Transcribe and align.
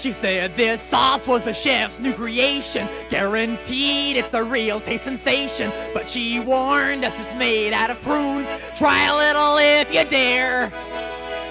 She 0.00 0.12
said 0.12 0.54
this 0.54 0.80
sauce 0.80 1.26
was 1.26 1.42
the 1.42 1.52
chef's 1.52 1.98
new 1.98 2.14
creation, 2.14 2.88
guaranteed 3.10 4.16
it's 4.16 4.28
the 4.28 4.44
real 4.44 4.80
taste 4.80 5.02
sensation. 5.02 5.72
But 5.92 6.08
she 6.08 6.38
warned 6.38 7.04
us 7.04 7.18
it's 7.18 7.34
made 7.34 7.72
out 7.72 7.90
of 7.90 8.00
prunes. 8.02 8.46
Try 8.76 9.06
a 9.06 9.16
little 9.16 9.56
if 9.58 9.92
you 9.92 10.04
dare. 10.04 10.70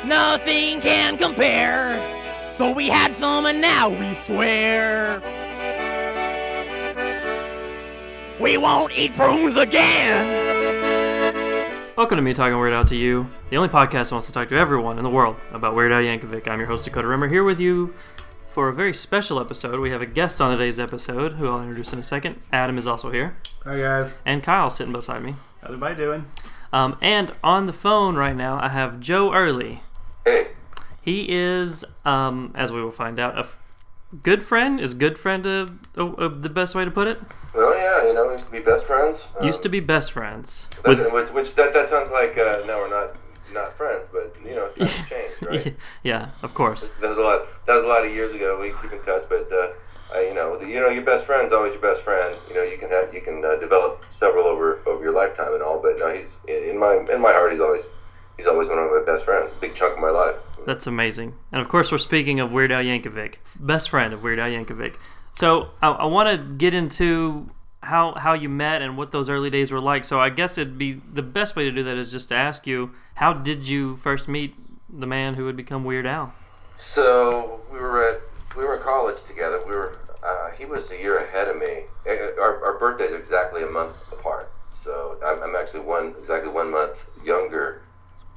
Nothing 0.05 0.79
can 0.79 1.18
compare. 1.18 2.00
So 2.54 2.71
we 2.71 2.88
had 2.88 3.14
some 3.15 3.46
and 3.47 3.60
now 3.60 3.89
we 3.89 4.15
swear. 4.15 5.21
We 8.39 8.55
won't 8.55 8.98
eat 8.98 9.14
prunes 9.14 9.57
again. 9.57 10.55
Welcome 11.98 12.16
to 12.16 12.21
me 12.21 12.34
talking 12.34 12.57
Weird 12.57 12.73
Al 12.73 12.86
to 12.86 12.95
you, 12.95 13.27
the 13.50 13.57
only 13.57 13.70
podcast 13.70 14.09
that 14.09 14.11
wants 14.14 14.27
to 14.27 14.34
talk 14.34 14.48
to 14.50 14.55
everyone 14.55 15.00
in 15.00 15.04
the 15.04 15.09
world 15.09 15.36
about 15.52 15.75
Weird 15.75 15.91
Al 15.91 16.02
Yankovic. 16.02 16.48
I'm 16.48 16.59
your 16.59 16.68
host 16.68 16.86
Dakota 16.86 17.07
Rimmer 17.07 17.27
here 17.27 17.43
with 17.43 17.59
you 17.59 17.93
for 18.57 18.70
a 18.70 18.74
very 18.74 18.92
special 18.92 19.39
episode. 19.39 19.79
We 19.79 19.92
have 19.92 20.02
a 20.02 20.07
guest 20.07 20.42
on 20.42 20.50
today's 20.50 20.79
episode 20.79 21.34
who 21.34 21.48
I'll 21.48 21.61
introduce 21.61 21.93
in 21.93 22.00
a 22.00 22.04
second. 22.04 22.42
Adam 22.52 22.79
is 22.79 22.88
also 22.88 23.11
here, 23.11 23.38
Hi 23.64 23.78
guys. 23.78 24.20
and 24.25 24.42
Kyle 24.42 24.71
sitting 24.71 24.92
beside 24.93 25.21
me. 25.21 25.36
How's 25.61 25.68
everybody 25.70 25.93
doing? 25.93 26.25
Um, 26.74 26.98
and 27.00 27.34
on 27.43 27.68
the 27.68 27.71
phone 27.71 28.15
right 28.15 28.36
now, 28.36 28.60
I 28.60 28.70
have 28.70 29.00
Joe 29.00 29.32
Early. 29.32 29.84
Hey, 30.25 30.48
He 31.00 31.28
is, 31.29 31.86
um, 32.03 32.52
as 32.56 32.72
we 32.72 32.81
will 32.81 32.89
find 32.92 33.20
out, 33.20 33.36
a 33.38 33.42
f- 33.42 33.64
good 34.23 34.42
friend. 34.42 34.80
Is 34.80 34.95
good 34.95 35.20
friend 35.20 35.45
a, 35.45 35.67
a, 35.95 36.03
a- 36.14 36.30
the 36.30 36.50
best 36.50 36.73
way 36.73 36.84
to 36.84 36.89
put 36.89 37.06
it? 37.06 37.20
well, 37.53 37.76
yeah, 37.78 38.08
you 38.08 38.14
know, 38.16 38.26
we 38.26 38.31
used 38.34 38.48
to 38.48 38.52
be 38.52 38.59
best 38.59 38.88
friends. 38.88 39.30
Um, 39.39 39.45
Used 39.45 39.62
to 39.62 39.70
be 39.70 39.81
best 39.81 40.12
friends. 40.12 40.66
that- 40.84 40.98
With, 40.98 41.14
which, 41.14 41.30
which 41.30 41.53
that, 41.58 41.73
that 41.73 41.88
sounds 41.88 42.09
like 42.09 42.36
uh, 42.39 42.64
no, 42.66 42.80
we're 42.80 42.89
not 42.89 43.16
not 43.53 43.75
friends, 43.78 44.09
but 44.11 44.36
you 44.44 44.56
know, 44.56 44.69
times 44.69 44.92
change, 45.09 45.42
right? 45.42 45.75
yeah, 46.03 46.30
of 46.42 46.53
course. 46.53 46.89
that 47.02 47.09
was 47.09 47.17
a 47.17 47.22
lot. 47.22 47.47
That 47.66 47.75
was 47.75 47.83
a 47.83 47.88
lot 47.88 48.06
of 48.06 48.11
years 48.11 48.33
ago. 48.33 48.59
We 48.59 48.73
keep 48.81 48.92
in 48.92 49.02
touch, 49.03 49.23
but 49.30 49.52
uh, 49.52 49.70
I, 50.14 50.22
you 50.22 50.34
know, 50.34 50.59
you 50.62 50.80
know, 50.80 50.90
your 50.90 51.03
best 51.03 51.26
friend's 51.26 51.53
always 51.53 51.73
your 51.73 51.81
best 51.81 52.03
friend. 52.03 52.38
You 52.50 52.56
know, 52.56 52.64
you 52.64 52.78
can 52.78 52.90
have, 52.90 53.14
you 53.14 53.22
can 53.22 53.44
uh, 53.44 53.56
develop 53.56 54.06
several 54.09 54.45
over 54.45 54.80
over 54.86 55.03
your 55.03 55.14
lifetime 55.14 55.53
and 55.53 55.62
all, 55.64 55.81
but 55.81 55.98
no, 55.98 56.14
he's 56.14 56.40
in 56.48 56.78
my 56.78 57.06
in 57.12 57.22
my 57.22 57.31
heart. 57.31 57.52
He's 57.52 57.62
always 57.62 57.90
he's 58.38 58.48
always 58.48 58.70
one 58.70 58.80
of 58.80 58.90
my 58.92 59.03
best 59.06 59.25
friends. 59.25 59.53
A 59.53 59.58
big 59.58 59.75
chunk 59.75 59.95
of 59.95 60.00
my 60.00 60.09
life. 60.09 60.38
That's 60.66 60.88
amazing. 60.88 61.36
And 61.52 61.62
of 61.62 61.68
course, 61.70 61.92
we're 61.92 61.98
speaking 61.98 62.40
of 62.40 62.52
Weird 62.52 62.72
Al 62.72 62.84
Yankovic, 62.84 63.36
best 63.59 63.90
friend 63.90 64.14
of 64.14 64.23
Weird 64.23 64.40
Al 64.40 64.50
Yankovic. 64.50 64.95
So 65.34 65.70
I, 65.81 65.90
I 65.90 66.06
want 66.06 66.30
to 66.30 66.56
get 66.56 66.73
into 66.73 67.50
how 67.84 68.14
how 68.16 68.34
you 68.34 68.50
met 68.50 68.81
and 68.81 68.98
what 68.98 69.12
those 69.12 69.30
early 69.30 69.50
days 69.50 69.72
were 69.72 69.80
like. 69.80 70.03
So 70.03 70.20
I 70.20 70.30
guess 70.30 70.58
it'd 70.58 70.78
be 70.78 71.02
the 71.14 71.22
best 71.22 71.56
way 71.56 71.66
to 71.66 71.72
do 71.72 71.84
that 71.84 71.98
is 71.98 72.12
just 72.12 72.30
to 72.30 72.36
ask 72.36 72.68
you, 72.68 72.92
how 73.18 73.34
did 73.34 73.68
you 73.68 73.96
first 73.98 74.28
meet 74.28 74.56
the 74.90 75.08
man 75.08 75.34
who 75.34 75.46
would 75.46 75.58
become 75.58 75.84
Weird 75.84 76.06
Al? 76.06 76.34
So 76.78 77.62
we 77.72 77.80
were 77.80 78.08
at 78.08 78.22
we 78.56 78.64
were 78.64 78.78
in 78.78 78.84
college 78.84 79.24
together. 79.24 79.59
We 79.68 79.76
were 79.76 79.92
uh, 80.24 80.52
he 80.58 80.66
was 80.66 80.92
a 80.92 80.98
year 80.98 81.18
ahead 81.18 81.48
of 81.48 81.58
me. 81.58 81.86
Our, 82.06 82.64
our 82.64 82.80
birthdays 82.80 83.12
are 83.12 83.18
exactly 83.18 83.64
a 83.64 83.68
month 83.68 83.94
apart. 84.12 84.52
So 84.74 85.18
I'm, 85.26 85.42
I'm 85.42 85.56
actually 85.56 85.80
one 85.82 86.14
exactly 86.20 86.52
one 86.52 86.72
month 86.72 87.09
younger 87.26 87.82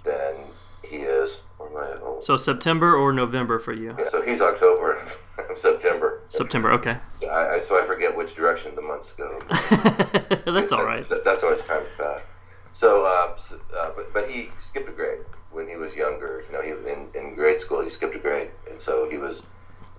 than 0.03 0.35
he 0.83 0.97
is. 0.97 1.45
Or 1.59 1.69
am 1.69 2.03
old? 2.03 2.25
So 2.25 2.39
September 2.39 2.95
or 2.95 3.13
November 3.13 3.59
for 3.59 3.75
you? 3.75 3.95
Yeah, 3.99 4.09
So 4.09 4.23
he's 4.23 4.41
October. 4.41 4.99
I'm 5.39 5.57
September. 5.57 6.23
September. 6.29 6.73
Okay, 6.73 6.97
I, 7.31 7.57
I, 7.57 7.59
so 7.61 7.79
I 7.79 7.85
forget 7.85 8.17
which 8.17 8.35
direction 8.35 8.75
the 8.75 8.83
months 8.83 9.13
go. 9.13 9.39
that's 10.51 10.73
all 10.73 10.85
right. 10.85 11.07
That, 11.11 11.23
that's 11.23 11.43
how 11.43 11.51
much 11.51 11.65
time 11.67 11.83
passed. 11.99 12.27
So, 12.73 13.05
uh, 13.07 13.37
so 13.37 13.57
uh, 13.77 13.91
but, 13.97 14.13
but 14.13 14.31
he 14.31 14.55
skipped 14.59 14.89
a 14.89 14.93
grade 14.93 15.21
when 15.51 15.69
he 15.69 15.77
was 15.77 15.97
younger. 15.97 16.45
You 16.47 16.53
know, 16.53 16.63
he 16.63 16.71
in, 16.91 17.09
in 17.15 17.35
grade 17.35 17.61
school 17.61 17.83
he 17.83 17.89
skipped 17.89 18.15
a 18.15 18.19
grade, 18.19 18.51
and 18.71 18.79
so 18.79 19.09
he 19.11 19.19
was 19.19 19.49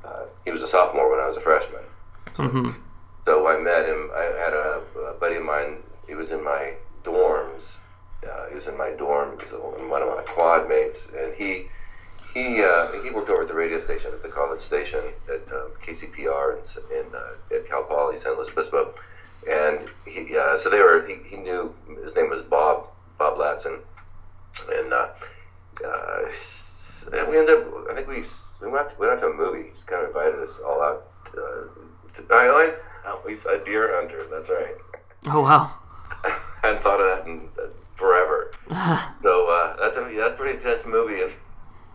uh, 0.03 0.25
he 0.45 0.51
was 0.51 0.61
a 0.63 0.67
sophomore 0.67 1.09
when 1.09 1.19
I 1.19 1.27
was 1.27 1.37
a 1.37 1.41
freshman. 1.41 1.83
hmm 2.35 2.69
So 3.25 3.47
I 3.47 3.59
met 3.59 3.85
him. 3.85 4.09
I 4.15 4.23
had 4.23 4.53
a, 4.53 4.83
a 5.11 5.13
buddy 5.19 5.35
of 5.37 5.43
mine. 5.43 5.83
He 6.07 6.15
was 6.15 6.31
in 6.31 6.43
my 6.43 6.75
dorms. 7.03 7.81
Uh, 8.27 8.47
he 8.49 8.55
was 8.55 8.67
in 8.67 8.77
my 8.77 8.91
dorm. 8.91 9.31
He 9.31 9.37
was 9.37 9.51
one 9.53 10.01
of 10.01 10.07
my 10.07 10.23
quad 10.23 10.69
mates, 10.69 11.11
and 11.13 11.33
he 11.35 11.67
he 12.33 12.63
uh, 12.63 12.87
he 13.03 13.09
worked 13.11 13.29
over 13.29 13.41
at 13.41 13.47
the 13.47 13.55
radio 13.55 13.79
station 13.79 14.11
at 14.13 14.21
the 14.23 14.29
college 14.29 14.61
station 14.61 15.03
at 15.27 15.41
um, 15.53 15.73
KCPR 15.81 16.57
in, 16.57 16.97
in 16.97 17.05
uh, 17.15 17.55
at 17.55 17.65
Cal 17.67 17.83
Poly 17.83 18.17
San 18.17 18.35
Luis 18.35 18.49
Obispo, 18.49 18.93
and 19.49 19.79
he 20.05 20.37
uh, 20.37 20.55
so 20.55 20.69
they 20.69 20.79
were 20.79 21.05
he, 21.05 21.17
he 21.27 21.37
knew 21.37 21.73
his 22.01 22.15
name 22.15 22.29
was 22.29 22.41
Bob 22.41 22.87
Bob 23.17 23.37
Latson, 23.37 23.79
and 24.71 24.93
uh, 24.93 25.09
uh, 25.85 27.29
we 27.29 27.37
ended 27.37 27.57
up 27.57 27.67
I 27.89 27.95
think 27.95 28.07
we 28.07 28.23
we 28.61 28.71
went 28.71 28.87
out, 28.87 28.99
went 28.99 29.11
out 29.13 29.19
to 29.19 29.27
a 29.27 29.33
movie. 29.33 29.67
He's 29.67 29.83
kind 29.83 30.03
of 30.03 30.09
invited 30.09 30.39
us 30.39 30.59
all 30.59 30.81
out. 30.81 31.07
Uh, 31.29 31.67
to, 32.13 32.25
I 32.31 32.51
like 32.51 32.83
oh, 33.05 33.21
we 33.25 33.33
saw 33.33 33.57
Deer 33.57 33.95
Hunter. 33.95 34.27
That's 34.29 34.49
right. 34.49 34.75
Oh 35.27 35.41
wow. 35.41 35.73
I 36.23 36.37
hadn't 36.61 36.83
thought 36.83 36.99
of 36.99 37.17
that 37.17 37.27
in 37.27 37.49
uh, 37.59 37.67
forever. 37.95 38.51
So 39.21 39.51
uh, 39.51 39.75
that's 39.79 39.97
a 39.97 40.01
that's 40.17 40.33
a 40.33 40.35
pretty 40.35 40.57
intense 40.57 40.87
movie, 40.87 41.21
and 41.21 41.31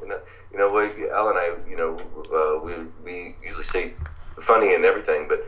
you 0.01 0.07
know, 0.07 0.21
you 0.53 0.59
know, 0.59 0.73
we, 0.73 1.11
Al 1.11 1.29
and 1.31 1.37
I, 1.37 1.57
you 1.69 1.77
know, 1.77 1.99
uh, 2.33 2.65
we 2.65 2.75
we 3.05 3.35
usually 3.45 3.65
say 3.65 3.95
funny 4.41 4.75
and 4.75 4.85
everything, 4.85 5.27
but 5.27 5.45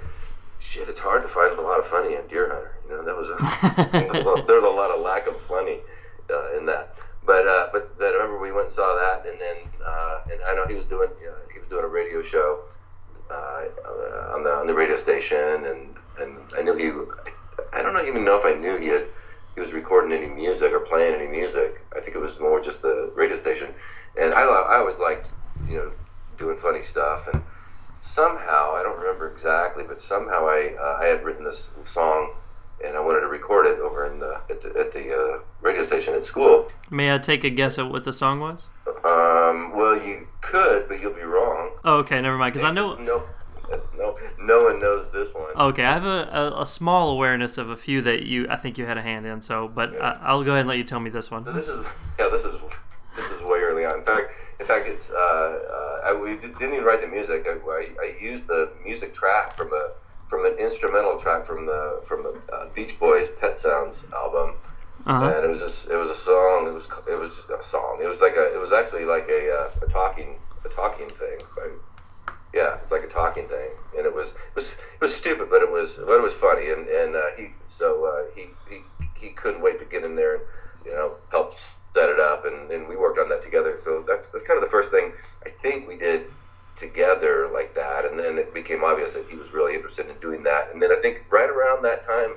shit, 0.59 0.89
it's 0.89 0.99
hard 0.99 1.23
to 1.23 1.29
find 1.29 1.59
a 1.59 1.63
lot 1.63 1.79
of 1.79 1.87
funny 1.87 2.15
in 2.15 2.27
Deer 2.27 2.49
Hunter. 2.49 2.75
You 2.89 2.97
know, 2.97 3.05
that 3.05 3.17
was 3.17 3.29
a 3.29 3.91
there 3.93 4.13
was 4.13 4.27
a, 4.27 4.45
there 4.47 4.57
was 4.57 4.65
a 4.65 4.71
lot 4.71 4.91
of 4.91 5.01
lack 5.01 5.27
of 5.27 5.41
funny 5.41 5.79
uh, 6.31 6.57
in 6.57 6.67
that. 6.67 6.95
But 7.27 7.47
uh, 7.47 7.69
but 7.73 7.99
then 7.99 8.13
I 8.13 8.17
remember 8.17 8.41
we 8.41 8.53
went 8.53 8.67
and 8.67 8.73
saw 8.73 8.95
that, 8.95 9.29
and 9.29 9.41
then 9.41 9.57
uh, 9.85 10.21
and 10.33 10.41
I 10.47 10.55
know 10.55 10.67
he 10.67 10.75
was 10.75 10.87
doing 10.87 11.11
uh, 11.11 11.53
he 11.53 11.59
was 11.59 11.69
doing 11.69 11.85
a 11.85 11.89
radio 11.89 12.23
show 12.23 12.61
uh, 13.31 13.65
on 14.35 14.45
the 14.45 14.51
on 14.51 14.67
the 14.67 14.75
radio 14.75 14.97
station, 14.97 15.65
and 15.67 15.97
and 16.19 16.39
I 16.57 16.63
knew 16.63 16.75
he. 16.75 16.93
I 17.73 17.83
don't 17.83 18.07
even 18.07 18.25
know 18.25 18.39
if 18.39 18.47
I 18.47 18.55
knew 18.55 18.77
he 18.79 18.87
had 18.87 19.07
he 19.59 19.61
was 19.61 19.73
recording 19.73 20.13
any 20.13 20.33
music 20.33 20.73
or 20.73 20.79
playing 20.79 21.17
any 21.17 21.27
music. 21.27 21.85
I 21.97 22.01
think 22.01 22.15
it 22.15 22.21
was 22.21 22.39
more 22.39 22.61
just 22.61 22.81
the 22.83 23.13
radio 23.17 23.37
station. 23.37 23.75
And 24.17 24.33
I, 24.33 24.43
I 24.43 24.77
always 24.77 24.99
liked, 24.99 25.33
you 25.69 25.79
know, 25.79 25.93
doing 26.39 26.57
funny 26.59 26.81
stuff. 26.81 27.27
And 27.27 27.43
somehow, 28.03 28.75
I 28.75 28.83
don't 28.83 28.99
remember 28.99 29.31
exactly, 29.31 29.85
but 29.85 30.01
somehow 30.01 30.47
I, 30.47 30.75
uh, 30.79 30.99
I 31.01 31.07
had 31.07 31.25
written 31.25 31.45
this 31.45 31.73
song 31.85 32.35
and 32.85 32.97
I 32.97 33.01
wanted 33.01 33.21
to 33.21 33.27
record 33.27 33.67
it 33.67 33.81
over 33.81 34.07
in 34.07 34.21
the, 34.21 34.41
at 34.51 34.61
the, 34.61 34.69
at 34.79 34.93
the 34.93 35.13
uh, 35.13 35.43
radio 35.61 35.83
station 35.83 36.15
at 36.15 36.25
school. 36.25 36.71
May 36.91 37.13
I 37.13 37.19
take 37.19 37.45
a 37.45 37.51
guess 37.51 37.79
at 37.79 37.91
what 37.91 38.05
the 38.05 38.13
song 38.13 38.41
was? 38.41 38.69
Um, 39.05 39.73
well, 39.77 40.01
you 40.01 40.29
could, 40.41 40.89
but 40.89 41.01
you'll 41.01 41.13
be 41.13 41.23
wrong. 41.23 41.73
Oh, 41.85 41.97
okay, 41.99 42.21
never 42.21 42.37
mind. 42.37 42.55
Because 42.55 42.65
I 42.65 42.71
know. 42.71 42.95
No, 42.95 43.25
no, 43.97 44.17
no 44.39 44.63
one 44.63 44.81
knows 44.81 45.13
this 45.13 45.35
one. 45.35 45.51
Okay, 45.57 45.85
I 45.85 45.93
have 45.93 46.05
a, 46.05 46.55
a, 46.57 46.63
a 46.63 46.67
small 46.67 47.11
awareness 47.11 47.59
of 47.59 47.69
a 47.71 47.77
few 47.77 48.01
that 48.03 48.23
you 48.23 48.47
I 48.49 48.57
think 48.57 48.79
you 48.79 48.87
had 48.87 48.97
a 48.97 49.03
hand 49.03 49.27
in. 49.27 49.43
So, 49.43 49.69
but 49.69 50.01
I, 50.01 50.19
I'll 50.23 50.45
go 50.45 50.53
ahead 50.53 50.61
and 50.61 50.69
let 50.69 50.79
you 50.79 50.85
tell 50.85 51.01
me 51.01 51.11
this 51.11 51.31
one. 51.31 51.45
So 51.45 51.53
this 51.53 51.69
is 51.69 51.87
yeah, 52.19 52.29
this 52.31 52.45
is 52.45 52.61
this 53.19 53.31
is 53.33 53.43
way 53.43 53.59
early 53.59 53.85
on. 53.85 53.99
In 53.99 54.05
fact, 54.05 54.31
in 54.61 54.67
fact, 54.67 54.87
it's 54.87 55.11
uh, 55.13 55.17
uh, 55.17 56.01
I 56.09 56.13
we 56.23 56.37
didn't 56.37 56.73
even 56.73 56.85
write 56.85 57.01
the 57.03 57.09
music. 57.09 57.47
I, 57.49 57.57
I, 57.69 57.89
I 58.07 58.15
used 58.21 58.47
the 58.47 58.71
music 58.85 59.13
track 59.13 59.57
from 59.57 59.73
a 59.73 59.91
from 60.29 60.47
an 60.47 60.55
instrumental 60.59 61.19
track 61.19 61.45
from 61.45 61.67
the 61.67 62.01
from 62.05 62.23
the 62.23 62.33
uh, 62.55 62.69
Beach 62.75 62.99
Boys 63.01 63.31
Pet 63.41 63.59
Sounds 63.59 64.07
album, 64.15 64.55
Uh-huh. 65.07 65.25
and 65.35 65.45
it 65.47 65.49
was 65.49 65.63
a, 65.63 65.95
it 65.95 65.97
was 65.97 66.11
a 66.11 66.15
song. 66.15 66.67
It 66.69 66.75
was 66.75 66.87
it 67.09 67.19
was 67.19 67.33
a 67.51 67.63
song. 67.63 67.99
It 68.03 68.09
was 68.09 68.21
like 68.21 68.37
a 68.37 68.55
it 68.55 68.61
was 68.61 68.73
actually 68.73 69.05
like 69.05 69.29
a 69.29 69.43
uh, 69.59 69.85
a 69.87 69.89
talking 69.89 70.39
a 70.65 70.69
talking 70.69 71.09
thing. 71.09 71.39
Like, 71.57 71.73
yeah, 72.55 72.77
it's 72.81 72.91
like 72.91 73.03
a 73.05 73.09
talking 73.09 73.47
thing, 73.49 73.71
and 73.97 74.07
it 74.07 74.15
was 74.15 74.29
it 74.51 74.55
was 74.55 74.79
it 74.95 75.01
was 75.01 75.15
stupid, 75.15 75.49
but 75.51 75.61
it 75.63 75.71
was 75.71 75.97
but 76.07 76.17
it 76.21 76.23
was 76.23 76.35
funny, 76.35 76.71
and 76.71 76.87
and 76.89 77.17
uh, 77.17 77.31
he 77.37 77.49
so 77.69 77.89
uh, 78.05 78.23
he 78.35 78.45
he 78.71 78.77
he 79.15 79.29
couldn't 79.31 79.61
wait 79.63 79.79
to 79.81 79.85
get 79.85 80.05
in 80.05 80.15
there 80.15 80.35
and 80.37 80.45
you 80.87 80.93
know 80.93 81.15
help 81.31 81.59
set 81.59 82.09
it 82.09 82.21
up, 82.21 82.45
and, 82.45 82.71
and 82.71 82.87
we 82.89 82.97
worked 82.97 83.19
on 83.19 83.28
that 83.39 83.45
together. 83.45 83.79
So 83.83 84.05
that's 84.07 84.29
that's 84.29 84.45
kind 84.45 84.57
of 84.57 84.65
the 84.65 84.71
first 84.71 84.91
thing 84.91 85.13
I 85.45 85.51
think 85.51 85.89
we 85.89 85.97
did 85.97 86.27
together 86.77 87.49
like 87.53 87.75
that, 87.75 88.05
and 88.05 88.19
then 88.19 88.39
it 88.39 88.55
became 88.55 88.85
obvious 88.85 89.15
that 89.15 89.27
he 89.29 89.37
was 89.37 89.53
really 89.53 89.75
interested 89.75 90.09
in 90.09 90.17
doing 90.19 90.43
that, 90.45 90.71
and 90.73 90.81
then 90.81 90.93
I 90.93 91.01
think 91.01 91.25
right 91.31 91.49
around 91.49 91.83
that 91.85 92.05
time 92.05 92.37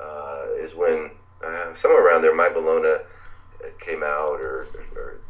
uh, 0.00 0.46
is 0.56 0.74
when 0.74 1.10
uh, 1.44 1.74
somewhere 1.74 2.06
around 2.06 2.22
there, 2.22 2.34
My 2.34 2.48
Bologna 2.48 3.04
came 3.78 4.02
out, 4.02 4.40
or 4.40 4.66
or, 4.96 5.20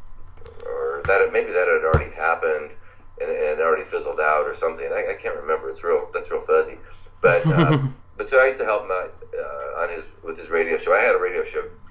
or 0.66 1.02
that 1.06 1.32
maybe 1.32 1.52
that 1.52 1.68
had 1.68 1.84
already 1.84 2.14
happened 2.14 2.72
and, 3.20 3.30
and 3.30 3.60
it 3.60 3.60
already 3.60 3.84
fizzled 3.84 4.20
out 4.20 4.46
or 4.46 4.54
something. 4.54 4.86
I, 4.86 5.12
I 5.12 5.14
can't 5.14 5.36
remember. 5.36 5.68
It's 5.68 5.84
real. 5.84 6.08
That's 6.12 6.30
real 6.30 6.40
fuzzy. 6.40 6.78
But 7.20 7.46
uh, 7.46 7.78
but 8.16 8.28
so 8.28 8.40
I 8.40 8.46
used 8.46 8.58
to 8.58 8.64
help 8.64 8.84
him 8.84 8.90
out 8.90 9.14
uh, 9.36 9.82
on 9.82 9.90
his 9.90 10.08
with 10.22 10.36
his 10.36 10.50
radio 10.50 10.78
show. 10.78 10.94
I 10.94 11.00
had 11.00 11.14
a 11.14 11.18
radio 11.18 11.42
show 11.42 11.60
uh, 11.60 11.83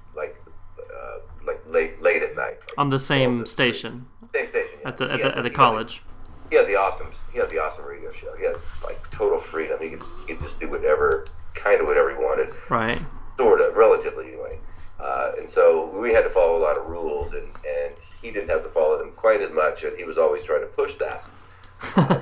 late 1.74 2.02
late 2.02 2.24
at 2.24 2.36
night. 2.36 2.58
Like 2.62 2.74
On 2.78 2.90
the 2.90 3.00
same 3.00 3.40
the- 3.40 3.46
station 3.46 4.06
same 4.34 4.48
station 4.48 4.80
yeah. 4.82 4.88
at 4.88 4.98
the 4.98 5.06
He 5.08 5.12
at 5.12 5.20
had- 5.20 5.32
the, 5.34 5.38
at 5.38 5.44
the 5.44 5.50
he 5.50 5.50
had 5.50 5.54
college. 5.56 6.02
he 6.50 6.56
had 6.56 6.68
the 6.68 6.76
awesome 6.76 7.08
he 7.34 7.40
had 7.40 7.50
the 7.50 7.60
awesome 7.60 7.86
radio 7.86 8.10
show. 8.12 8.34
He 8.38 8.46
had 8.46 8.56
like 8.86 9.00
total 9.12 9.38
freedom. 9.40 9.78
He 9.82 9.90
could, 9.92 10.04
he 10.22 10.34
could 10.34 10.40
just 10.40 10.60
do 10.60 10.70
whatever 10.70 11.26
kind 11.56 11.82
of 11.82 11.88
whatever 11.88 12.10
he 12.12 12.16
wanted 12.16 12.50
Right. 12.70 13.00
sort 13.38 13.62
of, 13.62 13.76
relatively 13.76 14.28
anyway. 14.30 14.60
Uh, 15.00 15.34
and 15.38 15.50
so 15.50 15.88
we 16.00 16.14
had 16.14 16.22
to 16.24 16.30
follow 16.30 16.56
a 16.58 16.64
lot 16.64 16.78
of 16.78 16.86
rules, 16.88 17.34
and, 17.34 17.44
and 17.68 17.94
he 18.22 18.32
didn't 18.32 18.50
have 18.50 18.64
to 18.64 18.70
follow 18.70 18.98
them 18.98 19.12
quite 19.18 19.42
as 19.42 19.52
much, 19.52 19.84
and 19.84 19.98
he 19.98 20.04
was 20.06 20.18
always 20.18 20.44
trying 20.44 20.62
to 20.62 20.68
push 20.68 20.96
that. 20.96 21.26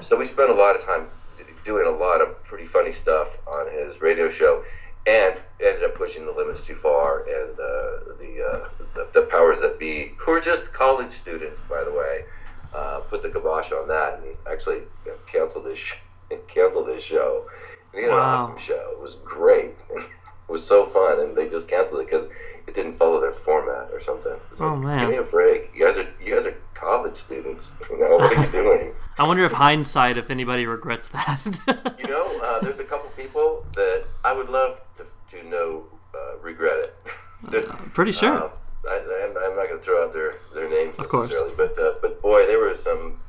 so 0.03 0.17
we 0.17 0.25
spent 0.25 0.49
a 0.49 0.53
lot 0.53 0.75
of 0.75 0.83
time 0.83 1.07
d- 1.37 1.43
doing 1.63 1.85
a 1.85 1.91
lot 1.91 2.21
of 2.21 2.43
pretty 2.43 2.65
funny 2.65 2.91
stuff 2.91 3.37
on 3.47 3.71
his 3.71 4.01
radio 4.01 4.29
show, 4.29 4.63
and 5.05 5.41
ended 5.61 5.83
up 5.83 5.95
pushing 5.95 6.25
the 6.25 6.31
limits 6.31 6.65
too 6.65 6.75
far. 6.75 7.21
And 7.21 7.51
uh, 7.59 8.15
the, 8.19 8.43
uh, 8.43 8.67
the 8.95 9.09
the 9.13 9.27
powers 9.31 9.59
that 9.61 9.79
be, 9.79 10.13
who 10.19 10.31
are 10.33 10.41
just 10.41 10.73
college 10.73 11.11
students, 11.11 11.59
by 11.61 11.83
the 11.83 11.91
way, 11.91 12.25
uh, 12.73 13.01
put 13.09 13.21
the 13.23 13.29
kibosh 13.29 13.71
on 13.71 13.87
that 13.87 14.19
and 14.19 14.35
actually 14.49 14.83
canceled 15.25 15.65
this 15.65 15.79
sh- 15.79 15.95
canceled 16.47 16.87
this 16.87 17.03
show. 17.03 17.45
And 17.93 17.99
he 17.99 18.03
had 18.03 18.11
Wow. 18.11 18.17
an 18.33 18.39
awesome 18.39 18.57
show. 18.57 18.89
It 18.93 18.99
was 18.99 19.15
great. 19.25 19.71
It 20.49 20.51
was 20.51 20.67
so 20.67 20.85
fun, 20.85 21.21
and 21.21 21.37
they 21.37 21.47
just 21.47 21.69
canceled 21.69 22.01
it 22.01 22.07
because 22.07 22.27
it 22.67 22.73
didn't 22.73 22.95
follow 22.95 23.21
their 23.21 23.31
format 23.31 23.89
or 23.93 24.01
something. 24.01 24.33
It 24.33 24.49
was 24.49 24.61
Oh, 24.61 24.71
like, 24.73 24.83
man. 24.83 24.99
give 24.99 25.09
me 25.11 25.15
a 25.15 25.23
break. 25.23 25.71
You 25.73 25.85
guys 25.85 25.97
are 25.97 26.09
you 26.19 26.33
guys 26.33 26.45
are 26.45 26.57
college 26.81 27.15
students. 27.15 27.79
You 27.89 27.99
know 27.99 28.17
what 28.17 28.35
are 28.35 28.45
you 28.45 28.51
doing? 28.51 28.93
I 29.19 29.27
wonder 29.27 29.45
if 29.45 29.51
hindsight, 29.51 30.17
if 30.17 30.29
anybody 30.31 30.65
regrets 30.65 31.09
that. 31.09 31.59
You 32.01 32.07
know, 32.07 32.39
uh, 32.43 32.59
there's 32.61 32.79
a 32.79 32.83
couple 32.83 33.09
people 33.11 33.63
that 33.75 34.05
I 34.25 34.33
would 34.33 34.49
love 34.49 34.81
to, 34.97 35.05
to 35.37 35.47
know 35.47 35.85
uh, 36.15 36.37
regret 36.39 36.73
it. 36.79 36.95
There's, 37.51 37.65
Pretty 37.93 38.11
sure. 38.11 38.43
um, 38.45 38.49
I, 38.87 38.95
I'm, 39.23 39.37
I'm 39.37 39.55
not 39.55 39.67
going 39.67 39.79
to 39.79 39.85
throw 39.85 40.03
out 40.03 40.13
their, 40.13 40.35
their 40.53 40.69
names 40.69 40.97
Of 40.97 41.07
course. 41.09 41.29
necessarily, 41.29 41.55
but 41.55 41.77
uh, 41.77 41.93
but 42.01 42.21
boy, 42.21 42.45
there 42.47 42.59
were 42.59 42.73
some 42.75 43.19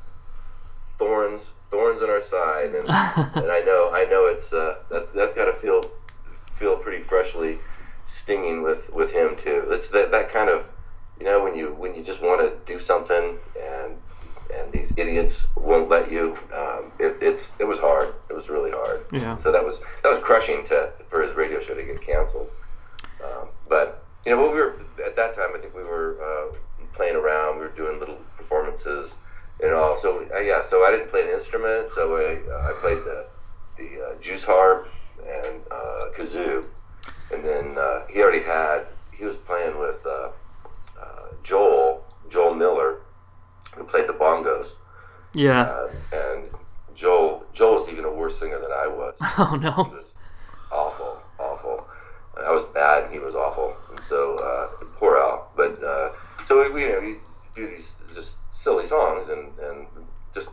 thorns 0.97 1.53
thorns 1.69 2.01
in 2.01 2.09
our 2.09 2.21
side, 2.21 2.75
and 2.75 2.87
and 2.87 3.51
I 3.51 3.61
know 3.65 3.91
I 3.93 4.05
know 4.09 4.27
it's 4.27 4.53
uh, 4.53 4.77
that's 4.89 5.11
that's 5.11 5.33
got 5.33 5.45
to 5.45 5.53
feel 5.53 5.81
feel 6.51 6.75
pretty 6.77 7.01
freshly 7.03 7.57
stinging 8.03 8.61
with 8.63 8.91
with 8.93 9.11
him 9.11 9.35
too. 9.35 9.65
It's 9.69 9.89
that 9.89 10.11
that 10.11 10.29
kind 10.29 10.49
of 10.49 10.65
you 11.19 11.25
know 11.25 11.43
when 11.43 11.55
you 11.55 11.73
when 11.73 11.95
you 11.95 12.03
just 12.03 12.21
want 12.21 12.41
to 12.41 12.73
do 12.73 12.79
something 12.79 13.37
and 13.61 13.97
and 14.55 14.71
these 14.71 14.93
idiots 14.97 15.49
won't 15.55 15.89
let 15.89 16.11
you. 16.11 16.37
Um, 16.55 16.91
it, 16.99 17.17
it's 17.21 17.59
it 17.59 17.67
was 17.67 17.79
hard. 17.79 18.13
It 18.29 18.33
was 18.33 18.49
really 18.49 18.71
hard. 18.71 19.05
yeah. 19.11 19.37
So 19.37 19.51
that 19.51 19.63
was 19.63 19.81
that 20.03 20.09
was 20.09 20.19
crushing 20.19 20.63
to 20.65 20.91
for 21.07 21.21
his 21.21 21.33
radio 21.33 21.59
show 21.59 21.75
to 21.75 21.83
get 21.83 22.01
canceled. 22.01 22.49
Um, 23.23 23.47
but 23.67 24.03
you 24.25 24.31
know, 24.31 24.41
we 24.41 24.57
were 24.57 24.79
at 25.05 25.15
that 25.15 25.33
time, 25.33 25.49
I 25.55 25.59
think 25.59 25.75
we 25.75 25.83
were 25.83 26.17
uh, 26.21 26.55
playing 26.93 27.15
around. 27.15 27.55
We 27.55 27.61
were 27.61 27.69
doing 27.69 27.99
little 27.99 28.17
performances 28.37 29.17
and 29.61 29.73
all. 29.73 29.97
So 29.97 30.27
uh, 30.33 30.39
yeah, 30.39 30.61
so 30.61 30.85
I 30.85 30.91
didn't 30.91 31.09
play 31.09 31.23
an 31.23 31.29
instrument. 31.29 31.91
So 31.91 32.15
I, 32.15 32.51
uh, 32.51 32.69
I 32.69 32.73
played 32.79 32.99
the 33.03 33.25
the 33.77 34.01
uh, 34.05 34.21
jew's 34.21 34.43
harp 34.43 34.87
and 35.19 35.61
uh, 35.71 36.09
kazoo, 36.15 36.65
and 37.31 37.43
then 37.43 37.77
uh, 37.77 38.05
he 38.09 38.21
already 38.21 38.43
had 38.43 38.85
he 39.11 39.25
was 39.25 39.37
playing 39.37 39.79
with 39.79 40.05
Joel 41.43 42.03
Joel 42.29 42.55
Miller, 42.55 43.01
who 43.75 43.83
played 43.83 44.07
the 44.07 44.13
bongos, 44.13 44.75
Yeah. 45.33 45.61
uh, 45.63 45.89
and 46.11 46.49
Joel 46.95 47.45
Joel 47.53 47.75
was 47.75 47.89
even 47.89 48.05
a 48.05 48.11
worse 48.11 48.39
singer 48.39 48.59
than 48.59 48.71
I 48.71 48.87
was. 48.87 49.15
Oh 49.37 49.51
He 49.53 49.59
no. 49.59 49.91
was 49.97 50.13
awful, 50.71 51.19
awful. 51.39 51.87
I 52.43 52.51
was 52.51 52.65
bad, 52.65 53.03
and 53.05 53.13
he 53.13 53.19
was 53.19 53.35
awful, 53.35 53.75
and 53.91 54.03
so 54.03 54.37
uh, 54.39 54.67
poor 54.97 55.17
Al. 55.17 55.51
But 55.55 55.83
uh, 55.83 56.13
so 56.43 56.71
we, 56.73 56.81
you 56.81 56.89
know, 56.89 56.99
we 56.99 57.15
do 57.55 57.67
these 57.67 58.01
just 58.13 58.39
silly 58.51 58.85
songs 58.87 59.29
and, 59.29 59.51
and 59.59 59.85
just 60.33 60.49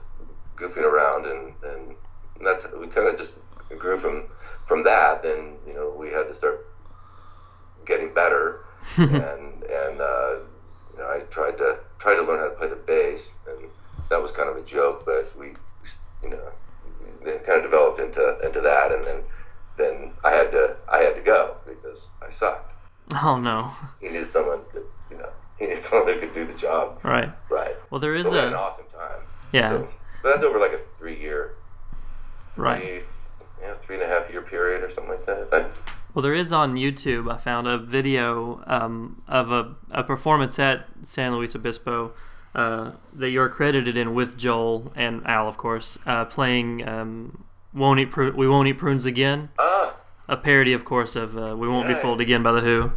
goofing 0.57 0.83
around, 0.83 1.25
and, 1.25 1.55
and 1.65 1.97
that's 2.45 2.67
we 2.79 2.87
kind 2.87 3.09
of 3.09 3.17
just 3.17 3.39
grew 3.79 3.97
from 3.97 4.25
from 4.67 4.85
that. 4.85 5.23
Then 5.23 5.55
you 5.67 5.73
know 5.73 5.95
we 5.99 6.09
had 6.11 6.29
to 6.29 6.35
start 6.35 6.67
getting 7.87 8.13
better, 8.13 8.61
and 8.99 9.63
and 9.63 10.01
uh, 10.01 10.35
know 11.01 11.09
I 11.09 11.21
tried 11.31 11.59
to 11.59 11.79
tried 11.99 12.15
to 12.17 12.23
learn 12.23 12.39
how 12.41 12.49
to 12.49 12.55
play 12.55 12.69
the 12.69 12.77
bass, 12.77 13.39
and 13.49 13.69
that 14.09 14.21
was 14.23 14.33
kind 14.33 14.49
of 14.49 14.57
a 14.57 14.63
joke, 14.63 15.05
but 15.05 15.35
we 15.39 15.55
you 16.23 16.31
know 16.31 16.53
it 17.23 17.45
kind 17.45 17.59
of 17.59 17.65
developed 17.65 17.99
into 17.99 18.39
into 18.45 18.61
that, 18.61 18.93
and 18.93 19.05
then 19.05 19.23
then 19.77 20.13
I 20.25 20.31
had 20.31 20.53
to 20.53 20.77
I 20.91 20.99
had 20.99 21.15
to 21.17 21.23
go 21.23 21.57
because 21.67 22.11
I 22.27 22.31
sucked. 22.31 22.73
Oh 23.23 23.39
no. 23.39 23.71
He 24.01 24.09
needed 24.09 24.29
someone 24.29 24.61
that 24.75 24.85
you 25.11 25.17
know 25.19 25.29
he 25.59 25.65
needed 25.67 25.79
someone 25.89 26.13
who 26.15 26.21
could 26.21 26.33
do 26.35 26.45
the 26.47 26.55
job 26.55 27.01
Right. 27.03 27.31
right. 27.51 27.75
Well, 27.91 28.01
there 28.01 28.15
is 28.15 28.31
we 28.31 28.39
an 28.39 28.55
awesome 28.55 28.87
time. 28.93 29.21
yeah. 29.53 29.69
So, 29.71 29.89
but 30.23 30.31
that's 30.31 30.45
over 30.45 30.59
like 30.61 30.73
a 30.73 30.81
three 30.99 31.19
year, 31.21 31.55
Right. 32.57 33.03
yeah, 33.61 33.75
three 33.75 33.97
and 33.97 34.05
a 34.05 34.09
half 34.09 34.31
year 34.31 34.43
period 34.43 34.83
or 34.85 34.91
something 34.91 35.13
like 35.13 35.27
that. 35.27 35.49
I, 35.53 35.67
Well, 36.15 36.23
there 36.23 36.35
is 36.35 36.53
on 36.53 36.75
YouTube. 36.75 37.33
I 37.33 37.37
found 37.37 37.69
a 37.69 37.79
video 37.79 38.63
um, 38.67 39.23
of 39.29 39.53
a, 39.53 39.75
a 39.93 40.03
performance 40.03 40.59
at 40.59 40.87
San 41.03 41.35
Luis 41.37 41.55
Obispo 41.55 42.13
uh, 42.55 42.93
that 43.13 43.31
you're 43.31 43.49
credited 43.49 43.97
in 43.97 44.13
with 44.13 44.37
Joel 44.37 44.93
and 44.97 45.25
Al, 45.27 45.47
of 45.47 45.57
course, 45.57 45.99
uh, 46.07 46.25
playing 46.25 46.87
um, 46.89 47.45
"Won't 47.73 48.01
Eat 48.01 48.11
Pru- 48.11 48.35
We 48.35 48.49
Won't 48.49 48.67
Eat 48.67 48.79
Prunes 48.79 49.07
Again," 49.07 49.51
ah, 49.59 49.95
a 50.29 50.37
parody, 50.37 50.73
of 50.73 50.85
course, 50.85 51.15
of 51.15 51.37
uh, 51.37 51.57
"We 51.57 51.69
Won't 51.69 51.87
Be 51.87 51.95
Fooled 51.95 52.21
Again" 52.21 52.43
by 52.43 52.53
the 52.53 52.61
Who. 52.61 52.91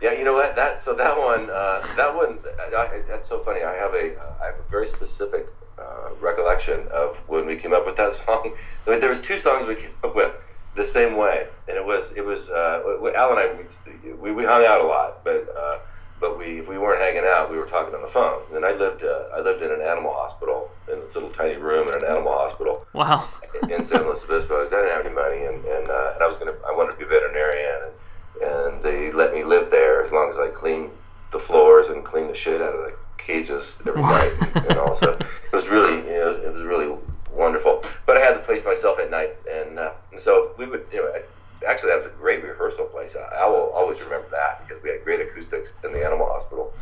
yeah, 0.00 0.12
you 0.12 0.24
know 0.24 0.34
what? 0.34 0.54
That 0.54 0.78
so 0.78 0.94
that 0.94 1.18
one 1.18 1.50
uh, 1.50 1.84
that 1.96 2.14
one 2.14 2.38
I, 2.76 3.02
that's 3.08 3.26
so 3.26 3.40
funny. 3.40 3.64
I 3.64 3.72
have 3.74 3.94
a 3.94 4.16
I 4.40 4.46
have 4.46 4.60
a 4.64 4.70
very 4.70 4.86
specific 4.86 5.48
uh, 5.76 6.10
recollection 6.20 6.86
of 6.92 7.16
when 7.26 7.46
we 7.46 7.56
came 7.56 7.72
up 7.72 7.84
with 7.86 7.96
that 7.96 8.14
song. 8.22 8.54
There 8.84 9.08
was 9.08 9.20
two 9.20 9.38
songs 9.38 9.66
we 9.66 9.74
came 9.74 9.90
up 10.04 10.14
with 10.14 10.32
the 10.74 10.84
same 10.84 11.16
way, 11.16 11.46
and 11.68 11.76
it 11.76 11.84
was 11.84 12.12
it 12.16 12.24
was 12.24 12.48
uh, 12.50 12.98
we- 13.02 13.14
Al 13.14 13.30
and 13.30 13.40
I 13.40 14.14
we, 14.20 14.32
we 14.32 14.44
hung 14.44 14.64
out 14.64 14.80
a 14.80 14.86
lot, 14.86 15.24
but 15.24 15.48
uh, 15.56 15.78
but 16.20 16.38
we 16.38 16.60
if 16.60 16.68
we 16.68 16.78
weren't 16.78 17.00
hanging 17.00 17.24
out, 17.24 17.50
we 17.50 17.56
were 17.58 17.66
talking 17.66 17.94
on 17.94 18.02
the 18.02 18.08
phone. 18.08 18.42
And 18.54 18.64
I 18.64 18.72
lived 18.72 19.02
uh, 19.04 19.24
I 19.34 19.40
lived 19.40 19.62
in 19.62 19.70
an 19.72 19.80
animal 19.80 20.12
hospital 20.12 20.70
in 20.92 21.00
this 21.00 21.14
little 21.14 21.30
tiny 21.30 21.56
room 21.56 21.88
in 21.88 21.94
an 21.96 22.04
animal 22.04 22.32
hospital 22.32 22.86
Wow. 22.92 23.28
in 23.70 23.82
San 23.82 24.02
Luis 24.04 24.24
Obispo. 24.24 24.64
I 24.64 24.68
didn't 24.68 24.90
have 24.90 25.06
any 25.06 25.14
money, 25.14 25.44
and 25.44 25.64
and, 25.64 25.90
uh, 25.90 26.12
and 26.14 26.22
I 26.22 26.26
was 26.26 26.36
gonna 26.36 26.54
I 26.66 26.72
wanted 26.72 26.92
to 26.92 26.98
be 26.98 27.04
a 27.04 27.08
veterinarian, 27.08 27.80
and, 28.42 28.50
and 28.74 28.82
they 28.82 29.10
let 29.12 29.32
me 29.34 29.44
live 29.44 29.70
there 29.70 30.02
as 30.02 30.12
long 30.12 30.28
as 30.28 30.38
I 30.38 30.48
cleaned 30.48 30.90
the 31.32 31.38
floors 31.38 31.88
and 31.88 32.04
cleaned 32.04 32.28
the 32.30 32.34
shit 32.34 32.60
out 32.60 32.74
of 32.74 32.80
the 32.84 32.94
cages 33.18 33.80
every 33.86 34.02
night, 34.02 34.32
and, 34.54 34.66
and 34.66 34.78
also 34.78 35.12
it 35.52 35.52
was 35.52 35.68
really 35.68 35.96
you 35.96 36.12
know, 36.24 36.30
it 36.30 36.52
was 36.52 36.62
really 36.62 36.96
wonderful. 37.32 37.84
But 38.06 38.16
I 38.16 38.20
had 38.20 38.36
the 38.36 38.40
place 38.40 38.64
myself 38.64 38.98
at 38.98 39.10
night, 39.10 39.36
and, 39.50 39.78
uh, 39.78 39.92
so 40.16 40.54
we 40.58 40.66
would 40.66 40.86
you 40.92 41.02
know. 41.02 41.12
Actually, 41.68 41.90
that 41.90 41.98
was 41.98 42.06
a 42.06 42.16
great 42.18 42.42
rehearsal 42.42 42.86
place. 42.86 43.16
I, 43.16 43.42
I 43.42 43.46
will 43.46 43.70
always 43.74 44.00
remember 44.00 44.28
that 44.30 44.66
because 44.66 44.82
we 44.82 44.88
had 44.88 45.04
great 45.04 45.20
acoustics 45.20 45.74
in 45.84 45.92
the 45.92 46.02
animal 46.04 46.26
hospital. 46.26 46.72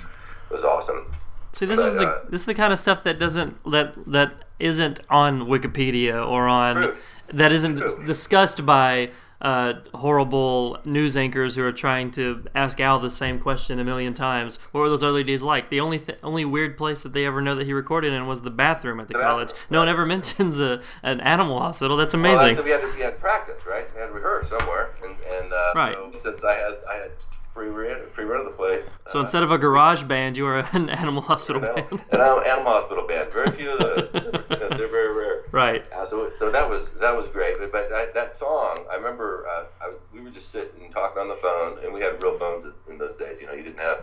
It 0.48 0.52
was 0.52 0.64
awesome. 0.64 1.12
See, 1.52 1.66
this 1.66 1.80
is 1.80 1.94
the 1.94 2.08
uh, 2.08 2.20
this 2.28 2.42
is 2.42 2.46
the 2.46 2.54
kind 2.54 2.72
of 2.72 2.78
stuff 2.78 3.02
that 3.04 3.18
doesn't 3.18 3.56
that 3.72 3.94
that 4.06 4.44
isn't 4.60 5.00
on 5.10 5.42
Wikipedia 5.42 6.24
or 6.26 6.46
on 6.46 6.76
True. 6.76 6.96
that 7.32 7.52
isn't 7.52 7.78
True. 7.78 8.06
discussed 8.06 8.64
by 8.64 9.10
uh, 9.40 9.74
horrible 9.94 10.78
news 10.84 11.16
anchors 11.16 11.54
who 11.54 11.64
are 11.64 11.70
trying 11.72 12.10
to 12.12 12.44
ask 12.54 12.80
Al 12.80 12.98
the 12.98 13.10
same 13.10 13.38
question 13.38 13.78
a 13.78 13.84
million 13.84 14.14
times. 14.14 14.58
What 14.72 14.80
were 14.80 14.88
those 14.88 15.04
early 15.04 15.22
days 15.22 15.42
like? 15.42 15.70
The 15.70 15.80
only 15.80 15.98
th- 16.00 16.18
only 16.22 16.44
weird 16.44 16.76
place 16.76 17.02
that 17.04 17.12
they 17.12 17.24
ever 17.24 17.40
know 17.40 17.54
that 17.54 17.64
he 17.66 17.72
recorded 17.72 18.12
in 18.12 18.26
was 18.26 18.42
the 18.42 18.50
bathroom 18.50 18.98
at 19.00 19.08
the, 19.08 19.14
college. 19.14 19.50
No 19.70 19.78
one 19.78 19.88
ever 19.88 20.04
mentions 20.14 20.58
a, 20.58 20.80
an 21.02 21.20
animal 21.20 21.60
hospital. 21.60 21.96
That's 21.96 22.14
Well, 22.14 22.20
amazing. 22.24 22.48
that's, 22.56 22.64
we 22.64 22.70
had 22.70 22.80
to, 22.80 22.92
we 22.94 23.00
had 23.00 23.18
practice, 23.18 23.64
right? 23.66 23.86
We 23.94 24.00
had 24.00 24.08
to 24.08 24.12
rehearse 24.12 24.48
somewhere, 24.50 24.90
and, 25.04 25.14
and 25.30 25.52
uh, 25.52 25.72
Right. 25.76 25.94
so 25.94 26.18
since 26.18 26.42
I 26.44 26.54
had 26.54 26.74
I 26.90 26.96
had 26.96 27.10
free 27.54 27.68
run 27.68 28.08
free 28.10 28.24
run 28.24 28.40
of 28.40 28.46
the 28.46 28.52
place, 28.52 28.96
so 29.08 29.18
uh, 29.18 29.22
instead 29.22 29.42
of 29.42 29.50
a 29.52 29.58
garage 29.58 30.02
band, 30.04 30.36
you 30.36 30.44
were 30.44 30.58
an 30.72 30.90
animal 31.02 31.22
hospital 31.22 31.64
an, 31.64 31.74
band. 31.74 32.02
an 32.10 32.20
animal 32.20 32.72
hospital 32.72 33.06
band. 33.06 33.32
Very 33.32 33.50
few 33.52 33.70
of 33.72 33.78
those. 33.78 34.12
They're 34.12 34.88
very 34.88 35.12
rare. 35.16 35.37
Right. 35.52 35.90
Uh, 35.92 36.04
so, 36.04 36.30
so 36.32 36.50
that 36.50 36.68
was 36.68 36.92
that 36.94 37.16
was 37.16 37.28
great. 37.28 37.58
But, 37.58 37.72
but 37.72 37.92
I, 37.92 38.06
that 38.14 38.34
song, 38.34 38.84
I 38.90 38.96
remember 38.96 39.46
uh, 39.48 39.64
I, 39.80 39.92
we 40.12 40.20
were 40.20 40.30
just 40.30 40.50
sitting 40.50 40.84
and 40.84 40.92
talking 40.92 41.20
on 41.20 41.28
the 41.28 41.36
phone, 41.36 41.78
and 41.84 41.92
we 41.92 42.00
had 42.00 42.22
real 42.22 42.34
phones 42.34 42.66
in, 42.88 42.98
those 42.98 43.16
days. 43.16 43.40
You 43.40 43.46
know, 43.46 43.54
you 43.54 43.62
didn't 43.62 43.80
have 43.80 44.02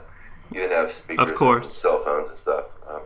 you 0.52 0.62
didn't 0.62 0.78
have 0.78 0.92
speakers, 0.92 1.30
and 1.30 1.38
course. 1.38 1.72
cell 1.72 1.98
phones 1.98 2.28
and 2.28 2.38
stuff. 2.38 2.76
Um, 2.88 3.02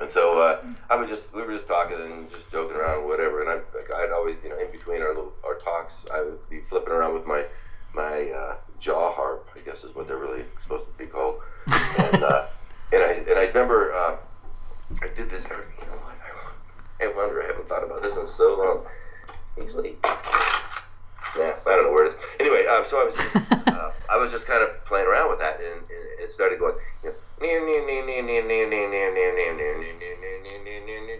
and 0.00 0.10
so 0.10 0.42
uh, 0.42 0.62
I 0.90 0.96
was 0.96 1.08
just 1.08 1.34
we 1.34 1.42
were 1.42 1.52
just 1.52 1.66
talking 1.66 1.98
and 1.98 2.30
just 2.30 2.50
joking 2.50 2.76
around, 2.76 3.04
or 3.04 3.06
whatever. 3.06 3.40
And 3.40 3.50
I, 3.50 3.54
like, 3.76 3.94
I'd 3.94 4.10
always, 4.10 4.36
you 4.42 4.50
know, 4.50 4.58
in 4.58 4.70
between 4.70 5.00
our 5.00 5.08
little 5.08 5.32
our 5.44 5.54
talks, 5.56 6.04
I 6.12 6.20
would 6.22 6.48
be 6.50 6.60
flipping 6.60 6.92
around 6.92 7.14
with 7.14 7.26
my 7.26 7.44
my 7.94 8.30
uh, 8.30 8.56
jaw 8.78 9.12
harp, 9.12 9.48
I 9.56 9.60
guess 9.60 9.82
is 9.84 9.94
what 9.94 10.06
they're 10.06 10.18
really 10.18 10.44
supposed 10.58 10.86
to 10.86 10.92
be 10.92 11.06
called. 11.06 11.40
and 11.66 12.22
uh, 12.22 12.46
and 12.92 13.02
I 13.02 13.12
and 13.12 13.38
I 13.38 13.44
remember 13.44 13.92
uh, 13.94 14.16
I 15.02 15.08
did 15.08 15.30
this. 15.30 15.48
You 15.48 15.56
know 15.56 15.96
what? 16.04 16.05
I, 17.00 17.08
wonder. 17.08 17.42
I 17.42 17.46
haven't 17.46 17.68
thought 17.68 17.84
about 17.84 18.02
this 18.02 18.16
in 18.16 18.26
so 18.26 18.56
long. 18.58 18.86
Usually, 19.62 19.96
yeah, 20.04 21.56
I 21.66 21.70
don't 21.76 21.84
know 21.84 21.92
where 21.92 22.06
it 22.06 22.10
is. 22.10 22.18
Anyway, 22.40 22.66
um, 22.66 22.84
so 22.86 23.00
I 23.00 23.04
was 23.04 23.14
just, 23.14 23.36
uh, 23.68 23.90
I 24.10 24.16
was 24.18 24.30
just 24.32 24.46
kind 24.46 24.62
of 24.62 24.84
playing 24.84 25.06
around 25.06 25.30
with 25.30 25.38
that, 25.38 25.60
and, 25.60 25.80
and 25.80 26.20
it 26.20 26.30
started 26.30 26.58
going, 26.58 26.74
you 27.02 27.10
know, 27.10 27.16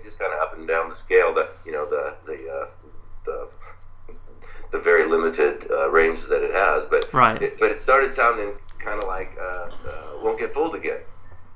just 0.07 0.19
kind 0.19 0.33
of 0.33 0.39
up 0.41 0.57
and 0.57 0.67
down 0.69 0.89
the 0.89 0.95
scale. 0.95 1.35
The 1.35 1.49
you 1.65 1.73
know 1.73 1.85
the 1.89 2.15
the 2.27 2.49
uh, 2.49 2.67
the 3.25 3.49
the 4.73 4.79
very 4.79 5.05
limited 5.07 5.67
uh, 5.71 5.91
range 5.91 6.23
that 6.27 6.43
it 6.43 6.53
has, 6.55 6.85
but 6.87 7.13
Right. 7.13 7.41
it, 7.41 7.59
but 7.61 7.71
it 7.71 7.81
started 7.81 8.13
sounding 8.13 8.53
kind 8.79 9.03
of 9.03 9.09
like 9.09 9.37
uh, 9.39 9.43
uh, 9.43 9.71
"Won't 10.23 10.39
Get 10.39 10.53
Fooled 10.55 10.75
Again," 10.75 11.01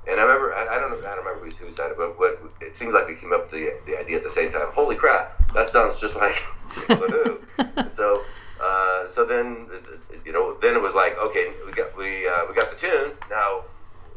And 0.07 0.19
I 0.19 0.23
remember, 0.23 0.53
I, 0.53 0.75
I 0.75 0.79
don't 0.79 0.91
know, 0.91 0.97
I 1.07 1.15
don't 1.15 1.25
remember 1.25 1.45
who, 1.45 1.65
who 1.65 1.71
said 1.71 1.91
it, 1.91 1.97
but 1.97 2.17
what 2.17 2.41
it 2.59 2.75
seems 2.75 2.93
like 2.93 3.07
we 3.07 3.15
came 3.15 3.33
up 3.33 3.43
with 3.43 3.51
the, 3.51 3.73
the 3.85 3.99
idea 3.99 4.17
at 4.17 4.23
the 4.23 4.29
same 4.29 4.51
time. 4.51 4.67
Holy 4.71 4.95
crap, 4.95 5.53
that 5.53 5.69
sounds 5.69 5.99
just 5.99 6.15
like 6.15 6.43
so, 7.89 8.23
uh, 8.61 9.07
so 9.07 9.25
then, 9.25 9.67
you 10.25 10.31
know, 10.31 10.57
then 10.61 10.75
it 10.75 10.81
was 10.81 10.95
like, 10.95 11.17
okay, 11.19 11.51
we 11.65 11.71
got 11.71 11.95
we 11.97 12.27
uh, 12.27 12.45
we 12.49 12.55
got 12.55 12.69
the 12.71 12.77
tune. 12.77 13.11
Now, 13.29 13.63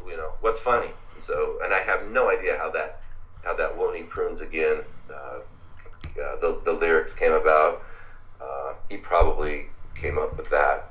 you 0.06 0.16
know, 0.16 0.32
what's 0.40 0.60
funny? 0.60 0.90
So, 1.18 1.58
and 1.62 1.72
I 1.72 1.80
have 1.80 2.10
no 2.10 2.30
idea 2.30 2.56
how 2.58 2.70
that 2.70 3.00
how 3.42 3.54
that 3.54 3.76
Won't 3.76 4.08
Prunes 4.08 4.40
again. 4.40 4.78
Uh, 5.10 5.40
uh, 6.22 6.36
the 6.40 6.60
the 6.64 6.72
lyrics 6.72 7.14
came 7.14 7.32
about. 7.32 7.82
Uh, 8.40 8.74
he 8.88 8.96
probably 8.96 9.66
came 9.94 10.18
up 10.18 10.36
with 10.36 10.50
that 10.50 10.90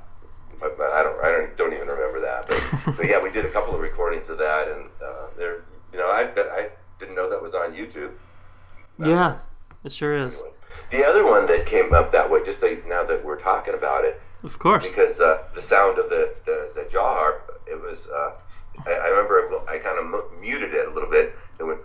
but 0.76 0.90
I 0.90 1.02
don't 1.02 1.24
I 1.24 1.30
don't, 1.30 1.56
don't 1.56 1.72
even 1.72 1.88
remember 1.88 2.20
that. 2.20 2.46
But, 2.46 2.96
but 2.96 3.06
yeah, 3.06 3.22
we 3.22 3.30
did 3.30 3.44
a 3.44 3.50
couple 3.50 3.74
of 3.74 3.80
recordings 3.80 4.30
of 4.30 4.38
that, 4.38 4.68
and 4.68 4.88
uh, 5.04 5.26
there, 5.36 5.64
you 5.92 5.98
know, 5.98 6.06
I 6.06 6.30
I 6.36 6.70
didn't 6.98 7.14
know 7.14 7.28
that 7.30 7.42
was 7.42 7.54
on 7.54 7.72
YouTube. 7.74 8.12
Yeah, 8.98 9.38
it 9.84 9.92
sure 9.92 10.16
is. 10.16 10.40
Anyway. 10.40 10.56
The 10.90 11.04
other 11.04 11.24
one 11.24 11.46
that 11.46 11.66
came 11.66 11.94
up 11.94 12.12
that 12.12 12.30
way, 12.30 12.42
just 12.44 12.62
like 12.62 12.86
now 12.86 13.04
that 13.04 13.24
we're 13.24 13.38
talking 13.38 13.74
about 13.74 14.04
it, 14.04 14.20
of 14.42 14.58
course, 14.58 14.88
because 14.88 15.20
uh, 15.20 15.44
the 15.54 15.62
sound 15.62 15.98
of 15.98 16.10
the 16.10 16.34
the, 16.44 16.70
the 16.74 16.88
jaw 16.88 17.14
harp, 17.14 17.62
it 17.66 17.80
was. 17.80 18.08
Uh, 18.08 18.32
I, 18.86 18.92
I 18.92 19.06
remember 19.08 19.60
I 19.68 19.78
kind 19.78 19.98
of 19.98 20.40
muted 20.40 20.74
it 20.74 20.88
a 20.88 20.90
little 20.90 21.08
bit. 21.08 21.34
and 21.60 21.68
went 21.68 21.80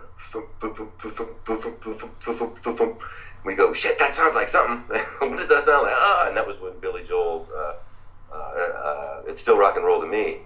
we 3.44 3.54
go, 3.54 3.72
shit, 3.72 3.98
that 3.98 4.14
sounds 4.14 4.34
like 4.34 4.48
something. 4.48 4.84
what 5.18 5.36
does 5.36 5.48
that 5.48 5.62
sound 5.62 5.86
like? 5.86 5.96
Ah, 5.96 6.28
and 6.28 6.36
that 6.36 6.46
was 6.46 6.60
when 6.60 6.78
Billy 6.80 7.02
Joel's 7.02 7.50
uh, 7.50 7.76
uh, 8.32 8.36
uh, 8.36 9.22
"It's 9.26 9.40
Still 9.40 9.58
Rock 9.58 9.76
and 9.76 9.84
Roll 9.84 10.00
to 10.00 10.06
Me" 10.06 10.38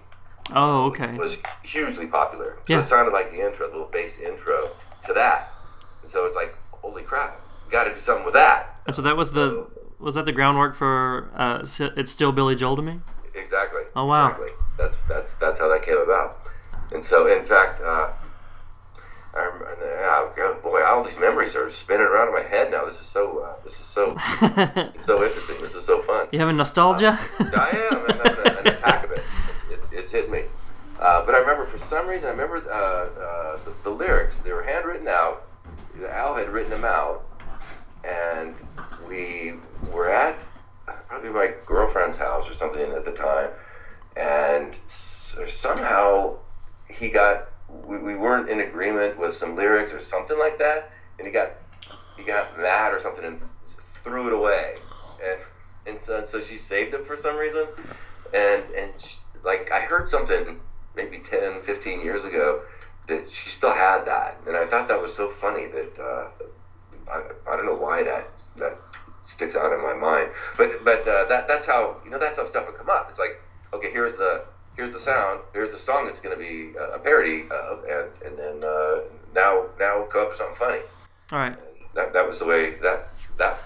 Oh, 0.53 0.85
okay. 0.87 1.17
was 1.17 1.43
hugely 1.63 2.07
popular. 2.07 2.57
So 2.67 2.75
Yeah. 2.75 2.81
it 2.81 2.85
sounded 2.85 3.13
like 3.13 3.31
the 3.31 3.45
intro, 3.45 3.67
the 3.67 3.73
little 3.73 3.89
bass 3.89 4.21
intro 4.21 4.71
to 5.05 5.13
that. 5.15 5.53
And 6.03 6.11
so 6.11 6.27
it's 6.27 6.37
like, 6.37 6.55
holy 6.71 7.03
crap, 7.03 7.41
got 7.71 7.85
to 7.85 7.95
do 7.95 8.01
something 8.01 8.25
with 8.25 8.35
that. 8.35 8.81
And 8.87 8.95
so 8.95 9.03
that 9.03 9.17
was 9.17 9.33
the 9.33 9.67
was 9.99 10.15
that 10.15 10.27
the 10.27 10.33
groundwork 10.33 10.75
for 10.75 11.31
uh, 11.35 11.65
it's 11.97 12.11
still 12.11 12.33
Billy 12.33 12.55
Joel 12.57 12.77
to 12.77 12.83
me. 12.83 13.01
Exactly. 13.35 13.83
Oh, 13.97 14.05
wow. 14.05 14.29
Exactly. 14.29 14.51
That's 14.77 14.97
that's 15.09 15.35
that's 15.37 15.59
how 15.59 15.69
that 15.69 15.83
came 15.83 15.99
about. 15.99 16.49
And 16.93 17.03
so, 17.03 17.27
in 17.27 17.43
fact, 17.45 17.81
uh, 17.81 18.11
I 19.37 19.43
remember, 19.45 19.77
oh, 19.81 20.33
God, 20.37 20.63
boy, 20.63 20.85
all 20.85 21.03
these 21.03 21.19
memories 21.19 21.57
are 21.57 21.69
spinning 21.71 22.07
around 22.07 22.29
in 22.29 22.35
my 22.35 22.43
head 22.43 22.71
now. 22.71 22.85
This 22.85 23.01
is 23.01 23.07
so 23.07 23.41
uh, 23.41 23.55
this 23.65 23.81
is 23.81 23.87
so 23.87 24.17
it's 24.95 25.07
so 25.07 25.25
interesting. 25.25 25.57
This 25.61 25.75
is 25.75 25.85
so 25.85 26.01
fun. 26.03 26.29
you 26.33 26.39
having 26.39 26.57
nostalgia? 26.57 27.19
I 27.41 27.89
am. 27.91 28.05
I'm 28.11 28.19
having 28.19 28.53
a- 28.53 28.59
an 28.61 28.67
attack 28.69 29.05
of 29.05 29.11
it. 29.11 29.23
It's, 29.53 29.65
it's, 29.71 29.93
it's 29.93 30.13
hit 30.13 30.31
me. 30.31 30.43
Uh, 31.01 31.27
but 31.27 31.35
I 31.35 31.39
remember 31.39 31.65
for 31.65 31.79
some 31.79 32.07
reason, 32.07 32.29
I 32.29 32.33
remember 32.33 32.59
uh, 32.71 32.75
uh, 33.21 33.59
the, 33.65 33.73
the 33.83 33.91
lyrics. 33.91 34.39
They 34.39 34.53
were 34.53 34.63
handwritten 34.63 35.09
out. 35.09 35.43
Al 36.09 36.35
had 36.37 36.49
written 36.51 36.71
them 36.71 36.85
out. 36.85 37.25
And 38.05 38.55
we 39.09 39.55
were 39.93 40.09
at 40.11 40.39
uh, 40.87 40.93
probably 41.09 41.31
my 41.31 41.55
girlfriend's 41.67 42.17
house 42.19 42.49
or 42.49 42.55
something 42.55 42.93
at 42.93 43.05
the 43.05 43.13
time. 43.13 43.51
And 44.17 44.79
s- 44.87 45.39
somehow 45.49 46.37
he 46.89 47.11
got, 47.11 47.49
we, 47.87 47.99
we 47.99 48.17
weren't 48.17 48.49
in 48.49 48.61
agreement 48.61 49.19
with 49.19 49.35
some 49.35 49.57
lyrics 49.57 49.95
or 49.95 50.01
something 50.01 50.39
like 50.39 50.59
that. 50.59 50.91
And 51.19 51.27
he 51.27 51.33
got, 51.33 51.53
he 52.17 52.25
got 52.25 52.59
mad 52.59 52.93
or 52.93 52.99
something 52.99 53.25
and 53.25 53.41
threw 54.03 54.27
it 54.29 54.33
away. 54.33 54.77
And, 55.25 55.41
and 55.87 56.03
so, 56.03 56.25
so 56.25 56.41
she 56.41 56.57
saved 56.57 56.95
it 56.95 57.07
for 57.07 57.17
some 57.17 57.37
reason 57.37 57.67
and 58.35 58.65
and 58.71 59.01
she, 59.01 59.19
like 59.45 59.71
I 59.73 59.81
heard 59.81 60.09
something 60.09 60.61
maybe 60.97 61.19
10, 61.19 61.63
15 61.63 62.01
years 62.01 62.25
ago 62.25 62.63
that 63.07 63.31
she 63.31 63.51
still 63.51 63.73
had 63.73 64.05
that, 64.07 64.39
and 64.47 64.57
I 64.57 64.67
thought 64.67 64.89
that 64.89 65.01
was 65.01 65.15
so 65.15 65.29
funny 65.29 65.67
that 65.67 65.99
uh, 65.99 66.29
I, 67.11 67.23
I 67.51 67.57
don't 67.57 67.67
know 67.67 67.77
why 67.77 68.03
that 68.03 68.29
that 68.57 68.79
sticks 69.23 69.57
out 69.57 69.73
in 69.73 69.83
my 69.83 69.95
mind, 69.95 70.31
but 70.59 70.85
but 70.85 71.07
uh, 71.07 71.27
that 71.27 71.47
that's 71.49 71.67
how 71.67 71.97
you 72.05 72.11
know 72.11 72.19
that's 72.19 72.39
how 72.39 72.45
stuff 72.45 72.67
would 72.67 72.77
come 72.77 72.91
up. 72.91 73.07
It's 73.09 73.19
like 73.19 73.41
okay, 73.73 73.91
here's 73.91 74.17
the 74.17 74.45
here's 74.77 74.93
the 74.93 75.01
sound, 75.01 75.41
here's 75.53 75.73
the 75.73 75.79
song 75.79 76.09
it's 76.09 76.21
going 76.21 76.37
to 76.37 76.43
be 76.43 76.77
a, 76.79 76.99
parody 76.99 77.45
of, 77.51 77.85
and 77.85 78.09
and 78.25 78.39
then 78.39 78.65
uh, 78.69 79.01
now 79.35 79.67
now 79.79 80.05
come 80.05 80.23
up 80.23 80.29
with 80.29 80.39
something 80.39 80.57
funny. 80.57 80.81
All 81.33 81.39
right. 81.39 81.57
That 81.95 82.13
that 82.13 82.27
was 82.27 82.39
the 82.41 82.47
way 82.47 82.71
that 82.75 83.09
that 83.39 83.59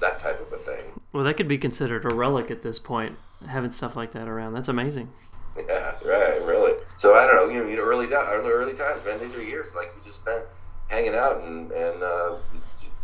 that 0.00 0.18
type 0.18 0.40
of 0.40 0.52
a 0.52 0.58
thing. 0.58 1.00
Well, 1.12 1.24
that 1.24 1.34
could 1.36 1.48
be 1.48 1.58
considered 1.58 2.04
a 2.10 2.14
relic 2.14 2.50
at 2.50 2.62
this 2.62 2.78
point, 2.78 3.16
having 3.46 3.70
stuff 3.70 3.96
like 3.96 4.12
that 4.12 4.28
around. 4.28 4.54
That's 4.54 4.68
amazing. 4.68 5.10
Yeah, 5.54 5.92
right, 6.02 6.42
really. 6.46 6.82
So 6.96 7.14
I 7.14 7.26
don't 7.26 7.36
know, 7.36 7.54
you 7.54 7.62
know, 7.62 7.68
you 7.68 7.76
know, 7.76 7.82
early, 7.82 8.06
early, 8.06 8.50
early 8.50 8.72
times, 8.72 9.04
man. 9.04 9.20
These 9.20 9.34
are 9.34 9.42
years 9.42 9.74
like 9.74 9.94
we 9.94 10.02
just 10.02 10.22
spent 10.22 10.42
hanging 10.88 11.14
out 11.14 11.42
and 11.42 11.70
and 11.72 12.02
uh, 12.02 12.36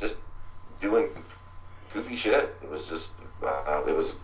just 0.01 0.17
doing 0.81 1.11
goofy 1.93 2.17
shit. 2.17 2.55
It 2.63 2.71
was 2.71 2.89
just, 2.89 3.17
uh, 3.43 3.83
it 3.87 3.95
was, 3.95 4.19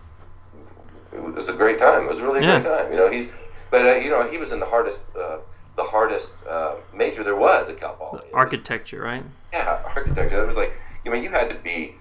it 1.15 1.35
was 1.35 1.49
a 1.49 1.53
great 1.53 1.79
time. 1.79 2.03
It 2.03 2.09
was 2.09 2.21
really 2.21 2.39
a 2.39 2.43
Yeah. 2.43 2.61
great 2.61 2.71
time. 2.77 2.91
You 2.91 2.97
know, 2.97 3.09
he's, 3.09 3.31
but 3.71 3.85
uh, 3.85 3.95
you 3.95 4.09
know, 4.09 4.23
he 4.29 4.37
was 4.37 4.51
in 4.51 4.59
the 4.59 4.65
hardest, 4.65 5.01
uh, 5.19 5.37
the 5.75 5.83
hardest 5.83 6.35
uh, 6.47 6.75
major 6.93 7.23
there 7.23 7.35
was 7.35 7.69
at 7.69 7.77
Cal 7.77 7.93
Poly. 7.95 8.19
Was- 8.25 8.33
Architecture, 8.33 9.01
right? 9.01 9.23
yeah, 9.53 9.81
architecture. 9.95 10.41
It 10.43 10.47
was 10.47 10.57
like, 10.57 10.73
I 11.05 11.09
mean, 11.09 11.23
you 11.23 11.29
had 11.29 11.49
to 11.49 11.55
be, 11.55 11.95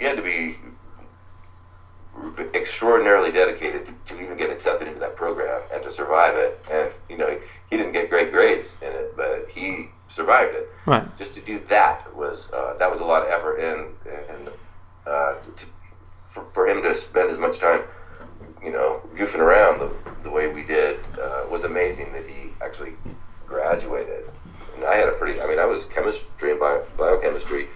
you 0.00 0.06
had 0.08 0.16
to 0.16 0.22
be 0.22 0.56
extraordinarily 2.54 3.32
dedicated 3.32 3.86
to, 3.86 3.92
to 4.14 4.22
even 4.22 4.36
get 4.36 4.50
accepted 4.50 4.86
into 4.86 5.00
that 5.00 5.16
program 5.16 5.60
and 5.72 5.82
to 5.82 5.90
survive 5.90 6.36
it. 6.36 6.64
And 6.70 6.90
you 7.08 7.16
know, 7.16 7.38
he 7.70 7.76
didn't 7.76 7.92
get 7.92 8.08
great 8.10 8.32
grades 8.32 8.78
in 8.82 8.92
it, 8.92 9.16
but 9.16 9.46
he 9.50 9.88
survived 10.08 10.54
it. 10.54 10.68
Right. 10.86 11.04
Just 11.16 11.34
to 11.34 11.40
do 11.40 11.58
that 11.70 12.14
was 12.14 12.52
uh, 12.52 12.74
that 12.78 12.90
was 12.90 13.00
a 13.00 13.04
lot 13.04 13.22
of 13.22 13.28
effort, 13.28 13.56
and 13.58 13.94
and 14.30 14.48
uh, 15.06 15.34
to, 15.56 15.66
for, 16.26 16.44
for 16.44 16.66
him 16.68 16.82
to 16.82 16.94
spend 16.94 17.30
as 17.30 17.38
much 17.38 17.58
time, 17.58 17.82
you 18.64 18.72
know, 18.72 19.02
goofing 19.14 19.40
around 19.40 19.80
the, 19.80 19.92
the 20.22 20.30
way 20.30 20.48
we 20.48 20.64
did 20.64 20.98
uh, 21.20 21.44
was 21.50 21.64
amazing. 21.64 22.12
That 22.12 22.24
he 22.24 22.54
actually 22.62 22.94
graduated. 23.46 24.30
And 24.74 24.84
I 24.84 24.96
had 24.96 25.08
a 25.08 25.12
pretty. 25.12 25.40
I 25.40 25.46
mean, 25.46 25.58
I 25.58 25.66
was 25.66 25.84
chemistry 25.84 26.52
and 26.52 26.60
bio, 26.60 26.84
biochemistry 26.96 27.68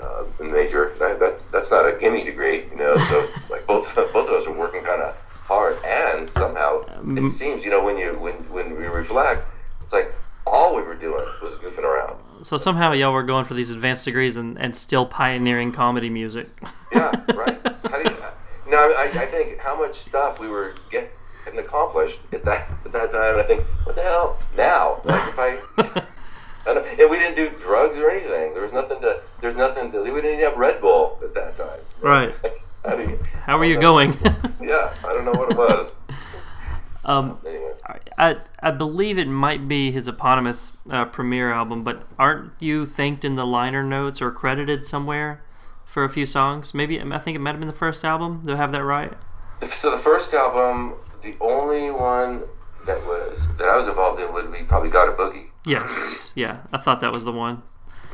uh, 0.00 0.24
major. 0.40 0.88
And 0.88 1.02
I, 1.02 1.14
that, 1.14 1.42
that's 1.52 1.70
not 1.70 1.86
a 1.86 1.96
gimme 1.98 2.24
degree, 2.24 2.66
you 2.70 2.76
know. 2.76 2.96
So 2.96 3.20
it's 3.24 3.50
like 3.50 3.66
both 3.66 3.94
both 3.94 4.28
of 4.28 4.34
us 4.34 4.46
are 4.46 4.52
working 4.52 4.82
kind 4.82 5.02
of 5.02 5.16
hard, 5.44 5.78
and 5.84 6.30
somehow 6.30 6.84
Um, 6.88 7.16
it 7.16 7.28
seems, 7.28 7.64
you 7.64 7.70
know, 7.70 7.82
when 7.82 7.96
you 7.96 8.18
when 8.18 8.34
when 8.50 8.76
we 8.76 8.84
reflect, 8.84 9.46
it's 9.82 9.92
like 9.92 10.14
all 10.46 10.74
we 10.74 10.82
were 10.82 10.94
doing 10.94 11.24
was 11.42 11.54
goofing 11.56 11.84
around. 11.84 12.16
So 12.42 12.56
somehow 12.56 12.92
y'all 12.92 13.12
were 13.12 13.22
going 13.22 13.44
for 13.44 13.54
these 13.54 13.70
advanced 13.70 14.04
degrees 14.04 14.36
and, 14.36 14.58
and 14.58 14.74
still 14.76 15.06
pioneering 15.06 15.72
comedy 15.72 16.08
music. 16.08 16.48
Yeah, 16.92 17.10
right. 17.34 17.57
How 18.70 18.88
do 18.88 18.92
you, 18.92 18.98
you 18.98 19.14
know, 19.14 19.20
I, 19.20 19.22
I 19.22 19.26
think 19.26 19.58
how 19.58 19.78
much 19.78 19.94
stuff 19.94 20.40
we 20.40 20.48
were 20.48 20.74
getting 20.90 21.10
accomplished 21.58 22.20
at 22.32 22.44
that 22.44 22.68
at 22.84 22.92
that 22.92 23.10
time, 23.10 23.34
and 23.34 23.40
I 23.40 23.44
think, 23.44 23.64
what 23.84 23.96
the 23.96 24.02
hell 24.02 24.38
now? 24.56 25.00
Like 25.04 25.28
if 25.28 25.38
I. 25.38 26.04
I 26.66 26.74
don't, 26.74 26.86
and 26.86 27.10
we 27.10 27.16
didn't 27.16 27.36
do 27.36 27.48
drugs 27.58 27.98
or 27.98 28.10
anything. 28.10 28.52
There 28.52 28.62
was 28.62 28.74
nothing 28.74 29.00
to. 29.00 29.22
There's 29.40 29.56
nothing 29.56 29.90
to. 29.92 30.02
We 30.02 30.10
didn't 30.20 30.32
even 30.32 30.40
have 30.40 30.58
Red 30.58 30.82
Bull 30.82 31.18
at 31.22 31.32
that 31.34 31.56
time. 31.56 31.80
Right. 32.00 32.38
Like, 32.84 32.94
how 32.94 32.96
do 32.96 33.10
you? 33.10 33.18
How 33.44 33.58
are 33.58 33.64
you 33.64 33.80
going? 33.80 34.14
Yeah, 34.60 34.94
I 35.04 35.12
don't 35.12 35.24
know 35.24 35.32
what 35.32 35.50
it 35.50 35.56
was. 35.56 35.96
um, 37.04 37.38
Anyway, 37.44 37.72
I, 38.16 38.36
I 38.60 38.70
believe 38.70 39.18
it 39.18 39.28
might 39.28 39.66
be 39.66 39.90
his 39.90 40.08
eponymous 40.08 40.72
uh, 40.90 41.06
premiere 41.06 41.52
album, 41.52 41.84
but 41.84 42.06
aren't 42.18 42.52
you 42.60 42.86
thanked 42.86 43.24
in 43.24 43.34
the 43.36 43.46
liner 43.46 43.82
notes 43.82 44.22
or 44.22 44.30
credited 44.30 44.84
somewhere 44.84 45.42
for 45.88 46.04
a 46.04 46.08
few 46.08 46.26
songs? 46.26 46.74
Maybe 46.74 47.00
I 47.00 47.18
think 47.18 47.34
it 47.34 47.40
might 47.40 47.50
have 47.52 47.58
been 47.60 47.68
the 47.68 47.74
first 47.74 48.04
album. 48.04 48.42
Do 48.46 48.52
I 48.52 48.56
have 48.56 48.72
that 48.72 48.84
right? 48.84 49.12
so 49.62 49.90
the 49.90 49.98
first 49.98 50.34
album, 50.34 50.94
the 51.22 51.34
only 51.40 51.90
one 51.90 52.42
that 52.86 52.98
was 53.06 53.48
that 53.56 53.68
I 53.68 53.76
was 53.76 53.88
involved 53.88 54.20
in 54.20 54.32
would 54.32 54.52
be 54.52 54.62
probably 54.62 54.90
Gotta 54.90 55.12
Boogie. 55.12 55.46
Yes. 55.64 56.30
Yeah, 56.36 56.60
I 56.72 56.78
thought 56.78 57.00
that 57.00 57.12
was 57.12 57.24
the 57.24 57.32
one. 57.32 57.62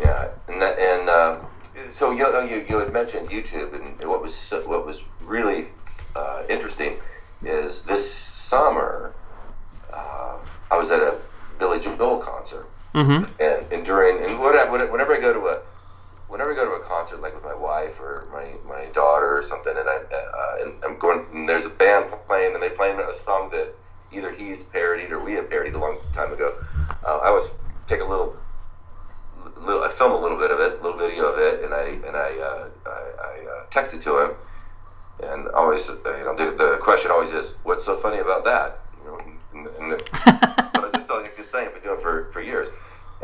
Yeah, 0.00 0.30
and 0.48 0.60
that, 0.62 0.78
and 0.78 1.08
uh, 1.08 1.40
so 1.90 2.10
you, 2.12 2.26
you 2.48 2.64
you 2.68 2.78
had 2.78 2.92
mentioned 2.92 3.28
YouTube, 3.28 3.74
and 3.74 4.08
what 4.08 4.22
was 4.22 4.54
what 4.64 4.86
was 4.86 5.04
really 5.22 5.66
uh, 6.16 6.42
interesting 6.48 6.96
is 7.42 7.82
this 7.84 8.10
summer 8.10 9.12
uh, 9.92 10.38
I 10.70 10.76
was 10.78 10.90
at 10.90 11.00
a 11.00 11.18
Billy 11.58 11.78
Joel 11.80 12.18
concert, 12.18 12.66
Mm-hmm. 12.94 13.24
and 13.42 13.72
and 13.72 13.84
during 13.84 14.24
and 14.24 14.40
whatever 14.40 14.90
whenever 14.90 15.14
I 15.14 15.20
go 15.20 15.32
to 15.32 15.46
a 15.48 15.60
whenever 16.34 16.50
I 16.50 16.56
go 16.56 16.64
to 16.64 16.72
a 16.72 16.88
concert 16.88 17.20
like 17.20 17.32
with 17.32 17.44
my 17.44 17.54
wife 17.54 18.00
or 18.00 18.26
my, 18.32 18.54
my 18.68 18.86
daughter 18.86 19.38
or 19.38 19.42
something, 19.44 19.72
and 19.76 19.88
I 19.88 19.98
uh, 19.98 20.64
and 20.64 20.84
I'm 20.84 20.98
going 20.98 21.24
and 21.32 21.48
there's 21.48 21.64
a 21.64 21.70
band 21.70 22.10
playing 22.26 22.54
and 22.54 22.62
they 22.62 22.70
play 22.70 22.90
a 22.90 23.12
song 23.12 23.50
that 23.50 23.72
either 24.10 24.32
he's 24.32 24.64
parodied 24.64 25.12
or 25.12 25.22
we 25.22 25.34
have 25.34 25.48
parodied 25.48 25.74
a 25.74 25.78
long 25.78 26.00
time 26.12 26.32
ago. 26.32 26.52
Uh, 27.06 27.18
I 27.18 27.28
always 27.28 27.52
take 27.86 28.00
a 28.00 28.04
little 28.04 28.36
little, 29.60 29.84
I 29.84 29.88
film 29.88 30.10
a 30.10 30.18
little 30.18 30.36
bit 30.36 30.50
of 30.50 30.58
it, 30.58 30.80
a 30.80 30.82
little 30.82 30.98
video 30.98 31.26
of 31.26 31.38
it, 31.38 31.62
and 31.62 31.72
I 31.72 31.84
and 32.04 32.16
I 32.16 32.36
uh, 32.40 32.68
I, 32.84 32.90
I 32.90 33.46
uh, 33.46 33.66
text 33.70 33.94
it 33.94 34.00
to 34.00 34.18
him, 34.18 34.30
and 35.22 35.46
always 35.50 35.88
uh, 35.88 36.18
you 36.18 36.24
know 36.24 36.34
the, 36.34 36.50
the 36.56 36.78
question 36.82 37.12
always 37.12 37.30
is, 37.30 37.58
what's 37.62 37.84
so 37.84 37.96
funny 37.96 38.18
about 38.18 38.44
that? 38.44 38.80
You 38.98 39.10
know, 39.10 39.20
and, 39.54 39.66
and, 39.78 39.92
and 39.92 40.02
I 40.12 40.90
just 40.94 41.08
just 41.36 41.52
thing 41.52 41.68
I've 41.68 41.74
been 41.74 41.82
doing 41.84 41.96
it 41.96 42.02
for, 42.02 42.28
for 42.32 42.42
years. 42.42 42.70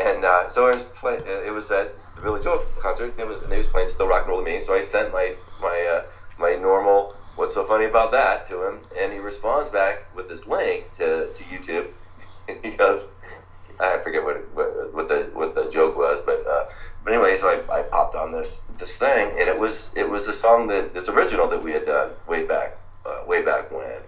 And 0.01 0.25
uh, 0.25 0.49
so 0.49 0.67
I 0.67 0.75
was 0.75 0.85
playing. 0.85 1.23
It 1.27 1.53
was 1.53 1.71
at 1.71 1.95
the 2.17 2.23
Billy 2.23 2.41
Joel 2.43 2.65
concert. 2.81 3.15
It 3.19 3.27
was 3.27 3.43
and 3.43 3.53
they 3.53 3.59
was 3.59 3.67
playing 3.67 3.89
"Still 3.89 4.09
Rock 4.09 4.23
and 4.23 4.31
Roll" 4.31 4.45
to 4.45 4.51
me. 4.51 4.61
So 4.61 4.75
I 4.75 4.81
sent 4.81 5.13
my 5.13 5.35
my 5.61 5.81
uh, 5.83 6.05
my 6.39 6.55
normal 6.55 7.15
"What's 7.37 7.55
so 7.55 7.65
funny 7.65 7.85
about 7.85 8.11
that?" 8.13 8.47
to 8.47 8.63
him, 8.65 8.81
and 8.97 9.13
he 9.13 9.19
responds 9.19 9.71
back 9.71 10.15
with 10.15 10.29
this 10.29 10.47
link 10.47 10.91
to, 10.93 11.29
to 11.35 11.45
YouTube. 11.45 11.89
he 12.63 12.71
goes, 12.71 13.11
I 13.81 13.99
forget 13.99 14.25
what, 14.25 14.37
what 14.55 14.95
what 14.95 15.09
the 15.09 15.31
what 15.33 15.55
the 15.55 15.69
joke 15.71 15.97
was, 15.97 16.21
but 16.21 16.47
uh, 16.47 16.65
but 17.03 17.13
anyway, 17.13 17.37
so 17.37 17.49
I, 17.49 17.81
I 17.81 17.83
popped 17.83 18.15
on 18.15 18.33
this 18.33 18.67
this 18.79 18.97
thing, 18.97 19.31
and 19.31 19.49
it 19.49 19.59
was 19.59 19.95
it 19.97 20.09
was 20.09 20.29
a 20.29 20.33
song 20.33 20.69
that 20.69 20.93
this 20.93 21.09
original 21.09 21.49
that 21.49 21.63
we 21.63 21.73
had 21.73 21.87
done 21.87 22.11
way 22.27 22.45
back 22.45 22.77
uh, 23.07 23.23
way 23.27 23.43
back 23.43 23.71
when, 23.71 24.01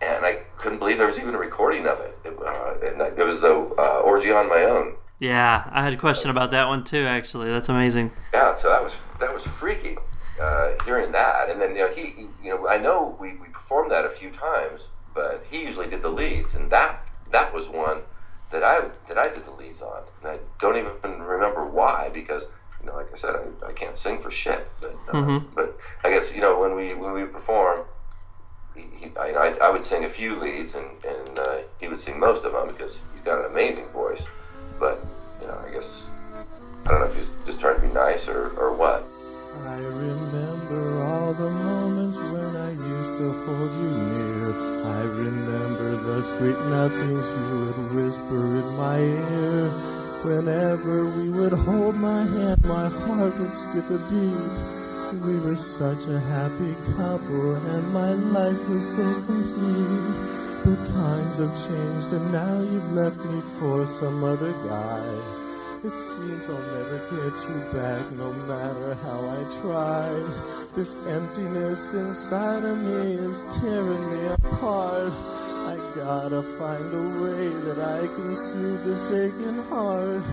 and 0.00 0.24
I 0.24 0.40
couldn't 0.56 0.78
believe 0.78 0.98
there 0.98 1.06
was 1.06 1.18
even 1.20 1.34
a 1.34 1.38
recording 1.38 1.86
of 1.86 2.00
it. 2.00 2.18
It, 2.24 2.38
uh, 2.44 2.74
and 2.86 3.18
it 3.18 3.24
was 3.26 3.40
the 3.40 3.54
uh, 3.78 4.00
orgy 4.04 4.30
on 4.32 4.48
my 4.48 4.64
own. 4.64 4.94
Yeah, 5.18 5.68
I 5.72 5.82
had 5.82 5.92
a 5.94 5.96
question 5.96 6.30
about 6.30 6.50
that 6.50 6.68
one 6.68 6.84
too. 6.84 7.04
Actually, 7.06 7.48
that's 7.48 7.68
amazing. 7.70 8.10
Yeah, 8.34 8.54
so 8.54 8.68
that 8.68 8.82
was 8.82 8.96
that 9.20 9.32
was 9.32 9.46
freaky. 9.46 9.96
Uh, 10.40 10.72
hearing 10.84 11.12
that, 11.12 11.48
and 11.48 11.58
then 11.58 11.70
you 11.70 11.78
know 11.78 11.88
he, 11.90 12.02
he- 12.10 12.28
you 12.44 12.50
know, 12.50 12.68
I 12.68 12.76
know 12.76 13.16
we, 13.18 13.36
we 13.36 13.46
performed 13.48 13.90
that 13.90 14.04
a 14.04 14.10
few 14.10 14.28
times, 14.30 14.90
but 15.14 15.42
he 15.50 15.64
usually 15.64 15.88
did 15.88 16.02
the 16.02 16.10
leads, 16.10 16.54
and 16.56 16.70
that 16.70 17.00
that 17.30 17.54
was 17.54 17.70
one 17.70 18.02
that 18.50 18.62
I 18.62 18.82
that 19.08 19.16
I 19.16 19.28
did 19.32 19.46
the 19.46 19.52
leads 19.52 19.80
on, 19.80 20.02
and 20.22 20.32
I 20.32 20.38
don't 20.58 20.76
even 20.76 20.92
remember 21.22 21.64
why 21.64 22.10
because 22.12 22.50
you 22.82 22.86
know, 22.86 22.94
like 22.94 23.10
I 23.10 23.14
said, 23.16 23.34
I, 23.34 23.68
I 23.68 23.72
can't 23.72 23.96
sing 23.96 24.18
for 24.20 24.30
shit, 24.30 24.68
but 24.82 24.94
uh, 25.08 25.12
Mhm. 25.12 25.44
but 25.54 25.78
I 26.04 26.10
guess 26.10 26.34
you 26.34 26.42
know 26.42 26.60
when 26.60 26.74
we 26.74 26.92
when 26.92 27.12
we 27.14 27.24
perform. 27.24 27.80
He, 28.76 28.82
he, 28.96 29.10
I, 29.16 29.56
I, 29.62 29.70
would 29.70 29.84
sing 29.84 30.04
a 30.04 30.08
few 30.08 30.36
leads 30.36 30.74
and, 30.74 30.86
and 31.04 31.38
uh, 31.38 31.58
he 31.80 31.88
would 31.88 32.00
sing 32.00 32.20
most 32.20 32.44
of 32.44 32.52
them 32.52 32.68
because 32.68 33.06
he's 33.12 33.22
got 33.22 33.38
an 33.38 33.50
amazing 33.50 33.86
voice. 33.86 34.26
But, 34.78 35.04
you 35.40 35.46
know, 35.46 35.58
I 35.66 35.70
guess, 35.70 36.10
I 36.84 36.90
don't 36.90 37.00
know 37.00 37.06
if 37.06 37.16
he's 37.16 37.30
just 37.44 37.60
trying 37.60 37.76
to 37.76 37.80
be 37.80 37.92
nice 37.92 38.28
or, 38.28 38.50
or 38.58 38.72
what. 38.74 39.06
I 39.64 39.78
remember 39.78 41.02
all 41.02 41.32
the 41.32 41.50
moments 41.50 42.18
when 42.18 42.56
I 42.56 42.70
used 42.72 43.16
to 43.18 43.32
hold 43.44 43.72
you 43.72 43.90
near. 43.90 44.52
I 44.84 45.02
remember 45.02 45.96
the 45.96 46.22
sweet 46.36 46.60
nothings 46.68 47.26
you 47.26 47.64
would 47.64 47.94
whisper 47.94 48.36
in 48.36 48.76
my 48.76 48.98
ear. 48.98 49.70
Whenever 50.22 51.06
we 51.06 51.30
would 51.30 51.52
hold 51.52 51.94
my 51.94 52.24
hand, 52.24 52.64
my 52.64 52.88
heart 52.88 53.38
would 53.38 53.54
skip 53.54 53.88
a 53.90 53.98
beat. 54.10 54.85
We 55.12 55.38
were 55.38 55.56
such 55.56 56.08
a 56.08 56.18
happy 56.18 56.74
couple, 56.96 57.54
and 57.54 57.92
my 57.92 58.12
life 58.12 58.68
was 58.68 58.96
so 58.96 59.14
complete. 59.22 60.64
But 60.64 60.84
times 60.94 61.38
have 61.38 61.54
changed, 61.68 62.12
and 62.12 62.32
now 62.32 62.60
you've 62.60 62.92
left 62.92 63.18
me 63.24 63.40
for 63.60 63.86
some 63.86 64.24
other 64.24 64.50
guy. 64.68 65.06
It 65.84 65.96
seems 65.96 66.48
I'll 66.48 66.58
never 66.58 66.98
get 67.14 67.38
you 67.48 67.78
back, 67.78 68.10
no 68.12 68.32
matter 68.50 68.94
how 69.04 69.20
I 69.20 69.60
try. 69.62 70.10
This 70.74 70.96
emptiness 71.06 71.94
inside 71.94 72.64
of 72.64 72.76
me 72.78 73.12
is 73.12 73.44
tearing 73.60 74.10
me 74.10 74.26
apart. 74.26 75.12
I 75.12 75.78
gotta 75.94 76.42
find 76.58 76.92
a 76.92 77.22
way 77.22 77.48
that 77.66 77.78
I 77.78 78.08
can 78.08 78.34
soothe 78.34 78.82
this 78.82 79.12
aching 79.12 79.62
heart. 79.70 80.24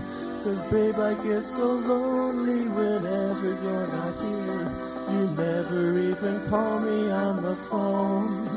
Cause 0.44 0.60
babe, 0.70 0.96
I 0.98 1.14
get 1.24 1.46
so 1.46 1.64
lonely 1.66 2.68
whenever 2.68 3.48
you're 3.62 3.86
not 3.88 4.20
here. 4.20 4.70
You 5.10 5.26
never 5.38 5.98
even 5.98 6.48
call 6.50 6.80
me 6.80 7.10
on 7.10 7.42
the 7.42 7.56
phone. 7.56 8.50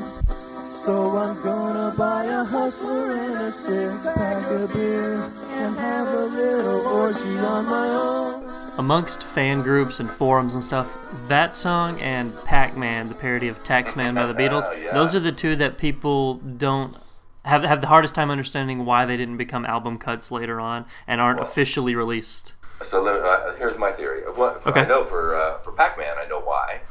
So 0.74 1.16
I'm 1.16 1.40
gonna 1.42 1.94
buy 1.96 2.24
a 2.24 2.44
hustler 2.44 3.12
and 3.12 3.34
a 3.36 3.50
six 3.50 4.06
pack 4.06 4.50
of 4.50 4.70
beer 4.74 5.14
and 5.52 5.76
have 5.78 6.08
a 6.08 6.26
little 6.26 6.86
orgy 6.88 7.38
on 7.38 7.64
my 7.64 7.88
own. 7.88 8.44
Amongst 8.76 9.24
fan 9.24 9.62
groups 9.62 9.98
and 9.98 10.10
forums 10.10 10.54
and 10.54 10.62
stuff, 10.62 10.86
that 11.28 11.56
song 11.56 11.98
and 12.00 12.32
Pac-Man, 12.44 13.08
the 13.08 13.14
parody 13.14 13.48
of 13.48 13.64
Taxman 13.64 14.14
by 14.14 14.26
the 14.26 14.34
Beatles, 14.34 14.68
Yeah. 14.82 14.92
those 14.92 15.14
are 15.16 15.20
the 15.20 15.32
two 15.32 15.56
that 15.56 15.78
people 15.78 16.34
don't 16.34 16.96
have 17.48 17.64
have 17.64 17.80
the 17.80 17.86
hardest 17.88 18.14
time 18.14 18.30
understanding 18.30 18.84
why 18.84 19.04
they 19.04 19.16
didn't 19.16 19.36
become 19.38 19.64
album 19.64 19.98
cuts 19.98 20.30
later 20.30 20.60
on 20.60 20.84
and 21.06 21.20
aren't 21.20 21.40
Well- 21.40 21.48
officially 21.48 21.94
released. 21.94 22.52
So 22.82 23.02
let 23.02 23.14
me- 23.14 23.28
uh, 23.28 23.54
here's 23.56 23.76
my 23.76 23.90
theory. 23.90 24.22
What, 24.22 24.64
Okay. 24.64 24.82
I 24.82 24.84
know 24.84 25.02
for 25.02 25.34
uh, 25.34 25.58
for 25.58 25.72
Pac-Man, 25.72 26.14
I 26.18 26.28
know 26.28 26.40
why. 26.40 26.80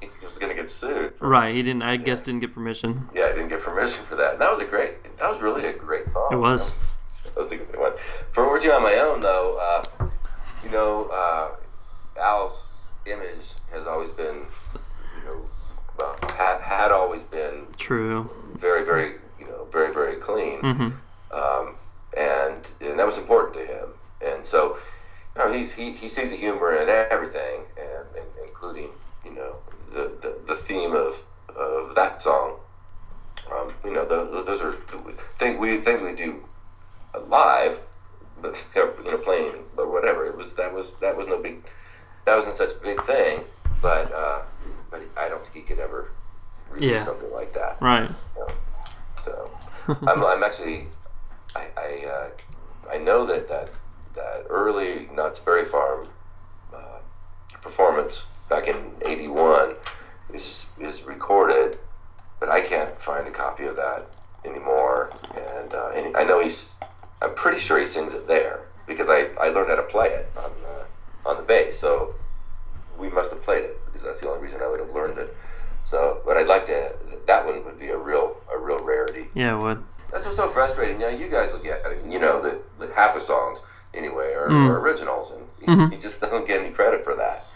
He, 0.00 0.08
was 0.24 0.38
going 0.38 0.54
to 0.54 0.60
get 0.62 0.70
sued. 0.70 1.16
For, 1.16 1.26
Right, 1.28 1.52
he 1.54 1.62
didn't. 1.62 1.82
I 1.82 1.96
guess 1.96 2.20
didn't 2.20 2.40
get 2.40 2.54
permission. 2.54 3.08
Yeah, 3.14 3.24
I 3.24 3.28
didn't 3.30 3.48
get 3.48 3.60
permission 3.62 4.04
for 4.04 4.14
that. 4.16 4.34
And 4.34 4.40
that 4.42 4.52
was 4.52 4.60
a 4.60 4.64
great. 4.66 5.02
That 5.18 5.28
was 5.28 5.40
really 5.40 5.64
a 5.66 5.72
great 5.72 6.08
song. 6.08 6.28
It 6.30 6.36
was. 6.36 6.78
That 7.24 7.34
was, 7.34 7.34
that 7.34 7.36
was 7.40 7.52
a 7.52 7.56
good 7.56 7.80
one. 7.80 7.92
For 8.30 8.44
Orgy 8.44 8.70
on 8.70 8.82
My 8.84 8.94
Own, 8.94 9.20
though, 9.20 9.56
uh, 9.58 10.06
you 10.62 10.70
know, 10.70 11.06
uh, 11.12 12.20
Al's 12.20 12.68
image 13.06 13.54
has 13.72 13.86
always 13.88 14.10
been, 14.10 14.36
you 15.16 15.24
know, 15.24 15.40
well, 15.98 16.14
had 16.36 16.60
had 16.60 16.92
always 16.92 17.24
been 17.24 17.66
True. 17.76 18.28
very, 18.54 18.84
very, 18.84 19.14
very, 19.72 19.92
very 19.92 20.16
clean. 20.16 20.60
hmm 20.60 20.88
um, 21.30 21.74
and 22.16 22.66
and 22.80 22.98
that 22.98 23.04
was 23.06 23.18
important 23.18 23.54
to 23.54 23.66
him. 23.66 23.88
And 24.24 24.44
so, 24.44 24.78
you 25.36 25.44
know, 25.44 25.52
he's 25.52 25.72
he, 25.72 25.92
he 25.92 26.08
sees 26.08 26.30
the 26.30 26.36
humor 26.36 26.74
in 26.74 26.88
everything, 26.88 27.60
and, 27.78 28.06
and 28.16 28.26
including 28.46 28.88
you 29.24 29.32
know 29.32 29.56
the, 29.92 30.10
the, 30.22 30.34
the 30.46 30.54
theme 30.54 30.94
of 30.94 31.22
of 31.54 31.94
that 31.94 32.20
song. 32.22 32.56
Um, 33.52 33.72
you 33.84 33.92
know, 33.92 34.04
the, 34.06 34.42
those 34.42 34.62
are 34.62 34.72
things 35.38 35.58
we 35.60 35.76
things 35.78 36.00
we 36.02 36.14
do 36.14 36.42
live, 37.28 37.78
but 38.40 38.64
you 38.74 39.04
know, 39.04 39.18
playing, 39.18 39.52
but 39.76 39.90
whatever. 39.92 40.26
It 40.26 40.36
was 40.36 40.54
that 40.54 40.72
was 40.72 40.94
that 40.96 41.16
was 41.16 41.26
no 41.28 41.38
big, 41.42 41.62
that 42.24 42.36
wasn't 42.36 42.56
such 42.56 42.72
a 42.74 42.82
big 42.82 43.00
thing. 43.02 43.40
But 43.82 44.12
uh, 44.12 44.40
but 44.90 45.02
I 45.16 45.28
don't 45.28 45.42
think 45.42 45.54
he 45.54 45.60
could 45.62 45.78
ever 45.78 46.10
release 46.70 46.90
Yeah. 46.90 47.04
something 47.04 47.30
like 47.32 47.52
that. 47.54 47.76
Right. 47.80 48.10
you 48.36 48.40
know. 48.46 48.52
So 49.24 49.50
I'm, 50.06 50.24
I'm 50.24 50.42
actually 50.42 50.86
I 51.56 51.66
I, 51.76 52.06
uh, 52.06 52.30
I 52.94 52.98
know 52.98 53.24
that 53.26 53.48
that 53.48 53.70
that 54.14 54.44
early 54.50 55.08
Knott's 55.14 55.38
Farm 55.38 56.08
uh, 56.74 56.98
performance 57.62 58.26
back 58.50 58.68
in 58.68 58.92
'81 59.04 59.74
is 60.34 60.70
is 60.78 61.04
recorded, 61.04 61.78
but 62.38 62.48
I 62.50 62.60
can't 62.60 62.94
find 63.00 63.26
a 63.26 63.30
copy 63.30 63.64
of 63.64 63.76
that 63.76 64.06
anymore. 64.44 65.10
And, 65.34 65.74
uh, 65.74 65.90
and 65.94 66.16
I 66.16 66.24
know 66.24 66.40
he's 66.40 66.78
I'm 67.22 67.34
pretty 67.34 67.58
sure 67.58 67.78
he 67.78 67.86
sings 67.86 68.14
it 68.14 68.26
there 68.26 68.60
because 68.86 69.10
I, 69.10 69.28
I 69.40 69.48
learned 69.48 69.70
how 69.70 69.76
to 69.76 69.82
play 69.82 70.08
it 70.08 70.30
on 70.36 70.50
the, 70.62 71.28
on 71.28 71.36
the 71.36 71.42
bass. 71.42 71.78
So 71.78 72.14
we 72.98 73.08
must 73.10 73.30
have 73.30 73.42
played 73.42 73.64
it 73.64 73.84
because 73.86 74.02
that's 74.02 74.20
the 74.20 74.28
only 74.28 74.42
reason 74.42 74.62
I 74.62 74.68
would 74.68 74.80
have 74.80 74.92
learned 74.92 75.18
it. 75.18 75.36
So, 75.88 76.20
but 76.26 76.36
I'd 76.36 76.46
like 76.48 76.66
to. 76.66 76.92
That 77.26 77.46
one 77.46 77.64
would 77.64 77.78
be 77.78 77.88
a 77.88 77.96
real 77.96 78.36
a 78.52 78.58
real 78.58 78.76
rarity. 78.84 79.28
Yeah, 79.34 79.56
it 79.58 79.62
would. 79.62 79.82
That's 80.12 80.26
what's 80.26 80.36
so 80.36 80.46
frustrating. 80.50 81.00
You 81.00 81.10
know, 81.10 81.16
you 81.16 81.30
guys 81.30 81.50
look 81.54 81.64
at 81.64 81.80
it, 81.90 82.04
you 82.06 82.18
know 82.20 82.42
that 82.42 82.60
that 82.78 82.92
half 82.92 83.14
the 83.14 83.20
songs 83.20 83.62
anyway 83.94 84.34
are, 84.34 84.48
Mm. 84.50 84.68
are 84.68 84.80
originals, 84.80 85.30
and 85.32 85.46
you, 85.60 85.66
Mhm. 85.66 85.92
you 85.92 85.98
just 85.98 86.20
don't 86.32 86.46
get 86.46 86.60
any 86.60 86.72
credit 86.74 87.02
for 87.02 87.14
that. 87.16 87.46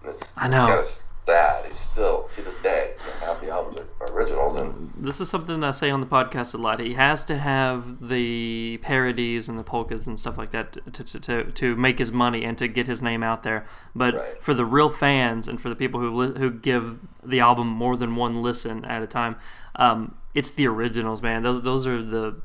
And 0.00 0.10
it's, 0.10 0.38
I 0.38 0.46
know. 0.46 0.58
It's 0.58 0.66
kind 0.68 0.78
of 0.78 0.84
sad. 1.26 1.64
It's 1.66 1.80
still 1.80 2.28
to 2.34 2.42
this 2.42 2.58
day 2.60 2.92
you 2.98 3.20
know, 3.20 3.26
half 3.26 3.40
the 3.40 3.50
albums 3.50 3.80
are, 3.80 3.88
are 4.06 4.12
originals, 4.16 4.54
and 4.56 4.81
This 5.04 5.20
is 5.20 5.28
something 5.28 5.64
I 5.64 5.72
say 5.72 5.90
on 5.90 6.00
the 6.00 6.06
podcast 6.06 6.54
a 6.54 6.58
lot. 6.58 6.78
He 6.78 6.94
has 6.94 7.24
to 7.24 7.36
have 7.36 8.08
the 8.08 8.78
parodies 8.82 9.48
and 9.48 9.58
the 9.58 9.64
polkas 9.64 10.06
and 10.06 10.18
stuff 10.18 10.38
like 10.38 10.52
that 10.52 10.74
to, 10.94 11.02
to, 11.02 11.18
to, 11.20 11.44
to 11.50 11.74
make 11.74 11.98
his 11.98 12.12
money 12.12 12.44
and 12.44 12.56
to 12.58 12.68
get 12.68 12.86
his 12.86 13.02
name 13.02 13.24
out 13.24 13.42
there. 13.42 13.66
But 13.96 14.14
Right. 14.14 14.42
for 14.42 14.54
the 14.54 14.64
real 14.64 14.90
fans 14.90 15.48
and 15.48 15.60
for 15.60 15.68
the 15.68 15.74
people 15.74 15.98
who 15.98 16.14
li- 16.14 16.38
who 16.38 16.52
give 16.52 17.00
the 17.24 17.40
album 17.40 17.66
more 17.66 17.96
than 17.96 18.14
one 18.14 18.42
listen 18.42 18.84
at 18.84 19.02
a 19.02 19.08
time, 19.08 19.34
um, 19.74 20.14
it's 20.34 20.50
the 20.50 20.68
originals, 20.68 21.20
man. 21.20 21.42
Those 21.42 21.62
those 21.62 21.84
are 21.84 22.00
the 22.00 22.40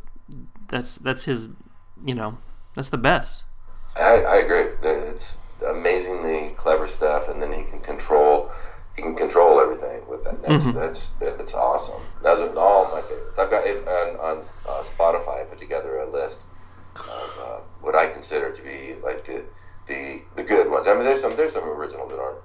that's 0.68 0.96
that's 0.96 1.26
his, 1.26 1.50
you 2.04 2.16
know, 2.16 2.40
that's 2.74 2.90
the 2.90 2.98
best. 2.98 3.44
I, 3.96 4.24
I 4.24 4.36
agree. 4.38 4.66
It's 4.82 5.42
amazingly 5.66 6.56
clever 6.58 6.88
stuff, 6.88 7.30
and 7.30 7.40
then 7.42 7.54
he 7.54 7.64
can 7.66 7.82
control. 7.82 8.47
He 8.98 9.04
can 9.04 9.16
control 9.16 9.60
everything 9.62 10.02
with 10.10 10.24
that. 10.24 10.42
That's 10.42 10.66
Mhm. 10.66 10.74
that's 10.74 11.12
that's 11.20 11.54
awesome. 11.54 12.02
Those 12.24 12.42
are 12.42 12.58
all 12.58 12.86
my 12.92 13.02
favorites. 13.02 13.38
I've 13.38 13.52
got 13.52 13.66
it 13.68 13.88
on, 13.88 14.16
on 14.20 14.38
uh, 14.68 14.82
Spotify. 14.82 15.42
I 15.42 15.44
put 15.46 15.60
together 15.60 15.98
a 16.00 16.10
list 16.10 16.42
of 16.96 17.38
uh, 17.40 17.60
what 17.80 17.96
I 17.96 18.08
consider 18.08 18.52
to 18.52 18.62
be 18.64 18.96
like 19.04 19.24
the 19.24 19.44
the 19.86 20.24
the 20.36 20.44
good 20.44 20.70
ones. 20.72 20.88
I 20.88 20.96
mean, 20.96 21.04
there's 21.04 21.22
some 21.22 21.36
there's 21.36 21.54
some 21.54 21.70
originals 21.70 22.10
that 22.10 22.20
aren't 22.20 22.40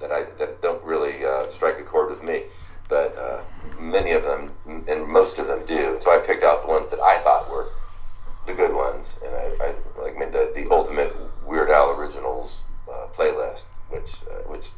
that 0.00 0.10
I 0.10 0.24
that 0.38 0.60
don't 0.62 0.82
really 0.82 1.24
uh, 1.24 1.44
strike 1.48 1.78
a 1.78 1.84
chord 1.84 2.10
with 2.10 2.24
me, 2.24 2.42
but 2.88 3.16
uh, 3.16 3.42
many 3.78 4.10
of 4.12 4.24
them 4.24 4.50
and 4.88 5.06
most 5.06 5.38
of 5.38 5.46
them 5.46 5.64
do. 5.66 5.96
So 6.00 6.10
I 6.12 6.18
picked 6.18 6.42
out 6.42 6.62
the 6.62 6.68
ones 6.68 6.90
that 6.90 6.98
I 7.00 7.18
thought 7.18 7.48
were 7.48 7.68
the 8.46 8.54
good 8.54 8.74
ones, 8.74 9.20
and 9.24 9.32
I, 9.32 9.66
I 9.66 10.02
like 10.02 10.18
made 10.18 10.32
the, 10.32 10.50
the 10.56 10.68
ultimate 10.72 11.14
Weird 11.46 11.70
Al 11.70 11.90
originals 11.90 12.62
uh, 12.92 13.06
playlist, 13.14 13.66
which 13.90 14.24
uh, 14.26 14.42
which 14.50 14.70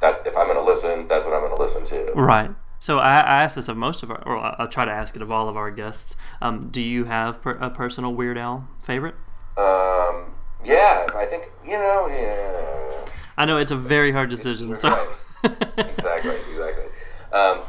that 0.00 0.22
if 0.26 0.36
I'm 0.36 0.46
going 0.46 0.58
to 0.58 0.64
listen, 0.64 1.08
that's 1.08 1.24
what 1.26 1.34
I'm 1.34 1.44
going 1.44 1.56
to 1.56 1.62
listen 1.62 1.84
to. 1.86 2.12
Right. 2.14 2.50
So 2.78 2.98
I, 2.98 3.14
I 3.20 3.42
asked 3.42 3.56
this 3.56 3.68
of 3.68 3.76
most 3.76 4.02
of 4.02 4.10
our, 4.10 4.22
or 4.26 4.36
I- 4.36 4.56
I'll 4.58 4.68
try 4.68 4.84
to 4.84 4.90
ask 4.90 5.16
it 5.16 5.22
of 5.22 5.30
all 5.30 5.48
of 5.48 5.56
our 5.56 5.70
guests. 5.70 6.16
Um, 6.42 6.68
do 6.70 6.82
you 6.82 7.04
have 7.04 7.40
per, 7.40 7.52
a 7.52 7.70
personal 7.70 8.14
Weird 8.14 8.36
Al 8.38 8.68
favorite? 8.82 9.14
Um, 9.56 10.34
yeah, 10.64 11.06
I 11.14 11.24
think 11.28 11.50
you 11.64 11.78
know. 11.78 12.06
Yeah, 12.08 13.04
I 13.38 13.44
know 13.46 13.56
it's 13.56 13.70
a 13.70 13.76
very 13.76 14.12
hard 14.12 14.28
decision. 14.28 14.68
You're 14.68 14.76
So 14.76 15.08
exactly, 15.78 16.34
exactly. 16.50 16.84
Um, 17.32 17.62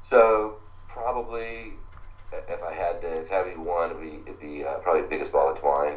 so 0.00 0.56
probably 0.88 1.74
if 2.48 2.62
I 2.62 2.72
had 2.72 3.00
to, 3.02 3.20
if 3.20 3.32
I 3.32 3.36
had 3.36 3.44
to 3.44 3.50
be 3.50 3.56
one, 3.56 3.90
it'd 3.90 4.02
be, 4.02 4.20
it'd 4.30 4.40
be 4.40 4.64
uh, 4.64 4.78
probably 4.80 5.02
biggest 5.08 5.32
ball 5.32 5.50
of 5.52 5.58
twine. 5.58 5.96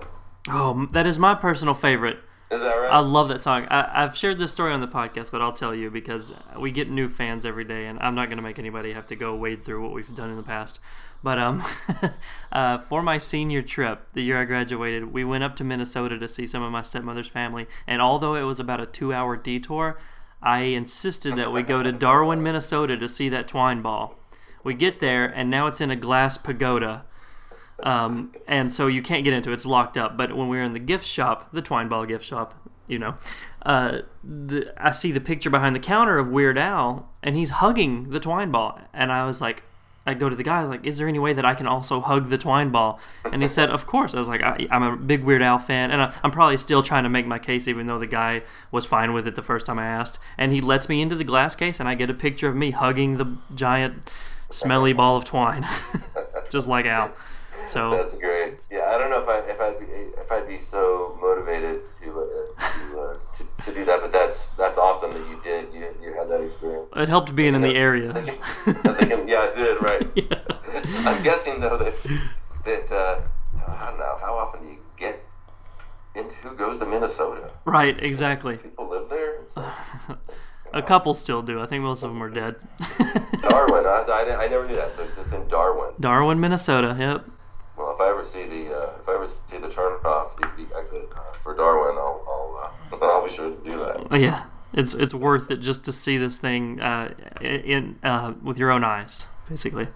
oh, 0.49 0.87
that 0.93 1.05
is 1.05 1.19
my 1.19 1.35
personal 1.35 1.73
favorite. 1.73 2.19
Is 2.53 2.61
that 2.61 2.75
right? 2.75 2.91
I 2.91 2.99
love 2.99 3.29
that 3.29 3.41
song. 3.41 3.65
I, 3.69 4.03
I've 4.03 4.15
shared 4.15 4.37
this 4.37 4.51
story 4.51 4.71
on 4.71 4.81
the 4.81 4.87
podcast, 4.87 5.31
but 5.31 5.41
I'll 5.41 5.53
tell 5.53 5.73
you 5.73 5.89
because 5.89 6.33
we 6.57 6.71
get 6.71 6.89
new 6.89 7.09
fans 7.09 7.45
every 7.45 7.63
day, 7.63 7.87
and 7.87 7.99
I'm 7.99 8.13
not 8.13 8.29
going 8.29 8.37
to 8.37 8.43
make 8.43 8.59
anybody 8.59 8.93
have 8.93 9.07
to 9.07 9.15
go 9.15 9.35
wade 9.35 9.63
through 9.63 9.81
what 9.81 9.91
we've 9.91 10.15
done 10.15 10.29
in 10.29 10.37
the 10.37 10.43
past. 10.43 10.79
But 11.23 11.39
um, 11.39 11.63
uh, 12.51 12.77
for 12.79 13.01
my 13.01 13.17
senior 13.17 13.61
trip, 13.61 14.11
the 14.13 14.21
year 14.21 14.39
I 14.39 14.45
graduated, 14.45 15.11
we 15.11 15.23
went 15.23 15.43
up 15.43 15.55
to 15.57 15.63
Minnesota 15.63 16.19
to 16.19 16.27
see 16.27 16.45
some 16.45 16.61
of 16.61 16.71
my 16.71 16.81
stepmother's 16.81 17.27
family, 17.27 17.67
and 17.87 18.01
although 18.01 18.35
it 18.35 18.43
was 18.43 18.59
about 18.59 18.81
a 18.81 18.85
two-hour 18.85 19.37
detour, 19.37 19.97
I 20.41 20.61
insisted 20.61 21.35
that 21.35 21.51
we 21.51 21.63
go 21.63 21.81
to 21.81 21.91
Darwin, 22.07 22.43
Minnesota, 22.43 22.97
to 22.97 23.09
see 23.09 23.29
that 23.29 23.47
twine 23.47 23.81
ball. 23.81 24.19
We 24.63 24.73
get 24.73 24.99
there, 24.99 25.25
and 25.25 25.49
now 25.49 25.67
it's 25.67 25.81
in 25.81 25.91
a 25.91 25.95
glass 25.95 26.37
pagoda 26.37 27.05
um, 27.83 28.33
and 28.47 28.73
so 28.73 28.87
you 28.87 29.01
can't 29.01 29.23
get 29.23 29.33
into 29.33 29.51
it; 29.51 29.55
it's 29.55 29.65
locked 29.65 29.97
up. 29.97 30.17
But 30.17 30.35
when 30.35 30.47
we 30.47 30.57
were 30.57 30.63
in 30.63 30.73
the 30.73 30.79
gift 30.79 31.05
shop, 31.05 31.49
the 31.51 31.61
Twine 31.61 31.89
Ball 31.89 32.05
gift 32.05 32.25
shop, 32.25 32.69
you 32.87 32.97
know, 32.97 33.15
uh, 33.65 33.99
the, 34.23 34.73
I 34.77 34.91
see 34.91 35.11
the 35.11 35.21
picture 35.21 35.49
behind 35.49 35.75
the 35.75 35.81
counter 35.81 36.17
of 36.17 36.29
Weird 36.29 36.57
Al, 36.57 37.09
and 37.21 37.35
he's 37.35 37.49
hugging 37.51 38.09
the 38.09 38.19
Twine 38.19 38.51
Ball, 38.51 38.79
and 38.93 39.11
I 39.11 39.25
was 39.25 39.39
like. 39.39 39.63
I 40.05 40.13
go 40.13 40.27
to 40.27 40.35
the 40.35 40.43
guy, 40.43 40.57
I 40.57 40.61
was 40.63 40.69
like, 40.69 40.85
is 40.85 40.97
there 40.97 41.07
any 41.07 41.17
way 41.17 41.31
that 41.31 41.45
I 41.45 41.55
can 41.55 41.65
also 41.65 42.01
hug 42.01 42.27
the 42.27 42.37
twine 42.37 42.71
ball? 42.71 42.99
And 43.23 43.41
he 43.41 43.47
said, 43.47 43.69
of 43.69 43.87
course. 43.87 44.13
I 44.13 44.19
was 44.19 44.27
like, 44.27 44.41
I, 44.41 44.67
I'm 44.69 44.83
a 44.83 44.97
big 44.97 45.23
Weird 45.23 45.41
Al 45.41 45.59
fan, 45.59 45.91
and 45.91 46.01
I, 46.01 46.13
I'm 46.23 46.31
probably 46.31 46.57
still 46.57 46.83
trying 46.83 47.03
to 47.03 47.09
make 47.09 47.25
my 47.25 47.39
case, 47.39 47.69
even 47.69 47.87
though 47.87 47.99
the 47.99 48.05
guy 48.05 48.41
was 48.69 48.85
fine 48.85 49.13
with 49.13 49.25
it 49.29 49.35
the 49.35 49.41
first 49.41 49.65
time 49.65 49.79
I 49.79 49.85
asked. 49.85 50.19
And 50.37 50.51
he 50.51 50.59
lets 50.59 50.89
me 50.89 51.01
into 51.01 51.15
the 51.15 51.23
glass 51.23 51.55
case, 51.55 51.79
and 51.79 51.87
I 51.87 51.95
get 51.95 52.09
a 52.09 52.13
picture 52.13 52.49
of 52.49 52.55
me 52.57 52.71
hugging 52.71 53.15
the 53.15 53.37
giant, 53.55 54.11
smelly 54.49 54.91
ball 54.91 55.15
of 55.15 55.23
twine, 55.23 55.65
just 56.49 56.67
like 56.67 56.85
Al. 56.85 57.15
So 57.67 57.91
That's 57.91 58.17
great. 58.17 58.65
Yeah, 58.69 58.91
I 58.93 58.97
don't 58.97 59.09
know 59.09 59.21
if 59.21 59.29
I 59.29 59.39
if 59.39 59.59
I'd 59.59 59.79
be 59.79 59.85
if 59.85 60.31
I'd 60.31 60.47
be 60.47 60.57
so 60.57 61.17
motivated 61.21 61.85
to 62.01 62.11
uh, 62.11 62.69
to, 62.73 62.99
uh, 62.99 63.17
to 63.33 63.65
to 63.65 63.73
do 63.73 63.85
that, 63.85 64.01
but 64.01 64.11
that's 64.11 64.49
that's 64.49 64.77
awesome 64.77 65.13
that 65.13 65.27
you 65.29 65.39
did. 65.43 65.73
You 65.73 65.87
you 66.01 66.13
had 66.13 66.29
that 66.29 66.41
experience. 66.41 66.89
it 66.95 67.07
helped 67.07 67.35
being 67.35 67.55
in 67.55 67.61
the 67.61 67.75
area. 67.75 68.11
I 68.11 68.21
think, 68.21 69.29
yeah, 69.29 69.47
it 69.47 69.55
did. 69.55 69.81
Right. 69.81 70.07
Yeah. 70.15 71.09
I'm 71.09 71.21
guessing 71.23 71.59
though 71.59 71.77
that 71.77 71.93
that 72.65 72.91
uh, 72.91 73.21
I 73.67 73.89
don't 73.89 73.99
know 73.99 74.17
how 74.19 74.35
often 74.35 74.61
do 74.61 74.67
you 74.67 74.79
get 74.97 75.23
into 76.15 76.35
who 76.37 76.55
goes 76.55 76.79
to 76.79 76.85
Minnesota? 76.85 77.51
Right, 77.65 78.01
exactly. 78.01 78.57
People 78.57 78.89
live 78.89 79.09
there. 79.09 79.39
A 80.73 80.81
couple 80.81 81.13
still 81.13 81.43
do. 81.43 81.61
I 81.61 81.67
think 81.67 81.83
most 81.83 82.01
of 82.01 82.09
them 82.09 82.21
are 82.23 82.31
dead. 82.31 82.55
Darwin. 83.41 83.85
I, 83.85 84.05
I, 84.09 84.45
I 84.45 84.47
never 84.47 84.67
knew 84.67 84.75
that. 84.75 84.93
So 84.93 85.07
it's 85.21 85.31
in 85.31 85.47
Darwin. 85.47 85.93
Darwin, 85.99 86.39
Minnesota. 86.39 86.95
Yep. 86.97 87.25
Well, 87.77 87.93
if 87.95 87.99
I 88.01 88.09
ever 88.09 88.23
see 88.23 88.43
the 88.45 88.77
uh, 88.77 88.91
if 89.01 89.09
I 89.09 89.15
ever 89.15 89.25
see 89.27 89.57
the 89.57 89.67
turnoff, 89.67 90.35
the, 90.39 90.63
the 90.63 90.77
exit 90.77 91.09
uh, 91.15 91.33
for 91.39 91.55
Darwin, 91.55 91.97
I'll 91.97 92.23
I'll, 92.27 92.73
uh, 92.93 93.05
I'll 93.05 93.25
be 93.25 93.31
sure 93.31 93.49
to 93.49 93.63
do 93.63 93.77
that. 93.79 94.19
Yeah, 94.19 94.45
it's 94.73 94.93
it's 94.93 95.13
worth 95.13 95.49
it 95.49 95.57
just 95.57 95.83
to 95.85 95.91
see 95.91 96.17
this 96.17 96.37
thing 96.37 96.79
uh, 96.79 97.13
in 97.41 97.97
uh, 98.03 98.33
with 98.43 98.57
your 98.57 98.69
own 98.71 98.83
eyes, 98.83 99.27
basically. 99.49 99.87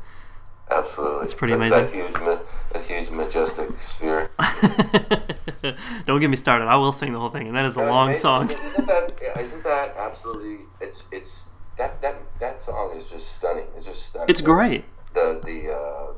Absolutely, 0.69 1.23
It's 1.23 1.33
pretty 1.33 1.53
that, 1.55 1.71
amazing. 1.71 1.99
That 1.99 2.19
huge, 2.25 2.43
that 2.73 2.83
huge 2.83 3.09
majestic 3.09 3.69
sphere. 3.79 4.29
Don't 6.05 6.19
get 6.19 6.29
me 6.29 6.35
started. 6.35 6.65
I 6.65 6.75
will 6.75 6.91
sing 6.91 7.13
the 7.13 7.19
whole 7.19 7.29
thing, 7.29 7.47
and 7.47 7.55
that 7.55 7.63
is 7.65 7.77
a 7.77 7.81
it's 7.81 7.89
long 7.89 8.07
amazing. 8.09 8.21
song. 8.21 8.49
Isn't 8.51 8.85
that 8.87 9.21
isn't 9.39 9.63
that 9.63 9.95
absolutely? 9.97 10.65
It's 10.81 11.07
it's 11.11 11.51
that 11.77 12.01
that 12.01 12.15
that 12.41 12.61
song 12.61 12.93
is 12.95 13.09
just 13.09 13.35
stunning. 13.37 13.65
It's 13.77 13.85
just 13.85 14.07
stunning. 14.07 14.29
It's 14.29 14.41
great. 14.41 14.83
The 15.13 15.39
the 15.45 15.71
uh, 15.73 16.13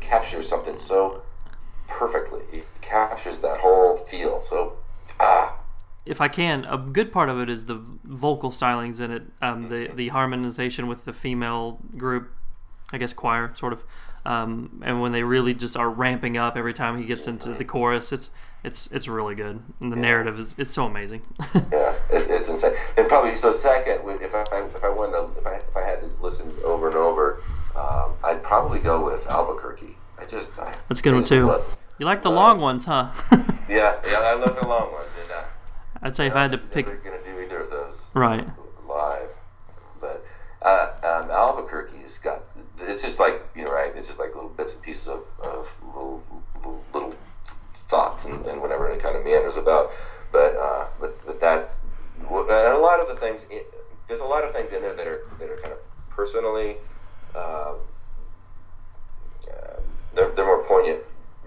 captures 0.00 0.48
something 0.48 0.76
so 0.76 1.22
perfectly. 1.88 2.42
It 2.52 2.66
captures 2.80 3.40
that 3.40 3.58
whole 3.58 3.96
feel. 3.96 4.40
So 4.40 4.78
ah, 5.20 5.58
If 6.06 6.20
I 6.20 6.28
can, 6.28 6.64
a 6.64 6.78
good 6.78 7.12
part 7.12 7.28
of 7.28 7.40
it 7.40 7.48
is 7.48 7.66
the 7.66 7.80
vocal 8.04 8.50
stylings 8.50 9.00
in 9.00 9.10
it, 9.10 9.22
um, 9.42 9.68
the 9.68 9.90
the 9.94 10.08
harmonization 10.08 10.86
with 10.86 11.04
the 11.04 11.12
female 11.12 11.80
group, 11.96 12.30
I 12.92 12.98
guess 12.98 13.12
choir 13.12 13.54
sort 13.56 13.72
of, 13.72 13.84
um, 14.26 14.82
and 14.84 15.00
when 15.00 15.12
they 15.12 15.22
really 15.22 15.54
just 15.54 15.76
are 15.76 15.90
ramping 15.90 16.36
up 16.36 16.56
every 16.56 16.74
time 16.74 16.98
he 16.98 17.04
gets 17.04 17.26
into 17.26 17.52
the 17.52 17.64
chorus, 17.64 18.12
it's 18.12 18.30
it's 18.62 18.88
it's 18.90 19.06
really 19.06 19.34
good, 19.34 19.62
and 19.80 19.92
the 19.92 19.96
narrative 19.96 20.38
is 20.38 20.54
it's 20.56 20.70
so 20.70 20.86
amazing. 20.86 21.20
yeah, 21.54 21.94
it, 22.10 22.30
it's 22.30 22.48
insane. 22.48 22.72
And 22.96 23.06
probably 23.06 23.34
so. 23.34 23.52
Second, 23.52 24.00
if 24.22 24.34
I 24.34 24.42
if 24.74 24.82
I 24.82 24.88
wanted 24.88 25.34
to, 25.34 25.38
if 25.38 25.46
I 25.46 25.56
if 25.56 25.76
I 25.76 25.82
had 25.82 26.00
to 26.00 26.06
listen 26.22 26.50
over 26.64 26.88
and 26.88 26.96
over, 26.96 27.42
um, 27.76 28.12
I'd 28.22 28.42
probably 28.42 28.78
go 28.78 29.04
with 29.04 29.26
Albuquerque. 29.28 29.96
I 30.18 30.24
just 30.24 30.58
I, 30.58 30.74
That's 30.88 31.00
a 31.00 31.02
good 31.02 31.14
one, 31.14 31.24
too. 31.24 31.44
love- 31.44 31.78
you 31.98 32.06
like 32.06 32.22
the 32.22 32.30
long 32.30 32.60
ones, 32.60 32.86
huh? 32.86 33.10
Yeah, 33.68 33.98
yeah, 34.06 34.18
I 34.18 34.34
love 34.34 34.56
the 34.56 34.66
long 34.66 34.92
ones. 34.92 35.08
And, 35.22 35.30
uh, 35.30 35.44
I'd 36.02 36.14
say 36.14 36.26
if 36.26 36.34
I 36.34 36.42
had 36.42 36.52
to 36.52 36.58
pick, 36.58 36.86
never 36.86 36.98
gonna 36.98 37.24
do 37.24 37.40
either 37.40 37.60
of 37.60 37.70
those 37.70 38.10
right. 38.12 38.46
live. 38.86 39.30
But 40.00 40.24
uh, 40.60 40.88
um, 41.02 41.30
Albuquerque's 41.30 42.18
got 42.18 42.42
it's 42.80 43.02
just 43.02 43.20
like 43.20 43.42
you 43.54 43.64
know 43.64 43.72
right. 43.72 43.92
It's 43.96 44.08
just 44.08 44.20
like 44.20 44.34
little 44.34 44.50
bits 44.50 44.74
and 44.74 44.82
pieces 44.82 45.08
of, 45.08 45.24
of 45.42 45.74
little, 45.94 46.22
little 46.56 46.84
little 46.92 47.14
thoughts 47.88 48.26
and, 48.26 48.44
and 48.46 48.60
whatever 48.60 48.88
and 48.88 49.00
it 49.00 49.02
kind 49.02 49.16
of 49.16 49.24
meanders 49.24 49.56
about. 49.56 49.90
But 50.30 50.56
uh, 50.56 50.86
but 51.00 51.18
but 51.24 51.40
that 51.40 51.70
and 52.20 52.28
a 52.30 52.78
lot 52.78 53.00
of 53.00 53.08
the 53.08 53.16
things 53.16 53.44
in, 53.50 53.62
there's 54.08 54.20
a 54.20 54.24
lot 54.24 54.44
of 54.44 54.52
things 54.52 54.72
in 54.72 54.82
there 54.82 54.94
that 54.94 55.06
are 55.06 55.26
that 55.38 55.48
are 55.48 55.56
kind 55.56 55.72
of 55.72 55.78
personally. 56.10 56.76
Um, 57.34 57.76
uh, 59.50 59.80
they're, 60.14 60.30
they're 60.30 60.44
more 60.46 60.62
poignant, 60.64 61.00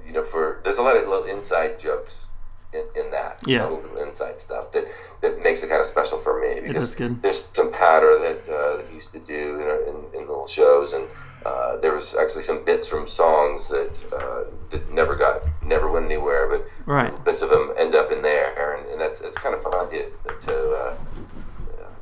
you 0.06 0.13
know. 0.13 0.23
For 0.23 0.60
there's 0.63 0.78
a 0.78 0.82
lot 0.84 0.97
of 0.97 1.08
little 1.08 1.26
inside 1.26 1.80
jokes 1.80 2.26
in, 2.73 2.84
in 2.95 3.12
that, 3.12 3.41
Yeah. 3.45 3.67
little 3.67 3.97
inside 3.97 4.39
stuff 4.39 4.71
that, 4.73 4.86
that 5.21 5.41
makes 5.41 5.63
it 5.63 5.69
kind 5.69 5.80
of 5.80 5.88
special 5.88 6.17
for 6.17 6.39
me 6.41 6.60
because 6.62 6.95
there's 7.21 7.45
some 7.54 7.71
patter 7.71 8.19
that 8.19 8.54
uh, 8.54 8.78
that 8.78 8.88
he 8.89 8.95
used 8.95 9.13
to 9.13 9.19
do 9.19 9.34
you 9.34 9.58
know, 9.60 9.80
in, 10.13 10.19
in 10.21 10.28
little 10.28 10.47
shows, 10.47 10.93
and 10.93 11.06
uh, 11.45 11.78
there 11.78 11.93
was 11.93 12.15
actually 12.15 12.43
some 12.43 12.65
bits 12.65 12.88
from 12.88 13.08
songs 13.08 13.69
that 13.69 13.95
uh, 14.13 14.43
that 14.69 14.91
never 14.91 15.15
got 15.15 15.41
never 15.63 15.89
went 15.89 16.06
anywhere, 16.06 16.47
but 16.50 16.67
Right. 16.86 17.12
bits 17.26 17.41
of 17.41 17.50
them 17.50 17.73
end 17.78 17.95
up 17.95 18.12
in 18.12 18.21
there, 18.21 18.76
and, 18.76 18.88
and 18.91 19.00
that's 19.02 19.21
it's 19.21 19.38
kind 19.38 19.56
of 19.56 19.62
fun 19.63 19.89
to 19.91 20.10
to. 20.47 20.71
Uh, 20.71 20.93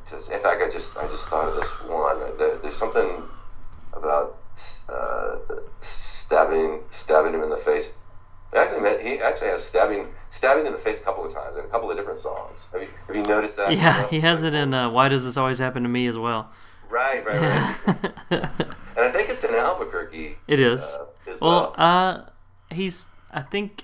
to 0.06 0.14
in 0.32 0.40
fact, 0.40 0.62
I 0.62 0.68
just 0.70 0.96
I 0.96 1.06
just 1.08 1.28
thought 1.28 1.48
of 1.48 1.56
this 1.56 1.68
one. 1.88 2.18
There's 2.38 2.76
something 2.76 3.22
about 3.96 4.36
uh, 4.88 5.38
stabbing 5.80 6.80
stabbing 6.90 7.34
him 7.34 7.42
in 7.42 7.50
the 7.50 7.56
face. 7.56 7.96
Actually, 8.54 9.02
he 9.02 9.18
actually 9.20 9.48
has 9.48 9.64
stabbing 9.64 10.06
stabbing 10.30 10.66
in 10.66 10.72
the 10.72 10.78
face 10.78 11.02
a 11.02 11.04
couple 11.04 11.24
of 11.24 11.32
times 11.34 11.56
in 11.56 11.64
a 11.64 11.68
couple 11.68 11.90
of 11.90 11.96
different 11.96 12.18
songs. 12.18 12.68
Have 12.72 12.82
you 12.82 12.88
have 13.06 13.16
you 13.16 13.22
noticed 13.22 13.56
that? 13.56 13.72
Yeah, 13.72 14.08
he 14.08 14.20
has 14.20 14.44
it 14.44 14.54
in 14.54 14.72
uh, 14.72 14.90
"Why 14.90 15.08
Does 15.08 15.24
This 15.24 15.36
Always 15.36 15.58
Happen 15.58 15.82
to 15.82 15.88
Me" 15.88 16.06
as 16.06 16.16
well. 16.16 16.50
Right, 16.88 17.24
right, 17.26 17.40
right. 17.40 17.98
and 18.30 19.04
I 19.04 19.10
think 19.10 19.28
it's 19.28 19.42
in 19.42 19.54
Albuquerque. 19.54 20.36
it 20.46 20.60
is. 20.60 20.82
Uh, 20.82 21.06
as 21.28 21.40
well, 21.40 21.74
well. 21.76 21.86
uh, 21.86 22.74
he's. 22.74 23.06
I 23.32 23.42
think. 23.42 23.82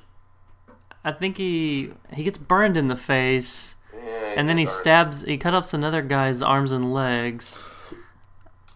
I 1.05 1.11
think 1.11 1.37
he 1.37 1.93
he 2.13 2.23
gets 2.23 2.39
burned 2.39 2.77
in 2.77 2.87
the 2.87 2.97
face, 2.97 3.75
Yeah, 3.93 4.35
and 4.37 4.49
then 4.49 4.57
he 4.57 4.67
stabs. 4.67 5.23
He 5.23 5.37
cut 5.37 5.53
up 5.53 5.65
another 5.75 6.01
guy's 6.01 6.41
arms 6.41 6.71
and 6.71 6.95
legs. 6.95 7.63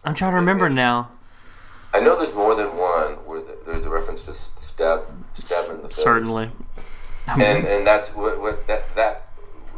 I'm 0.03 0.13
trying 0.13 0.31
to 0.31 0.35
remember 0.35 0.69
now. 0.69 1.11
I 1.97 1.99
know 1.99 2.15
there's 2.15 2.35
more 2.35 2.53
than 2.53 2.77
one 2.77 3.13
where 3.25 3.41
the, 3.41 3.57
there's 3.65 3.87
a 3.87 3.89
reference 3.89 4.21
to 4.25 4.31
s- 4.31 4.51
stab 4.59 5.01
stab 5.33 5.75
in 5.75 5.81
the 5.81 5.87
face. 5.87 5.95
Certainly. 5.95 6.51
and 7.41 7.65
and 7.65 7.87
that's 7.87 8.13
what, 8.13 8.39
what 8.39 8.67
that 8.67 8.93
that 8.95 9.29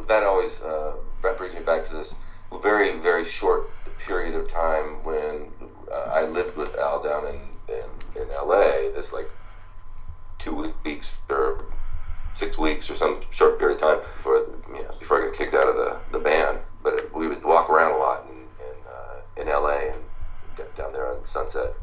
that 0.09 0.23
always 0.23 0.61
uh, 0.61 0.95
brings 1.21 1.55
me 1.55 1.61
back 1.61 1.85
to 1.85 1.93
this 1.93 2.17
very 2.61 2.97
very 2.99 3.23
short 3.23 3.69
period 3.99 4.35
of 4.35 4.49
time 4.49 5.01
when 5.05 5.47
uh, 5.89 6.11
I 6.11 6.25
lived 6.25 6.57
with 6.57 6.75
Al 6.75 7.01
down 7.01 7.25
in, 7.25 7.39
in 7.73 8.21
in 8.21 8.29
L.A. 8.31 8.91
This 8.93 9.13
like 9.13 9.29
two 10.39 10.73
weeks 10.83 11.15
or 11.29 11.63
six 12.33 12.57
weeks 12.57 12.89
or 12.89 12.95
some 12.95 13.21
short 13.31 13.59
period 13.59 13.75
of 13.75 13.81
time 13.81 13.99
before 14.17 14.45
you 14.75 14.83
know, 14.83 14.93
before 14.99 15.23
I 15.23 15.27
got 15.27 15.37
kicked 15.37 15.53
out 15.53 15.69
of 15.69 15.75
the, 15.77 15.97
the 16.11 16.19
band. 16.19 16.59
But 16.83 17.15
we 17.15 17.29
would 17.29 17.45
walk 17.45 17.69
around 17.69 17.93
a 17.93 17.97
lot 17.97 18.25
in 18.29 18.39
in, 18.39 18.75
uh, 18.91 19.41
in 19.41 19.47
L.A. 19.47 19.93
and 19.93 20.75
down 20.75 20.91
there 20.91 21.07
on 21.07 21.23
Sunset 21.23 21.73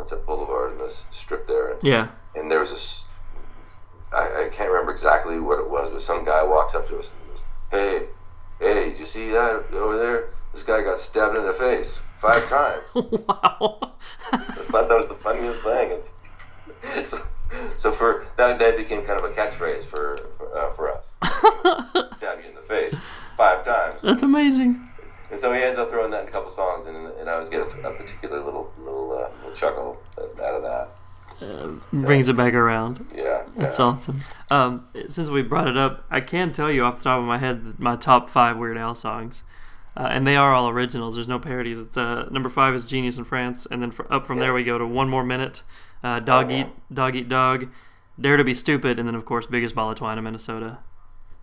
Sunset 0.00 0.24
Boulevard 0.26 0.72
and 0.72 0.80
this 0.80 1.06
strip 1.10 1.46
there. 1.46 1.72
And, 1.72 1.82
Yeah. 1.84 2.08
and 2.34 2.50
there 2.50 2.60
was 2.60 2.70
this 2.70 3.06
I, 4.12 4.46
I 4.46 4.48
can't 4.50 4.68
remember 4.70 4.90
exactly 4.90 5.38
what 5.38 5.60
it 5.60 5.70
was, 5.70 5.90
but 5.90 6.02
some 6.02 6.24
guy 6.24 6.42
walks 6.42 6.74
up 6.74 6.88
to 6.88 6.98
us 6.98 7.12
and 7.12 7.28
goes, 7.30 7.42
Hey, 7.70 8.06
hey, 8.58 8.90
did 8.90 8.98
you 8.98 9.04
see 9.04 9.30
that 9.30 9.66
over 9.72 9.96
there? 9.96 10.30
This 10.52 10.64
guy 10.64 10.82
got 10.82 10.98
stabbed 10.98 11.36
in 11.38 11.46
the 11.46 11.52
face. 11.52 12.02
five 12.18 12.48
times. 12.48 12.82
wow. 12.94 13.92
I 14.32 14.38
thought 14.38 14.88
that 14.88 14.96
was 14.98 15.06
the 15.08 15.14
funniest 15.14 15.60
thing. 15.60 15.92
It's, 15.92 16.14
so, 17.08 17.18
so 17.76 17.92
for 17.92 18.26
that, 18.36 18.58
that 18.58 18.76
became 18.76 19.04
kind 19.04 19.18
of 19.22 19.24
a 19.30 19.32
catchphrase 19.34 19.84
for 19.84 20.16
for, 20.38 20.58
uh, 20.58 20.70
for 20.70 20.90
us. 20.92 21.14
Stab 22.16 22.40
you 22.42 22.48
in 22.48 22.54
the 22.56 22.62
face 22.66 22.94
five 23.36 23.64
times, 23.64 24.02
That's 24.02 24.22
amazing. 24.24 24.88
and 25.30 25.38
so 25.38 25.52
he 25.52 25.62
ends 25.62 25.78
up 25.78 25.88
throwing 25.90 26.10
that 26.10 26.22
in 26.22 26.28
a 26.28 26.30
couple 26.32 26.50
songs, 26.50 26.86
and, 26.86 26.96
and 26.96 27.28
I 27.30 27.34
always 27.34 27.48
get 27.48 27.60
a, 27.60 27.88
a 27.88 27.92
particular 27.94 28.42
little 28.44 28.72
little, 28.78 29.12
uh, 29.12 29.30
little 29.38 29.54
chuckle 29.54 29.89
that. 31.40 31.80
Brings 31.92 32.28
it 32.28 32.36
back 32.36 32.54
around. 32.54 33.06
Yeah, 33.14 33.42
That's 33.56 33.78
yeah. 33.78 33.84
awesome. 33.84 34.20
Um, 34.50 34.86
since 35.08 35.28
we 35.28 35.42
brought 35.42 35.68
it 35.68 35.76
up, 35.76 36.04
I 36.10 36.20
can 36.20 36.52
tell 36.52 36.70
you 36.70 36.84
off 36.84 36.98
the 36.98 37.04
top 37.04 37.18
of 37.20 37.24
my 37.24 37.38
head 37.38 37.78
my 37.78 37.96
top 37.96 38.30
five 38.30 38.56
Weird 38.56 38.76
Al 38.78 38.94
songs, 38.94 39.42
uh, 39.96 40.08
and 40.10 40.26
they 40.26 40.36
are 40.36 40.54
all 40.54 40.68
originals. 40.68 41.14
There's 41.16 41.28
no 41.28 41.38
parodies. 41.38 41.80
It's 41.80 41.96
uh, 41.96 42.28
number 42.30 42.48
five 42.48 42.74
is 42.74 42.84
Genius 42.84 43.16
in 43.16 43.24
France, 43.24 43.66
and 43.70 43.82
then 43.82 43.90
for, 43.90 44.10
up 44.12 44.26
from 44.26 44.38
there 44.38 44.52
we 44.52 44.64
go 44.64 44.78
to 44.78 44.86
One 44.86 45.08
More 45.08 45.24
Minute, 45.24 45.62
uh, 46.04 46.20
Dog 46.20 46.50
Oh, 46.50 46.54
Eat 46.54 46.66
Dog 46.92 47.16
Eat 47.16 47.28
Dog, 47.28 47.68
Dare 48.20 48.36
to 48.36 48.44
Be 48.44 48.54
Stupid, 48.54 48.98
and 48.98 49.08
then 49.08 49.14
of 49.14 49.24
course 49.24 49.46
Biggest 49.46 49.74
Ball 49.74 49.90
of 49.90 49.96
Twine 49.98 50.18
in 50.18 50.24
Minnesota. 50.24 50.78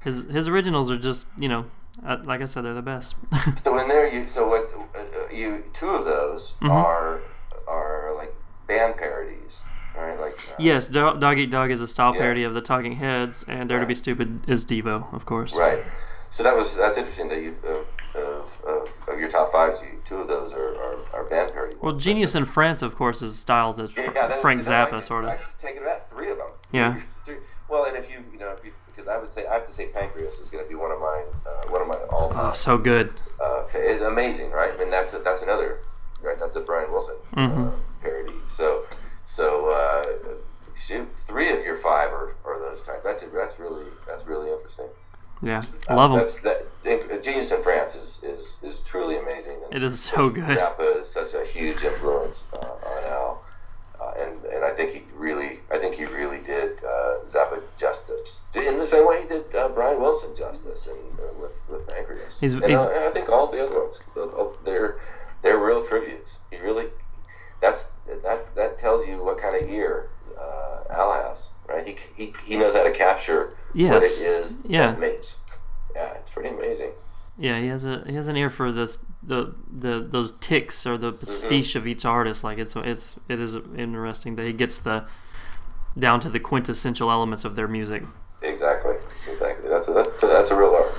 His 0.01 0.25
his 0.25 0.47
originals 0.47 0.89
are 0.91 0.97
just 0.97 1.25
you 1.37 1.49
know, 1.49 1.65
uh, 2.05 2.17
like 2.23 2.41
I 2.41 2.45
said, 2.45 2.63
they're 2.63 2.73
the 2.73 2.81
best. 2.81 3.15
So 3.55 3.77
in 3.79 3.87
there, 3.87 4.07
you 4.13 4.27
so 4.27 4.47
what? 4.47 4.65
Uh, 4.95 5.33
you 5.33 5.63
two 5.73 5.89
of 5.89 6.05
those 6.05 6.57
Mm-hmm. 6.61 6.71
are 6.71 7.21
are 7.67 8.13
like 8.15 8.33
band 8.67 8.95
parodies, 8.97 9.63
right? 9.97 10.19
Like 10.19 10.33
uh, 10.33 10.55
yes, 10.59 10.87
Do- 10.87 11.17
Dog 11.19 11.37
Eat 11.39 11.49
Dog 11.51 11.71
is 11.71 11.81
a 11.81 11.87
style 11.87 12.13
Yeah. 12.13 12.21
parody 12.21 12.43
of 12.43 12.53
the 12.53 12.61
Talking 12.61 12.93
Heads, 12.93 13.43
and 13.47 13.67
Dare 13.69 13.79
to 13.79 13.85
Be 13.85 13.95
Stupid 13.95 14.47
is 14.47 14.65
Devo, 14.65 15.11
of 15.13 15.25
course. 15.25 15.55
Right. 15.55 15.83
So 16.29 16.43
that 16.43 16.55
was 16.55 16.75
that's 16.75 16.97
interesting 16.97 17.29
that 17.29 17.41
you 17.41 17.55
uh, 17.65 18.19
of, 18.19 18.61
of, 18.65 18.89
of 19.07 19.19
your 19.19 19.29
top 19.29 19.51
fives, 19.51 19.81
you 19.81 19.99
two 20.05 20.17
of 20.17 20.27
those 20.27 20.51
are, 20.53 20.75
are, 20.75 20.95
are 21.13 21.23
band 21.25 21.53
parody. 21.53 21.75
Well, 21.81 21.93
ones. 21.93 22.03
Genius 22.03 22.33
in 22.35 22.45
France, 22.45 22.81
of 22.81 22.95
course, 22.95 23.21
is 23.21 23.37
styled 23.37 23.79
as 23.79 23.95
Yeah, 23.95 24.11
that- 24.11 24.39
Frank 24.41 24.63
that 24.63 24.89
Zappa, 24.89 25.03
sort 25.03 25.23
of. 25.25 25.31
Actually, 25.31 25.53
take 25.59 25.75
it 25.77 25.83
back. 25.85 26.09
Three 26.11 26.31
of 26.31 26.37
them. 26.37 26.47
Yeah. 26.71 26.99
Three, 27.25 27.37
well, 27.69 27.85
and 27.85 27.95
if 27.97 28.09
you 28.09 28.23
you 28.33 28.39
know 28.39 28.51
if 28.51 28.63
you 28.65 28.71
because 28.87 29.07
I 29.07 29.17
would 29.17 29.29
say 29.29 29.45
I 29.45 29.53
have 29.53 29.65
to 29.67 29.71
say 29.71 29.87
Pancreas 29.87 30.39
is 30.39 30.49
going 30.49 30.63
to 30.63 30.67
be 30.69 30.75
one 30.75 30.91
of 30.91 30.99
my 30.99 31.23
uh, 31.45 31.69
one 31.69 31.81
of 31.81 31.87
my 31.87 31.99
all 32.09 32.29
time. 32.29 32.47
Oh, 32.49 32.53
so 32.53 32.77
good. 32.77 33.13
uh, 33.41 33.63
it's 33.73 34.01
amazing, 34.01 34.51
right? 34.51 34.73
I 34.73 34.77
mean, 34.77 34.89
that's 34.89 35.13
a, 35.13 35.19
that's 35.19 35.43
another 35.43 35.79
right. 36.21 36.37
That's 36.39 36.55
a 36.55 36.61
Brian 36.61 36.91
Wilson 36.91 37.15
Mm-hmm. 37.35 37.67
uh, 37.67 37.71
parody. 38.01 38.33
So 38.47 38.83
so 39.27 39.69
uh, 39.69 40.03
shoot, 40.75 41.07
three 41.27 41.51
of 41.51 41.63
your 41.65 41.75
five 41.75 42.09
are, 42.11 42.35
are 42.45 42.59
those 42.59 42.81
types. 42.81 43.03
That's 43.03 43.23
that's 43.23 43.59
really 43.59 43.85
that's 44.07 44.25
really 44.25 44.49
interesting. 44.51 44.87
Yeah, 45.43 45.61
Uh, 45.87 45.95
love 45.95 46.11
them. 46.11 46.27
That 46.83 47.11
uh, 47.11 47.21
Genius 47.21 47.51
in 47.51 47.61
France 47.61 47.93
is, 47.93 48.23
is, 48.23 48.59
is 48.63 48.79
truly 48.79 49.17
amazing. 49.19 49.57
And 49.65 49.75
It 49.75 49.83
is 49.83 49.99
so 49.99 50.31
good. 50.31 50.45
Zappa 50.45 50.99
is 51.01 51.07
such 51.07 51.35
a 51.35 51.45
huge 51.45 51.83
influence 51.83 52.47
uh, 52.53 52.57
on 52.57 53.03
Al, 53.03 53.43
uh, 54.01 54.13
and 54.23 54.43
and 54.45 54.65
I 54.65 54.71
think 54.73 54.89
he 54.93 55.03
really 55.13 55.59
I 55.69 55.77
think 55.77 55.93
he 55.93 56.05
really 56.05 56.41
did 56.41 56.83
uh, 56.83 57.19
Zappa 57.25 57.61
justice 57.77 58.45
in 58.55 58.79
the 58.79 58.85
same 58.85 59.05
way 59.07 59.21
he 59.23 59.27
did 59.27 59.53
uh, 59.55 59.69
Brian 59.69 60.01
Wilson 60.01 60.35
justice 60.35 60.87
and 60.87 60.99
uh, 61.19 61.23
with 61.41 61.53
with 61.69 61.85
Pancreas. 61.87 62.39
He's- 62.39 62.53
and, 62.53 62.63
he's- 62.65 62.85
I 62.85 63.11
think 63.11 63.29
all 63.29 63.45
the 63.51 63.63
other 63.63 63.77
ones 63.83 64.01
they're 64.65 64.97
they're 65.43 65.59
real 65.59 65.85
tributes. 65.85 66.39
He 66.49 66.57
really 66.57 66.87
that's 67.61 67.91
that 68.23 68.53
that 68.55 68.77
tells 68.77 69.07
you 69.07 69.23
what 69.23 69.37
kind 69.37 69.55
of 69.55 69.69
ear 69.69 70.09
uh, 70.39 70.83
Al 70.93 71.13
has, 71.13 71.51
right? 71.67 71.87
He, 71.87 71.95
he 72.15 72.33
he 72.45 72.57
knows 72.57 72.73
how 72.75 72.83
to 72.83 72.91
capture 72.91 73.57
what 73.73 74.03
it 74.03 74.05
is 74.05 74.55
Yeah. 74.67 74.87
that 74.91 74.99
makes. 74.99 75.41
Yeah, 75.95 76.13
it's 76.13 76.29
pretty 76.29 76.49
amazing. 76.49 76.91
Yeah, 77.39 77.59
he 77.59 77.67
has 77.67 77.85
a 77.85 78.03
he 78.07 78.15
has 78.15 78.27
an 78.27 78.35
ear 78.37 78.49
for 78.49 78.71
this 78.71 78.97
the 79.23 79.55
the 79.71 79.99
those 80.09 80.31
ticks 80.39 80.85
or 80.85 80.97
the 80.97 81.11
pastiche 81.11 81.75
of 81.75 81.85
each 81.87 82.05
artist. 82.05 82.43
Like 82.43 82.57
it's 82.57 82.75
it's 82.75 83.15
it 83.29 83.39
is 83.39 83.55
interesting 83.75 84.35
that 84.35 84.45
he 84.45 84.53
gets 84.53 84.79
the 84.79 85.05
down 85.97 86.19
to 86.21 86.29
the 86.29 86.39
quintessential 86.39 87.09
elements 87.11 87.43
of 87.45 87.55
their 87.55 87.67
music. 87.67 88.03
Exactly, 88.43 88.95
exactly. 89.27 89.67
That's 89.69 89.87
a, 89.87 89.93
that's 89.93 90.21
a, 90.23 90.27
that's 90.27 90.51
a 90.51 90.55
real 90.55 90.69
art. 90.75 90.93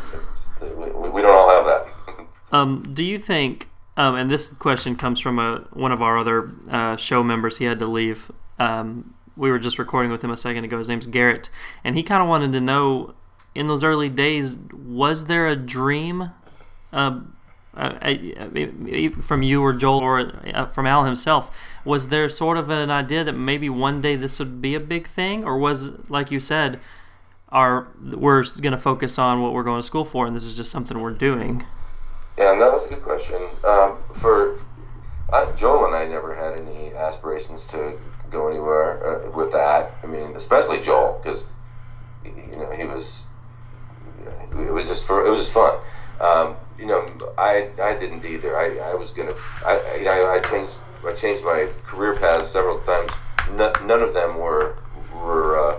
We, 0.76 1.08
we 1.10 1.22
don't 1.22 1.36
all 1.36 1.48
have 1.50 1.64
that. 1.66 1.86
Um, 2.50 2.82
do 2.94 3.04
you 3.04 3.18
think? 3.18 3.68
Um, 3.98 4.14
and 4.14 4.30
this 4.30 4.46
question 4.48 4.94
comes 4.94 5.18
from 5.18 5.40
a 5.40 5.66
one 5.72 5.90
of 5.90 6.00
our 6.00 6.16
other 6.16 6.52
uh, 6.70 6.96
show 6.96 7.24
members. 7.24 7.58
He 7.58 7.64
had 7.64 7.80
to 7.80 7.86
leave. 7.86 8.30
Um, 8.58 9.14
we 9.36 9.50
were 9.50 9.58
just 9.58 9.76
recording 9.76 10.12
with 10.12 10.22
him 10.22 10.30
a 10.30 10.36
second 10.36 10.62
ago. 10.62 10.78
His 10.78 10.88
name's 10.88 11.08
Garrett, 11.08 11.50
and 11.82 11.96
he 11.96 12.04
kind 12.04 12.22
of 12.22 12.28
wanted 12.28 12.52
to 12.52 12.60
know, 12.60 13.14
in 13.56 13.66
those 13.66 13.82
early 13.82 14.08
days, 14.08 14.56
was 14.72 15.26
there 15.26 15.48
a 15.48 15.56
dream, 15.56 16.30
um, 16.92 17.36
uh, 17.76 17.98
uh, 18.00 19.20
from 19.20 19.42
you 19.42 19.62
or 19.62 19.72
Joel 19.72 19.98
or 19.98 20.32
uh, 20.54 20.66
from 20.66 20.86
Al 20.86 21.04
himself? 21.04 21.50
Was 21.84 22.08
there 22.08 22.28
sort 22.28 22.56
of 22.56 22.70
an 22.70 22.92
idea 22.92 23.24
that 23.24 23.32
maybe 23.32 23.68
one 23.68 24.00
day 24.00 24.14
this 24.14 24.38
would 24.38 24.62
be 24.62 24.76
a 24.76 24.80
big 24.80 25.08
thing, 25.08 25.44
or 25.44 25.58
was 25.58 25.90
like 26.08 26.30
you 26.30 26.38
said, 26.38 26.78
our 27.48 27.88
we're 28.00 28.44
going 28.60 28.72
to 28.72 28.78
focus 28.78 29.18
on 29.18 29.42
what 29.42 29.52
we're 29.52 29.64
going 29.64 29.80
to 29.80 29.86
school 29.86 30.04
for, 30.04 30.24
and 30.24 30.36
this 30.36 30.44
is 30.44 30.56
just 30.56 30.70
something 30.70 31.00
we're 31.00 31.10
doing? 31.10 31.64
Yeah, 32.38 32.54
no, 32.54 32.70
that's 32.70 32.86
a 32.86 32.90
good 32.90 33.02
question. 33.02 33.42
Um, 33.64 33.98
for 34.14 34.60
uh, 35.32 35.52
Joel 35.56 35.86
and 35.86 35.96
I 35.96 36.06
never 36.06 36.36
had 36.36 36.58
any 36.60 36.94
aspirations 36.94 37.66
to 37.68 37.98
go 38.30 38.48
anywhere 38.48 39.26
uh, 39.26 39.30
with 39.32 39.50
that. 39.52 39.92
I 40.04 40.06
mean, 40.06 40.36
especially 40.36 40.80
Joel, 40.80 41.18
because 41.20 41.50
you 42.24 42.56
know 42.56 42.70
he 42.70 42.84
was. 42.84 43.26
It 44.52 44.72
was 44.72 44.86
just 44.86 45.06
for 45.06 45.26
it 45.26 45.30
was 45.30 45.40
just 45.40 45.52
fun. 45.52 45.80
Um, 46.20 46.54
you 46.78 46.86
know, 46.86 47.04
I 47.36 47.70
I 47.82 47.98
didn't 47.98 48.24
either. 48.24 48.56
I, 48.56 48.90
I 48.90 48.94
was 48.94 49.10
gonna 49.10 49.34
I, 49.66 50.06
I 50.08 50.34
I 50.36 50.38
changed 50.48 50.76
I 51.04 51.12
changed 51.14 51.44
my 51.44 51.68
career 51.86 52.14
paths 52.14 52.48
several 52.48 52.78
times. 52.80 53.10
No, 53.52 53.72
none 53.84 54.00
of 54.00 54.14
them 54.14 54.38
were 54.38 54.76
were 55.12 55.58
uh, 55.58 55.78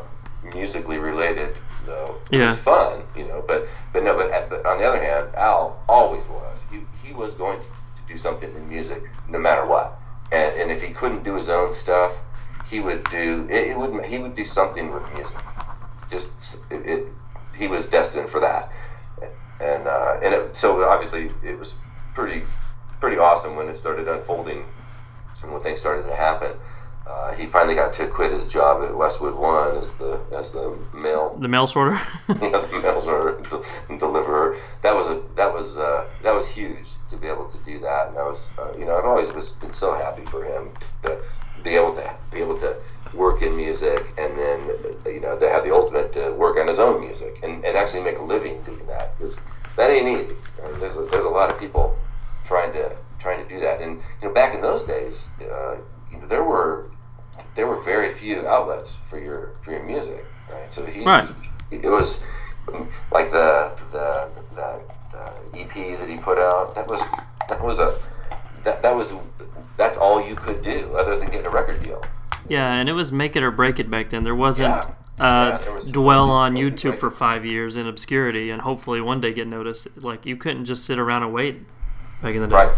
musically 0.53 0.97
related 0.97 1.57
though. 1.85 2.21
It 2.31 2.37
Yeah. 2.37 2.45
was 2.45 2.59
fun, 2.59 3.03
you 3.15 3.27
know. 3.27 3.43
But 3.47 3.67
but 3.93 4.03
no. 4.03 4.15
But, 4.17 4.49
but 4.49 4.65
on 4.65 4.77
the 4.79 4.85
other 4.87 5.01
hand, 5.01 5.35
Al 5.35 5.83
always 5.87 6.27
was. 6.27 6.63
He 6.69 6.85
he 6.91 7.13
was 7.13 7.35
going 7.35 7.59
to, 7.61 7.67
to 7.95 8.03
do 8.07 8.17
something 8.17 8.53
in 8.55 8.67
music 8.69 9.03
no 9.27 9.39
matter 9.39 9.65
what. 9.65 9.99
And 10.31 10.55
and 10.61 10.71
if 10.71 10.81
he 10.81 10.93
couldn't 10.93 11.23
do 11.23 11.35
his 11.35 11.49
own 11.49 11.73
stuff, 11.73 12.23
he 12.63 12.79
would 12.79 13.09
do 13.09 13.47
it, 13.49 13.69
it 13.71 13.77
would 13.77 14.05
he 14.05 14.19
would 14.19 14.35
do 14.35 14.45
something 14.45 14.93
with 14.93 15.09
music. 15.09 15.43
Just 16.09 16.65
it, 16.71 16.85
it 16.85 17.13
he 17.55 17.67
was 17.67 17.87
destined 17.89 18.29
for 18.29 18.39
that. 18.41 18.71
And 19.59 19.87
uh, 19.87 20.19
and 20.23 20.33
it, 20.33 20.55
so 20.55 20.83
obviously 20.87 21.31
it 21.43 21.57
was 21.59 21.79
pretty 22.13 22.43
pretty 22.99 23.17
awesome 23.17 23.55
when 23.55 23.67
it 23.69 23.77
started 23.77 24.07
unfolding 24.07 24.65
and 25.43 25.51
when 25.53 25.61
things 25.61 25.79
started 25.79 26.03
to 26.07 26.15
happen. 26.15 26.53
Uh, 27.09 27.33
he 27.33 27.47
finally 27.47 27.73
got 27.73 27.91
to 27.91 28.07
quit 28.07 28.31
his 28.31 28.47
job 28.47 28.83
at 28.83 28.95
Westwood 28.95 29.33
One 29.33 29.75
as 29.77 29.89
the 29.97 30.19
as 30.31 30.51
the 30.51 30.77
mail 30.93 31.35
The 31.39 31.47
mail 31.47 31.65
sorter. 31.65 31.99
know, 32.27 32.61
the 32.67 32.79
mail 32.81 33.01
sorter 33.01 33.41
and 33.89 33.99
deliverer. 33.99 34.57
That 34.83 34.93
was 34.93 35.07
a 35.07 35.19
that 35.35 35.51
was 35.51 35.79
uh, 35.79 36.05
that 36.21 36.35
was 36.35 36.47
huge 36.47 36.89
to 37.09 37.17
be 37.17 37.27
able 37.27 37.49
to 37.49 37.57
do 37.65 37.79
that. 37.79 38.09
And 38.09 38.17
I 38.19 38.23
was 38.23 38.53
uh, 38.59 38.73
you 38.77 38.85
know 38.85 38.95
I've 38.95 39.05
always 39.05 39.33
was, 39.33 39.53
been 39.53 39.71
so 39.71 39.95
happy 39.95 40.23
for 40.25 40.45
him 40.45 40.69
to 41.01 41.19
be 41.63 41.71
able 41.71 41.95
to 41.95 42.13
be 42.31 42.41
able 42.41 42.59
to 42.59 42.75
work 43.15 43.41
in 43.41 43.57
music 43.57 44.13
and 44.19 44.37
then 44.37 44.63
you 45.07 45.19
know 45.19 45.37
to 45.39 45.49
have 45.49 45.63
the 45.63 45.73
ultimate 45.73 46.13
to 46.13 46.31
work 46.33 46.59
on 46.59 46.67
his 46.67 46.79
own 46.79 47.01
music 47.01 47.39
and, 47.41 47.65
and 47.65 47.75
actually 47.75 48.03
make 48.03 48.19
a 48.19 48.21
living 48.21 48.61
doing 48.61 48.85
that 48.85 49.17
because 49.17 49.41
that 49.75 49.89
ain't 49.89 50.19
easy. 50.19 50.35
I 50.63 50.69
mean, 50.69 50.79
there's 50.79 50.95
a, 50.95 51.01
there's 51.05 51.25
a 51.25 51.29
lot 51.29 51.51
of 51.51 51.59
people 51.59 51.97
trying 52.45 52.71
to 52.73 52.95
trying 53.17 53.43
to 53.43 53.49
do 53.49 53.59
that. 53.61 53.81
And 53.81 53.97
you 54.21 54.27
know 54.27 54.33
back 54.33 54.53
in 54.53 54.61
those 54.61 54.83
days, 54.83 55.27
uh, 55.41 55.77
you 56.11 56.19
know 56.19 56.27
there 56.27 56.43
were 56.43 56.91
there 57.55 57.67
were 57.67 57.79
very 57.81 58.09
few 58.09 58.47
outlets 58.47 58.95
for 59.09 59.19
your 59.19 59.51
for 59.61 59.71
your 59.71 59.83
music, 59.83 60.25
right? 60.51 60.71
So 60.71 60.85
he, 60.85 61.03
Right. 61.05 61.27
it 61.71 61.87
was 61.89 62.23
like 63.11 63.31
the 63.31 63.71
the, 63.91 64.29
the 64.55 64.81
the 65.11 65.59
EP 65.59 65.99
that 65.99 66.07
he 66.09 66.17
put 66.17 66.37
out. 66.37 66.75
That 66.75 66.87
was 66.87 67.01
that 67.47 67.63
was 67.63 67.79
a 67.79 67.95
that, 68.63 68.81
that 68.83 68.95
was 68.95 69.15
that's 69.77 69.97
all 69.97 70.25
you 70.27 70.35
could 70.35 70.61
do 70.61 70.93
other 70.95 71.17
than 71.17 71.29
get 71.29 71.45
a 71.45 71.49
record 71.49 71.81
deal. 71.83 72.03
Yeah, 72.47 72.73
and 72.73 72.89
it 72.89 72.93
was 72.93 73.11
make 73.11 73.35
it 73.35 73.43
or 73.43 73.51
break 73.51 73.79
it 73.79 73.89
back 73.89 74.09
then. 74.09 74.23
There 74.23 74.35
wasn't 74.35 74.69
Yeah. 75.19 75.25
uh, 75.25 75.49
Yeah, 75.51 75.57
there 75.59 75.73
was- 75.73 75.91
dwell 75.91 76.29
on 76.31 76.55
YouTube 76.55 76.97
for 76.99 77.09
five 77.11 77.45
years 77.45 77.77
in 77.77 77.87
obscurity 77.87 78.49
and 78.49 78.61
hopefully 78.61 79.01
one 79.01 79.21
day 79.21 79.33
get 79.33 79.47
noticed. 79.47 79.87
Like 79.97 80.25
you 80.25 80.35
couldn't 80.35 80.65
just 80.65 80.83
sit 80.85 80.97
around 80.99 81.23
and 81.23 81.31
wait 81.33 81.65
back 82.21 82.35
in 82.35 82.41
the 82.41 82.47
day. 82.47 82.55
Right. 82.55 82.69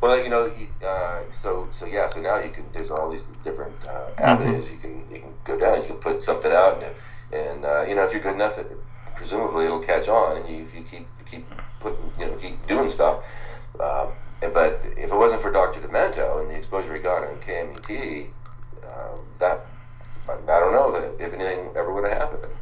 Well, 0.00 0.22
you 0.22 0.30
know, 0.30 0.50
uh, 0.86 1.22
so 1.32 1.68
so 1.72 1.86
yeah, 1.86 2.06
so 2.06 2.20
now 2.20 2.38
you 2.38 2.50
can. 2.50 2.66
There's 2.72 2.90
all 2.90 3.10
these 3.10 3.26
different 3.42 3.74
uh, 3.86 4.10
avenues 4.18 4.70
you 4.70 4.78
can 4.78 5.10
you 5.10 5.20
can 5.20 5.34
go 5.44 5.58
down. 5.58 5.78
You 5.82 5.86
can 5.88 5.96
put 5.96 6.22
something 6.22 6.52
out, 6.52 6.82
and, 6.82 6.94
and 7.32 7.64
uh, 7.64 7.82
you 7.82 7.96
know, 7.96 8.04
if 8.04 8.12
you're 8.12 8.22
good 8.22 8.34
enough, 8.34 8.58
it, 8.58 8.70
presumably 9.16 9.64
it'll 9.64 9.82
catch 9.82 10.08
on, 10.08 10.36
and 10.36 10.48
you, 10.48 10.62
if 10.62 10.74
you 10.74 10.82
keep 10.82 11.08
keep 11.26 11.46
putting, 11.80 12.12
you 12.18 12.26
know, 12.26 12.36
keep 12.36 12.64
doing 12.68 12.88
stuff. 12.88 13.24
Um, 13.80 14.12
but 14.40 14.80
if 14.96 15.10
it 15.10 15.16
wasn't 15.16 15.42
for 15.42 15.50
Dr. 15.50 15.80
Demento 15.80 16.40
and 16.40 16.50
the 16.50 16.56
exposure 16.56 16.94
he 16.94 17.00
got 17.00 17.24
on 17.24 17.36
KMET, 17.40 18.28
um, 18.84 19.18
that 19.40 19.66
I, 20.28 20.34
I 20.34 20.60
don't 20.60 20.72
know 20.72 20.92
that 20.92 21.24
if 21.24 21.32
anything 21.32 21.70
ever 21.76 21.92
would 21.92 22.08
have 22.08 22.18
happened. 22.18 22.52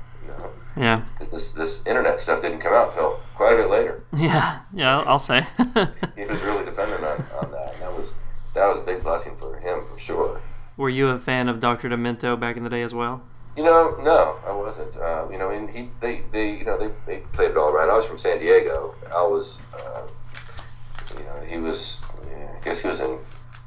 Yeah, 0.76 1.04
this 1.30 1.52
this 1.52 1.86
internet 1.86 2.18
stuff 2.20 2.42
didn't 2.42 2.58
come 2.58 2.74
out 2.74 2.88
until 2.88 3.20
quite 3.34 3.54
a 3.54 3.56
bit 3.56 3.70
later 3.70 4.04
yeah, 4.16 4.60
yeah. 4.74 4.98
I'll, 4.98 5.18
say. 5.18 5.46
he 6.16 6.24
was 6.26 6.42
really 6.42 6.64
dependent 6.64 7.02
on, 7.02 7.24
on 7.42 7.50
that. 7.52 7.72
And 7.74 7.82
that 7.82 7.96
was 7.96 8.14
that 8.54 8.68
was 8.68 8.78
a 8.78 8.82
big 8.82 9.02
blessing 9.02 9.36
for 9.36 9.56
him 9.56 9.82
for 9.90 9.98
sure. 9.98 10.40
Were 10.76 10.90
you 10.90 11.08
a 11.08 11.18
fan 11.18 11.48
of 11.48 11.60
Dr. 11.60 11.88
Demento 11.88 12.38
back 12.38 12.56
in 12.56 12.64
the 12.64 12.68
day 12.68 12.82
as 12.82 12.94
well? 12.94 13.22
You 13.56 13.64
know, 13.64 13.96
no, 14.02 14.36
I 14.46 14.52
wasn't. 14.52 14.94
Uh, 14.96 15.28
you 15.30 15.38
know, 15.38 15.50
and 15.50 15.70
he, 15.70 15.88
they, 16.00 16.22
they, 16.30 16.58
you 16.58 16.64
know, 16.66 16.76
they, 16.76 16.90
they 17.06 17.20
played 17.32 17.52
it 17.52 17.56
all 17.56 17.70
around. 17.70 17.88
I 17.88 17.94
was 17.94 18.04
from 18.04 18.18
San 18.18 18.38
Diego. 18.38 18.94
I 19.10 19.22
was, 19.22 19.58
uh, 19.74 20.02
you 21.18 21.24
know, 21.24 21.40
he 21.46 21.56
was. 21.56 22.02
Yeah, 22.28 22.50
I 22.54 22.62
guess 22.62 22.82
he 22.82 22.88
was 22.88 23.00
in. 23.00 23.18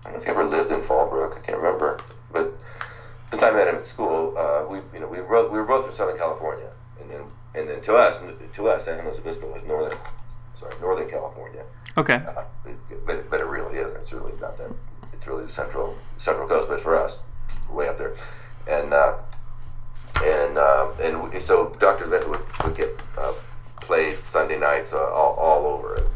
I 0.02 0.04
don't 0.04 0.14
know 0.14 0.18
if 0.20 0.24
he 0.24 0.30
ever 0.30 0.46
lived 0.46 0.70
in 0.70 0.82
Fallbrook. 0.82 1.38
I 1.38 1.40
can't 1.40 1.58
remember. 1.58 2.00
But 2.32 2.54
since 3.32 3.42
I 3.42 3.50
met 3.50 3.68
him 3.68 3.76
at 3.76 3.88
school, 3.88 4.38
uh, 4.38 4.68
we, 4.70 4.78
you 4.94 5.00
know, 5.00 5.08
we 5.08 5.20
were, 5.22 5.50
we 5.50 5.58
were 5.58 5.66
both 5.66 5.86
from 5.86 5.96
Southern 5.96 6.18
California, 6.18 6.70
and 7.10 7.20
then, 7.20 7.26
and 7.56 7.70
then 7.70 7.82
to 7.82 7.96
us, 7.96 8.24
to 8.54 8.70
us, 8.70 8.86
San 8.86 9.04
Luis 9.04 9.20
Obispo 9.20 9.52
was 9.52 9.64
northern, 9.64 9.98
sorry, 10.54 10.76
Northern 10.80 11.10
California. 11.10 11.64
Okay. 11.98 12.16
Uh, 12.16 12.44
but, 13.06 13.30
but 13.30 13.40
it 13.40 13.46
really 13.46 13.78
isn't. 13.80 14.00
It's 14.02 14.14
really 14.14 14.34
not 14.40 14.58
that. 14.58 14.72
It's 15.14 15.28
really 15.28 15.44
the 15.44 15.50
central 15.50 15.98
central 16.18 16.48
coast. 16.48 16.70
But 16.70 16.80
for 16.80 16.96
us, 16.96 17.26
way 17.72 17.90
up 17.90 17.98
there, 17.98 18.16
and 18.70 18.94
uh, 18.94 19.18
and 20.24 20.58
uh, 20.58 20.92
and 21.02 21.44
so 21.44 21.76
Dr. 21.80 22.06
Demento 22.06 22.30
would, 22.30 22.64
would 22.64 22.76
get 22.76 23.02
uh, 23.18 23.34
played 23.82 24.24
Sunday 24.24 24.58
nights 24.58 24.94
uh, 24.94 25.12
all, 25.12 25.34
all 25.36 25.66
over 25.66 25.96
it. 25.96 26.08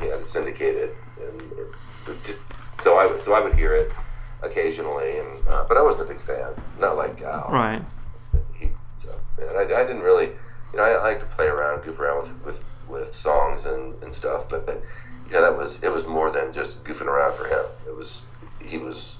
He 0.00 0.06
had 0.06 0.20
it 0.20 0.28
syndicated, 0.28 0.94
and 1.20 1.42
it, 2.06 2.38
so 2.80 2.98
I 2.98 3.06
would 3.06 3.20
so 3.20 3.34
I 3.34 3.40
would 3.40 3.54
hear 3.54 3.74
it 3.74 3.92
occasionally, 4.42 5.18
and 5.18 5.48
uh, 5.48 5.64
but 5.66 5.76
I 5.76 5.82
wasn't 5.82 6.04
a 6.04 6.12
big 6.12 6.20
fan. 6.20 6.52
Not 6.78 6.96
like. 6.96 7.20
Right. 7.20 7.82
And 9.40 9.56
I, 9.58 9.62
I 9.80 9.86
didn't 9.86 10.02
really, 10.02 10.26
you 10.72 10.76
know, 10.76 10.82
I, 10.82 10.90
I 10.92 11.02
like 11.02 11.20
to 11.20 11.26
play 11.26 11.46
around, 11.46 11.82
goof 11.84 11.98
around 11.98 12.22
with 12.22 12.44
with, 12.44 12.64
with 12.88 13.14
songs 13.14 13.66
and, 13.66 14.02
and 14.02 14.14
stuff, 14.14 14.48
but. 14.48 14.66
but 14.66 14.82
you 15.26 15.34
know, 15.34 15.42
that 15.42 15.58
was 15.58 15.82
it 15.84 15.92
was 15.92 16.06
more 16.06 16.30
than 16.30 16.54
just 16.54 16.84
goofing 16.86 17.04
around 17.06 17.34
for 17.36 17.44
him. 17.46 17.62
It 17.86 17.94
was 17.94 18.28
he 18.64 18.78
was, 18.78 19.18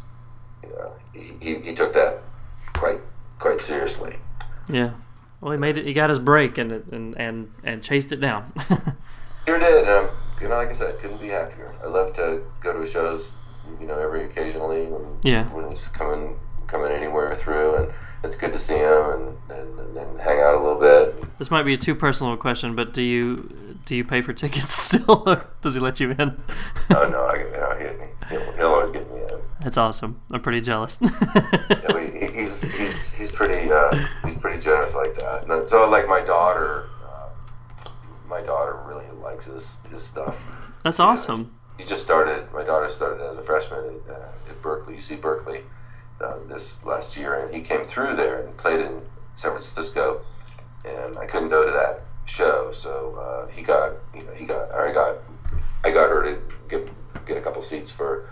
you 0.62 0.70
know, 0.70 0.90
he, 1.12 1.33
he, 1.38 1.54
he 1.61 1.74
took 1.74 1.92
that 1.92 2.20
quite 2.72 3.00
quite 3.38 3.61
seriously. 3.61 4.16
Yeah. 4.70 4.92
Well, 5.42 5.52
he 5.52 5.59
made 5.59 5.76
it. 5.76 5.85
He 5.85 5.92
got 5.92 6.09
his 6.09 6.18
break 6.18 6.57
and 6.57 6.72
and 6.72 7.14
and 7.18 7.52
and 7.62 7.83
chased 7.83 8.12
it 8.12 8.20
down. 8.22 8.52
Sure 9.46 9.59
did. 9.59 9.87
Um, 9.88 10.09
you 10.42 10.48
know, 10.48 10.57
like 10.57 10.68
I 10.68 10.72
said, 10.72 10.98
couldn't 10.98 11.20
be 11.20 11.28
happier. 11.28 11.74
I 11.83 11.87
love 11.88 12.14
to 12.14 12.42
go 12.61 12.72
to 12.72 12.81
his 12.81 12.90
shows, 12.90 13.37
you 13.81 13.87
know, 13.87 13.98
every 13.98 14.24
occasionally 14.24 14.87
when 14.87 15.18
Yeah. 15.22 15.46
when 15.54 15.68
he's 15.70 15.88
coming 15.88 16.38
coming 16.68 16.92
anywhere 16.92 17.35
through, 17.35 17.74
and 17.76 17.92
it's 18.22 18.37
good 18.37 18.52
to 18.52 18.59
see 18.59 18.76
him 18.76 19.37
and, 19.50 19.50
and, 19.59 19.96
and 19.96 20.20
hang 20.20 20.38
out 20.40 20.54
a 20.54 20.61
little 20.62 20.78
bit. 20.81 21.38
this 21.38 21.50
might 21.50 21.64
be 21.64 21.74
a 21.74 21.78
too 21.78 21.94
personal 21.94 22.37
question, 22.37 22.74
but 22.76 22.92
do 22.94 23.02
you 23.02 23.76
do 23.87 23.94
you 23.96 24.04
pay 24.04 24.20
for 24.22 24.33
tickets 24.33 24.72
still, 24.85 25.22
or 25.26 25.46
does 25.62 25.74
he 25.74 25.81
let 25.81 25.98
you 26.00 26.11
in? 26.12 26.40
Oh 26.90 27.09
no, 27.09 27.24
I, 27.24 27.37
you 27.38 27.50
know, 27.52 28.07
he, 28.28 28.35
he'll, 28.35 28.52
he'll 28.57 28.66
always 28.68 28.90
get 28.90 29.11
me 29.12 29.20
in. 29.20 29.40
That's 29.61 29.76
awesome. 29.76 30.20
I'm 30.33 30.40
pretty 30.40 30.61
jealous. 30.61 30.98
Yeah, 31.70 32.00
he- 32.00 32.26
he's 32.38 32.62
he's 32.62 33.12
he's 33.12 33.33
pretty 33.33 33.70
uh, 33.70 34.07
he's 34.24 34.37
pretty 34.38 34.59
generous 34.59 34.94
like 34.94 35.18
that. 35.18 35.44
And 35.48 35.66
so 35.68 35.88
like 35.90 36.07
my 36.09 36.20
daughter, 36.22 36.87
uh, 37.04 37.88
my 38.28 38.40
daughter 38.42 38.78
really 38.87 39.04
likes 39.22 39.46
his 39.46 39.81
his 39.90 40.02
stuff. 40.02 40.48
That's 40.85 41.00
awesome. 41.00 41.54
He 41.78 41.85
just 41.85 42.04
started. 42.04 42.50
My 42.52 42.64
daughter 42.64 42.88
started 42.88 43.22
as 43.28 43.37
a 43.37 43.42
freshman 43.42 44.00
at, 44.09 44.14
uh, 44.14 44.50
at 44.50 44.62
Berkeley, 44.62 44.96
UC 44.96 45.20
Berkeley, 45.20 45.61
uh, 46.20 46.38
this 46.48 46.85
last 46.85 47.16
year, 47.16 47.40
and 47.44 47.54
he 47.54 47.61
came 47.61 47.85
through 47.85 48.16
there 48.16 48.40
and 48.42 48.57
played 48.57 48.81
in 48.81 49.00
San 49.35 49.52
Francisco, 49.52 50.20
and 50.85 51.18
I 51.18 51.26
couldn't 51.26 51.48
go 51.48 51.64
to 51.64 51.72
that 51.72 52.00
show, 52.26 52.72
so 52.72 53.16
uh, 53.16 53.52
he 53.52 53.62
got 53.62 53.92
you 54.14 54.22
know 54.24 54.33
he 54.35 54.44
got 54.44 54.70
I 54.74 54.92
got 54.92 55.16
I 55.85 55.90
got 55.90 56.11
her 56.11 56.22
to 56.24 56.40
get 56.68 56.90
get 57.26 57.37
a 57.37 57.40
couple 57.40 57.62
seats 57.62 57.90
for 57.92 58.28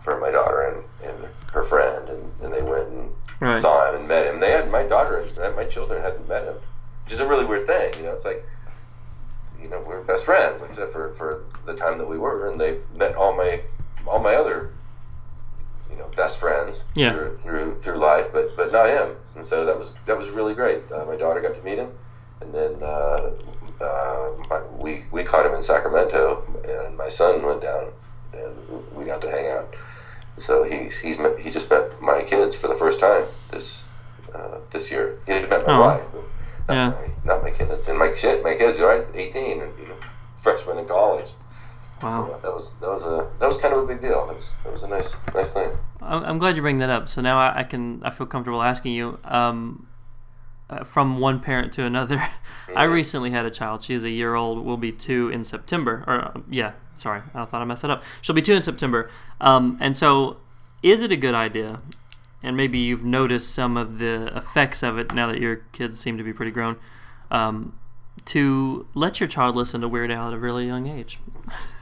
for 0.00 0.18
my 0.20 0.30
daughter 0.30 0.84
and, 1.02 1.10
and 1.10 1.28
her 1.52 1.62
friend, 1.62 2.08
and, 2.08 2.32
and 2.42 2.52
they 2.52 2.62
went 2.62 2.88
and 2.88 3.10
Right. 3.40 3.60
saw 3.62 3.88
him 3.88 4.00
and 4.00 4.08
met 4.08 4.26
him. 4.26 4.40
They 4.40 4.50
had 4.50 4.68
my 4.68 4.82
daughter 4.82 5.18
and 5.40 5.54
my 5.54 5.62
children 5.62 6.02
hadn't 6.02 6.26
met 6.28 6.42
him, 6.42 6.56
which 7.04 7.12
is 7.12 7.20
a 7.20 7.28
really 7.28 7.44
weird 7.44 7.68
thing. 7.68 7.94
You 7.96 8.02
know, 8.06 8.12
it's 8.14 8.24
like 8.24 8.44
you 9.62 9.68
know 9.68 9.78
we're 9.86 10.02
best 10.02 10.24
friends, 10.24 10.60
like 10.60 10.70
I 10.70 10.74
said, 10.74 10.90
for, 10.90 11.12
for 11.14 11.44
the 11.64 11.74
time 11.76 11.98
that 11.98 12.08
we 12.08 12.18
were, 12.18 12.50
and 12.50 12.60
they've 12.60 12.82
met 12.96 13.14
all 13.14 13.36
my 13.36 13.60
all 14.08 14.18
my 14.18 14.34
other 14.34 14.72
you 15.90 15.96
know 15.96 16.08
best 16.16 16.38
friends 16.38 16.84
Yeah. 16.94 17.12
through, 17.12 17.36
through 17.38 17.78
through 17.80 17.98
life, 17.98 18.32
but 18.32 18.56
but 18.56 18.72
not 18.72 18.88
him. 18.88 19.16
And 19.36 19.44
so 19.46 19.64
that 19.64 19.76
was 19.76 19.94
that 20.06 20.16
was 20.18 20.30
really 20.30 20.54
great. 20.54 20.90
Uh, 20.92 21.04
my 21.06 21.16
daughter 21.16 21.40
got 21.40 21.54
to 21.54 21.62
meet 21.62 21.78
him, 21.78 21.90
and 22.40 22.54
then 22.54 22.82
uh, 22.82 23.30
uh, 23.80 24.30
my, 24.50 24.62
we 24.76 25.04
we 25.10 25.22
caught 25.24 25.46
him 25.46 25.54
in 25.54 25.62
Sacramento, 25.62 26.44
and 26.64 26.96
my 26.96 27.08
son 27.08 27.42
went 27.44 27.62
down, 27.62 27.92
and 28.32 28.54
we 28.92 29.04
got 29.04 29.20
to 29.22 29.30
hang 29.30 29.48
out. 29.50 29.74
So 30.36 30.62
he's 30.62 30.98
he's 30.98 31.18
met, 31.18 31.38
he 31.38 31.50
just 31.50 31.70
met 31.70 32.00
my 32.00 32.22
kids 32.22 32.54
for 32.56 32.68
the 32.68 32.74
first 32.74 33.00
time 33.00 33.24
this 33.50 33.84
uh, 34.34 34.58
this 34.70 34.90
year. 34.90 35.18
He 35.26 35.32
had 35.32 35.48
met 35.50 35.66
my 35.66 35.74
Oh. 35.76 35.80
wife, 35.80 36.08
but 36.12 36.22
not, 36.68 36.74
Yeah. 36.74 36.88
my, 36.90 37.10
not 37.24 37.42
my 37.42 37.50
kids. 37.50 37.88
And 37.88 37.98
my 37.98 38.08
my 38.44 38.54
kids, 38.54 38.80
right, 38.80 39.04
eighteen, 39.14 39.62
and 39.62 39.72
you 39.78 39.86
know, 39.88 39.96
freshman 40.36 40.78
in 40.78 40.86
college. 40.86 41.32
Wow. 42.02 42.26
So 42.26 42.38
that 42.42 42.52
was 42.52 42.74
that 42.74 42.88
was 42.88 43.06
a 43.06 43.30
that 43.38 43.46
was 43.46 43.60
kind 43.60 43.74
of 43.74 43.84
a 43.84 43.86
big 43.86 44.00
deal. 44.00 44.26
That 44.26 44.36
was 44.36 44.54
that 44.64 44.72
was 44.72 44.82
a 44.82 44.88
nice 44.88 45.16
nice 45.34 45.52
thing. 45.52 45.70
I'm 46.00 46.24
I'm 46.24 46.38
glad 46.38 46.56
you 46.56 46.62
bring 46.62 46.78
that 46.78 46.90
up. 46.90 47.08
So 47.08 47.20
now 47.20 47.38
I, 47.38 47.60
I 47.60 47.64
can 47.64 48.02
I 48.04 48.10
feel 48.10 48.26
comfortable 48.26 48.62
asking 48.62 48.92
you. 48.92 49.18
Um, 49.24 49.86
uh, 50.70 50.84
from 50.84 51.18
one 51.18 51.40
parent 51.40 51.72
to 51.72 51.84
another, 51.84 52.28
I 52.76 52.84
recently 52.84 53.30
had 53.30 53.46
a 53.46 53.50
child. 53.50 53.82
She's 53.82 54.04
a 54.04 54.10
year 54.10 54.34
old. 54.34 54.64
Will 54.64 54.76
be 54.76 54.92
two 54.92 55.30
in 55.30 55.44
September. 55.44 56.04
Or 56.06 56.42
yeah, 56.50 56.72
sorry, 56.94 57.22
I 57.34 57.44
thought 57.46 57.62
I 57.62 57.64
messed 57.64 57.82
that 57.82 57.90
up. 57.90 58.02
She'll 58.20 58.34
be 58.34 58.42
two 58.42 58.54
in 58.54 58.62
September. 58.62 59.10
Um, 59.40 59.78
and 59.80 59.96
so, 59.96 60.36
is 60.82 61.02
it 61.02 61.10
a 61.10 61.16
good 61.16 61.34
idea? 61.34 61.80
And 62.42 62.56
maybe 62.56 62.78
you've 62.78 63.04
noticed 63.04 63.52
some 63.54 63.76
of 63.76 63.98
the 63.98 64.30
effects 64.36 64.82
of 64.82 64.98
it 64.98 65.12
now 65.12 65.26
that 65.26 65.40
your 65.40 65.56
kids 65.72 65.98
seem 65.98 66.18
to 66.18 66.22
be 66.22 66.32
pretty 66.32 66.52
grown. 66.52 66.76
Um, 67.30 67.78
to 68.28 68.86
let 68.94 69.20
your 69.20 69.28
child 69.28 69.56
listen 69.56 69.80
to 69.80 69.88
Weird 69.88 70.10
Al 70.10 70.28
at 70.28 70.34
a 70.34 70.38
really 70.38 70.66
young 70.66 70.86
age. 70.86 71.18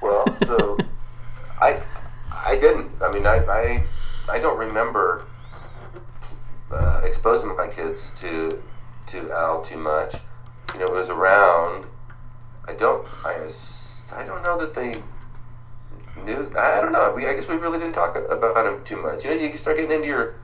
Well, 0.00 0.24
so 0.44 0.78
I 1.60 1.82
I 2.30 2.56
didn't. 2.58 2.90
I 3.02 3.10
mean, 3.12 3.26
I 3.26 3.36
I, 3.44 3.84
I 4.30 4.38
don't 4.38 4.58
remember 4.58 5.24
uh, 6.70 7.00
exposing 7.04 7.56
my 7.56 7.68
kids 7.68 8.12
to 8.20 8.50
to 9.08 9.30
Al 9.32 9.62
too 9.62 9.78
much. 9.78 10.14
You 10.74 10.80
know, 10.80 10.86
it 10.86 10.92
was 10.92 11.10
around. 11.10 11.86
I 12.68 12.74
don't. 12.74 13.06
I 13.24 13.40
was- 13.40 13.92
I 14.16 14.24
don't 14.24 14.42
know 14.44 14.56
that 14.58 14.72
they 14.72 15.02
knew. 16.24 16.48
I 16.56 16.80
don't 16.80 16.92
know. 16.92 17.12
We 17.14 17.26
I 17.26 17.34
guess 17.34 17.48
we 17.48 17.56
really 17.56 17.78
didn't 17.80 17.94
talk 17.94 18.14
about 18.16 18.64
him 18.66 18.84
too 18.84 19.02
much. 19.02 19.24
You 19.24 19.30
know, 19.30 19.36
you 19.36 19.52
start 19.56 19.76
getting 19.76 19.90
into 19.90 20.06
your 20.06 20.36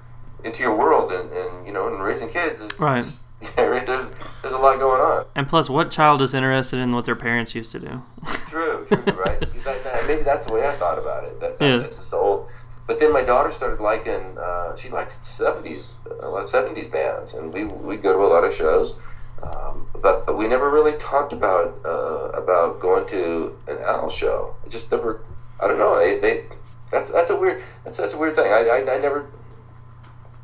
into 0.43 0.65
your 0.65 0.75
world, 0.77 1.13
and, 1.13 1.31
and 1.31 1.65
you 1.67 1.73
know, 1.73 1.87
and 1.87 2.03
raising 2.03 2.29
kids 2.29 2.61
is 2.61 2.79
Right. 2.81 2.99
is- 2.99 3.22
yeah, 3.57 3.65
right, 3.65 3.87
there's 3.87 4.13
there's 4.41 4.55
a 4.55 4.59
lot 4.59 4.79
going 4.79 5.01
on. 5.01 5.27
And 5.35 5.49
plus, 5.49 5.69
what 5.71 5.91
child 5.91 6.23
is 6.23 6.35
interested 6.35 6.79
in 6.79 6.93
what 6.93 7.05
their 7.05 7.17
parents 7.17 7.55
used 7.55 7.73
to 7.73 7.81
do? 7.81 8.03
True, 8.47 8.85
true, 8.89 8.99
right? 9.15 9.41
that, 9.41 9.85
that, 9.85 10.07
maybe 10.07 10.23
that's 10.23 10.47
the 10.47 10.53
way 10.53 10.67
I 10.67 10.75
thought 10.77 10.99
about 10.99 11.25
it. 11.25 11.41
That, 11.41 11.57
Yeah. 11.61 11.79
That's 11.79 11.97
just 11.97 12.15
old. 12.15 12.49
But 12.87 12.99
then 12.99 13.13
my 13.13 13.23
daughter 13.23 13.51
started 13.51 13.81
liking. 13.81 14.37
Uh, 14.37 14.77
she 14.77 14.89
likes 14.91 15.15
seventies, 15.15 15.99
a 16.21 16.29
lot 16.29 16.43
of 16.43 16.49
seventies 16.49 16.89
bands, 16.89 17.35
and 17.35 17.53
we 17.53 17.65
we 17.65 17.97
go 17.97 18.13
to 18.13 18.19
a 18.19 18.31
lot 18.33 18.45
of 18.45 18.53
shows. 18.53 19.01
Um, 19.43 19.87
but 20.01 20.27
but 20.27 20.37
we 20.37 20.49
never 20.49 20.71
really 20.71 20.97
talked 20.99 21.33
about 21.33 21.79
uh, 21.85 22.31
about 22.31 22.81
going 22.81 23.07
to 23.09 23.57
an 23.69 23.79
Al 23.79 24.11
show. 24.11 24.55
It 24.67 24.71
just 24.71 24.91
never. 24.91 25.25
I 25.61 25.69
don't 25.69 25.79
know. 25.79 25.99
They, 25.99 26.19
they 26.19 26.45
that's 26.91 27.11
that's 27.11 27.31
a 27.31 27.37
weird 27.37 27.63
that's 27.85 27.99
that's 27.99 28.15
a 28.15 28.19
weird 28.19 28.35
thing. 28.37 28.53
I 28.53 28.67
I, 28.67 28.79
I 28.81 28.99
never. 28.99 29.27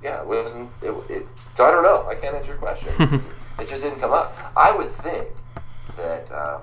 Yeah, 0.03 0.21
it 0.21 0.27
wasn't. 0.27 0.71
It, 0.83 0.91
it, 1.11 1.27
so 1.57 1.65
I 1.65 1.71
don't 1.71 1.83
know. 1.83 2.07
I 2.09 2.15
can't 2.15 2.35
answer 2.35 2.53
your 2.53 2.59
question. 2.59 2.93
it 3.59 3.67
just 3.67 3.83
didn't 3.83 3.99
come 3.99 4.13
up. 4.13 4.35
I 4.57 4.75
would 4.75 4.91
think 4.91 5.29
that. 5.97 6.31
Uh, 6.31 6.61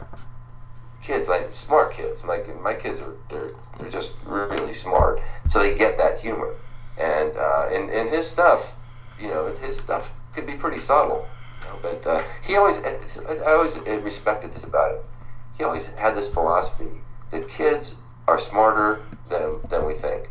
kids 1.05 1.29
like 1.29 1.51
smart 1.51 1.93
kids 1.93 2.25
like 2.25 2.47
my 2.61 2.73
kids 2.73 2.99
are 2.99 3.13
they're, 3.29 3.51
they're 3.77 3.89
just 3.89 4.17
really 4.25 4.73
smart 4.73 5.21
so 5.47 5.59
they 5.59 5.75
get 5.75 5.97
that 5.97 6.19
humor 6.19 6.55
and 6.97 7.37
uh, 7.37 7.69
and, 7.71 7.91
and 7.91 8.09
his 8.09 8.27
stuff 8.27 8.75
you 9.19 9.27
know 9.27 9.45
his 9.53 9.79
stuff 9.79 10.11
could 10.33 10.47
be 10.47 10.55
pretty 10.55 10.79
subtle 10.79 11.27
you 11.61 11.67
know, 11.67 11.79
but 11.81 12.07
uh, 12.07 12.23
he 12.43 12.55
always 12.55 12.83
I 12.83 13.53
always 13.53 13.77
respected 14.01 14.51
this 14.51 14.63
about 14.63 14.95
him 14.95 15.01
he 15.57 15.63
always 15.63 15.87
had 15.89 16.17
this 16.17 16.33
philosophy 16.33 17.01
that 17.29 17.47
kids 17.47 17.99
are 18.27 18.39
smarter 18.39 19.03
than, 19.29 19.61
than 19.69 19.85
we 19.85 19.93
think 19.93 20.29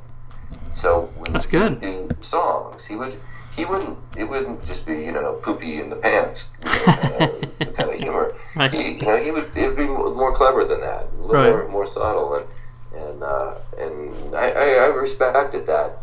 so 0.75 1.11
when 1.17 1.33
That's 1.33 1.47
good. 1.47 1.81
do 1.81 2.09
songs 2.21 2.85
he 2.85 2.97
would 2.97 3.17
he 3.57 3.65
wouldn't 3.65 3.97
it 4.17 4.25
wouldn't 4.25 4.63
just 4.65 4.87
be 4.87 5.05
you 5.05 5.13
know 5.13 5.35
poopy 5.35 5.81
in 5.81 5.89
the 5.89 5.97
pants 5.97 6.51
you 6.65 6.71
know, 6.71 6.85
kind, 6.85 7.69
of, 7.69 7.77
kind 7.77 7.91
of 7.91 7.99
humor 7.99 8.35
Right. 8.57 8.73
he, 8.73 8.93
you 8.99 9.07
know, 9.07 9.17
he 9.17 9.31
would 9.31 9.57
it 9.57 9.69
would 9.69 9.77
be 9.77 9.87
more 9.87 10.35
clever 10.35 10.65
than 10.65 10.81
that, 10.81 11.05
a 11.05 11.23
little 11.23 11.35
Right. 11.37 11.51
more, 11.51 11.69
more 11.69 11.87
subtle, 11.87 12.35
and 12.35 12.47
and 13.01 13.23
uh, 13.23 13.55
and 13.79 14.35
I, 14.37 14.51
I, 14.51 14.67
I 14.85 14.87
respected 14.87 15.67
that 15.67 15.99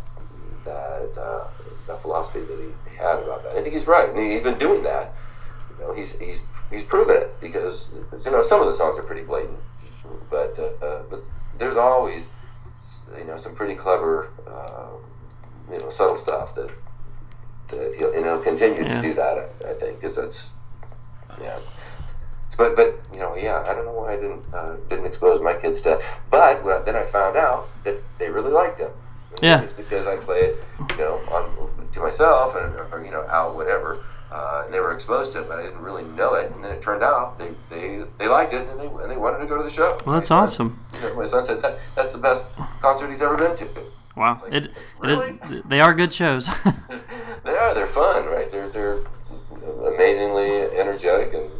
that 0.64 1.12
uh, 1.18 1.44
that 1.86 2.00
philosophy 2.02 2.40
that 2.40 2.58
he, 2.58 2.96
had 2.96 3.18
about 3.22 3.42
that. 3.44 3.56
I 3.56 3.62
think 3.62 3.72
he's 3.72 3.86
right. 3.86 4.08
and 4.10 4.18
he's 4.18 4.42
been 4.42 4.58
doing 4.58 4.82
that. 4.84 5.12
You 5.70 5.84
know, 5.84 5.92
he's 5.94 6.18
he's 6.18 6.46
he's 6.70 6.84
proven 6.84 7.16
it 7.16 7.40
because 7.40 7.94
you 8.24 8.30
know 8.30 8.42
some 8.42 8.60
of 8.60 8.66
the 8.66 8.74
songs 8.74 8.98
are 8.98 9.02
pretty 9.02 9.22
blatant, 9.22 9.58
but 10.30 10.58
uh, 10.58 10.84
uh, 10.86 11.02
but 11.10 11.20
there's 11.58 11.76
always 11.78 12.30
you 13.18 13.24
know 13.24 13.36
some 13.36 13.54
pretty 13.54 13.74
clever, 13.74 14.28
uh, 14.46 14.88
you 15.72 15.78
know, 15.78 15.90
subtle 15.90 16.16
stuff 16.16 16.54
that 16.54 16.70
that 17.68 17.94
he'll 17.96 18.12
and 18.14 18.24
he'll 18.24 18.40
continue 18.42 18.82
Yeah. 18.82 18.94
to 18.96 19.02
do 19.02 19.14
that. 19.14 19.38
I, 19.38 19.70
I 19.70 19.74
think 19.74 19.96
because 20.00 20.16
that's 20.16 20.54
yeah. 21.40 21.58
But 22.58 22.76
but 22.76 23.00
you 23.12 23.18
know 23.18 23.34
yeah 23.34 23.64
I 23.66 23.74
don't 23.74 23.86
know 23.86 23.92
why 23.92 24.12
I 24.12 24.16
didn't 24.16 24.44
uh, 24.52 24.76
didn't 24.88 25.06
expose 25.06 25.40
my 25.40 25.54
kids 25.54 25.80
to. 25.82 26.00
But 26.30 26.62
well, 26.64 26.82
then 26.84 26.96
I 26.96 27.02
found 27.02 27.36
out 27.36 27.68
that 27.84 27.96
they 28.18 28.28
really 28.30 28.50
liked 28.52 28.78
him. 28.80 28.90
Yeah. 29.40 29.62
It's 29.62 29.72
because 29.72 30.06
I 30.06 30.16
play 30.16 30.40
it 30.40 30.64
you 30.90 30.98
know 30.98 31.14
on 31.30 31.88
to 31.92 32.00
myself 32.00 32.54
and 32.56 32.74
or, 32.92 33.02
you 33.04 33.10
know 33.10 33.26
out 33.28 33.54
whatever. 33.54 34.04
Uh, 34.34 34.62
and 34.64 34.72
they 34.72 34.80
were 34.80 34.92
exposed 34.94 35.32
to 35.34 35.40
it, 35.42 35.48
but 35.48 35.58
I 35.58 35.62
didn't 35.64 35.82
really 35.82 36.04
know 36.04 36.34
it. 36.34 36.50
And 36.52 36.64
then 36.64 36.72
it 36.72 36.80
turned 36.80 37.02
out 37.02 37.38
they, 37.38 37.50
they, 37.68 38.02
they 38.16 38.28
liked 38.28 38.54
it, 38.54 38.66
and 38.66 38.80
they, 38.80 38.86
and 38.86 39.10
they 39.10 39.16
wanted 39.18 39.40
to 39.40 39.46
go 39.46 39.58
to 39.58 39.62
the 39.62 39.68
show. 39.68 40.00
Well, 40.06 40.14
that's 40.18 40.30
My 40.30 40.36
awesome. 40.38 40.78
my 41.16 41.24
son 41.24 41.44
said 41.44 41.60
that 41.60 41.78
that's 41.94 42.14
the 42.14 42.20
best 42.20 42.52
concert 42.80 43.08
he's 43.10 43.20
ever 43.20 43.36
been 43.36 43.54
to. 43.56 43.68
Wow, 44.16 44.40
like, 44.42 44.52
it, 44.54 44.64
it 44.66 44.72
really? 45.00 45.38
is. 45.42 45.62
They 45.68 45.80
are 45.80 45.92
good 45.94 46.12
shows. 46.12 46.48
They 47.44 47.56
are. 47.56 47.74
They're 47.74 47.86
fun, 47.88 48.26
right? 48.26 48.50
They're 48.52 48.68
they're 48.70 49.00
amazingly 49.94 50.62
energetic, 50.78 51.34
and 51.34 51.50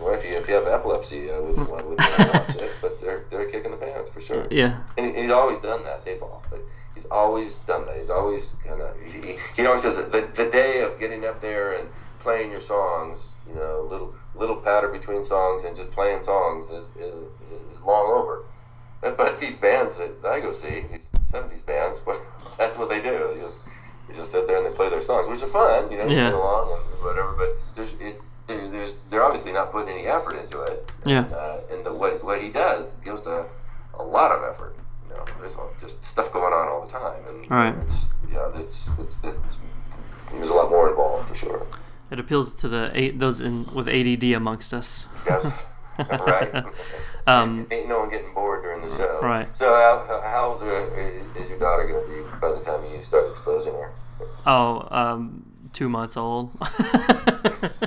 well, 0.00 0.14
if 0.14 0.24
you 0.24 0.30
if 0.32 0.48
you 0.48 0.54
have 0.54 0.66
epilepsy, 0.66 1.30
I 1.30 1.38
wouldn't, 1.38 1.68
I 1.68 1.82
wouldn't 1.82 1.98
watch 1.98 2.56
it. 2.56 2.70
But 2.80 3.00
they're 3.00 3.24
they're 3.30 3.42
a 3.42 3.50
kick 3.50 3.64
in 3.64 3.70
the 3.70 3.76
pants 3.76 4.10
for 4.10 4.20
sure. 4.20 4.46
yeah, 4.50 4.80
And 4.96 5.06
he- 5.14 5.22
he's 5.22 5.30
always 5.30 5.60
done 5.60 5.84
that, 5.84 6.04
Dave 6.04 6.20
Ball. 6.20 6.42
But 6.50 6.60
he's 6.94 7.06
always 7.06 7.58
done 7.58 7.86
that. 7.86 7.96
He's 7.96 8.10
always 8.10 8.56
kind 8.66 8.80
of. 8.82 8.96
He, 9.00 9.36
he 9.56 9.66
always 9.66 9.82
says 9.82 9.96
that 9.96 10.10
the, 10.12 10.22
the 10.42 10.50
day 10.50 10.82
of 10.82 10.98
getting 10.98 11.24
up 11.24 11.40
there 11.40 11.72
and 11.78 11.88
playing 12.22 12.50
your 12.50 12.60
songs, 12.60 13.34
you 13.48 13.54
know, 13.54 13.86
little 13.90 14.14
little 14.34 14.56
patter 14.56 14.88
between 14.88 15.22
songs 15.24 15.64
and 15.64 15.76
just 15.76 15.90
playing 15.90 16.22
songs 16.22 16.70
is 16.70 16.96
is, 16.96 17.26
is 17.72 17.82
long 17.82 18.06
over. 18.12 18.44
But, 19.18 19.40
these 19.40 19.58
bands 19.58 19.96
that 19.96 20.12
I 20.24 20.38
go 20.38 20.52
see, 20.52 20.84
these 20.92 21.10
'70s 21.32 21.66
bands, 21.66 22.00
what 22.06 22.20
that's 22.58 22.78
what 22.78 22.88
they 22.88 23.02
do. 23.02 23.30
They 23.34 23.40
just 23.40 23.58
they 24.08 24.14
just 24.14 24.30
sit 24.30 24.46
there 24.46 24.58
and 24.58 24.64
they 24.66 24.70
play 24.70 24.88
their 24.88 25.00
songs, 25.00 25.28
which 25.28 25.42
are 25.42 25.48
fun, 25.48 25.90
you 25.90 25.98
know, 25.98 26.06
Yeah. 26.06 26.30
sing 26.30 26.34
along 26.38 26.72
and 26.78 27.02
whatever. 27.04 27.32
But 27.36 27.50
there's 27.74 27.94
it's 28.00 28.26
there, 28.46 28.68
there's 28.70 28.96
they're 29.10 29.24
obviously 29.24 29.52
not 29.52 29.72
putting 29.72 29.92
any 29.92 30.06
effort 30.06 30.36
into 30.36 30.60
it. 30.62 30.92
Yeah. 31.04 31.24
Uh, 31.34 31.60
and 31.72 31.84
the 31.84 31.92
what 31.92 32.22
what 32.24 32.40
he 32.40 32.48
does 32.50 32.94
goes 33.04 33.22
to 33.22 33.46
a 33.94 34.02
lot 34.02 34.30
of 34.30 34.44
effort. 34.48 34.76
You 35.08 35.16
know, 35.16 35.24
there's 35.40 35.56
just 35.80 36.02
stuff 36.04 36.32
going 36.32 36.52
on 36.54 36.68
all 36.68 36.86
the 36.86 36.92
time, 36.92 37.22
and 37.28 37.50
Right. 37.50 37.74
it's 37.82 38.14
yeah, 38.32 38.48
it's 38.54 38.96
it's 39.00 39.22
it's 39.24 39.60
there's 40.30 40.50
a 40.50 40.54
lot 40.54 40.70
more 40.70 40.88
involved 40.90 41.28
for 41.28 41.34
sure. 41.34 41.66
It 42.12 42.20
appeals 42.20 42.52
to 42.54 42.68
the 42.68 43.12
those 43.16 43.40
in 43.40 43.64
with 43.74 43.88
ADD 43.88 44.24
amongst 44.34 44.72
us. 44.74 45.06
Yes, 45.26 45.66
right. 45.98 46.64
Um, 47.26 47.66
Ain't 47.70 47.88
no 47.88 48.00
one 48.00 48.10
getting 48.10 48.32
bored 48.34 48.62
during 48.62 48.82
the 48.82 48.88
show. 48.88 49.20
Right. 49.22 49.54
So 49.56 49.72
how, 49.74 50.20
how- 50.22 50.50
old 50.50 50.62
uh, 50.62 51.40
is 51.40 51.48
your 51.50 51.58
daughter 51.58 51.86
going 51.86 52.04
to 52.04 52.08
be 52.30 52.38
by 52.40 52.50
the 52.52 52.60
time 52.60 52.84
you 52.92 53.00
start 53.02 53.28
exposing 53.30 53.74
her? 53.74 53.92
oh, 54.46 54.88
um, 54.90 55.44
two 55.72 55.88
months 55.88 56.16
old. 56.16 56.50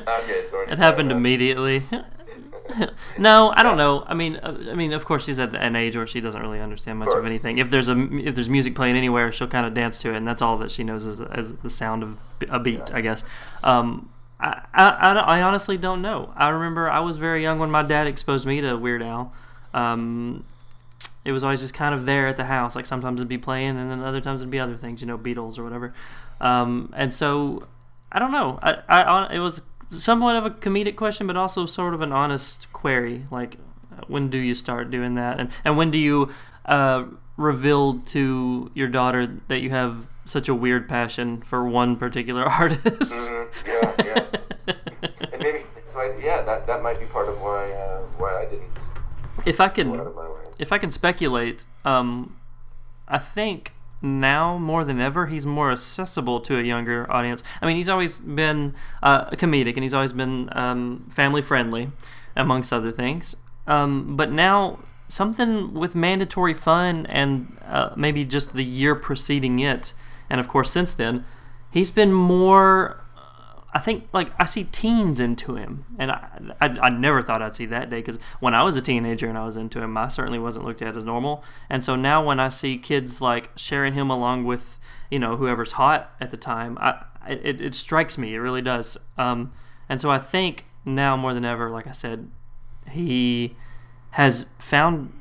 Okay, 0.08 0.44
so 0.50 0.62
it 0.62 0.78
happened 0.78 1.12
immediately. 1.12 1.86
no, 3.20 3.52
I 3.56 3.64
don't 3.64 3.78
know. 3.78 4.04
I 4.08 4.14
mean, 4.14 4.38
uh, 4.38 4.58
I 4.70 4.76
mean, 4.76 4.94
of 4.94 5.06
course, 5.06 5.26
she's 5.26 5.40
at 5.40 5.54
an 5.56 5.76
age 5.76 5.96
where 5.96 6.08
she 6.08 6.22
doesn't 6.22 6.42
really 6.42 6.60
understand 6.60 7.00
much 7.00 7.08
of 7.08 7.14
course. 7.16 7.26
anything. 7.26 7.58
If 7.58 7.70
there's 7.70 7.90
a 7.90 7.98
if 8.18 8.36
there's 8.36 8.50
music 8.50 8.76
playing 8.76 8.96
anywhere, 8.96 9.32
she'll 9.32 9.48
kind 9.48 9.66
of 9.66 9.74
dance 9.74 10.00
to 10.00 10.14
it, 10.14 10.18
and 10.18 10.28
that's 10.28 10.42
all 10.42 10.58
that 10.60 10.72
she 10.72 10.84
knows 10.84 11.06
is, 11.06 11.20
is 11.20 11.56
the 11.58 11.70
sound 11.70 12.04
of 12.04 12.18
a 12.50 12.60
beat, 12.60 12.94
I 12.94 13.02
guess. 13.02 13.24
Um, 13.64 14.10
I, 14.40 14.62
I, 14.74 15.14
I, 15.14 15.42
honestly 15.42 15.78
don't 15.78 16.02
know. 16.02 16.34
I 16.36 16.50
remember 16.50 16.90
I 16.90 17.00
was 17.00 17.18
very 17.18 17.42
young 17.42 17.58
when 17.60 17.72
my 17.72 17.84
dad 17.84 18.08
exposed 18.08 18.46
me 18.46 18.60
to 18.62 18.76
Weird 18.76 19.02
Al. 19.02 19.32
Um, 19.74 20.46
it 21.24 21.32
was 21.32 21.44
always 21.44 21.62
just 21.62 21.74
kind 21.74 21.96
of 21.96 22.06
there 22.06 22.28
at 22.28 22.38
the 22.38 22.46
house. 22.46 22.76
Like 22.76 22.86
sometimes 22.86 23.20
it'd 23.20 23.28
be 23.28 23.38
playing, 23.38 23.78
and 23.78 23.90
then 23.90 24.02
other 24.02 24.22
times 24.22 24.42
it'd 24.42 24.52
be 24.52 24.60
other 24.60 24.78
things, 24.78 25.02
you 25.02 25.08
know, 25.08 25.18
Beatles 25.18 25.58
or 25.58 25.64
whatever. 25.64 25.94
Um, 26.42 26.94
and 26.96 27.14
so 27.14 27.68
I 28.12 28.20
don't 28.20 28.32
know. 28.32 28.60
I, 28.62 28.78
I 28.88 29.34
it 29.34 29.40
was 29.40 29.62
somewhat 29.90 30.36
of 30.36 30.46
a 30.46 30.50
comedic 30.50 30.96
question, 30.96 31.28
but 31.28 31.36
also 31.36 31.66
sort 31.66 31.94
of 31.94 32.02
an 32.02 32.12
honest 32.12 32.72
query. 32.74 33.26
Like, 33.32 33.58
when 34.08 34.30
do 34.30 34.38
you 34.38 34.54
start 34.54 34.92
doing 34.92 35.16
that, 35.16 35.40
and 35.40 35.50
and 35.64 35.78
when 35.78 35.92
do 35.92 35.98
you 35.98 36.30
uh, 36.66 37.06
reveal 37.38 38.00
to 38.00 38.72
your 38.74 38.88
daughter 38.88 39.28
that 39.48 39.62
you 39.62 39.72
have 39.72 40.08
such 40.26 40.50
a 40.50 40.56
weird 40.56 40.88
passion 40.90 41.42
for 41.42 41.68
one 41.68 41.96
particular 41.96 42.44
artist? 42.62 43.30
Mhm, 43.30 43.48
yeah, 43.68 43.94
yeah. 44.06 44.26
and 45.32 45.42
maybe 45.42 45.60
so. 45.88 46.00
I, 46.00 46.18
yeah, 46.22 46.42
that, 46.44 46.68
that 46.68 46.82
might 46.84 47.00
be 47.00 47.06
part 47.06 47.30
of 47.30 47.40
why 47.40 47.72
uh, 47.72 48.02
why 48.18 48.42
I 48.42 48.46
didn't 48.46 48.90
if 49.46 49.60
I 49.60 49.70
can 49.70 49.96
out 49.96 50.08
of 50.08 50.16
my 50.16 50.28
way. 50.28 50.40
if 50.60 50.72
I 50.72 50.78
can 50.78 50.92
speculate, 50.92 51.66
um, 51.84 52.36
I 53.08 53.20
think 53.20 53.74
now 54.02 54.58
more 54.58 54.84
than 54.84 55.00
ever 55.00 55.28
he's 55.28 55.46
more 55.46 55.72
accessible 55.72 56.40
to 56.42 56.58
a 56.58 56.62
younger 56.62 57.12
audience. 57.12 57.44
I 57.62 57.66
mean, 57.66 57.76
he's 57.76 57.90
always 57.90 58.18
been 58.18 58.76
uh, 59.02 59.30
comedic 59.32 59.74
and 59.76 59.84
he's 59.84 59.94
always 59.94 60.14
been 60.14 60.50
um, 60.52 61.08
family 61.10 61.42
friendly, 61.42 61.92
amongst 62.36 62.74
other 62.74 62.92
things. 62.92 63.36
Um, 63.68 64.16
but 64.16 64.32
now 64.32 64.80
something 65.08 65.74
with 65.74 65.96
mandatory 65.96 66.54
fun 66.54 67.06
and 67.08 67.58
uh, 67.66 67.92
maybe 67.96 68.26
just 68.26 68.54
the 68.54 68.64
year 68.64 68.96
preceding 68.96 69.60
it, 69.60 69.94
and 70.30 70.40
of 70.40 70.48
course 70.48 70.72
since 70.72 70.94
then, 70.94 71.26
he's 71.72 71.92
been 71.92 72.14
more. 72.14 73.02
I 73.74 73.80
think 73.80 74.08
like 74.14 74.32
I 74.40 74.46
see 74.46 74.64
teens 74.64 75.20
into 75.20 75.56
him, 75.56 75.86
and 76.00 76.12
I, 76.12 76.40
I, 76.62 76.68
I 76.84 76.90
never 76.90 77.22
thought 77.22 77.42
I'd 77.42 77.56
see 77.56 77.66
that 77.66 77.90
day 77.90 77.98
because 77.98 78.20
when 78.40 78.54
I 78.56 78.64
was 78.64 78.78
a 78.78 78.82
teenager 78.82 79.28
and 79.28 79.38
I 79.38 79.44
was 79.44 79.58
into 79.58 79.82
him, 79.82 79.98
I 79.98 80.08
certainly 80.08 80.40
wasn't 80.40 80.66
looked 80.66 80.82
at 80.82 80.96
as 80.96 81.04
normal. 81.04 81.44
And 81.70 81.84
so 81.84 81.96
now 81.96 82.26
when 82.26 82.40
I 82.40 82.50
see 82.50 82.78
kids 82.78 83.20
like 83.20 83.50
sharing 83.58 83.94
him 83.94 84.10
along 84.10 84.46
with 84.46 84.80
you 85.12 85.20
know 85.20 85.36
whoever's 85.36 85.74
hot 85.74 86.12
at 86.22 86.32
the 86.32 86.38
time, 86.38 86.78
I 86.80 87.04
it, 87.28 87.62
it 87.62 87.76
strikes 87.76 88.18
me, 88.18 88.36
it 88.36 88.40
really 88.40 88.62
does. 88.62 88.98
Um, 89.18 89.52
and 89.90 90.00
so 90.02 90.10
I 90.10 90.20
think 90.20 90.66
now 90.86 91.18
more 91.18 91.34
than 91.34 91.46
ever, 91.46 91.70
like 91.70 91.88
I 91.88 91.92
said, 91.92 92.30
he 92.90 93.56
has 94.12 94.46
found 94.60 95.12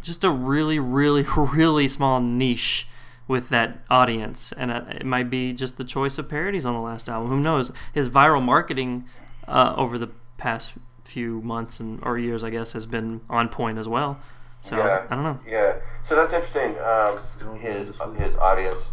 just 0.00 0.24
a 0.24 0.30
really, 0.30 0.78
really, 0.78 1.22
really 1.36 1.88
small 1.88 2.20
niche 2.20 2.88
with 3.32 3.48
that 3.48 3.78
audience, 3.88 4.52
and 4.52 4.70
it 4.70 5.06
might 5.06 5.30
be 5.30 5.54
just 5.54 5.78
the 5.78 5.84
choice 5.84 6.18
of 6.18 6.28
parodies 6.28 6.66
on 6.66 6.74
the 6.74 6.80
last 6.80 7.08
album. 7.08 7.30
Who 7.30 7.40
knows? 7.40 7.72
His 7.94 8.10
viral 8.10 8.42
marketing 8.42 9.06
uh, 9.48 9.72
over 9.74 9.96
the 9.96 10.10
past 10.36 10.74
few 11.04 11.40
months 11.40 11.80
and 11.80 11.98
or 12.02 12.18
years, 12.18 12.44
I 12.44 12.50
guess, 12.50 12.74
has 12.74 12.84
been 12.84 13.22
on 13.30 13.48
point 13.48 13.78
as 13.78 13.88
well. 13.88 14.20
So 14.60 14.76
Yeah. 14.76 15.06
I 15.08 15.14
don't 15.14 15.24
know. 15.24 15.40
Yeah, 15.48 15.76
so 16.10 16.14
that's 16.14 16.34
interesting. 16.34 16.76
Um, 16.92 17.58
his 17.58 17.98
his 18.18 18.36
audience 18.36 18.92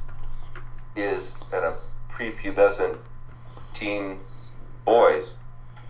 is 0.96 1.38
kind 1.52 1.66
a 1.66 1.76
prepubescent 2.10 2.98
teen 3.74 4.20
boys. 4.86 5.40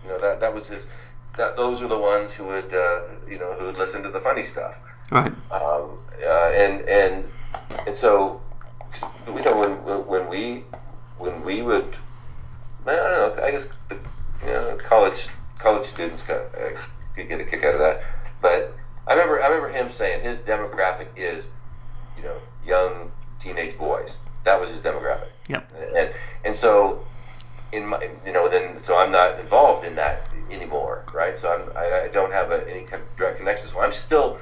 You 0.02 0.10
know 0.10 0.18
that 0.18 0.40
that 0.40 0.52
was 0.52 0.66
his. 0.66 0.90
That 1.36 1.56
those 1.56 1.80
are 1.82 1.88
the 1.88 2.02
ones 2.14 2.34
who 2.34 2.46
would 2.46 2.74
uh, 2.74 3.02
you 3.28 3.38
know 3.38 3.52
who 3.56 3.66
would 3.66 3.78
listen 3.78 4.02
to 4.02 4.10
the 4.10 4.18
funny 4.18 4.42
stuff. 4.42 4.82
Right. 5.12 5.32
Um, 5.52 6.00
uh, 6.20 6.50
and 6.62 6.88
and 6.88 7.24
and 7.86 7.94
so 7.94 8.40
we 9.26 9.42
know 9.42 9.56
when 9.56 9.84
when- 9.84 10.06
when 10.06 10.28
we 10.28 10.64
when 11.18 11.42
we 11.44 11.62
would 11.62 11.96
I 12.86 12.94
don't 12.96 13.36
know 13.36 13.44
I 13.44 13.50
guess 13.50 13.74
the 13.88 13.96
you 14.44 14.52
know, 14.52 14.76
college 14.78 15.28
college 15.58 15.84
students 15.86 16.22
could, 16.22 16.36
uh, 16.36 16.70
could 17.14 17.28
get 17.28 17.40
a 17.40 17.44
kick 17.44 17.62
out 17.62 17.74
of 17.74 17.80
that. 17.80 18.02
But 18.40 18.74
I 19.06 19.12
remember 19.12 19.42
I 19.42 19.46
remember 19.48 19.68
him 19.76 19.90
saying 19.90 20.22
his 20.22 20.42
demographic 20.42 21.08
is 21.16 21.52
you 22.16 22.22
know 22.22 22.36
young 22.64 23.12
teenage 23.38 23.76
boys. 23.78 24.18
That 24.44 24.58
was 24.60 24.70
his 24.70 24.82
demographic. 24.82 25.28
Yep. 25.48 25.70
and 25.94 26.10
and 26.44 26.56
so 26.56 27.04
in 27.72 27.86
my 27.86 28.02
you 28.26 28.32
know 28.32 28.48
then 28.48 28.82
so 28.82 28.98
I'm 28.98 29.12
not 29.12 29.38
involved 29.38 29.86
in 29.86 29.94
that 29.96 30.22
anymore 30.50 31.04
right? 31.12 31.36
So 31.36 31.52
I'm 31.52 31.76
I, 31.76 32.04
I 32.06 32.08
don't 32.08 32.32
have 32.32 32.50
a, 32.50 32.68
any 32.68 32.84
kind 32.84 33.02
of 33.02 33.16
direct 33.16 33.38
connection. 33.38 33.66
So 33.66 33.80
I'm 33.80 33.92
still 33.92 34.38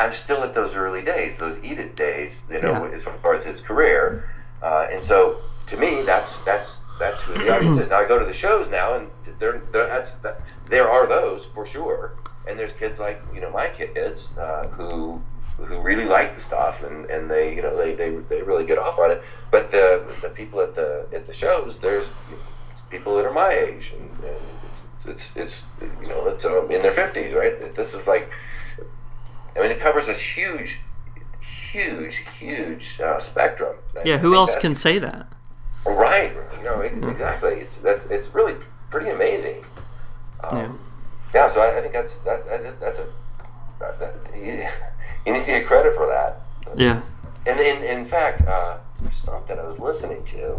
I'm 0.00 0.12
still 0.12 0.42
at 0.42 0.54
those 0.54 0.74
early 0.74 1.02
days 1.02 1.36
those 1.38 1.62
Eat 1.62 1.78
It 1.78 1.94
days 1.94 2.46
you 2.50 2.60
know 2.62 2.84
Yeah. 2.86 2.90
as 2.96 3.04
far 3.04 3.34
as 3.34 3.44
his 3.44 3.60
career. 3.60 4.24
Uh, 4.62 4.88
and 4.90 5.02
so 5.04 5.40
to 5.66 5.76
me 5.76 6.02
that's 6.02 6.42
that's 6.44 6.80
that's 6.98 7.20
who 7.22 7.34
the 7.34 7.50
audience 7.54 7.76
is. 7.78 7.88
Now 7.90 7.98
I 8.00 8.08
go 8.08 8.18
to 8.18 8.24
the 8.24 8.32
shows 8.32 8.70
now 8.70 8.94
and 8.96 9.08
there 9.38 9.58
there 9.72 9.86
that's 9.86 10.14
that, 10.24 10.40
there 10.68 10.88
are 10.90 11.06
those 11.06 11.44
for 11.46 11.64
sure. 11.66 12.12
And 12.48 12.58
there's 12.58 12.72
kids 12.72 12.98
like 12.98 13.22
you 13.34 13.40
know 13.42 13.50
my 13.50 13.68
kids 13.68 14.36
uh, 14.38 14.66
who 14.76 15.20
who 15.58 15.78
really 15.82 16.06
like 16.06 16.34
the 16.34 16.40
stuff 16.40 16.82
and, 16.82 17.04
and 17.14 17.30
they 17.30 17.54
you 17.54 17.60
know 17.60 17.76
they, 17.76 17.94
they, 17.94 18.10
they 18.30 18.40
really 18.42 18.64
get 18.64 18.78
off 18.78 18.98
on 18.98 19.10
it. 19.10 19.22
But 19.50 19.70
the 19.70 19.86
the 20.22 20.30
people 20.30 20.60
at 20.60 20.74
the 20.74 21.06
at 21.12 21.26
the 21.26 21.32
shows 21.34 21.78
there's 21.80 22.14
people 22.90 23.16
that 23.16 23.26
are 23.26 23.32
my 23.32 23.50
age 23.50 23.92
and, 23.96 24.24
and 24.24 24.42
it's, 24.68 24.86
it's 25.06 25.36
it's 25.36 25.66
you 26.02 26.08
know 26.08 26.26
it's 26.28 26.44
um, 26.46 26.70
in 26.70 26.80
their 26.82 26.92
50s 26.92 27.34
right? 27.34 27.54
This 27.74 27.94
is 27.94 28.08
like 28.08 28.32
I 29.56 29.60
mean 29.60 29.70
it 29.70 29.80
covers 29.80 30.06
this 30.06 30.20
huge 30.20 30.80
huge 31.40 32.16
huge 32.38 33.00
uh, 33.00 33.18
spectrum 33.18 33.76
And 33.94 34.04
I 34.04 34.08
Yeah. 34.08 34.18
Who 34.18 34.34
else 34.34 34.56
can 34.56 34.74
say 34.74 34.98
that? 34.98 35.26
Right. 35.86 36.32
You 36.58 36.64
know, 36.64 36.80
ex- 36.80 36.98
exactly. 36.98 37.52
It's 37.54 37.80
that's 37.80 38.06
it's 38.06 38.28
really 38.34 38.56
pretty 38.90 39.10
amazing. 39.10 39.64
Um, 40.42 40.78
yeah. 41.34 41.48
So 41.48 41.62
I, 41.62 41.78
I 41.78 41.80
think 41.80 41.92
that's 41.92 42.18
that, 42.18 42.46
that 42.46 42.80
that's 42.80 42.98
a 42.98 43.06
that, 43.78 43.98
that, 44.00 44.14
you, 44.36 44.64
you 45.26 45.32
need 45.32 45.40
to 45.42 45.50
get 45.52 45.66
credit 45.66 45.94
for 45.94 46.06
that. 46.06 46.40
So 46.64 46.74
Yeah. 46.76 47.00
and 47.46 47.58
in, 47.60 47.82
in 47.82 48.04
fact, 48.04 48.42
uh, 48.46 48.76
there's 49.00 49.16
something 49.16 49.58
I 49.58 49.62
was 49.62 49.78
listening 49.78 50.22
to, 50.24 50.58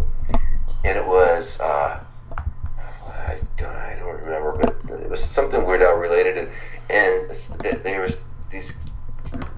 and 0.84 0.98
it 0.98 1.06
was 1.06 1.62
uh, 1.62 2.00
I, 2.38 3.40
don't, 3.58 3.76
I 3.76 3.96
don't 4.00 4.08
remember, 4.26 4.58
but 4.60 5.00
it 5.00 5.10
was 5.10 5.24
something 5.24 5.64
Weird 5.66 5.84
Al 5.84 5.96
related, 5.98 6.38
and 6.38 6.50
and 6.90 7.30
th- 7.62 7.84
there 7.84 8.02
was 8.02 8.20
these 8.52 8.82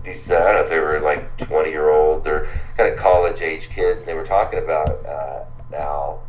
these 0.04 0.32
I 0.32 0.39
don't 0.39 0.56
know 0.56 0.62
if 0.62 0.70
they 0.70 0.80
were 0.80 1.00
like 1.00 1.38
20 1.38 1.70
year 1.70 1.89
old 1.89 2.28
or 2.28 2.48
kind 2.78 2.91
of 2.91 3.00
college 3.00 3.41
age 3.41 3.70
kids, 3.70 4.04
and 4.04 4.10
they 4.10 4.14
were 4.14 4.26
talking 4.26 4.60
about 4.60 5.06
uh, 5.06 5.46
Al, 5.76 6.24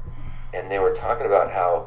and 0.55 0.71
they 0.71 0.79
were 0.79 0.95
talking 0.95 1.27
about 1.27 1.51
how 1.51 1.87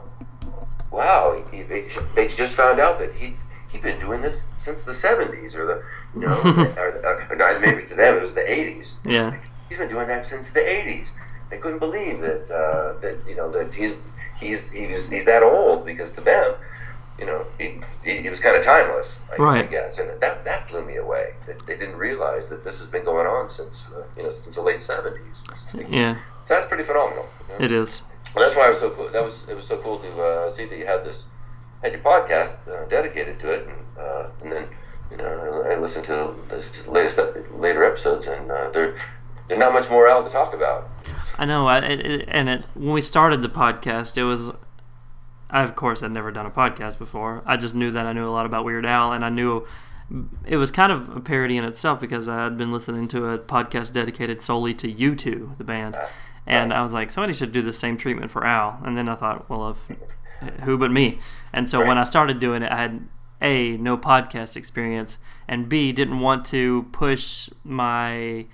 wow 0.92 1.44
he, 1.52 1.64
they, 1.64 1.88
they 2.16 2.28
just 2.28 2.56
found 2.56 2.80
out 2.80 3.00
that 3.00 3.14
he 3.14 3.34
he'd 3.70 3.82
been 3.82 4.00
doing 4.00 4.22
this 4.22 4.50
since 4.54 4.84
the 4.84 4.92
70s 4.94 5.56
or 5.56 5.66
the 5.66 5.84
you 6.14 6.22
know 6.22 6.42
or, 6.78 6.88
or, 7.04 7.42
or 7.42 7.60
maybe 7.60 7.84
to 7.86 7.96
them 7.96 8.16
it 8.16 8.22
was 8.22 8.34
the 8.34 8.42
80s 8.42 8.96
Yeah. 9.04 9.38
he's 9.68 9.78
been 9.78 9.90
doing 9.90 10.08
that 10.08 10.24
since 10.24 10.52
the 10.52 10.62
80s 10.62 11.14
they 11.50 11.58
couldn't 11.58 11.80
believe 11.80 12.22
that 12.22 12.50
uh, 12.50 13.00
that 13.00 13.18
you 13.28 13.36
know 13.36 13.52
that 13.52 13.74
he's 13.74 13.94
he's 14.40 14.72
he's 14.72 15.10
he's 15.10 15.26
that 15.26 15.44
old 15.44 15.86
because 15.86 16.14
to 16.14 16.22
them 16.22 16.56
you 17.20 17.26
know 17.26 17.45
he, 17.57 17.80
he, 18.03 18.18
he 18.18 18.30
was 18.30 18.39
kind 18.39 18.55
of 18.55 18.63
timeless 18.63 19.24
I, 19.32 19.36
I 19.41 19.45
Right. 19.45 19.72
guess 19.72 19.99
and 19.99 20.20
that 20.22 20.43
that 20.43 20.68
blew 20.70 20.84
me 20.86 20.97
away 20.97 21.34
that 21.47 21.65
they 21.65 21.78
didn't 21.78 21.97
realize 21.97 22.49
that 22.49 22.63
this 22.63 22.80
has 22.80 22.89
been 22.89 23.03
going 23.05 23.26
on 23.28 23.49
since 23.49 23.91
uh, 23.93 24.03
you 24.15 24.24
know 24.24 24.30
since 24.30 24.55
the 24.55 24.61
late 24.61 24.78
70s 24.78 25.55
so 25.55 25.80
Yeah. 25.89 26.18
that's 26.47 26.65
pretty 26.68 26.84
phenomenal 26.84 27.26
you 27.47 27.53
know? 27.59 27.65
It 27.65 27.72
is. 27.72 28.01
Well, 28.36 28.43
that's 28.45 28.55
why 28.55 28.68
it 28.68 28.70
was 28.70 28.80
so 28.80 28.89
cool. 28.91 29.09
That 29.09 29.24
was 29.24 29.47
it 29.49 29.55
was 29.55 29.65
so 29.65 29.78
cool 29.78 29.99
to 29.99 30.22
uh, 30.22 30.49
see 30.49 30.65
that 30.65 30.78
you 30.78 30.86
had 30.86 31.03
this 31.03 31.28
had 31.82 31.93
your 31.93 32.01
podcast 32.01 32.68
uh, 32.68 32.86
dedicated 32.89 33.39
to 33.39 33.51
it, 33.51 33.68
and 33.68 33.78
uh, 33.97 34.28
and 34.41 34.51
then 34.51 34.68
you 35.09 35.18
know 35.18 35.63
I, 35.65 35.74
I 35.74 35.80
listened 35.80 36.05
to 36.05 36.36
the 36.49 36.86
latest 36.91 37.20
later 37.53 37.84
episodes, 37.86 38.28
and 38.28 38.51
uh, 38.51 38.70
there's 38.72 38.99
not 39.49 39.72
much 39.74 39.89
more 39.89 40.09
out 40.09 40.26
to 40.28 40.32
talk 40.32 40.53
about. 40.53 40.89
I 41.39 41.45
know. 41.45 41.68
I, 41.68 41.80
it, 41.80 42.26
and 42.28 42.49
it, 42.49 42.63
when 42.76 42.91
we 42.93 43.01
started 43.01 43.41
the 43.41 43.49
podcast, 43.49 44.18
it 44.18 44.26
was. 44.26 44.51
I 45.50 45.64
of 45.64 45.76
course 45.76 46.02
had 46.02 46.12
never 46.12 46.32
done 46.32 46.45
a 46.45 46.52
podcast 46.52 46.98
before. 46.98 47.41
I 47.45 47.58
just 47.58 47.76
knew 47.76 47.91
that 47.91 48.06
I 48.06 48.14
knew 48.14 48.28
a 48.28 48.32
lot 48.32 48.45
about 48.45 48.66
Weird 48.66 48.86
Al, 48.86 49.14
and 49.14 49.24
I 49.24 49.30
knew 49.30 49.66
it 50.45 50.58
was 50.58 50.72
kind 50.72 50.91
of 50.91 51.16
a 51.16 51.20
parody 51.20 51.58
in 51.58 51.64
itself 51.64 52.00
because 52.00 52.30
I 52.30 52.43
had 52.45 52.58
been 52.58 52.72
listening 52.72 53.08
to 53.10 53.28
a 53.28 53.39
podcast 53.39 53.93
dedicated 53.93 54.41
solely 54.41 54.74
to 54.76 54.89
U 54.89 55.16
two, 55.16 55.56
the 55.58 55.64
band, 55.64 55.98
and 56.45 56.74
I 56.74 56.82
was 56.82 56.93
like, 56.93 57.12
somebody 57.12 57.34
should 57.34 57.52
do 57.52 57.62
the 57.62 57.74
same 57.74 57.98
treatment 57.98 58.32
for 58.32 58.45
Al. 58.45 58.80
And 58.86 58.98
then 58.98 59.10
I 59.10 59.16
thought, 59.16 59.50
well, 59.50 59.70
if 59.72 60.62
who 60.62 60.78
but 60.78 60.91
me? 60.91 61.20
And 61.52 61.70
so 61.70 61.86
when 61.86 61.98
I 61.98 62.04
started 62.04 62.39
doing 62.39 62.62
it, 62.64 62.72
I 62.72 62.78
had 62.78 63.08
a 63.41 63.78
no 63.78 63.98
podcast 63.98 64.56
experience, 64.56 65.18
and 65.48 65.70
b 65.70 65.91
didn't 65.91 66.20
want 66.20 66.45
to 66.45 66.88
push 66.91 67.50
my 67.64 68.45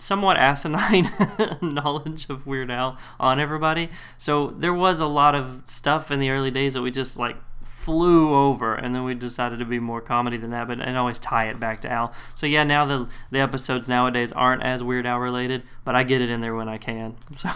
somewhat 0.00 0.36
asinine 0.36 1.10
knowledge 1.60 2.26
of 2.28 2.46
Weird 2.46 2.70
Al 2.70 2.96
on 3.18 3.38
everybody. 3.38 3.90
So 4.18 4.48
there 4.48 4.74
was 4.74 5.00
a 5.00 5.06
lot 5.06 5.34
of 5.34 5.62
stuff 5.66 6.10
in 6.10 6.18
the 6.20 6.30
early 6.30 6.50
days 6.50 6.74
that 6.74 6.82
we 6.82 6.90
just 6.90 7.16
like 7.18 7.36
flew 7.62 8.34
over, 8.34 8.74
and 8.74 8.94
then 8.94 9.04
we 9.04 9.14
decided 9.14 9.58
to 9.58 9.64
be 9.64 9.78
more 9.78 10.02
comedy 10.02 10.36
than 10.36 10.50
that, 10.50 10.68
but 10.68 10.80
and 10.80 10.96
always 10.98 11.18
tie 11.18 11.48
it 11.48 11.58
back 11.58 11.80
to 11.80 11.90
Al. 11.90 12.12
So 12.34 12.46
yeah, 12.46 12.62
now 12.62 12.84
the 12.84 13.08
the 13.30 13.40
episodes 13.40 13.88
nowadays 13.88 14.32
aren't 14.32 14.62
as 14.62 14.82
Weird 14.82 15.06
Al 15.06 15.18
related, 15.18 15.62
but 15.84 15.94
I 15.94 16.02
get 16.02 16.20
it 16.20 16.28
in 16.30 16.40
there 16.40 16.54
when 16.54 16.68
I 16.68 16.78
can. 16.78 17.16
So 17.32 17.48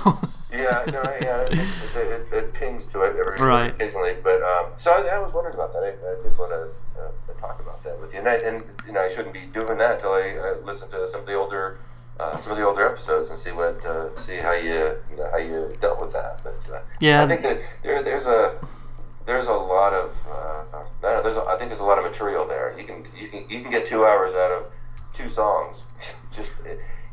Yeah, 0.51 0.85
no, 0.87 1.03
yeah, 1.21 1.41
it, 1.43 1.53
it, 1.53 1.97
it, 1.97 2.33
it 2.33 2.55
pings 2.55 2.87
to 2.89 3.03
it 3.03 3.17
every 3.17 3.37
Right. 3.45 3.75
occasionally. 3.75 4.17
But 4.23 4.41
um, 4.43 4.67
so 4.77 4.93
I, 4.93 5.17
I 5.17 5.19
was 5.19 5.33
wondering 5.35 5.55
about 5.57 5.73
that. 5.73 5.83
I, 5.83 5.89
I 5.89 6.23
did 6.23 6.39
want 6.39 6.53
to 6.53 7.01
uh, 7.03 7.39
talk 7.39 7.61
about 7.61 7.83
that 7.85 8.01
with 8.01 8.13
you, 8.15 8.21
and, 8.21 8.29
I, 8.29 8.35
and 8.37 8.63
you 8.87 8.93
know 8.93 9.01
I 9.01 9.09
shouldn't 9.09 9.35
be 9.35 9.47
doing 9.53 9.77
that 9.79 9.95
until 9.97 10.13
I, 10.13 10.37
I 10.43 10.55
listen 10.65 10.89
to 10.93 11.07
some 11.07 11.21
of 11.21 11.27
the 11.27 11.35
older. 11.35 11.79
Uh, 12.21 12.37
some 12.37 12.53
of 12.53 12.59
the 12.59 12.65
older 12.65 12.87
episodes 12.87 13.31
and 13.31 13.39
see 13.39 13.51
what 13.51 13.85
uh, 13.85 14.15
see 14.15 14.37
how 14.37 14.53
you 14.53 14.97
you 15.11 15.17
know 15.17 15.29
how 15.33 15.37
you 15.39 15.73
dealt 15.81 16.01
with 16.01 16.13
that. 16.13 16.41
But 16.45 16.73
uh, 16.73 16.81
Yeah. 17.01 17.23
I 17.23 17.27
think 17.27 17.43
that 17.43 17.61
there 17.83 18.03
there's 18.05 18.27
a 18.29 18.57
there's 19.27 19.49
a 19.49 19.53
lot 19.53 19.93
of 19.93 20.25
uh, 20.31 20.63
I 20.79 20.83
don't 21.03 21.03
know, 21.03 21.23
there's 21.23 21.37
a, 21.37 21.43
I 21.43 21.57
think 21.57 21.71
there's 21.71 21.81
a 21.81 21.85
lot 21.85 21.99
of 21.99 22.05
material 22.05 22.47
there. 22.47 22.75
You 22.79 22.85
can 22.85 23.05
you 23.19 23.29
can 23.29 23.45
you 23.51 23.63
can 23.63 23.71
get 23.71 23.85
two 23.85 24.05
hours 24.05 24.35
out 24.35 24.53
of 24.53 24.67
two 25.13 25.29
songs, 25.29 25.91
just 26.33 26.63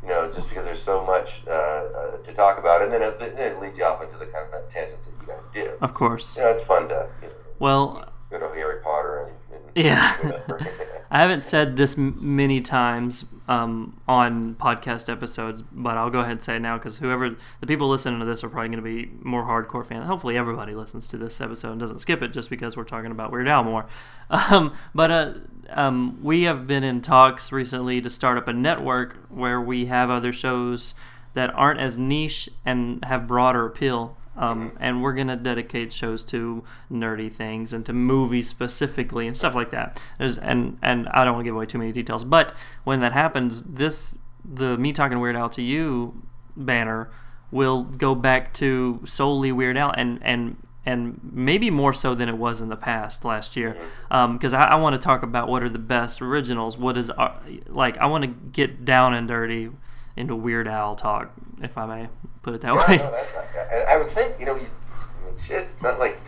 you 0.02 0.08
know 0.08 0.30
just 0.30 0.48
because 0.48 0.64
there's 0.66 0.82
so 0.82 1.04
much 1.04 1.46
uh, 1.48 1.50
uh, 1.50 2.16
to 2.22 2.32
talk 2.32 2.58
about, 2.58 2.82
and 2.82 2.92
then 2.92 3.02
it, 3.02 3.18
then 3.18 3.36
it 3.38 3.60
leads 3.60 3.78
you 3.78 3.84
off 3.84 4.02
into 4.02 4.16
the 4.18 4.26
kind 4.26 4.46
of 4.54 4.68
tangents 4.68 5.06
that 5.06 5.14
you 5.20 5.26
guys 5.26 5.48
do. 5.52 5.72
of 5.80 5.92
course, 5.94 6.36
you 6.36 6.42
know 6.44 6.50
it's 6.50 6.62
fun 6.62 6.88
to 6.88 7.08
you 7.22 7.28
know, 7.28 7.34
well, 7.58 8.12
go 8.30 8.38
to 8.38 8.48
Harry 8.54 8.80
Potter 8.82 9.28
and, 9.50 9.56
and 9.56 9.64
Yeah. 9.74 10.16
I 11.12 11.20
haven't 11.20 11.42
said 11.42 11.76
this 11.76 11.98
many 11.98 12.62
times 12.62 13.26
um, 13.46 14.00
on 14.08 14.54
podcast 14.54 15.12
episodes, 15.12 15.60
but 15.60 15.98
I'll 15.98 16.08
go 16.08 16.20
ahead 16.20 16.32
and 16.32 16.42
say 16.42 16.56
it 16.56 16.60
now 16.60 16.78
because 16.78 17.00
whoever 17.00 17.36
the 17.60 17.66
people 17.66 17.90
listening 17.90 18.18
to 18.20 18.24
this 18.24 18.42
are 18.42 18.48
probably 18.48 18.70
going 18.70 18.82
to 18.82 19.04
be 19.04 19.12
more 19.20 19.42
hardcore 19.42 19.86
fans. 19.86 20.06
Hopefully, 20.06 20.38
everybody 20.38 20.74
listens 20.74 21.06
to 21.08 21.18
this 21.18 21.38
episode 21.38 21.72
and 21.72 21.80
doesn't 21.80 21.98
skip 21.98 22.22
it 22.22 22.28
just 22.28 22.48
because 22.48 22.78
we're 22.78 22.84
talking 22.84 23.10
about 23.10 23.30
Weird 23.30 23.46
Al 23.46 23.62
more. 23.62 23.86
Um, 24.30 24.72
but 24.94 25.10
uh, 25.10 25.34
um, 25.68 26.18
we 26.22 26.44
have 26.44 26.66
been 26.66 26.82
in 26.82 27.02
talks 27.02 27.52
recently 27.52 28.00
to 28.00 28.08
start 28.08 28.38
up 28.38 28.48
a 28.48 28.54
network 28.54 29.18
where 29.28 29.60
we 29.60 29.86
have 29.86 30.08
other 30.08 30.32
shows 30.32 30.94
that 31.34 31.50
aren't 31.54 31.80
as 31.80 31.98
niche 31.98 32.48
and 32.64 33.04
have 33.04 33.26
broader 33.26 33.66
appeal. 33.66 34.16
Um, 34.34 34.72
and 34.80 35.02
we're 35.02 35.12
gonna 35.12 35.36
dedicate 35.36 35.92
shows 35.92 36.22
to 36.24 36.64
nerdy 36.90 37.30
things 37.30 37.74
and 37.74 37.84
to 37.84 37.92
movies 37.92 38.48
specifically 38.48 39.26
and 39.26 39.36
stuff 39.36 39.54
like 39.54 39.70
that. 39.70 40.00
There's 40.18 40.38
and 40.38 40.78
and 40.80 41.06
I 41.08 41.24
don't 41.24 41.34
want 41.34 41.44
to 41.44 41.48
give 41.48 41.54
away 41.54 41.66
too 41.66 41.78
many 41.78 41.92
details, 41.92 42.24
but 42.24 42.54
when 42.84 43.00
that 43.00 43.12
happens, 43.12 43.62
this 43.62 44.16
the 44.44 44.78
me 44.78 44.92
talking 44.92 45.20
Weird 45.20 45.36
Al 45.36 45.50
to 45.50 45.62
you 45.62 46.22
banner 46.56 47.10
will 47.50 47.84
go 47.84 48.14
back 48.14 48.54
to 48.54 49.00
solely 49.04 49.52
Weird 49.52 49.76
Al 49.76 49.90
and 49.90 50.18
and 50.22 50.56
and 50.84 51.20
maybe 51.22 51.70
more 51.70 51.92
so 51.94 52.14
than 52.14 52.28
it 52.28 52.36
was 52.36 52.60
in 52.60 52.68
the 52.68 52.76
past 52.76 53.24
last 53.24 53.54
year, 53.54 53.76
because 54.08 54.52
I, 54.52 54.62
I 54.62 54.74
want 54.76 54.98
to 54.98 55.00
talk 55.00 55.22
about 55.22 55.48
what 55.48 55.62
are 55.62 55.68
the 55.68 55.78
best 55.78 56.20
originals. 56.20 56.76
What 56.76 56.96
is 56.96 57.08
our, 57.10 57.38
like 57.68 57.98
I 57.98 58.06
want 58.06 58.24
to 58.24 58.28
get 58.28 58.84
down 58.84 59.14
and 59.14 59.28
dirty 59.28 59.70
into 60.16 60.34
Weird 60.36 60.68
Al 60.68 60.94
talk, 60.96 61.30
if 61.62 61.76
I 61.78 61.86
may 61.86 62.08
put 62.42 62.54
it 62.54 62.60
that 62.62 62.74
Yeah, 62.74 62.86
way. 62.88 62.96
no, 62.98 63.10
that- 63.10 63.88
I 63.88 63.96
would 63.96 64.08
think 64.08 64.38
you 64.40 64.46
know 64.46 64.54
you, 64.56 64.66
I 64.66 65.26
mean, 65.26 65.38
shit. 65.38 65.62
It's 65.62 65.82
not 65.82 65.98
like 65.98 66.18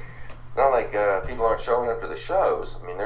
it's 0.45 0.57
not 0.57 0.69
like 0.71 0.95
uh, 0.95 1.21
people 1.21 1.45
aren't 1.45 1.61
showing 1.61 1.91
up 1.91 2.01
to 2.01 2.07
the 2.07 2.17
shows. 2.17 2.81
I 2.83 2.87
mean, 2.87 2.99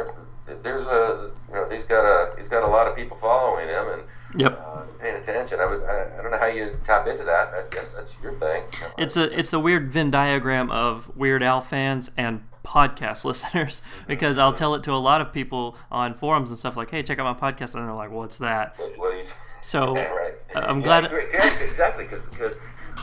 there's 0.62 0.86
a 0.88 1.30
you 1.48 1.54
know 1.54 1.68
he's 1.68 1.84
got 1.84 2.04
a 2.04 2.34
he's 2.36 2.48
got 2.48 2.62
a 2.62 2.66
lot 2.66 2.86
of 2.86 2.96
people 2.96 3.16
following 3.16 3.68
him 3.68 3.88
and 3.88 4.02
Yep. 4.36 4.60
uh, 4.62 4.82
paying 5.00 5.16
attention. 5.16 5.58
I 5.58 5.64
would 5.66 5.82
I, 5.84 6.18
I 6.18 6.22
don't 6.22 6.30
know 6.30 6.36
how 6.38 6.46
you 6.46 6.76
tap 6.84 7.06
into 7.06 7.24
that. 7.24 7.48
I 7.54 7.62
guess 7.70 7.94
that's 7.94 8.14
your 8.22 8.32
thing. 8.34 8.62
You 8.74 8.80
know, 8.80 8.92
It's 8.98 9.16
a 9.16 9.38
it's 9.38 9.52
a 9.54 9.58
weird 9.58 9.90
Venn 9.90 10.10
diagram 10.10 10.70
of 10.70 11.14
Weird 11.16 11.42
Al 11.42 11.62
fans 11.62 12.10
and 12.16 12.42
podcast 12.62 13.24
listeners 13.24 13.80
because 14.06 14.36
I'll 14.36 14.52
tell 14.52 14.74
it 14.74 14.82
to 14.82 14.92
a 14.92 15.00
lot 15.00 15.22
of 15.22 15.32
people 15.32 15.76
on 15.90 16.12
forums 16.12 16.50
and 16.50 16.58
stuff 16.58 16.76
like, 16.76 16.90
"Hey, 16.90 17.02
check 17.02 17.18
out 17.18 17.40
my 17.40 17.50
podcast," 17.52 17.74
and 17.74 17.86
they're 17.88 17.94
like, 17.94 18.10
"What's 18.10 18.36
that?" 18.38 18.76
what, 18.96 19.34
So 19.68 19.94
yeah, 19.96 20.04
right. 20.08 20.34
I'm 20.54 20.78
Yeah, 20.78 20.84
glad. 20.84 21.10
great, 21.10 21.28
yeah, 21.30 21.58
exactly 21.60 22.04
because 22.04 22.24
because 22.26 22.58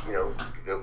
you 0.07 0.13
know 0.13 0.33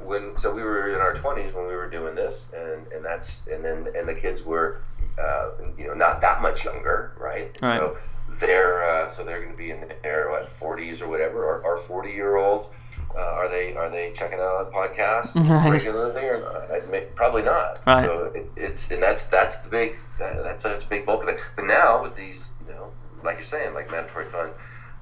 when 0.05 0.39
so 0.39 0.55
we 0.55 0.63
were 0.63 0.95
in 0.95 1.01
our 1.01 1.13
20s 1.13 1.53
when 1.53 1.67
we 1.67 1.75
were 1.75 1.91
doing 1.91 2.15
this 2.15 2.49
and 2.57 2.87
and 2.93 3.05
that's 3.05 3.49
and 3.49 3.65
then 3.65 3.89
and 3.97 4.09
the 4.09 4.15
kids 4.15 4.45
were 4.45 4.83
uh, 5.21 5.51
you 5.77 5.89
know 5.89 5.95
not 5.95 6.21
that 6.21 6.41
much 6.41 6.65
younger 6.65 7.13
right, 7.19 7.51
Right. 7.61 7.79
so 7.81 7.97
they're 8.39 8.85
uh, 8.89 9.09
so 9.09 9.25
they're 9.25 9.41
going 9.41 9.51
to 9.51 9.59
be 9.59 9.73
in 9.73 9.81
their 10.05 10.31
what 10.31 10.47
40s 10.47 11.03
or 11.03 11.09
whatever 11.09 11.45
or, 11.45 11.61
or 11.65 11.79
40 11.79 12.11
year 12.11 12.37
olds 12.37 12.71
uh, 13.17 13.19
are 13.19 13.49
they 13.49 13.75
are 13.75 13.91
they 13.91 14.13
checking 14.13 14.39
out 14.39 14.73
podcasts 14.73 15.35
Right. 15.51 15.73
regularly 15.73 16.27
or 16.29 16.39
not? 16.41 16.71
I 16.71 16.87
may, 16.87 17.01
probably 17.17 17.43
not. 17.43 17.81
Right. 17.85 18.05
So 18.05 18.27
it, 18.37 18.47
it's 18.55 18.93
and 18.93 19.03
that's 19.03 19.27
that's 19.27 19.59
the 19.63 19.69
big 19.71 19.97
that, 20.21 20.45
that's 20.45 20.63
that's 20.63 20.85
a 20.85 20.89
big 20.89 21.05
bulk 21.07 21.25
of 21.25 21.29
it. 21.31 21.41
But 21.57 21.65
now 21.67 22.05
with 22.05 22.15
these, 22.15 22.53
you 22.69 22.73
know, 22.73 22.93
like 23.25 23.35
you're 23.37 23.43
saying, 23.57 23.75
like 23.75 23.91
mandatory 23.91 24.25
fun, 24.27 24.51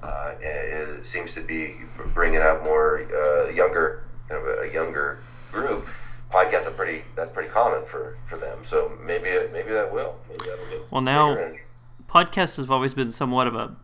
uh, 0.03 0.35
it, 0.41 1.05
seems 1.07 1.35
to 1.35 1.41
be 1.41 1.77
bringing 2.15 2.41
out 2.41 2.63
more 2.63 3.07
uh, 3.13 3.49
younger, 3.51 4.05
kind 4.29 4.47
of 4.47 4.61
a, 4.61 4.73
younger 4.73 5.19
group. 5.51 5.87
Podcasts 6.31 6.67
are 6.67 6.73
pretty 6.73 7.05
that's 7.17 7.31
pretty 7.31 7.49
common 7.49 7.85
for 7.85 8.17
for 8.27 8.37
them. 8.37 8.59
So 8.63 8.97
maybe 9.05 9.29
it, 9.29 9.53
maybe 9.53 9.71
that 9.71 9.93
will. 9.93 10.17
Maybe 10.29 10.51
Well, 10.91 11.01
now- 11.01 11.37
podcasts 12.09 12.57
have 12.57 12.71
always 12.71 12.95
been 12.95 13.13
somewhat 13.13 13.47
of 13.47 13.55
a, 13.55 13.77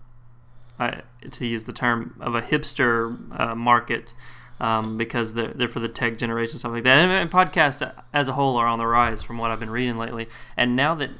I 0.78 1.02
to 1.30 1.46
use 1.46 1.64
the 1.64 1.72
term, 1.72 2.16
of 2.20 2.34
a 2.34 2.42
hipster 2.42 3.40
uh, 3.40 3.54
market 3.54 4.12
um, 4.60 4.96
because 4.96 5.34
they're, 5.34 5.52
they're 5.54 5.68
for 5.68 5.80
the 5.80 5.88
tech 5.88 6.18
generation, 6.18 6.58
stuff 6.58 6.72
like 6.72 6.84
that. 6.84 6.98
And, 6.98 7.12
and 7.12 7.30
podcasts 7.30 7.88
as 8.12 8.28
a 8.28 8.32
whole 8.32 8.56
are 8.56 8.66
on 8.66 8.78
the 8.78 8.86
rise 8.86 9.22
from 9.22 9.38
what 9.38 9.50
I've 9.50 9.60
been 9.60 9.70
reading 9.70 9.96
lately. 9.96 10.28
And 10.56 10.76
now 10.76 10.94
that 10.96 11.10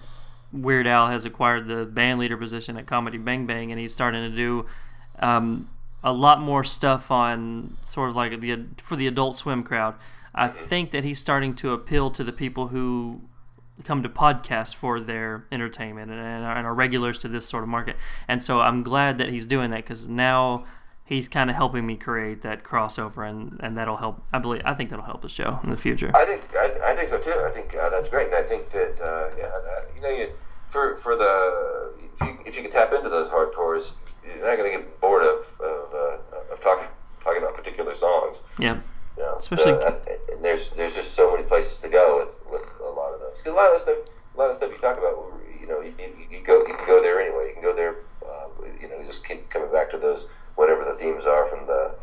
Weird 0.53 0.87
Al 0.87 1.09
has 1.09 1.25
acquired 1.25 1.69
the 1.69 1.85
band 1.85 2.19
leader 2.19 2.37
position 2.37 2.77
at 2.77 2.87
Comedy 2.87 3.19
Bang 3.19 3.47
Bang 3.47 3.71
and 3.71 3.81
he's 3.81 3.93
starting 3.93 4.23
to 4.29 4.35
do 4.35 4.67
um, 5.19 5.69
a 6.03 6.12
lot 6.12 6.41
more 6.41 6.64
stuff 6.64 7.11
on 7.11 7.77
sort 7.87 8.11
of 8.11 8.17
like 8.17 8.41
the 8.41 8.64
for 8.79 8.97
the 8.97 9.07
adult 9.07 9.37
swim 9.37 9.62
crowd. 9.62 9.95
I 10.35 10.49
think 10.49 10.91
that 10.91 11.03
he's 11.03 11.19
starting 11.19 11.55
to 11.57 11.73
appeal 11.73 12.11
to 12.11 12.23
the 12.23 12.33
people 12.33 12.69
who 12.69 13.23
come 13.85 14.03
to 14.03 14.09
podcasts 14.09 14.75
for 14.75 15.01
their 15.01 15.47
entertainment 15.51 16.11
and, 16.11 16.21
are, 16.21 16.57
and 16.57 16.67
are 16.67 16.75
regulars 16.75 17.19
to 17.21 17.29
this 17.29 17.47
sort 17.47 17.62
of 17.62 17.69
market. 17.69 17.97
And 18.29 18.43
so 18.43 18.61
I'm 18.61 18.83
glad 18.83 19.19
that 19.19 19.31
he's 19.31 19.47
doing 19.47 19.71
that 19.71 19.79
because 19.79 20.09
now 20.09 20.64
he's 21.05 21.29
kind 21.29 21.49
of 21.49 21.57
helping 21.57 21.87
me 21.87 21.97
create 21.97 22.43
that 22.43 22.64
crossover, 22.64 23.29
and, 23.29 23.59
and 23.62 23.77
that'll 23.79 23.97
help. 23.97 24.23
I 24.33 24.39
believe 24.39 24.62
I 24.64 24.75
think 24.75 24.91
that'll 24.91 25.05
help 25.05 25.23
the 25.23 25.29
show 25.29 25.61
in 25.62 25.71
the 25.71 25.77
future. 25.77 26.11
I 26.14 26.25
think 26.25 26.43
I, 26.55 26.93
I 26.93 26.97
think 26.97 27.09
so 27.09 27.19
too. 27.19 27.43
I 27.47 27.51
think 27.51 27.75
uh, 27.75 27.89
that's 27.91 28.09
great, 28.09 28.27
and 28.27 28.37
I 28.37 28.43
think 28.43 28.71
that 28.71 29.01
uh, 29.01 29.35
yeah, 29.39 29.51
you 29.95 30.03
know, 30.03 30.11
you, 30.11 30.29
for 30.69 30.97
for 30.97 31.17
the 31.17 31.95
if 32.12 32.21
you, 32.21 32.39
if 32.45 32.57
you 32.57 32.62
can 32.62 32.71
tap 32.71 32.93
into 32.93 33.09
those 33.09 33.31
hard 33.31 33.53
hardcores, 33.53 33.95
you're 34.27 34.47
not 34.47 34.57
going 34.57 34.70
to 34.72 34.79
get 34.79 35.01
bored 35.01 35.22
of 35.22 35.39
of, 35.61 35.95
uh, 35.95 36.53
of 36.53 36.61
talking 36.61 36.89
talking 37.22 37.43
about 37.43 37.57
particular 37.57 37.95
songs. 37.95 38.43
Yeah. 38.59 38.81
You 39.16 39.22
know? 39.22 39.37
Especially- 39.37 39.64
so, 39.64 39.79
uh, 39.81 40.33
and 40.33 40.45
there's 40.45 40.72
there's 40.72 40.95
just 40.97 41.12
so 41.14 41.33
many 41.33 41.45
places 41.45 41.81
to 41.81 41.89
go 41.89 42.18
with, 42.24 42.35
with 42.51 42.68
a 42.81 42.91
lot 42.91 43.12
of 43.14 43.20
those. 43.20 43.41
Because 43.41 43.53
a 43.53 43.57
lot 43.57 43.66
of 43.68 43.74
the 43.74 43.79
stuff, 43.81 43.99
a 44.35 44.39
lot 44.39 44.51
of 44.51 44.57
stuff 44.57 44.70
you 44.72 44.79
talk 44.79 44.99
about, 44.99 45.33
you 45.61 45.66
know, 45.66 45.81
you, 45.81 45.93
you, 45.99 46.39
you 46.39 46.41
go 46.45 46.59
you 46.66 46.74
can 46.74 46.87
go 46.87 47.03
there 47.03 47.20
anyway. 47.20 47.49
You 47.49 47.53
can 47.55 47.62
go 47.62 47.74
there, 47.74 47.97
uh, 48.24 48.49
you 48.81 48.89
know, 48.89 49.03
just 49.05 49.27
keep 49.27 49.49
coming 49.51 49.72
back 49.72 49.91
to 49.91 49.99
those 49.99 50.31
whatever 50.57 50.85
the 50.85 50.95
themes 50.95 51.27
are 51.27 51.45
from 51.47 51.66
the 51.66 51.95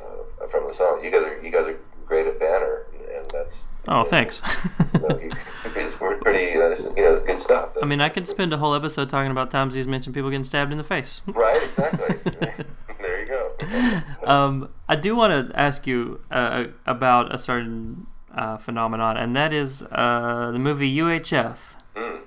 uh, 0.41 0.47
from 0.47 0.67
the 0.67 0.73
songs. 0.73 1.03
You 1.03 1.11
guys 1.11 1.23
are 1.23 1.41
you 1.41 1.51
guys 1.51 1.67
are 1.67 1.79
great 2.05 2.27
at 2.27 2.39
banner, 2.39 2.85
and 3.15 3.25
that's 3.31 3.69
Oh, 3.87 3.97
you 3.99 4.03
know, 4.03 4.09
thanks. 4.09 4.41
you 4.93 4.99
know, 4.99 6.17
pretty 6.21 6.55
uh, 6.55 6.75
you 6.95 7.03
know 7.03 7.19
good 7.25 7.39
stuff. 7.39 7.75
I 7.81 7.85
mean, 7.85 8.01
I 8.01 8.09
could 8.09 8.27
spend 8.27 8.53
a 8.53 8.57
whole 8.57 8.73
episode 8.75 9.09
talking 9.09 9.31
about 9.31 9.51
times 9.51 9.73
he's 9.75 9.87
mentioned 9.87 10.13
people 10.15 10.29
getting 10.29 10.43
stabbed 10.43 10.71
in 10.71 10.77
the 10.77 10.83
face. 10.83 11.21
right? 11.27 11.61
Exactly. 11.63 12.15
there 13.01 13.21
you 13.21 13.27
go. 13.27 14.27
um, 14.29 14.69
I 14.87 14.95
do 14.95 15.15
want 15.15 15.49
to 15.49 15.59
ask 15.59 15.85
you 15.87 16.21
uh, 16.31 16.65
about 16.85 17.33
a 17.33 17.37
certain 17.37 18.07
uh, 18.33 18.57
phenomenon, 18.57 19.17
and 19.17 19.35
that 19.35 19.51
is 19.53 19.83
uh, 19.91 20.49
the 20.51 20.59
movie 20.59 20.95
UHF. 20.97 21.57
Mm. 21.95 22.19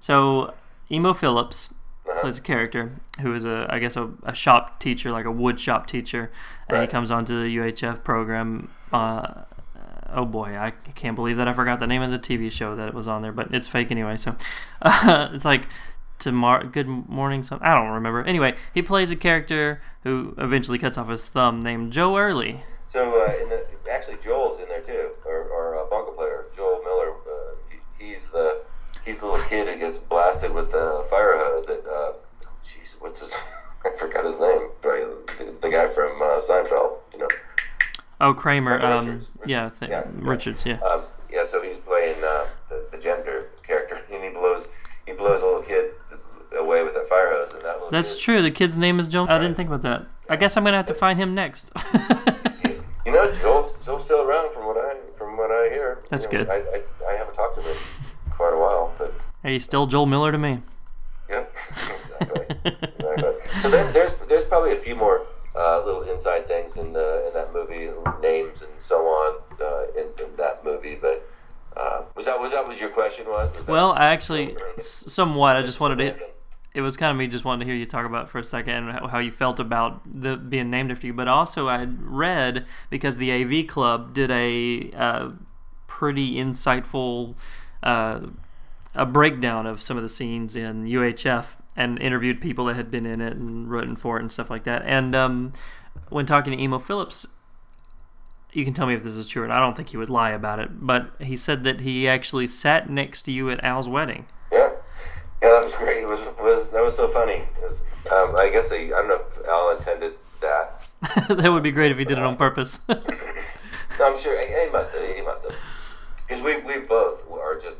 So, 0.00 0.52
Emo 0.90 1.12
Philips 1.14 1.72
Uh-huh. 2.06 2.20
plays 2.20 2.38
a 2.38 2.42
character 2.42 2.92
who 3.22 3.32
is 3.34 3.44
a, 3.46 3.66
I 3.70 3.78
guess, 3.78 3.96
a, 3.96 4.10
a 4.24 4.34
shop 4.34 4.78
teacher, 4.78 5.10
like 5.10 5.24
a 5.24 5.30
wood 5.30 5.58
shop 5.58 5.86
teacher, 5.86 6.30
and 6.68 6.76
he 6.76 6.80
Right. 6.80 6.90
comes 6.90 7.10
onto 7.10 7.32
the 7.40 7.48
UHF 7.56 8.04
program. 8.04 8.68
Uh, 8.94 9.44
oh 10.12 10.24
boy, 10.24 10.56
I 10.56 10.70
can't 10.94 11.16
believe 11.16 11.36
that 11.38 11.48
I 11.48 11.52
forgot 11.52 11.80
the 11.80 11.86
name 11.86 12.02
of 12.02 12.10
the 12.10 12.18
TV 12.18 12.50
show 12.50 12.76
that 12.76 12.88
it 12.88 12.94
was 12.94 13.08
on 13.08 13.22
there, 13.22 13.32
but 13.32 13.52
it's 13.52 13.66
fake 13.66 13.90
anyway. 13.90 14.16
So, 14.16 14.36
uh, 14.82 15.30
it's 15.32 15.44
like 15.44 15.66
tomorrow 16.20 16.64
good 16.64 16.86
morning 16.86 17.42
some 17.42 17.58
i 17.60 17.74
don't 17.74 17.88
remember 17.90 18.22
anyway 18.22 18.54
he 18.72 18.80
plays 18.80 19.10
a 19.10 19.16
character 19.16 19.82
who 20.04 20.32
eventually 20.38 20.78
cuts 20.78 20.96
off 20.96 21.08
his 21.08 21.28
thumb 21.28 21.60
named 21.60 21.92
joe 21.92 22.16
earley 22.16 22.62
So 22.86 23.20
uh, 23.20 23.28
the, 23.48 23.66
actually, 23.90 24.18
Joel's 24.22 24.60
in 24.60 24.68
there 24.68 24.80
too, 24.80 25.10
or, 25.24 25.48
or 25.48 25.76
uh, 25.76 25.86
bongo 25.90 26.12
player 26.12 26.46
Joel 26.54 26.82
Miller. 26.84 27.12
Uh, 27.12 27.76
he's 27.98 28.30
the 28.30 28.62
he's 29.04 29.20
the 29.20 29.26
little 29.26 29.44
kid 29.46 29.68
who 29.68 29.78
gets 29.78 29.98
blasted 29.98 30.52
with 30.52 30.72
a 30.74 31.04
fire 31.10 31.36
hose. 31.38 31.66
That 31.66 31.84
uh, 31.86 32.12
jeez, 32.62 33.00
what's 33.00 33.20
his? 33.20 33.34
I 33.84 33.96
forgot 33.96 34.24
his 34.24 34.38
name. 34.40 34.68
The, 34.82 35.54
the 35.60 35.70
guy 35.70 35.88
from 35.88 36.20
uh, 36.22 36.40
Seinfeld, 36.40 36.98
you 37.12 37.18
know. 37.18 37.28
Oh 38.20 38.32
kramer 38.34 38.78
um 38.84 39.06
Richards. 39.06 39.30
yeah, 39.46 39.70
th- 39.80 39.90
Yeah. 39.90 40.04
richards 40.14 40.64
yeah 40.66 40.78
Um, 40.80 41.02
yeah, 41.30 41.42
so 41.44 41.60
he's 41.62 41.78
playing 41.78 42.22
uh, 42.22 42.46
the, 42.68 42.86
the 42.92 42.98
gender 42.98 43.48
character, 43.66 44.00
and 44.12 44.22
he 44.22 44.30
blows 44.30 44.68
he 45.06 45.12
blows 45.12 45.42
a 45.42 45.44
little 45.44 45.62
kid 45.62 45.90
away 46.58 46.84
with 46.84 46.94
that 46.94 47.08
fire 47.08 47.34
hose, 47.34 47.52
and 47.54 47.62
that 47.62 47.74
little 47.74 47.90
that's 47.90 48.14
kid, 48.14 48.20
true 48.22 48.42
the 48.42 48.50
kid's 48.50 48.78
name 48.78 49.00
is 49.00 49.08
joe 49.08 49.26
i 49.28 49.38
didn't 49.38 49.56
think 49.56 49.68
about 49.68 49.82
that 49.82 50.06
i 50.28 50.36
guess 50.36 50.56
i'm 50.56 50.62
gonna 50.64 50.76
have 50.76 50.86
to 50.86 50.94
find 50.94 51.18
him 51.18 51.34
next 51.34 51.70
You 53.06 53.12
know, 53.12 53.30
Joel's, 53.32 53.84
Joel's 53.84 54.02
still 54.06 54.26
around 54.26 54.54
from 54.54 54.64
what 54.66 54.78
I 54.78 54.94
from 55.18 55.36
what 55.36 55.50
I 55.50 55.68
hear. 55.68 56.02
That's 56.08 56.24
You 56.32 56.38
know, 56.38 56.44
good. 56.46 56.50
I, 56.50 56.54
I, 57.06 57.12
I 57.12 57.16
haven't 57.18 57.34
talked 57.34 57.56
to 57.56 57.60
him 57.60 57.68
in 57.68 58.30
quite 58.32 58.54
a 58.54 58.58
while, 58.58 58.94
but 58.96 59.12
hey 59.42 59.52
he's 59.52 59.64
still 59.64 59.86
joel 59.86 60.06
miller 60.06 60.32
to 60.32 60.38
me 60.38 60.60
yeah, 61.28 61.44
exactly. 62.00 62.46
exactly. 62.64 63.32
So 63.60 63.68
then 63.70 63.92
there's 63.92 64.14
there's 64.28 64.46
probably 64.46 64.72
a 64.72 64.76
few 64.78 64.94
more 64.94 65.26
uh, 65.56 65.84
little 65.84 66.02
inside 66.02 66.46
things 66.48 66.76
in 66.76 66.92
the 66.92 67.26
in 67.28 67.34
that 67.34 67.52
movie, 67.52 67.90
names 68.20 68.62
and 68.62 68.72
so 68.78 68.96
on 69.06 69.40
uh, 69.60 69.84
in, 69.96 70.08
in 70.24 70.36
that 70.36 70.64
movie. 70.64 70.96
But 71.00 71.28
uh, 71.76 72.02
was 72.14 72.26
that 72.26 72.38
was 72.38 72.52
that 72.52 72.66
what 72.66 72.80
your 72.80 72.90
question 72.90 73.26
was? 73.26 73.54
was 73.56 73.66
well 73.66 73.90
i 73.92 74.04
actually 74.04 74.56
somewhat 74.78 75.56
i 75.56 75.62
just 75.62 75.80
wanted 75.80 75.98
to 75.98 76.16
it 76.74 76.80
was 76.80 76.96
kind 76.96 77.12
of 77.12 77.16
me 77.16 77.28
just 77.28 77.44
wanting 77.44 77.60
to 77.60 77.72
hear 77.72 77.78
you 77.78 77.86
talk 77.86 78.04
about 78.04 78.24
it 78.24 78.28
for 78.28 78.40
a 78.40 78.44
second 78.44 78.74
and 78.74 78.90
how, 78.90 79.06
how 79.06 79.18
you 79.20 79.30
felt 79.30 79.60
about 79.60 80.00
the 80.04 80.36
being 80.36 80.70
named 80.70 80.90
after 80.90 81.06
you. 81.06 81.12
But 81.12 81.28
also, 81.28 81.68
I 81.68 81.78
had 81.78 82.02
read 82.02 82.66
because 82.90 83.16
the 83.16 83.30
AV 83.30 83.68
Club 83.68 84.12
did 84.12 84.30
a 84.32 84.90
uh, 84.90 85.30
pretty 85.86 86.34
insightful 86.34 87.36
uh, 87.84 88.26
a 88.94 89.06
breakdown 89.06 89.66
of 89.66 89.82
some 89.82 89.96
of 89.96 90.02
the 90.02 90.08
scenes 90.08 90.56
in 90.56 90.84
UHF 90.84 91.56
and 91.76 91.98
interviewed 91.98 92.40
people 92.40 92.66
that 92.66 92.76
had 92.76 92.90
been 92.90 93.06
in 93.06 93.20
it 93.20 93.34
and 93.34 93.70
written 93.70 93.96
for 93.96 94.18
it 94.18 94.22
and 94.22 94.32
stuff 94.32 94.50
like 94.50 94.64
that. 94.64 94.82
And 94.84 95.14
um, 95.14 95.52
when 96.08 96.26
talking 96.26 96.56
to 96.56 96.62
Emo 96.62 96.78
Philips, 96.78 97.26
you 98.52 98.64
can 98.64 98.74
tell 98.74 98.86
me 98.86 98.94
if 98.94 99.02
this 99.02 99.16
is 99.16 99.26
true, 99.26 99.42
and 99.42 99.52
I 99.52 99.58
don't 99.58 99.76
think 99.76 99.88
he 99.88 99.96
would 99.96 100.10
lie 100.10 100.30
about 100.30 100.60
it. 100.60 100.86
But 100.86 101.10
he 101.20 101.36
said 101.36 101.64
that 101.64 101.80
he 101.80 102.06
actually 102.06 102.46
sat 102.46 102.88
next 102.88 103.22
to 103.22 103.32
you 103.32 103.50
at 103.50 103.62
Al's 103.64 103.88
wedding. 103.88 104.26
Yeah, 104.52 104.70
yeah, 105.42 105.50
that 105.50 105.62
was 105.62 105.74
great. 105.74 106.02
It 106.02 106.06
was 106.06 106.20
was 106.38 106.70
that 106.70 106.82
was 106.82 106.96
so 106.96 107.08
funny. 107.08 107.42
Was, 107.60 107.82
um, 108.12 108.36
I 108.36 108.50
guess 108.52 108.70
I, 108.70 108.76
I 108.76 108.88
don't 108.90 109.08
know 109.08 109.22
if 109.28 109.48
Al 109.48 109.76
intended 109.76 110.14
that. 110.40 110.86
that 111.28 111.52
would 111.52 111.64
be 111.64 111.72
great 111.72 111.90
if 111.90 111.98
he 111.98 112.04
did 112.04 112.18
it 112.18 112.24
on 112.24 112.36
purpose. 112.36 112.80
No, 113.98 114.08
I'm 114.08 114.18
sure 114.18 114.36
he 114.36 114.70
must 114.72 114.92
have. 114.92 115.04
He 115.14 115.22
must 115.22 115.44
have. 115.44 115.54
Because 116.16 116.42
we, 116.42 116.60
we 116.62 116.78
both 116.78 117.30
are 117.30 117.58
just 117.58 117.78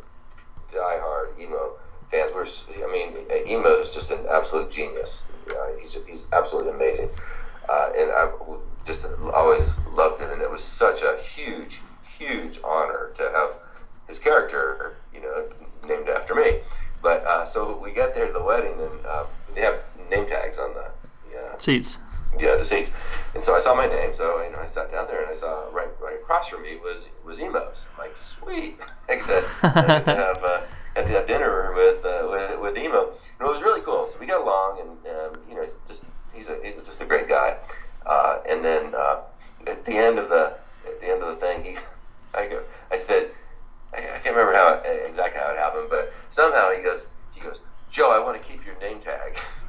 diehard 0.70 1.38
emo 1.40 1.72
fans. 2.10 2.30
We're 2.34 2.46
I 2.86 2.92
mean, 2.92 3.16
emo 3.48 3.74
is 3.80 3.94
just 3.94 4.10
an 4.10 4.26
absolute 4.30 4.70
genius. 4.70 5.32
Uh, 5.50 5.78
he's 5.80 5.98
he's 6.06 6.28
absolutely 6.32 6.72
amazing, 6.72 7.10
uh, 7.68 7.90
and 7.96 8.10
I 8.10 8.30
just 8.84 9.06
always 9.34 9.78
loved 9.92 10.20
him. 10.20 10.30
And 10.30 10.42
it 10.42 10.50
was 10.50 10.62
such 10.62 11.02
a 11.02 11.16
huge, 11.18 11.80
huge 12.18 12.60
honor 12.64 13.10
to 13.14 13.22
have 13.30 13.58
his 14.08 14.18
character, 14.18 14.96
you 15.14 15.20
know, 15.22 15.48
named 15.86 16.08
after 16.08 16.34
me. 16.34 16.60
But 17.02 17.24
uh, 17.26 17.44
so 17.44 17.78
we 17.78 17.92
got 17.92 18.14
there 18.14 18.26
to 18.26 18.32
the 18.32 18.42
wedding, 18.42 18.74
and 18.80 19.06
uh, 19.06 19.24
they 19.54 19.60
have 19.62 19.80
name 20.10 20.26
tags 20.26 20.58
on 20.58 20.72
the 20.74 20.90
yeah 21.32 21.56
Seats. 21.58 21.98
you 22.38 22.46
know, 22.46 22.56
the 22.58 22.64
seats. 22.64 22.92
And 23.34 23.42
so 23.42 23.54
I 23.54 23.58
saw 23.58 23.74
my 23.74 23.86
name, 23.86 24.12
so 24.14 24.42
you 24.42 24.50
know, 24.52 24.58
I 24.58 24.66
sat 24.66 24.90
down 24.90 25.06
there 25.08 25.20
and 25.20 25.30
I 25.30 25.34
saw 25.34 25.68
right 25.72 25.88
right 26.00 26.16
across 26.16 26.48
from 26.48 26.62
me 26.62 26.76
was 26.76 27.08
was 27.24 27.40
Emos. 27.40 27.88
I'm 27.92 28.06
like, 28.06 28.16
sweet, 28.16 28.80
I 29.08 29.16
get 29.16 29.26
to, 29.26 29.44
I 29.62 29.86
get 29.86 30.04
to 30.06 30.14
have 30.14 30.42
to 31.06 31.12
have 31.12 31.26
dinner 31.26 31.72
with 31.74 32.04
uh, 32.04 32.26
with 32.30 32.60
with 32.60 32.78
Emo. 32.78 33.08
And 33.38 33.48
it 33.48 33.50
was 33.50 33.62
really 33.62 33.80
cool. 33.82 34.08
So 34.08 34.18
we 34.18 34.26
got 34.26 34.40
along, 34.40 34.80
and 34.80 35.16
um, 35.16 35.40
you 35.48 35.54
know, 35.54 35.62
he's 35.62 35.76
just 35.86 36.06
he's 36.34 36.48
a, 36.48 36.58
he's 36.62 36.76
just 36.76 37.00
a 37.02 37.06
great 37.06 37.28
guy. 37.28 37.56
Uh, 38.06 38.40
and 38.48 38.64
then 38.64 38.94
uh, 38.94 39.20
at 39.66 39.84
the 39.84 39.92
end 39.92 40.18
of 40.18 40.28
the 40.28 40.56
at 40.86 41.00
the 41.00 41.06
end 41.10 41.22
of 41.22 41.28
the 41.28 41.36
thing, 41.36 41.64
he 41.64 41.76
I 42.34 42.46
go 42.46 42.62
I 42.90 42.96
said 42.96 43.30
I, 43.92 43.98
I 43.98 44.18
can't 44.18 44.36
remember 44.36 44.54
how 44.54 44.80
exactly 45.06 45.40
how 45.40 45.50
it 45.50 45.58
happened, 45.58 45.86
but 45.90 46.12
somehow 46.30 46.70
he 46.70 46.82
goes 46.82 47.08
he 47.32 47.40
goes 47.40 47.62
Joe, 47.90 48.10
I 48.10 48.24
want 48.24 48.40
to 48.40 48.48
keep 48.48 48.64
your 48.66 48.78
name 48.78 49.00
tag. 49.00 49.36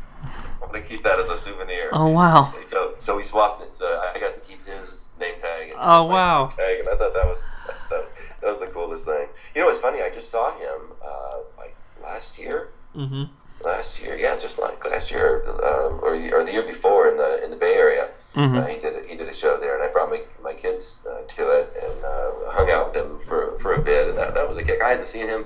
I 0.62 0.66
want 0.66 0.74
to 0.74 0.82
keep 0.82 1.04
that 1.04 1.20
as 1.20 1.30
a 1.30 1.38
souvenir. 1.38 1.90
Oh 1.94 2.08
wow. 2.10 2.54
So, 2.66 2.96
so 2.98 3.16
we 3.18 3.24
swapped 3.24 3.62
it. 3.62 3.74
So 3.74 3.86
I 4.14 4.20
got 4.20 4.34
to 4.34 4.40
keep 4.40 4.66
his 4.66 5.10
name 5.20 5.36
tag. 5.42 5.70
And 5.70 5.78
Oh, 5.80 6.04
wow. 6.06 6.48
Tag, 6.48 6.80
and 6.80 6.90
I 6.90 6.96
thought 6.96 7.14
that 7.14 7.26
was 7.28 7.48
that, 7.90 8.06
that 8.42 8.50
was 8.50 8.60
the 8.60 8.68
coolest 8.68 9.06
thing. 9.06 9.28
You 9.54 9.62
know, 9.62 9.68
what's 9.68 9.80
funny? 9.80 10.02
I 10.02 10.10
just 10.10 10.30
saw 10.30 10.58
him 10.58 10.80
uh, 11.04 11.38
like 11.58 11.76
last 12.02 12.40
year. 12.40 12.70
Mm-hmm. 12.96 13.24
Last 13.64 14.02
year, 14.02 14.16
yeah, 14.18 14.38
just 14.38 14.60
like 14.60 14.84
last 14.90 15.12
year, 15.12 15.44
um, 15.48 16.00
or 16.04 16.16
or 16.34 16.44
the 16.44 16.52
year 16.52 16.64
before 16.64 17.08
in 17.10 17.18
the 17.18 17.44
in 17.44 17.50
the 17.52 17.58
Bay 17.58 17.74
Area. 17.76 18.10
Mhm. 18.36 18.62
Uh, 18.62 18.66
he 18.68 18.80
did 18.80 18.94
a, 19.04 19.08
he 19.08 19.16
did 19.16 19.30
a 19.30 19.34
show 19.34 19.58
there, 19.58 19.76
and 19.76 19.84
I 19.84 19.88
brought 19.88 20.10
my, 20.10 20.22
my 20.44 20.54
kids 20.54 21.08
uh, 21.10 21.22
to 21.26 21.50
it 21.60 21.72
and 21.82 22.04
uh, 22.04 22.52
hung 22.52 22.70
out 22.70 22.88
with 22.88 22.94
them 22.94 23.18
for, 23.22 23.58
for 23.60 23.76
a 23.76 23.82
bit, 23.82 24.10
and 24.10 24.18
that, 24.18 24.34
that 24.34 24.46
was 24.46 24.58
a 24.58 24.64
kick. 24.64 24.82
I 24.82 24.90
hadn't 24.90 25.06
seen 25.08 25.30
him 25.30 25.46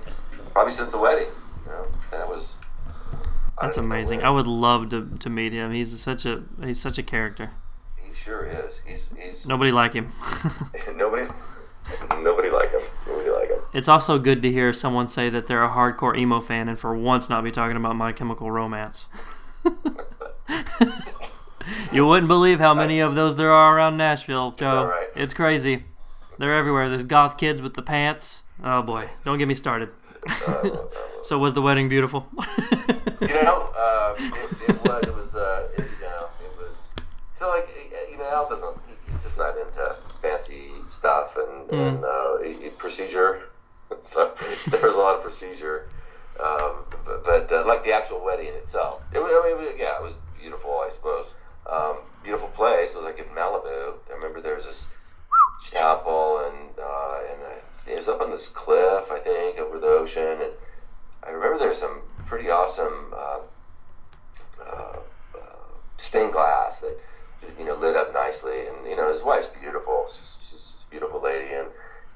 probably 0.54 0.72
since 0.74 0.92
the 0.92 0.98
wedding. 0.98 1.28
You 1.66 1.72
know, 1.72 1.86
and 2.12 2.22
that 2.22 2.28
was. 2.28 2.58
That's 3.62 3.76
don't 3.76 3.86
even 3.86 3.90
know 3.90 3.96
amazing. 3.96 4.24
I 4.24 4.30
would 4.30 4.48
love 4.48 4.90
to, 4.92 5.10
to 5.20 5.30
meet 5.30 5.54
him. 5.54 5.72
He's 5.72 6.00
such 6.00 6.26
a 6.26 6.44
he's 6.64 6.80
such 6.80 6.98
a 6.98 7.04
character. 7.04 7.52
He 7.98 8.14
sure 8.14 8.46
is. 8.46 8.82
He's 8.86 9.10
he's 9.18 9.48
Nobody 9.48 9.72
like 9.72 9.94
him. 9.94 10.12
nobody 10.96 11.28
nobody 12.22 12.50
like 12.50 12.72
him. 12.72 12.82
Nobody 13.08 13.30
like 13.30 13.50
him. 13.50 13.60
it's 13.74 13.88
also 13.88 14.20
good 14.20 14.42
to 14.42 14.52
hear 14.52 14.74
someone 14.74 15.08
say 15.08 15.30
that 15.30 15.48
they're 15.48 15.64
a 15.64 15.70
hardcore 15.70 16.18
emo 16.18 16.40
fan 16.40 16.70
and 16.70 16.78
for 16.78 16.96
once 16.96 17.30
not 17.30 17.44
be 17.44 17.52
talking 17.52 17.76
about 17.78 17.96
My 17.96 18.12
Chemical 18.12 18.52
Romance. 18.52 19.08
you 21.92 22.06
wouldn't 22.06 22.28
believe 22.28 22.60
how 22.60 22.74
many 22.74 23.00
of 23.00 23.16
those 23.16 23.36
there 23.36 23.52
are 23.52 23.76
around 23.76 23.98
Nashville, 23.98 24.52
Joe. 24.52 24.86
right? 24.86 25.08
It's 25.16 25.34
crazy. 25.34 25.86
They're 26.38 26.56
everywhere. 26.56 26.88
There's 26.88 27.04
goth 27.04 27.38
kids 27.38 27.62
with 27.62 27.74
the 27.74 27.82
pants. 27.82 28.44
Oh 28.64 28.82
boy, 28.82 29.10
don't 29.26 29.38
get 29.38 29.48
me 29.48 29.54
started. 29.54 29.90
So 31.24 31.38
was 31.38 31.54
the 31.54 31.62
wedding 31.62 31.90
beautiful? 31.90 32.28
You 33.22 33.44
know, 33.44 33.70
uh, 33.78 34.16
it, 34.18 34.70
it 34.70 34.84
was. 34.84 35.04
It 35.04 35.14
was. 35.16 35.36
Uh, 35.36 35.68
it, 35.78 35.86
you 36.00 36.08
know, 36.08 36.30
it 36.42 36.58
was. 36.58 36.96
So 37.34 37.50
like, 37.50 37.68
you 38.10 38.18
know, 38.18 38.30
Al 38.30 38.48
doesn't. 38.50 38.78
He's 39.06 39.24
just 39.24 39.38
not 39.38 39.58
into 39.58 39.98
fancy 40.22 40.70
stuff 40.88 41.38
and, 41.38 41.70
and 41.70 42.04
uh, 42.04 42.38
procedure. 42.78 43.42
So 44.00 44.32
there 44.68 44.82
was 44.82 44.96
a 44.96 45.00
lot 45.00 45.16
of 45.16 45.24
procedure, 45.24 45.90
um, 46.40 46.86
but, 47.06 47.24
but 47.24 47.52
uh, 47.52 47.66
like 47.68 47.84
the 47.84 47.92
actual 47.92 48.24
wedding 48.24 48.54
itself, 48.54 49.04
it 49.14 49.20
was. 49.20 49.32
I 49.34 49.62
mean, 49.62 49.76
yeah, 49.78 49.98
it 49.98 50.04
was 50.04 50.14
beautiful. 50.40 50.82
I 50.86 50.90
suppose. 50.90 51.36
Um, 51.70 51.98
beautiful 52.24 52.50
place. 52.50 52.94
It 52.94 52.98
was 52.98 53.06
like 53.06 53.20
in 53.20 53.26
Malibu. 53.36 53.96
I 54.10 54.14
remember 54.14 54.42
there 54.42 54.56
was 54.56 54.66
this 54.66 54.88
chapel, 55.62 56.46
and 56.46 56.70
uh, 56.80 57.18
and 57.32 57.42
I, 57.44 57.56
it 57.90 57.98
was 57.98 58.08
up 58.08 58.22
on 58.22 58.30
this 58.32 58.48
cliff, 58.50 59.12
I 59.12 59.20
think, 59.20 59.58
over 59.60 59.80
the 59.80 59.88
ocean. 59.88 60.24
And 60.42 60.52
I 61.24 61.32
remember 61.32 61.58
there 61.58 61.70
was 61.70 61.78
some 61.80 62.02
pretty 62.26 62.50
awesome 62.50 63.14
uh, 63.16 63.40
uh, 64.62 65.00
uh, 65.36 65.40
stained 65.98 66.34
glass 66.34 66.82
that 66.82 66.98
you 67.58 67.66
know 67.66 67.76
lit 67.76 67.96
up 67.96 68.14
nicely, 68.14 68.68
and 68.68 68.86
you 68.88 68.96
know 68.96 69.10
his 69.10 69.24
wife's 69.24 69.48
beautiful. 69.48 70.06
She's, 70.10 70.38
she's 70.42 70.86
a 70.88 70.92
beautiful 70.92 71.22
lady, 71.22 71.54
and 71.54 71.68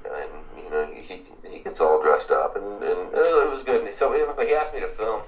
and 0.06 0.64
you 0.64 0.70
know 0.70 0.86
he 0.94 1.24
he 1.50 1.60
gets 1.60 1.82
all 1.82 2.02
dressed 2.02 2.32
up, 2.32 2.56
and, 2.56 2.66
and 2.84 3.14
it 3.14 3.50
was 3.50 3.64
good. 3.64 3.86
And 3.86 3.94
so 3.94 4.14
he 4.14 4.54
asked 4.54 4.74
me 4.74 4.82
to 4.82 4.88
film, 4.88 5.22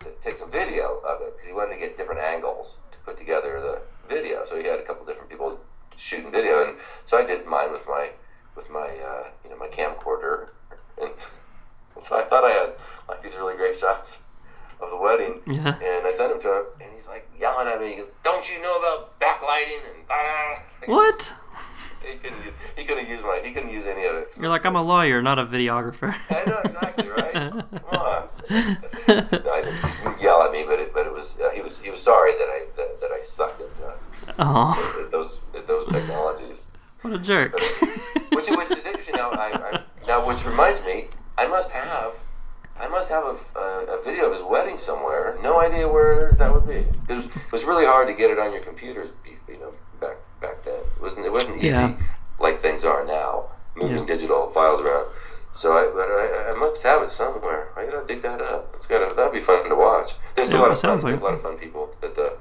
to 0.00 0.10
take 0.20 0.36
some 0.36 0.50
video 0.50 1.00
of 1.06 1.20
it 1.22 1.32
because 1.34 1.46
he 1.46 1.52
wanted 1.52 1.74
to 1.74 1.80
get 1.80 1.96
different 1.96 2.20
angles 2.20 2.80
to 2.92 2.98
put 3.04 3.18
together 3.18 3.60
the 3.60 3.82
video. 4.08 4.44
So 4.44 4.58
he 4.58 4.64
had 4.66 4.78
a 4.78 4.82
couple 4.82 5.06
different 5.06 5.30
people 5.30 5.60
shooting 5.96 6.32
video, 6.32 6.64
and 6.66 6.76
so 7.04 7.18
I 7.18 7.24
did 7.24 7.46
mine 7.46 7.72
with 7.72 7.86
my 7.86 8.10
with 8.56 8.68
my 8.70 8.80
uh, 8.80 9.28
you 9.44 9.50
know 9.50 9.56
my 9.56 9.68
camcorder, 9.68 10.48
and 11.00 11.10
so 12.00 12.18
I 12.18 12.24
thought 12.24 12.44
I 12.44 12.50
had 12.50 12.72
like 13.08 13.22
these 13.22 13.36
really 13.36 13.56
great 13.56 13.76
shots 13.76 14.20
of 14.80 14.90
the 14.90 14.96
wedding, 14.96 15.40
Yeah. 15.46 15.76
and 15.80 16.06
I 16.06 16.10
sent 16.10 16.32
him 16.32 16.40
to 16.40 16.48
him, 16.48 16.64
and 16.80 16.92
he's 16.92 17.06
like 17.08 17.28
yelling 17.38 17.68
at 17.68 17.80
me. 17.80 17.90
He 17.90 17.96
goes, 17.96 18.10
"Don't 18.22 18.50
you 18.52 18.60
know 18.62 18.76
about 18.78 19.18
backlighting?" 19.20 19.80
And 19.94 20.06
blah. 20.06 20.96
What? 20.96 21.32
He 22.04 22.16
couldn't. 22.16 22.44
Use, 22.44 22.54
he 22.76 22.84
couldn't 22.84 23.08
use 23.08 23.22
my. 23.22 23.40
He 23.44 23.52
couldn't 23.52 23.70
use 23.70 23.86
any 23.86 24.04
of 24.06 24.16
it. 24.16 24.30
You're 24.40 24.48
like, 24.50 24.61
I'm 24.72 24.76
a 24.76 24.82
lawyer, 24.82 25.20
not 25.20 25.38
a 25.38 25.44
videographer. 25.44 26.14
I 26.30 26.44
know 26.46 26.60
exactly 26.64 27.08
right. 27.08 27.32
Come 27.34 27.62
on. 27.90 28.28
No, 28.48 30.14
he 30.16 30.24
yell 30.24 30.42
at 30.44 30.50
me, 30.50 30.64
but 30.66 30.78
it, 30.80 30.94
but 30.94 31.06
it 31.06 31.12
was 31.12 31.38
uh, 31.38 31.50
he 31.50 31.60
was 31.60 31.78
he 31.78 31.90
was 31.90 32.00
sorry 32.00 32.32
that 32.32 32.48
I 32.48 32.66
that, 32.78 33.00
that 33.02 33.10
I 33.10 33.20
sucked 33.20 33.60
at, 33.60 33.66
uh, 33.86 34.34
Oh, 34.38 35.02
at 35.04 35.10
those 35.10 35.44
at 35.54 35.66
those 35.66 35.86
technologies. 35.88 36.64
what 37.02 37.12
a 37.12 37.18
jerk. 37.18 37.52
Which, 38.32 38.48
which 38.48 38.70
is 38.70 38.86
interesting 38.86 39.16
now. 39.16 39.30
I, 39.32 39.52
I, 39.74 39.82
now, 40.06 40.26
which 40.26 40.46
reminds 40.46 40.82
me, 40.86 41.08
I 41.36 41.46
must 41.46 41.70
have, 41.72 42.14
I 42.80 42.88
must 42.88 43.10
have 43.10 43.24
a, 43.24 43.58
a, 43.58 43.98
a 44.00 44.02
video 44.02 44.24
of 44.28 44.32
his 44.32 44.40
wedding 44.42 44.78
somewhere. 44.78 45.36
No 45.42 45.60
idea 45.60 45.86
where 45.86 46.32
that 46.38 46.50
would 46.52 46.66
be. 46.66 46.86
It 47.10 47.14
was, 47.14 47.26
it 47.26 47.52
was 47.52 47.64
really 47.64 47.84
hard 47.84 48.08
to 48.08 48.14
get 48.14 48.30
it 48.30 48.38
on 48.38 48.52
your 48.52 48.62
computers. 48.62 49.10
You 49.46 49.58
know, 49.60 49.74
back 50.00 50.16
back 50.40 50.64
then, 50.64 50.76
it 50.96 51.02
wasn't 51.02 51.26
it 51.26 51.32
wasn't 51.32 51.58
easy 51.58 51.66
Yeah. 51.68 51.94
like 52.40 52.60
things 52.60 52.86
are 52.86 53.04
now, 53.04 53.50
moving 53.82 53.98
Yeah. 53.98 54.14
digital 54.14 54.48
files 54.50 54.80
around. 54.80 55.06
So 55.52 55.76
I, 55.76 55.90
but 55.94 56.08
I, 56.08 56.50
I 56.52 56.54
must 56.58 56.82
have 56.82 57.02
it 57.02 57.10
somewhere. 57.10 57.68
I 57.76 57.84
gotta 57.84 58.06
dig 58.06 58.22
that 58.22 58.40
up. 58.40 58.72
It's 58.76 58.86
gotta 58.86 59.14
that'd 59.14 59.32
be 59.32 59.40
fun 59.40 59.68
to 59.68 59.74
watch. 59.74 60.14
There's 60.34 60.50
Yeah, 60.52 60.60
a 60.60 60.62
lot 60.62 60.70
of 60.72 60.80
fun. 60.80 60.98
like 61.00 61.20
a 61.20 61.24
lot 61.24 61.34
of 61.34 61.42
fun 61.42 61.58
people 61.58 61.94
at 62.02 62.14
the 62.14 62.32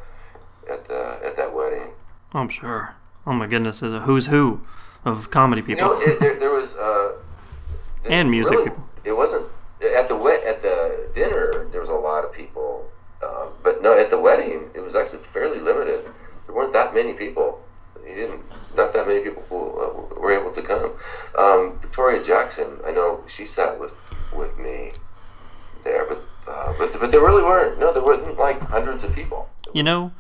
at 0.70 0.88
the 0.88 1.20
at 1.26 1.36
that 1.36 1.54
wedding. 1.54 1.90
I'm 2.34 2.48
sure. 2.50 2.96
Oh 3.28 3.34
my 3.34 3.48
goodness, 3.48 3.82
there's 3.82 3.94
a 3.94 4.00
who's 4.02 4.28
who 4.28 4.62
of 5.04 5.30
comedy 5.32 5.62
You 5.62 5.68
people. 5.76 5.90
know, 5.90 6.00
it, 6.02 6.20
there, 6.20 6.40
there 6.40 6.54
was 6.54 6.78
uh, 6.78 7.18
there 8.04 8.12
And 8.14 8.32
music 8.32 8.54
really- 8.54 8.70
people. 8.70 8.88
It 9.04 9.14
wasn't 9.18 9.48
at 9.98 10.08
the 10.08 10.16
at 10.48 10.62
the 10.62 11.10
dinner. 11.14 11.68
There 11.72 11.82
was 11.82 11.90
a 11.90 11.96
lot 11.96 12.24
of 12.24 12.32
people, 12.32 12.88
um, 13.24 13.50
but 13.64 13.82
no, 13.82 13.98
at 13.98 14.10
the 14.10 14.20
wedding 14.20 14.70
it 14.74 14.80
was 14.80 14.96
actually 14.96 15.24
fairly 15.24 15.60
limited. 15.60 16.06
There 16.46 16.56
weren't 16.56 16.72
that 16.74 16.94
many 16.94 17.14
people. 17.14 17.62
You 18.08 18.16
didn't. 18.16 18.42
Not 18.76 18.94
that 18.94 19.08
many 19.08 19.22
people 19.24 20.12
uh, 20.16 20.20
were 20.20 20.32
able 20.32 20.52
to 20.52 20.62
come. 20.62 20.94
Um, 21.38 21.80
Victoria 21.80 22.24
Jackson, 22.24 22.80
I 22.86 22.92
know 22.92 23.24
she 23.28 23.46
sat 23.46 23.80
with 23.80 23.96
with 24.34 24.58
me 24.58 24.92
there, 25.84 26.06
but 26.06 26.24
uh, 26.48 26.74
but 26.78 26.98
but 27.00 27.12
there 27.12 27.22
really 27.22 27.44
weren't. 27.44 27.80
No, 27.80 27.94
there 27.94 28.04
wasn't 28.04 28.38
like 28.38 28.62
hundreds 28.62 29.04
of 29.04 29.14
people. 29.14 29.50
You 29.74 29.84
know, 29.84 30.12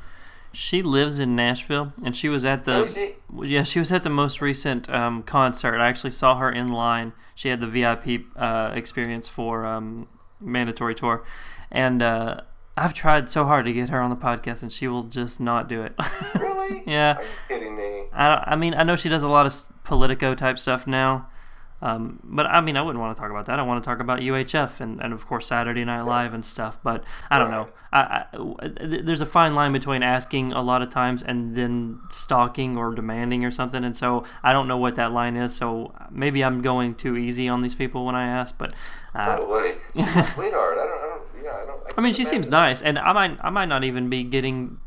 she 0.54 0.82
lives 0.82 1.20
in 1.20 1.36
Nashville, 1.36 1.94
and 2.04 2.16
she 2.16 2.30
was 2.30 2.46
at 2.46 2.66
the 2.66 2.84
she? 2.84 3.16
yeah 3.42 3.64
she 3.64 3.80
was 3.80 3.92
at 3.92 4.04
the 4.04 4.10
most 4.10 4.42
recent 4.42 4.90
um, 4.90 5.24
concert. 5.24 5.80
I 5.80 5.88
actually 5.88 6.12
saw 6.12 6.38
her 6.38 6.52
in 6.52 6.68
line. 6.68 7.14
She 7.36 7.50
had 7.50 7.60
the 7.60 7.68
VIP 7.68 8.26
uh, 8.36 8.72
experience 8.74 9.28
for 9.28 9.66
um, 9.66 10.08
mandatory 10.40 10.96
tour, 10.96 11.24
and 11.72 12.04
uh, 12.04 12.42
I've 12.78 12.94
tried 12.94 13.30
so 13.30 13.46
hard 13.46 13.66
to 13.66 13.74
get 13.74 13.90
her 13.90 14.00
on 14.02 14.10
the 14.10 14.16
podcast, 14.16 14.64
and 14.64 14.72
she 14.72 14.88
will 14.88 15.04
just 15.04 15.40
not 15.40 15.68
do 15.68 15.82
it. 15.84 15.94
really? 16.40 16.84
yeah. 16.88 17.18
Are 17.18 17.22
you 17.22 17.28
kidding 17.48 17.76
me? 17.76 18.04
I, 18.14 18.44
I 18.48 18.56
mean, 18.56 18.74
I 18.74 18.84
know 18.84 18.96
she 18.96 19.10
does 19.10 19.24
a 19.24 19.28
lot 19.28 19.46
of 19.46 19.54
Politico 19.84 20.36
type 20.36 20.58
stuff 20.58 20.88
now, 20.88 21.28
um, 21.82 22.20
but 22.24 22.46
I 22.46 22.62
mean, 22.62 22.78
I 22.78 22.82
wouldn't 22.82 23.02
want 23.02 23.16
to 23.16 23.20
talk 23.20 23.32
about 23.32 23.48
that. 23.48 23.60
I 23.60 23.64
want 23.64 23.84
to 23.84 23.88
talk 23.88 24.00
about 24.00 24.20
UHF 24.20 24.80
and, 24.80 25.02
and 25.02 25.14
of 25.14 25.26
course 25.26 25.48
Saturday 25.48 25.84
Night 25.84 26.04
Live 26.04 26.34
and 26.34 26.46
stuff. 26.46 26.78
But 26.84 27.04
I 27.30 27.40
don't 27.40 27.50
know. 27.50 27.70
I, 27.92 28.26
I, 28.32 28.68
there's 28.80 29.22
a 29.22 29.26
fine 29.26 29.56
line 29.56 29.74
between 29.74 30.04
asking 30.04 30.54
a 30.54 30.62
lot 30.62 30.82
of 30.82 30.90
times 30.92 31.24
and 31.24 31.56
then 31.56 32.00
stalking 32.12 32.78
or 32.78 32.94
demanding 32.94 33.44
or 33.44 33.52
something, 33.52 33.84
and 33.84 33.98
so 33.98 34.24
I 34.44 34.54
don't 34.54 34.68
know 34.68 34.78
what 34.78 34.96
that 34.96 35.12
line 35.12 35.36
is. 35.36 35.56
So 35.56 35.94
maybe 36.12 36.44
I'm 36.44 36.62
going 36.62 36.96
too 36.96 37.18
easy 37.18 37.50
on 37.50 37.62
these 37.62 37.76
people 37.76 38.06
when 38.06 38.16
I 38.16 38.28
ask, 38.28 38.58
but. 38.58 38.74
Uh, 39.14 39.40
No 39.42 39.50
way. 39.50 39.76
She's 39.94 40.08
a 40.16 40.24
sweetheart. 40.24 40.78
I 40.78 40.86
don't. 40.86 41.00
I. 41.00 41.08
Yeah. 41.08 41.11
I 41.98 42.02
mean, 42.02 42.14
she 42.14 42.24
seems 42.24 42.50
nice, 42.50 42.82
and 42.82 42.98
I 42.98 43.12
might, 43.14 43.38
I 43.44 43.50
might 43.50 43.66
not 43.66 43.84
even 43.84 44.10
be 44.10 44.24
getting 44.24 44.80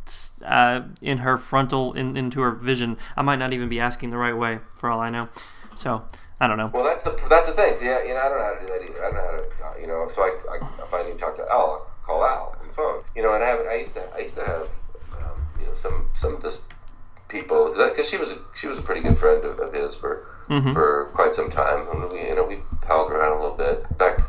uh, 0.44 0.82
in 1.02 1.18
her 1.18 1.36
frontal, 1.36 1.92
in, 1.92 2.16
into 2.16 2.40
her 2.40 2.52
vision. 2.52 2.96
I 3.16 3.22
might 3.22 3.36
not 3.38 3.52
even 3.52 3.68
be 3.68 3.78
asking 3.80 4.10
the 4.10 4.16
right 4.16 4.36
way, 4.36 4.60
for 4.76 4.90
all 4.90 5.00
I 5.00 5.10
know. 5.10 5.28
So 5.74 6.02
I 6.40 6.46
don't 6.48 6.56
know. 6.56 6.70
Well, 6.72 6.84
that's 6.84 7.04
the 7.04 7.18
that's 7.28 7.48
the 7.48 7.54
thing. 7.54 7.74
So, 7.76 7.84
yeah, 7.84 8.02
you 8.02 8.14
know, 8.14 8.20
I 8.20 8.28
don't 8.28 8.38
know 8.38 8.44
how 8.44 8.54
to 8.54 8.60
do 8.60 8.66
that 8.72 8.82
either. 8.90 9.04
I 9.04 9.10
don't 9.10 9.14
know 9.16 9.48
how 9.62 9.72
to, 9.74 9.80
you 9.80 9.86
know. 9.86 10.08
So 10.08 10.22
I, 10.22 10.38
I 10.50 10.82
if 10.82 10.94
I 10.94 11.02
need 11.04 11.12
to 11.12 11.18
talk 11.18 11.36
to 11.36 11.42
Al, 11.42 11.60
I'll 11.60 11.86
call 12.04 12.24
Al 12.24 12.56
on 12.60 12.66
the 12.68 12.72
phone. 12.72 13.02
You 13.14 13.22
know, 13.22 13.34
and 13.34 13.44
I 13.44 13.48
haven't. 13.48 13.68
I 13.68 13.74
used 13.74 13.94
to. 13.94 14.02
I 14.14 14.20
used 14.20 14.36
to 14.36 14.44
have, 14.44 14.70
um, 15.12 15.46
you 15.60 15.66
know, 15.66 15.74
some 15.74 16.08
some 16.14 16.34
of 16.34 16.42
this 16.42 16.62
people 17.28 17.72
because 17.76 18.08
she 18.08 18.16
was 18.16 18.32
a, 18.32 18.36
she 18.54 18.66
was 18.66 18.78
a 18.78 18.82
pretty 18.82 19.00
good 19.02 19.18
friend 19.18 19.44
of, 19.44 19.58
of 19.60 19.72
his 19.72 19.94
for 19.96 20.26
Mhm. 20.48 20.74
for 20.74 21.06
quite 21.14 21.34
some 21.34 21.50
time. 21.50 21.88
And 21.88 22.12
we, 22.12 22.20
you 22.28 22.34
know, 22.34 22.44
we 22.44 22.58
palled 22.82 23.10
around 23.10 23.32
a 23.32 23.40
little 23.42 23.56
bit 23.56 23.86
back 23.96 24.20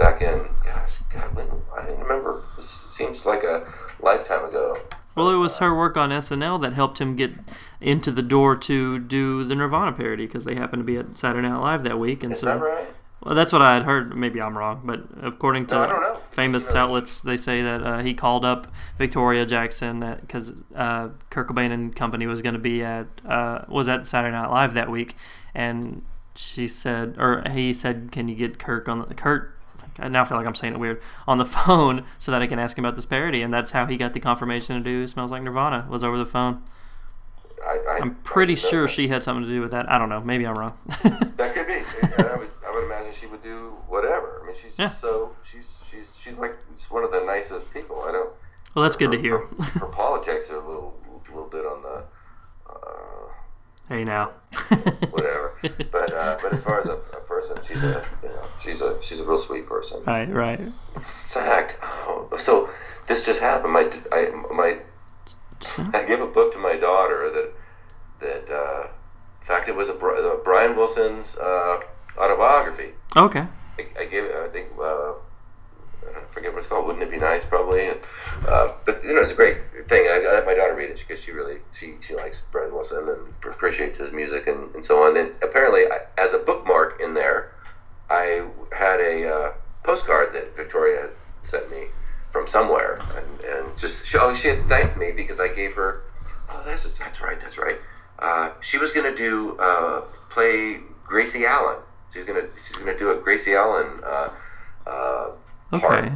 back 0.00 0.22
in. 0.22 0.44
Gosh, 0.64 0.98
God, 1.12 1.36
when 1.36 1.46
I 1.78 1.82
didn't 1.84 2.00
remember. 2.00 2.42
It 2.58 2.64
seems 2.64 3.24
like 3.26 3.44
a 3.44 3.70
lifetime 4.00 4.44
ago. 4.46 4.76
Well, 5.14 5.30
it 5.30 5.36
was 5.36 5.58
her 5.58 5.76
work 5.76 5.96
on 5.96 6.10
SNL 6.10 6.60
that 6.62 6.72
helped 6.72 7.00
him 7.00 7.14
get 7.16 7.32
into 7.80 8.10
the 8.10 8.22
door 8.22 8.56
to 8.56 8.98
do 8.98 9.44
the 9.44 9.54
Nirvana 9.54 9.92
parody 9.92 10.26
because 10.26 10.44
they 10.44 10.54
happened 10.54 10.80
to 10.80 10.84
be 10.84 10.96
at 10.96 11.18
Saturday 11.18 11.46
Night 11.48 11.58
Live 11.60 11.84
that 11.84 11.98
week, 11.98 12.22
and 12.22 12.32
Is 12.32 12.40
so 12.40 12.46
that 12.46 12.60
right? 12.60 12.86
well, 13.22 13.34
that's 13.34 13.52
what 13.52 13.60
I 13.60 13.74
had 13.74 13.82
heard. 13.84 14.16
Maybe 14.16 14.40
I'm 14.40 14.56
wrong, 14.56 14.82
but 14.84 15.02
according 15.22 15.66
to 15.66 15.74
No, 15.74 15.82
I 15.82 15.86
don't 15.88 16.00
know. 16.00 16.20
famous 16.30 16.74
outlets, 16.74 17.20
they 17.20 17.36
say 17.36 17.60
that 17.62 17.82
uh, 17.82 17.98
he 18.00 18.14
called 18.14 18.44
up 18.44 18.68
Victoria 18.98 19.44
Jackson 19.44 20.00
because 20.20 20.52
uh, 20.74 21.08
Kurt 21.28 21.48
Cobain 21.48 21.72
and 21.72 21.94
company 21.94 22.26
was 22.26 22.40
going 22.40 22.54
to 22.54 22.60
be 22.60 22.82
at 22.82 23.06
uh, 23.28 23.64
was 23.68 23.88
at 23.88 24.06
Saturday 24.06 24.32
Night 24.32 24.48
Live 24.48 24.72
that 24.74 24.90
week, 24.90 25.16
and 25.54 26.02
she 26.36 26.68
said, 26.68 27.16
or 27.18 27.42
he 27.50 27.74
said, 27.74 28.10
"Can 28.12 28.28
you 28.28 28.36
get 28.36 28.58
Kirk 28.58 28.88
on 28.88 29.04
the 29.06 29.14
Kurt?" 29.14 29.56
I 29.98 30.08
now 30.08 30.24
feel 30.24 30.36
like 30.38 30.46
I'm 30.46 30.54
saying 30.54 30.74
it 30.74 30.78
weird 30.78 31.00
on 31.26 31.38
the 31.38 31.44
phone 31.56 32.04
so 32.18 32.30
that 32.32 32.42
I 32.42 32.46
can 32.46 32.58
ask 32.58 32.78
him 32.78 32.84
about 32.84 32.96
this 32.96 33.06
parody, 33.06 33.42
and 33.42 33.52
that's 33.52 33.72
how 33.72 33.86
he 33.86 33.96
got 33.96 34.12
the 34.12 34.20
confirmation 34.20 34.76
to 34.76 34.82
do 34.82 35.06
"Smells 35.06 35.30
Like 35.32 35.42
Nirvana" 35.42 35.86
was 35.90 36.04
over 36.04 36.16
the 36.18 36.26
phone. 36.26 36.62
I, 37.66 37.98
I'm 38.00 38.14
pretty 38.16 38.54
I 38.54 38.56
sure 38.56 38.88
she 38.88 39.08
had 39.08 39.22
something 39.22 39.44
to 39.44 39.48
do 39.50 39.60
with 39.60 39.70
that. 39.72 39.90
I 39.90 39.98
don't 39.98 40.08
know. 40.08 40.20
Maybe 40.22 40.46
I'm 40.46 40.54
wrong. 40.54 40.78
That 41.36 41.54
could 41.54 41.66
be. 41.66 41.74
I 41.74 42.36
would, 42.36 42.48
I 42.66 42.70
would 42.74 42.84
imagine 42.84 43.12
she 43.12 43.26
would 43.26 43.42
do 43.42 43.74
whatever. 43.88 44.40
I 44.42 44.46
mean, 44.46 44.54
she's 44.56 44.78
Yeah. 44.78 44.86
just 44.86 45.00
so 45.00 45.34
she's 45.42 45.84
she's 45.90 46.18
she's 46.18 46.38
like 46.38 46.54
just 46.74 46.90
one 46.92 47.02
of 47.04 47.10
the 47.12 47.20
nicest 47.24 47.72
people. 47.72 48.02
I 48.06 48.12
don't. 48.12 48.30
well, 48.74 48.82
that's 48.82 48.96
good 48.96 49.10
to 49.12 49.18
hear. 49.18 49.38
Her, 49.38 49.64
her 49.80 49.86
politics 49.92 50.50
are 50.50 50.56
a 50.56 50.66
little 50.66 50.94
little 51.28 51.48
bit 51.48 51.64
on 51.64 51.82
the 51.82 52.04
uh, 52.68 53.19
hey 53.90 54.04
now. 54.04 54.30
whatever. 55.10 55.52
But 55.92 56.14
uh, 56.14 56.38
but 56.40 56.54
as 56.54 56.64
far 56.64 56.80
as 56.80 56.86
a, 56.86 56.92
a 56.92 57.20
person, 57.28 57.58
she's 57.62 57.84
a 57.84 58.02
you 58.22 58.28
know 58.30 58.44
she's 58.58 58.80
a 58.80 58.96
she's 59.02 59.20
a 59.20 59.26
real 59.26 59.36
sweet 59.36 59.66
person. 59.66 60.02
right, 60.06 60.28
right. 60.32 60.60
In 60.60 60.72
fact, 61.02 61.78
oh, 61.82 62.26
so 62.38 62.70
this 63.06 63.26
just 63.26 63.40
happened. 63.40 63.74
My 63.74 63.92
I 64.10 64.30
my 64.50 64.78
I 65.92 66.06
gave 66.06 66.20
a 66.20 66.26
book 66.26 66.52
to 66.54 66.58
my 66.58 66.76
daughter 66.76 67.30
that 67.30 67.52
that 68.20 68.50
uh, 68.50 68.88
in 69.40 69.46
fact 69.46 69.68
it 69.68 69.76
was 69.76 69.90
a 69.90 69.94
uh, 69.94 70.36
Brian 70.42 70.74
Wilson's 70.76 71.36
uh, 71.38 71.80
autobiography. 72.16 72.92
Okay. 73.16 73.46
I, 73.78 73.86
I 73.98 74.04
gave 74.06 74.24
it, 74.24 74.34
I 74.34 74.48
think, 74.48 74.68
uh, 74.80 75.14
forget 76.30 76.52
what 76.52 76.58
it's 76.58 76.68
called. 76.68 76.86
Wouldn't 76.86 77.02
it 77.02 77.10
be 77.10 77.18
nice? 77.18 77.44
Probably. 77.44 77.88
And, 77.88 77.98
uh, 78.46 78.72
but 78.84 79.02
you 79.04 79.14
know, 79.14 79.20
it's 79.20 79.32
a 79.32 79.36
great 79.36 79.58
thing. 79.88 80.06
I, 80.06 80.24
I 80.28 80.32
let 80.34 80.46
my 80.46 80.54
daughter 80.54 80.74
read 80.74 80.90
it 80.90 80.98
because 80.98 81.22
she 81.22 81.32
really 81.32 81.58
she, 81.72 81.94
she 82.00 82.14
likes 82.14 82.46
Brian 82.52 82.72
Wilson 82.72 83.08
and 83.08 83.52
appreciates 83.52 83.98
his 83.98 84.12
music 84.12 84.46
and, 84.46 84.74
and 84.74 84.84
so 84.84 85.04
on. 85.04 85.16
And 85.16 85.32
apparently, 85.42 85.82
I, 85.86 86.00
as 86.18 86.34
a 86.34 86.38
bookmark 86.38 87.00
in 87.00 87.14
there, 87.14 87.52
I 88.08 88.48
had 88.76 89.00
a 89.00 89.28
uh, 89.28 89.52
postcard 89.82 90.32
that 90.32 90.56
Victoria 90.56 91.02
had 91.02 91.10
sent 91.42 91.70
me 91.70 91.84
from 92.30 92.46
somewhere, 92.46 93.00
and, 93.16 93.44
and 93.44 93.78
just 93.78 94.06
she, 94.06 94.16
oh, 94.18 94.34
she 94.34 94.48
had 94.48 94.66
thanked 94.66 94.96
me 94.96 95.12
because 95.12 95.40
I 95.40 95.48
gave 95.48 95.74
her. 95.74 96.02
Oh, 96.48 96.62
that's 96.64 96.92
that's 96.98 97.20
right, 97.20 97.40
that's 97.40 97.58
right. 97.58 97.78
Uh, 98.18 98.52
she 98.60 98.78
was 98.78 98.92
gonna 98.92 99.14
do 99.14 99.56
uh, 99.58 100.02
play 100.28 100.80
Gracie 101.04 101.46
Allen. 101.46 101.78
She's 102.12 102.24
gonna 102.24 102.46
she's 102.54 102.76
gonna 102.76 102.98
do 102.98 103.12
a 103.12 103.20
Gracie 103.20 103.54
Allen 103.54 104.00
uh, 105.72 105.76
uh. 105.76 105.78
Okay. 105.78 106.12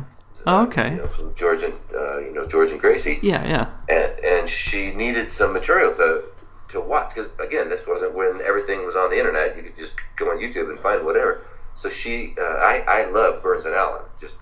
Oh, 0.46 0.62
okay. 0.64 0.90
You 0.90 0.96
know, 0.98 1.06
from 1.06 1.34
George 1.34 1.62
and 1.62 1.74
uh, 1.94 2.18
you 2.18 2.32
know 2.32 2.46
George 2.46 2.70
and 2.70 2.80
Gracie, 2.80 3.18
Yeah, 3.22 3.46
yeah. 3.46 3.70
and, 3.88 4.24
and 4.24 4.48
she 4.48 4.94
needed 4.94 5.30
some 5.30 5.52
material 5.52 5.94
to 5.94 6.24
to 6.68 6.80
watch 6.80 7.14
because 7.14 7.32
again, 7.38 7.68
this 7.68 7.86
wasn't 7.86 8.14
when 8.14 8.40
everything 8.42 8.84
was 8.84 8.96
on 8.96 9.10
the 9.10 9.18
internet. 9.18 9.56
You 9.56 9.62
could 9.62 9.76
just 9.76 9.98
go 10.16 10.30
on 10.30 10.38
YouTube 10.38 10.68
and 10.70 10.78
find 10.78 11.04
whatever. 11.06 11.40
So 11.74 11.88
she, 11.90 12.34
uh, 12.38 12.42
I, 12.42 12.84
I 12.86 13.10
love 13.10 13.42
Burns 13.42 13.64
and 13.64 13.74
Allen. 13.74 14.02
Just 14.20 14.40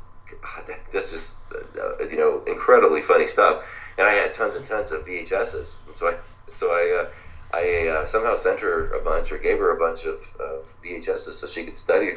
that, 0.67 0.81
that's 0.93 1.13
just 1.13 1.39
uh, 1.55 2.05
you 2.11 2.17
know 2.17 2.43
incredibly 2.47 3.01
funny 3.01 3.27
stuff. 3.27 3.63
And 3.99 4.07
I 4.07 4.13
had 4.13 4.33
tons 4.33 4.57
and 4.57 4.67
tons 4.67 4.91
of 4.91 5.05
VHSs. 5.07 5.77
And 5.87 5.95
so 5.97 6.09
I, 6.09 6.17
so 6.53 6.69
I. 6.69 7.05
Uh, 7.05 7.11
I 7.55 7.87
uh, 7.89 8.07
somehow 8.07 8.35
sent 8.37 8.61
her 8.61 8.95
a 8.95 9.05
bunch 9.05 9.31
or 9.31 9.37
gave 9.37 9.59
her 9.59 9.77
a 9.77 9.79
bunch 9.79 10.07
of, 10.07 10.23
of 10.41 10.65
VHSs 10.83 11.35
so 11.35 11.47
she 11.47 11.65
could 11.65 11.77
study 11.77 12.15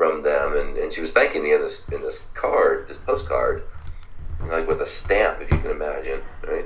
from 0.00 0.22
them, 0.22 0.56
and, 0.56 0.78
and 0.78 0.90
she 0.90 1.02
was 1.02 1.12
thanking 1.12 1.42
me 1.42 1.52
in 1.52 1.60
this 1.60 1.86
in 1.90 2.00
this 2.00 2.26
card, 2.32 2.88
this 2.88 2.96
postcard, 2.96 3.64
like 4.46 4.66
with 4.66 4.80
a 4.80 4.86
stamp, 4.86 5.42
if 5.42 5.52
you 5.52 5.58
can 5.58 5.72
imagine, 5.72 6.22
right? 6.48 6.64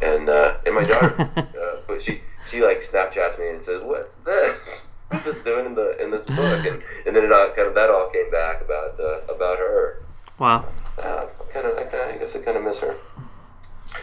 And 0.00 0.28
uh, 0.28 0.54
and 0.64 0.72
my 0.72 0.84
daughter, 0.84 1.28
uh, 1.36 1.76
but 1.88 2.00
she 2.00 2.20
she 2.46 2.62
like 2.62 2.82
Snapchats 2.82 3.40
me 3.40 3.48
and 3.48 3.60
says, 3.60 3.82
"What's 3.82 4.14
this? 4.18 4.86
What's 5.08 5.26
it 5.26 5.44
doing 5.44 5.66
in 5.66 5.74
the 5.74 6.00
in 6.00 6.12
this 6.12 6.26
book?" 6.26 6.64
And 6.64 6.80
and 7.04 7.16
then 7.16 7.24
it 7.24 7.32
all, 7.32 7.48
kind 7.56 7.66
of 7.66 7.74
that 7.74 7.90
all 7.90 8.08
came 8.10 8.30
back 8.30 8.60
about 8.60 9.00
uh, 9.00 9.34
about 9.34 9.58
her. 9.58 10.04
Wow. 10.38 10.66
Uh, 10.96 11.26
kind 11.52 11.66
of, 11.66 11.76
I, 11.76 11.82
kinda, 11.90 12.14
I 12.14 12.18
guess 12.18 12.36
I 12.36 12.40
kind 12.40 12.56
of 12.56 12.62
miss 12.62 12.78
her. 12.78 12.94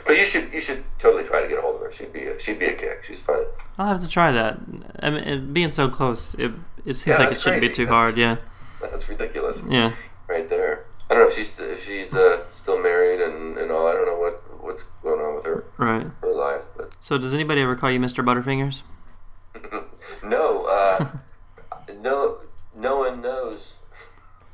But 0.05 0.17
you 0.17 0.25
should 0.25 0.51
you 0.51 0.59
should 0.59 0.83
totally 0.99 1.23
try 1.23 1.41
to 1.41 1.47
get 1.47 1.57
a 1.57 1.61
hold 1.61 1.75
of 1.75 1.81
her. 1.83 1.91
She'd 1.93 2.11
be 2.11 2.23
a, 2.23 2.37
she'd 2.37 2.59
be 2.59 2.65
a 2.65 2.75
kick. 2.75 3.05
She's 3.05 3.21
fun. 3.21 3.45
I'll 3.77 3.87
have 3.87 4.01
to 4.01 4.09
try 4.09 4.33
that. 4.33 4.59
I 4.99 5.09
mean, 5.09 5.53
being 5.53 5.69
so 5.69 5.87
close, 5.87 6.33
it 6.33 6.51
it 6.85 6.95
seems 6.95 7.17
Yeah, 7.17 7.19
like 7.19 7.27
it 7.27 7.29
that's 7.31 7.41
shouldn't 7.43 7.61
be 7.61 7.69
too 7.69 7.87
hard. 7.87 8.17
Yeah. 8.17 8.37
That's 8.91 9.07
ridiculous. 9.09 9.63
Yeah. 9.67 9.93
Right 10.27 10.47
there. 10.47 10.85
I 11.09 11.15
don't 11.15 11.23
know 11.23 11.29
if 11.29 11.35
she's 11.35 11.59
if 11.59 11.85
she's 11.85 12.13
uh, 12.15 12.47
still 12.49 12.81
married 12.81 13.21
and, 13.21 13.57
and 13.57 13.71
all. 13.71 13.87
I 13.87 13.93
don't 13.93 14.05
know 14.05 14.17
what 14.17 14.41
what's 14.63 14.83
going 15.03 15.19
on 15.19 15.35
with 15.35 15.45
her 15.45 15.65
Right. 15.77 16.07
her 16.21 16.33
life, 16.33 16.63
but 16.77 16.93
So 17.01 17.17
does 17.17 17.33
anybody 17.33 17.61
ever 17.61 17.75
call 17.75 17.91
you 17.91 17.99
Mr. 17.99 18.23
Butterfingers? 18.25 18.81
no, 20.23 20.65
uh, 20.65 21.09
no, 22.01 22.37
no 22.75 22.99
one 22.99 23.21
knows. 23.21 23.75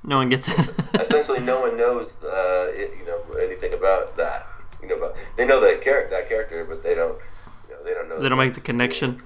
No 0.03 0.17
one 0.17 0.29
gets 0.29 0.49
it. 0.49 0.69
Essentially, 0.95 1.39
no 1.41 1.59
one 1.61 1.77
knows 1.77 2.23
uh, 2.23 2.71
it, 2.73 2.97
you 2.97 3.05
know 3.05 3.21
anything 3.39 3.73
about 3.73 4.15
that. 4.17 4.47
You 4.81 4.87
know, 4.87 4.95
about 4.95 5.15
they 5.37 5.45
know 5.45 5.59
that 5.61 5.81
character 5.81 6.15
that 6.15 6.27
character, 6.29 6.65
but 6.65 6.81
they 6.83 6.95
don't. 6.95 7.19
You 7.69 7.75
know, 7.75 7.83
they 7.83 7.93
don't 7.93 8.09
know. 8.09 8.19
they 8.21 8.29
don't 8.29 8.37
make 8.37 8.55
the 8.55 8.61
connection. 8.61 9.21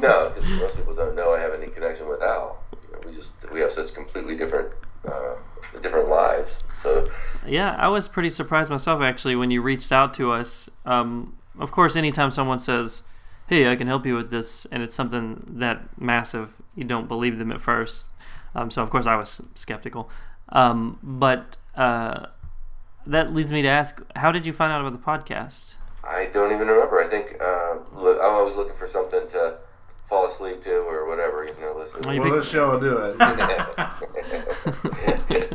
No, 0.00 0.30
because 0.34 0.48
most 0.58 0.76
people 0.76 0.94
don't 0.94 1.14
know 1.14 1.34
I 1.34 1.40
have 1.40 1.52
any 1.52 1.66
connection 1.66 2.08
with 2.08 2.22
Al. 2.22 2.61
We 3.04 3.12
just 3.12 3.50
we 3.52 3.60
have 3.60 3.72
such 3.72 3.94
completely 3.94 4.36
different 4.36 4.72
uh, 5.06 5.34
different 5.80 6.08
lives. 6.08 6.64
So 6.76 7.10
Yeah, 7.46 7.76
I 7.78 7.88
was 7.88 8.08
pretty 8.08 8.30
surprised 8.30 8.70
myself 8.70 9.00
actually 9.02 9.36
when 9.36 9.50
you 9.50 9.62
reached 9.62 9.92
out 9.92 10.14
to 10.14 10.32
us. 10.32 10.68
Um, 10.84 11.36
of 11.58 11.70
course, 11.70 11.96
anytime 11.96 12.30
someone 12.30 12.58
says, 12.58 13.02
"Hey, 13.48 13.70
I 13.70 13.76
can 13.76 13.86
help 13.86 14.06
you 14.06 14.14
with 14.14 14.30
this," 14.30 14.66
and 14.66 14.82
it's 14.82 14.94
something 14.94 15.44
that 15.58 16.00
massive, 16.00 16.54
you 16.74 16.84
don't 16.84 17.08
believe 17.08 17.38
them 17.38 17.52
at 17.52 17.60
first. 17.60 18.10
Um, 18.54 18.70
so 18.70 18.82
of 18.82 18.90
course, 18.90 19.06
I 19.06 19.16
was 19.16 19.40
skeptical. 19.54 20.10
Um, 20.50 20.98
but 21.02 21.56
uh, 21.74 22.26
that 23.06 23.32
leads 23.32 23.50
me 23.52 23.62
to 23.62 23.68
ask, 23.68 24.02
how 24.16 24.32
did 24.32 24.46
you 24.46 24.52
find 24.52 24.72
out 24.72 24.80
about 24.80 24.92
the 24.92 24.98
podcast? 24.98 25.74
I 26.04 26.26
don't 26.26 26.52
even 26.52 26.68
remember. 26.68 27.00
I 27.00 27.06
think 27.06 27.36
uh, 27.40 27.76
look, 27.94 28.18
I'm 28.20 28.34
always 28.34 28.56
looking 28.56 28.76
for 28.76 28.88
something 28.88 29.28
to 29.30 29.58
fall 30.08 30.26
asleep 30.26 30.62
to 30.64 30.78
or 30.80 31.08
whatever. 31.08 31.44
You 31.44 31.54
know, 31.60 31.74
listen. 31.76 32.00
Well, 32.04 32.14
you 32.14 32.20
Well, 32.20 32.30
be- 32.32 32.36
this 32.38 32.48
show 32.48 32.70
will 32.72 32.80
do 32.80 32.96
it. 32.98 33.16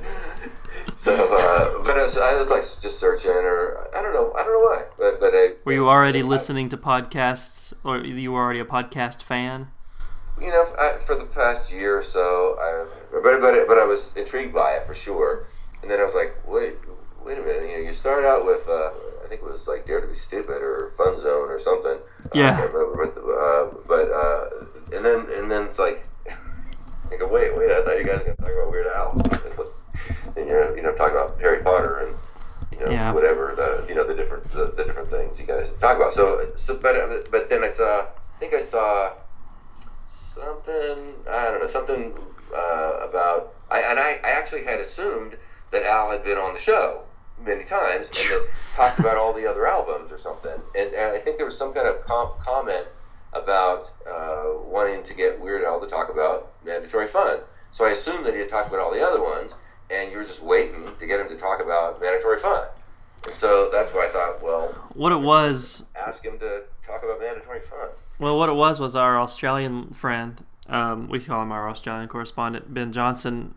so, 0.96 1.14
uh, 1.14 1.84
but 1.84 1.98
I 1.98 2.04
was, 2.04 2.18
I 2.18 2.36
was 2.36 2.50
like 2.50 2.62
just 2.62 3.00
searching, 3.00 3.32
or 3.32 3.88
I 3.96 4.02
don't 4.02 4.14
know, 4.14 4.34
I 4.34 4.44
don't 4.44 4.54
know 4.54 4.68
why, 4.68 4.84
but 4.98 5.20
but 5.20 5.34
I, 5.34 5.54
Were 5.64 5.74
you 5.74 5.88
already 5.90 6.24
listening 6.24 6.70
to 6.70 6.78
podcasts, 6.78 7.74
or 7.84 7.98
you 8.00 8.32
were 8.32 8.42
already 8.42 8.60
a 8.60 8.66
podcast 8.66 9.22
fan? 9.24 9.70
you 10.40 10.50
know, 10.50 10.68
I, 10.78 11.00
for 11.00 11.16
the 11.16 11.26
past 11.26 11.72
year 11.72 11.98
or 11.98 12.04
so, 12.04 12.58
I've 12.60 12.92
but 13.12 13.24
but 13.42 13.68
but 13.68 13.78
I 13.80 13.86
was 13.86 14.16
intrigued 14.16 14.54
by 14.54 14.74
it 14.74 14.86
for 14.86 14.94
sure, 14.96 15.48
and 15.82 15.90
then 15.90 16.00
I 16.00 16.04
was 16.04 16.14
like, 16.14 16.36
wait, 16.48 16.76
wait 17.26 17.38
a 17.40 17.42
minute, 17.42 17.64
you 17.70 17.78
know, 17.78 17.84
you 17.84 17.94
start 17.94 18.24
out 18.24 18.46
with. 18.46 18.68
Uh, 18.68 18.92
I 19.28 19.30
think 19.30 19.42
it 19.42 19.46
was 19.46 19.68
like 19.68 19.86
Dare 19.86 20.00
to 20.00 20.08
Be 20.08 20.14
Stupid 20.14 20.62
or 20.62 20.94
Fun 20.98 21.20
Zone 21.20 21.50
or 21.50 21.60
something. 21.60 21.98
Yeah. 22.34 22.54
I 22.54 22.62
can't 22.62 22.74
remember, 22.74 23.12
but, 23.14 23.22
uh, 23.22 23.84
but 23.86 24.10
uh, 24.10 24.96
and 24.96 25.04
then 25.04 25.28
and 25.38 25.52
then 25.52 25.64
it's 25.66 25.78
like, 25.78 26.08
I 27.12 27.18
go, 27.18 27.28
wait, 27.28 27.54
wait, 27.58 27.70
I 27.70 27.84
thought 27.84 27.98
you 27.98 28.06
guys 28.06 28.20
were 28.20 28.24
gonna 28.24 28.36
talk 28.38 28.48
about 28.54 28.72
Weird 28.72 28.88
Al. 28.88 29.22
It's 29.46 29.60
like, 29.60 29.68
and 30.38 30.48
you're 30.48 30.78
you 30.78 30.82
know 30.82 30.94
talking 30.96 31.18
about 31.18 31.42
Harry 31.42 31.62
Potter 31.62 32.08
and 32.08 32.16
you 32.72 32.86
know 32.86 32.90
Yeah. 32.90 33.12
whatever 33.12 33.54
the 33.54 33.86
you 33.90 33.96
know 33.96 34.08
the 34.08 34.16
different 34.16 34.50
the, 34.52 34.72
the 34.78 34.86
different 34.86 35.10
things 35.10 35.42
you 35.42 35.46
guys 35.46 35.76
talk 35.76 35.98
about. 35.98 36.14
So 36.14 36.54
so 36.56 36.78
but 36.78 37.30
but 37.30 37.50
then 37.50 37.66
I 37.66 37.68
saw 37.68 38.04
I 38.04 38.40
think 38.40 38.54
I 38.54 38.62
saw 38.62 39.12
something 40.06 41.16
I 41.30 41.44
don't 41.52 41.60
know 41.60 41.68
something 41.68 42.14
uh, 42.56 43.08
about 43.10 43.56
I 43.70 43.80
and 43.82 44.00
I, 44.00 44.22
I 44.24 44.30
actually 44.40 44.64
had 44.64 44.80
assumed 44.80 45.36
that 45.72 45.84
Al 45.84 46.12
had 46.12 46.24
been 46.24 46.38
on 46.38 46.54
the 46.54 46.62
show 46.62 47.02
many 47.48 47.64
times 47.64 48.10
and 48.10 48.18
that 48.18 48.48
talked 48.76 49.00
about 49.00 49.18
all 49.18 49.34
the 49.34 49.48
other 49.48 49.66
albums 49.68 50.12
or 50.12 50.18
something. 50.18 50.60
And, 50.78 50.94
and 50.94 51.16
I 51.16 51.20
think 51.20 51.38
there 51.38 51.46
was 51.46 51.58
some 51.58 51.74
kind 51.74 51.88
of 51.88 52.06
com- 52.06 52.34
comment 52.40 52.88
about 53.34 53.92
uh, 54.10 54.54
wanting 54.66 55.04
to 55.04 55.14
get 55.14 55.40
Weird 55.40 55.64
Al 55.64 55.80
to 55.80 55.88
talk 55.88 56.10
about 56.12 56.52
Mandatory 56.66 57.08
Fun. 57.08 57.40
So 57.72 57.86
I 57.86 57.92
assumed 57.92 58.26
that 58.26 58.34
he 58.34 58.40
had 58.40 58.50
talked 58.50 58.70
about 58.70 58.80
all 58.80 58.94
the 58.94 59.06
other 59.06 59.22
ones, 59.22 59.56
and 59.90 60.12
you 60.12 60.18
were 60.18 60.24
just 60.24 60.42
waiting 60.42 60.90
to 60.98 61.06
get 61.06 61.20
him 61.20 61.30
to 61.30 61.38
talk 61.38 61.62
about 61.62 62.02
Mandatory 62.02 62.40
Fun. 62.40 62.66
And 63.26 63.36
so 63.36 63.70
that's 63.72 63.92
why 63.94 64.06
I 64.06 64.10
thought, 64.10 64.42
well, 64.44 64.68
What 64.94 65.12
it 65.12 65.20
was 65.20 65.84
ask 65.96 66.24
him 66.24 66.40
to 66.40 66.64
talk 66.86 67.04
about 67.04 67.20
Mandatory 67.20 67.62
Fun. 67.62 67.90
Well, 68.20 68.38
what 68.38 68.50
it 68.50 68.54
was 68.54 68.80
was 68.80 68.96
our 68.96 69.20
Australian 69.20 69.92
friend, 69.92 70.44
um, 70.70 71.08
we 71.08 71.20
call 71.20 71.42
him 71.42 71.52
our 71.52 71.70
Australian 71.70 72.08
correspondent, 72.08 72.74
Ben 72.74 72.92
Johnson, 72.92 73.54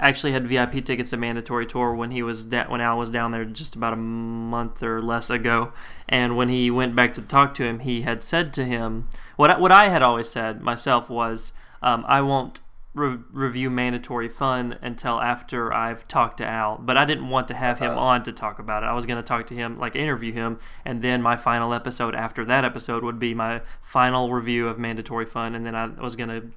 actually 0.00 0.32
had 0.32 0.46
VIP 0.46 0.84
tickets 0.84 1.10
to 1.10 1.16
Mandatory 1.16 1.66
Tour 1.66 1.94
when 1.94 2.10
he 2.10 2.22
was 2.22 2.44
da- 2.46 2.66
when 2.68 2.80
Al 2.80 2.98
was 2.98 3.10
down 3.10 3.30
there 3.30 3.44
just 3.44 3.76
about 3.76 3.92
a 3.92 3.96
month 3.96 4.82
or 4.82 5.00
less 5.02 5.30
ago. 5.30 5.72
And 6.08 6.36
when 6.36 6.48
he 6.48 6.70
went 6.70 6.96
back 6.96 7.12
to 7.14 7.22
talk 7.22 7.54
to 7.54 7.64
him, 7.64 7.80
he 7.80 8.02
had 8.02 8.24
said 8.24 8.52
to 8.54 8.64
him 8.64 9.08
what 9.36 9.50
I, 9.50 9.58
what 9.58 9.70
I 9.72 9.88
had 9.88 10.02
always 10.02 10.28
said 10.28 10.60
myself 10.62 11.08
was, 11.08 11.52
um, 11.82 12.04
I 12.08 12.20
won't 12.20 12.60
re- 12.94 13.18
review 13.32 13.70
Mandatory 13.70 14.28
Fun 14.28 14.76
until 14.82 15.20
after 15.20 15.72
I've 15.72 16.08
talked 16.08 16.38
to 16.38 16.46
Al. 16.46 16.78
But 16.78 16.96
I 16.96 17.04
didn't 17.04 17.28
want 17.28 17.46
to 17.48 17.54
have 17.54 17.78
him 17.78 17.92
Uh-huh. 17.92 18.00
on 18.00 18.22
to 18.24 18.32
talk 18.32 18.58
about 18.58 18.82
it. 18.82 18.86
I 18.86 18.92
was 18.94 19.06
going 19.06 19.16
to 19.18 19.22
talk 19.22 19.46
to 19.46 19.54
him, 19.54 19.78
like 19.78 19.94
interview 19.94 20.32
him, 20.32 20.58
and 20.84 21.00
then 21.02 21.22
my 21.22 21.36
final 21.36 21.72
episode 21.72 22.14
after 22.14 22.44
that 22.46 22.64
episode 22.64 23.04
would 23.04 23.18
be 23.18 23.32
my 23.34 23.60
final 23.80 24.32
review 24.32 24.66
of 24.68 24.78
Mandatory 24.78 25.26
Fun, 25.26 25.54
and 25.54 25.64
then 25.64 25.74
I 25.76 25.86
was 25.86 26.16
going 26.16 26.30
to. 26.30 26.50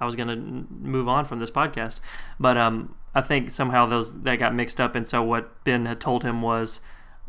I 0.00 0.04
was 0.06 0.16
gonna 0.16 0.36
move 0.36 1.08
on 1.08 1.24
from 1.24 1.38
this 1.38 1.50
podcast, 1.50 2.00
but 2.40 2.56
um, 2.56 2.94
I 3.14 3.20
think 3.20 3.50
somehow 3.50 3.86
those 3.86 4.22
that 4.22 4.36
got 4.36 4.54
mixed 4.54 4.80
up, 4.80 4.94
and 4.94 5.06
so 5.06 5.22
what 5.22 5.62
Ben 5.64 5.86
had 5.86 6.00
told 6.00 6.24
him 6.24 6.42
was, 6.42 6.80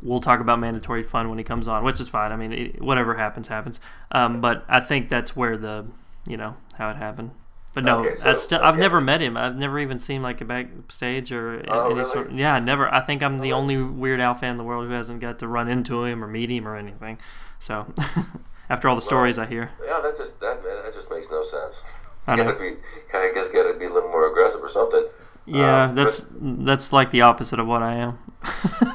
we'll 0.01 0.19
talk 0.21 0.39
about 0.39 0.59
mandatory 0.59 1.03
fun 1.03 1.29
when 1.29 1.37
he 1.37 1.43
comes 1.43 1.67
on, 1.67 1.83
which 1.83 1.99
is 2.01 2.07
fine. 2.09 2.31
I 2.31 2.35
mean, 2.35 2.51
it, 2.51 2.81
whatever 2.81 3.15
happens, 3.15 3.47
happens. 3.47 3.79
Um, 4.11 4.41
but 4.41 4.65
I 4.67 4.79
think 4.81 5.09
that's 5.09 5.35
where 5.35 5.57
the, 5.57 5.85
you 6.27 6.37
know, 6.37 6.55
how 6.73 6.89
it 6.89 6.97
happened. 6.97 7.31
But 7.73 7.83
no, 7.83 7.99
Okay, 8.05 8.15
so- 8.15 8.33
still. 8.35 8.61
I've 8.63 8.77
never 8.77 8.99
met 9.01 9.21
him. 9.21 9.35
I've 9.37 9.57
never 9.57 9.79
even 9.79 9.99
seen 9.99 10.21
like 10.23 10.39
a 10.41 10.45
backstage 10.45 11.31
or 11.31 11.63
Oh, 11.67 11.85
any 11.87 11.95
really? 11.95 12.09
sort. 12.09 12.31
Yeah, 12.31 12.57
never. 12.59 12.91
I 12.93 13.01
think 13.01 13.21
I'm 13.21 13.37
the 13.39 13.51
Oh, 13.53 13.57
only 13.57 13.81
Weird 13.81 14.19
Al 14.21 14.33
fan 14.33 14.51
in 14.51 14.57
the 14.57 14.63
world 14.63 14.85
who 14.87 14.91
hasn't 14.93 15.19
got 15.19 15.39
to 15.39 15.47
run 15.47 15.67
into 15.67 16.03
him 16.05 16.23
or 16.23 16.27
meet 16.27 16.49
him 16.49 16.67
or 16.67 16.75
anything. 16.77 17.17
So, 17.59 17.93
after 18.69 18.87
all 18.89 18.95
the 18.95 19.01
stories 19.01 19.37
I 19.37 19.45
hear, 19.45 19.71
Yeah, 19.85 19.99
that 20.01 20.15
just 20.17 20.39
that 20.39 20.63
that 20.63 20.93
just 20.93 21.11
makes 21.11 21.29
no 21.29 21.41
sense. 21.43 21.83
I 22.27 22.35
gotta 22.37 22.53
be, 22.57 22.73
I 23.13 23.31
guess, 23.33 23.49
gotta 23.49 23.77
be 23.77 23.85
a 23.85 23.93
little 23.93 24.09
more 24.09 24.29
aggressive 24.29 24.61
or 24.63 24.69
something. 24.69 25.05
Yeah, 25.45 25.83
Um, 25.85 25.95
that's 25.95 26.25
that's 26.31 26.91
like 26.93 27.11
the 27.11 27.21
opposite 27.21 27.59
of 27.59 27.67
what 27.67 27.81
I 27.83 27.93
am. 27.95 28.17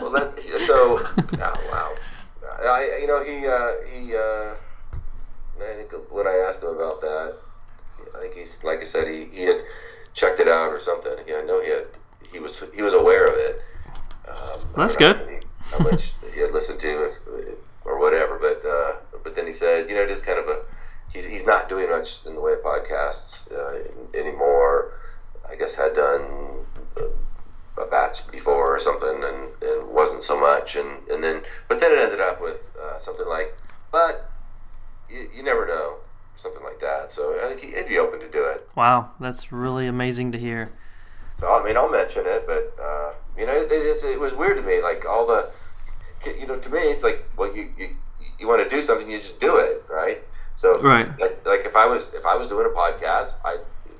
Well, 0.00 0.12
that 0.12 0.38
so 0.66 1.00
oh, 1.40 1.68
wow. 1.72 1.92
I 2.62 2.98
you 3.00 3.06
know 3.08 3.22
he 3.24 3.46
uh, 3.46 3.72
he 3.92 4.14
uh, 4.14 4.54
I 5.58 5.74
think 5.74 5.92
when 6.12 6.26
I 6.28 6.44
asked 6.48 6.62
him 6.62 6.70
about 6.70 7.00
that, 7.00 7.34
I 8.16 8.20
think 8.20 8.34
he's 8.34 8.62
like 8.62 8.80
I 8.80 8.84
said 8.84 9.08
he, 9.08 9.24
he 9.26 9.42
had 9.42 9.62
checked 10.14 10.38
it 10.40 10.48
out 10.48 10.70
or 10.70 10.78
something. 10.80 11.12
Yeah, 11.26 11.38
I 11.42 11.44
know 11.44 11.60
he 11.60 11.70
had 11.70 11.86
he 12.32 12.38
was 12.38 12.62
he 12.74 12.82
was 12.82 12.94
aware 12.94 13.26
of 13.26 13.34
it. 13.36 13.62
Um, 14.28 14.60
That's 14.76 14.96
good. 14.96 15.16
How, 15.16 15.24
many- 15.24 15.40
how 15.72 15.78
much 15.80 16.12
he 16.32 16.40
had 16.40 16.52
listened 16.52 16.78
to 16.80 17.04
if, 17.06 17.18
or 17.84 17.98
whatever, 17.98 18.38
but 18.38 18.64
uh, 18.68 19.18
but 19.24 19.34
then 19.34 19.46
he 19.46 19.52
said 19.52 19.88
you 19.88 19.96
know 19.96 20.02
it 20.02 20.10
is 20.10 20.22
kind 20.22 20.38
of 20.38 20.46
a 20.46 20.60
he's, 21.12 21.26
he's 21.26 21.46
not 21.46 21.68
doing 21.68 21.88
much 21.90 22.26
in 22.26 22.34
the 22.34 22.40
way 22.40 22.52
of 22.52 22.60
podcasts 22.60 23.52
uh, 23.52 24.18
anymore. 24.18 24.94
I 25.48 25.54
guess 25.54 25.74
had 25.74 25.94
done 25.94 26.64
a, 26.96 27.80
a 27.80 27.86
batch 27.88 28.28
before 28.30 28.74
or 28.74 28.80
something, 28.80 29.22
and, 29.22 29.62
and 29.62 29.88
wasn't 29.88 30.22
so 30.22 30.38
much, 30.40 30.76
and, 30.76 31.08
and 31.08 31.22
then 31.22 31.42
but 31.68 31.80
then 31.80 31.92
it 31.92 31.98
ended 31.98 32.20
up 32.20 32.40
with 32.40 32.60
uh, 32.82 32.98
something 32.98 33.28
like, 33.28 33.56
but 33.92 34.30
you, 35.08 35.28
you 35.36 35.42
never 35.44 35.66
know, 35.66 35.98
something 36.36 36.64
like 36.64 36.80
that. 36.80 37.12
So 37.12 37.38
I 37.44 37.48
think 37.48 37.60
he, 37.60 37.76
he'd 37.76 37.88
be 37.88 37.98
open 37.98 38.18
to 38.20 38.28
do 38.28 38.44
it. 38.44 38.68
Wow, 38.74 39.10
that's 39.20 39.52
really 39.52 39.86
amazing 39.86 40.32
to 40.32 40.38
hear. 40.38 40.72
So 41.38 41.54
I 41.54 41.64
mean, 41.64 41.76
I'll 41.76 41.90
mention 41.90 42.24
it, 42.26 42.44
but 42.46 42.74
uh, 42.82 43.12
you 43.38 43.46
know, 43.46 43.52
it, 43.52 43.68
it's, 43.70 44.02
it 44.02 44.18
was 44.18 44.34
weird 44.34 44.56
to 44.56 44.62
me, 44.62 44.82
like 44.82 45.06
all 45.06 45.26
the, 45.26 45.50
you 46.26 46.48
know, 46.48 46.56
know, 46.56 46.62
to 46.62 46.70
me, 46.70 46.78
it's 46.78 47.04
like, 47.04 47.24
well, 47.36 47.54
you 47.54 47.70
you, 47.78 47.88
you 48.38 48.48
want 48.48 48.68
to 48.68 48.74
do 48.74 48.82
something, 48.82 49.10
you 49.10 49.18
just 49.18 49.40
do 49.40 49.58
it, 49.58 49.84
right? 49.88 50.22
So, 50.56 50.80
Right. 50.80 51.06
like, 51.20 51.46
like 51.46 51.64
if 51.66 51.76
I 51.76 51.86
was 51.86 52.12
if 52.14 52.24
I 52.26 52.34
was 52.34 52.48
doing 52.48 52.66
a 52.66 52.74
podcast, 52.76 53.36
I 53.44 53.58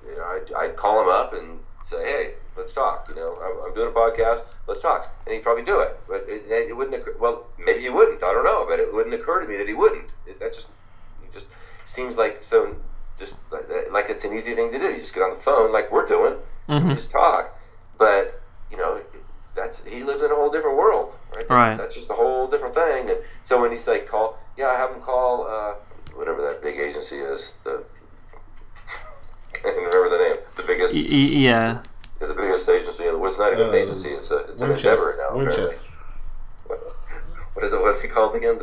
you 0.09 0.17
know 0.17 0.25
I'd, 0.25 0.53
I'd 0.55 0.77
call 0.77 1.03
him 1.03 1.09
up 1.11 1.33
and 1.35 1.61
say, 1.83 2.03
hey, 2.05 2.35
let's 2.57 2.73
talk. 2.73 3.07
You 3.09 3.15
know, 3.15 3.35
I'm, 3.45 3.69
I'm 3.69 3.75
doing 3.75 3.93
a 3.93 3.95
podcast, 3.95 4.41
let's 4.67 4.81
talk, 4.81 5.07
and 5.27 5.35
he'd 5.35 5.43
probably 5.43 5.65
do 5.65 5.81
it. 5.81 6.01
But 6.09 6.25
it, 6.29 6.51
it 6.71 6.77
wouldn't. 6.77 6.97
Occur, 6.97 7.15
well, 7.21 7.45
maybe 7.59 7.81
he 7.81 7.91
wouldn't. 7.91 8.23
I 8.25 8.33
don't 8.33 8.45
know, 8.45 8.65
but 8.69 8.81
it 8.81 8.93
wouldn't 8.93 9.15
occur 9.15 9.43
to 9.43 9.47
me 9.49 9.57
that 9.59 9.69
he 9.69 9.75
wouldn't. 9.75 10.11
It, 10.27 10.41
that 10.41 10.53
just 10.55 10.73
it 11.23 11.33
just 11.33 11.49
seems 11.85 12.17
like 12.17 12.43
so 12.43 12.75
just 13.19 13.41
like, 13.53 13.67
like 13.93 14.07
it's 14.09 14.25
an 14.25 14.33
easy 14.35 14.55
thing 14.55 14.73
to 14.73 14.79
do. 14.79 14.87
You 14.87 14.97
just 14.99 15.15
get 15.15 15.23
on 15.23 15.31
the 15.31 15.37
phone 15.37 15.73
like 15.73 15.93
we're 15.93 16.09
doing, 16.09 16.37
and 16.69 16.85
Mhm. 16.87 16.95
just 16.97 17.13
talk. 17.13 17.55
But 17.99 18.43
you 18.71 18.79
know, 18.79 19.01
that's 19.55 19.85
he 19.85 20.03
lives 20.03 20.23
in 20.23 20.31
a 20.31 20.35
whole 20.35 20.51
different 20.51 20.77
world, 20.79 21.13
right? 21.35 21.47
That's, 21.47 21.51
Right. 21.51 21.77
That's 21.77 21.95
just 21.95 22.11
a 22.11 22.15
whole 22.15 22.47
different 22.49 22.75
thing. 22.75 23.11
And 23.11 23.19
so 23.45 23.61
when 23.61 23.73
he's 23.73 23.87
like, 23.87 24.09
call, 24.09 24.39
yeah, 24.57 24.69
I 24.69 24.77
have 24.77 24.91
him 24.91 25.01
call 25.01 25.47
uh, 25.49 25.75
whatever 26.17 26.43
that 26.43 26.63
big 26.63 26.77
agency 26.79 27.17
is. 27.17 27.55
The 27.65 27.85
I 29.55 29.59
can't 29.59 29.77
remember 29.77 30.09
the 30.11 30.19
name. 30.19 30.37
The 30.57 30.63
biggest, 30.63 30.95
Y- 30.95 31.03
y- 31.11 31.17
yeah. 31.17 31.83
the 32.21 32.35
biggest 32.35 32.69
agency 32.69 33.07
in 33.07 33.13
the. 33.15 33.19
Well, 33.19 33.31
it's 33.31 33.39
not 33.39 33.53
even 33.53 33.67
an 33.69 33.73
Uh, 33.73 33.77
agency. 33.77 34.11
It's 34.11 34.31
a, 34.31 34.39
it's 34.51 34.63
an 34.63 34.73
endeavor 34.73 35.15
now. 35.19 35.29
apparently. 35.39 35.63
Winchester. 35.65 35.79
What 37.55 37.65
is 37.65 37.73
it? 37.73 37.81
What's 37.81 38.03
he 38.03 38.09
called 38.09 38.37
again? 38.37 38.59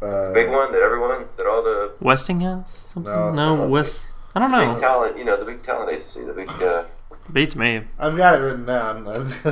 The 0.00 0.06
Uh, 0.06 0.32
big 0.34 0.50
one 0.50 0.72
that 0.72 0.82
everyone, 0.82 1.26
that 1.36 1.46
all 1.46 1.62
the 1.62 1.92
Westinghouse? 2.00 2.90
Something? 2.92 3.12
No. 3.12 3.32
No, 3.56 3.68
West. 3.68 4.08
I 4.34 4.40
don't 4.40 4.50
know. 4.50 4.58
big 4.58 4.68
know. 4.70 4.78
talent, 4.78 5.16
you 5.18 5.24
know, 5.24 5.36
the 5.36 5.44
big 5.44 5.62
talent 5.62 5.90
agency, 5.92 6.24
the 6.24 6.32
big. 6.32 6.48
Uh, 6.60 6.84
Beats 7.32 7.54
me. 7.56 7.82
I've 7.98 8.16
got 8.16 8.34
it 8.34 8.38
written 8.42 8.66
down. 8.66 9.06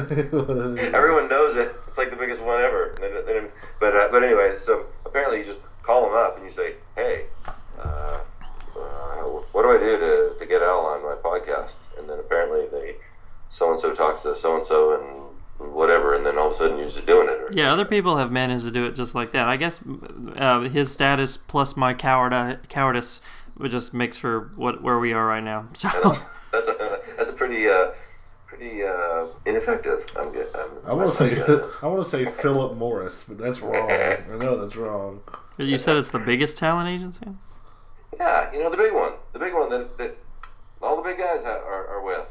Everyone 0.92 1.28
knows 1.28 1.56
it. 1.56 1.74
It's 1.88 1.96
like 1.96 2.10
the 2.10 2.16
biggest 2.16 2.42
one 2.42 2.60
ever. 2.60 2.90
And 2.90 3.02
then, 3.04 3.24
then, 3.26 3.48
but 3.80 3.96
uh, 3.96 4.08
but 4.10 4.22
anyway, 4.24 4.56
so 4.58 4.84
apparently 5.06 5.38
you 5.38 5.44
just 5.44 5.60
call 5.82 6.06
them 6.06 6.14
up 6.14 6.36
and 6.36 6.44
you 6.44 6.50
say, 6.50 6.74
"Hey, 6.96 7.26
uh, 7.78 8.20
uh, 8.76 9.22
what 9.52 9.62
do 9.62 9.70
I 9.70 9.78
do 9.78 9.98
to, 9.98 10.38
to 10.38 10.46
get 10.46 10.62
Al 10.62 10.86
on 10.86 11.02
my 11.02 11.14
podcast?" 11.14 11.76
And 11.98 12.08
then 12.08 12.18
apparently 12.18 12.66
they 12.70 12.96
so 13.50 13.70
and 13.70 13.80
so 13.80 13.94
talks 13.94 14.22
to 14.22 14.34
so 14.34 14.56
and 14.56 14.66
so 14.66 14.98
and 14.98 15.72
whatever, 15.72 16.14
and 16.14 16.26
then 16.26 16.38
all 16.38 16.46
of 16.46 16.52
a 16.52 16.54
sudden 16.54 16.78
you're 16.78 16.88
just 16.88 17.06
doing 17.06 17.28
it. 17.28 17.54
Yeah, 17.54 17.72
other 17.72 17.84
people 17.84 18.16
have 18.16 18.32
managed 18.32 18.64
to 18.64 18.70
do 18.70 18.84
it 18.84 18.94
just 18.94 19.14
like 19.14 19.32
that. 19.32 19.48
I 19.48 19.56
guess 19.56 19.80
uh, 20.36 20.60
his 20.60 20.90
status 20.90 21.36
plus 21.36 21.76
my 21.76 21.94
coward 21.94 22.68
cowardice 22.68 23.20
just 23.68 23.94
makes 23.94 24.16
for 24.16 24.50
what 24.56 24.82
where 24.82 24.98
we 24.98 25.12
are 25.12 25.26
right 25.26 25.42
now. 25.44 25.68
So 25.74 25.88
that's 26.02 26.20
that's 26.52 26.68
a 26.68 27.00
that's 27.16 27.30
a 27.30 27.34
pretty 27.34 27.68
uh, 27.68 27.92
pretty 28.62 28.82
uh, 28.84 29.26
ineffective. 29.46 30.06
I'm 30.16 30.32
good. 30.32 30.48
I'm, 30.54 30.70
I 30.86 30.92
want 30.92 31.10
to 31.10 31.16
say 31.16 31.34
guessing. 31.34 31.68
I 31.82 31.86
want 31.86 32.02
to 32.02 32.08
say 32.08 32.24
Philip 32.26 32.76
Morris, 32.76 33.24
but 33.26 33.38
that's 33.38 33.60
wrong. 33.60 33.90
I 33.90 34.36
know 34.36 34.60
that's 34.60 34.76
wrong. 34.76 35.20
you 35.58 35.78
said 35.78 35.96
it's 35.96 36.10
the 36.10 36.18
biggest 36.18 36.58
talent 36.58 36.88
agency. 36.88 37.26
Yeah, 38.18 38.52
you 38.52 38.60
know 38.60 38.70
the 38.70 38.76
big 38.76 38.92
one, 38.92 39.12
the 39.32 39.38
big 39.38 39.54
one 39.54 39.70
that, 39.70 39.96
that 39.98 40.16
all 40.80 40.96
the 40.96 41.02
big 41.02 41.18
guys 41.18 41.44
are, 41.44 41.88
are 41.88 42.04
with. 42.04 42.26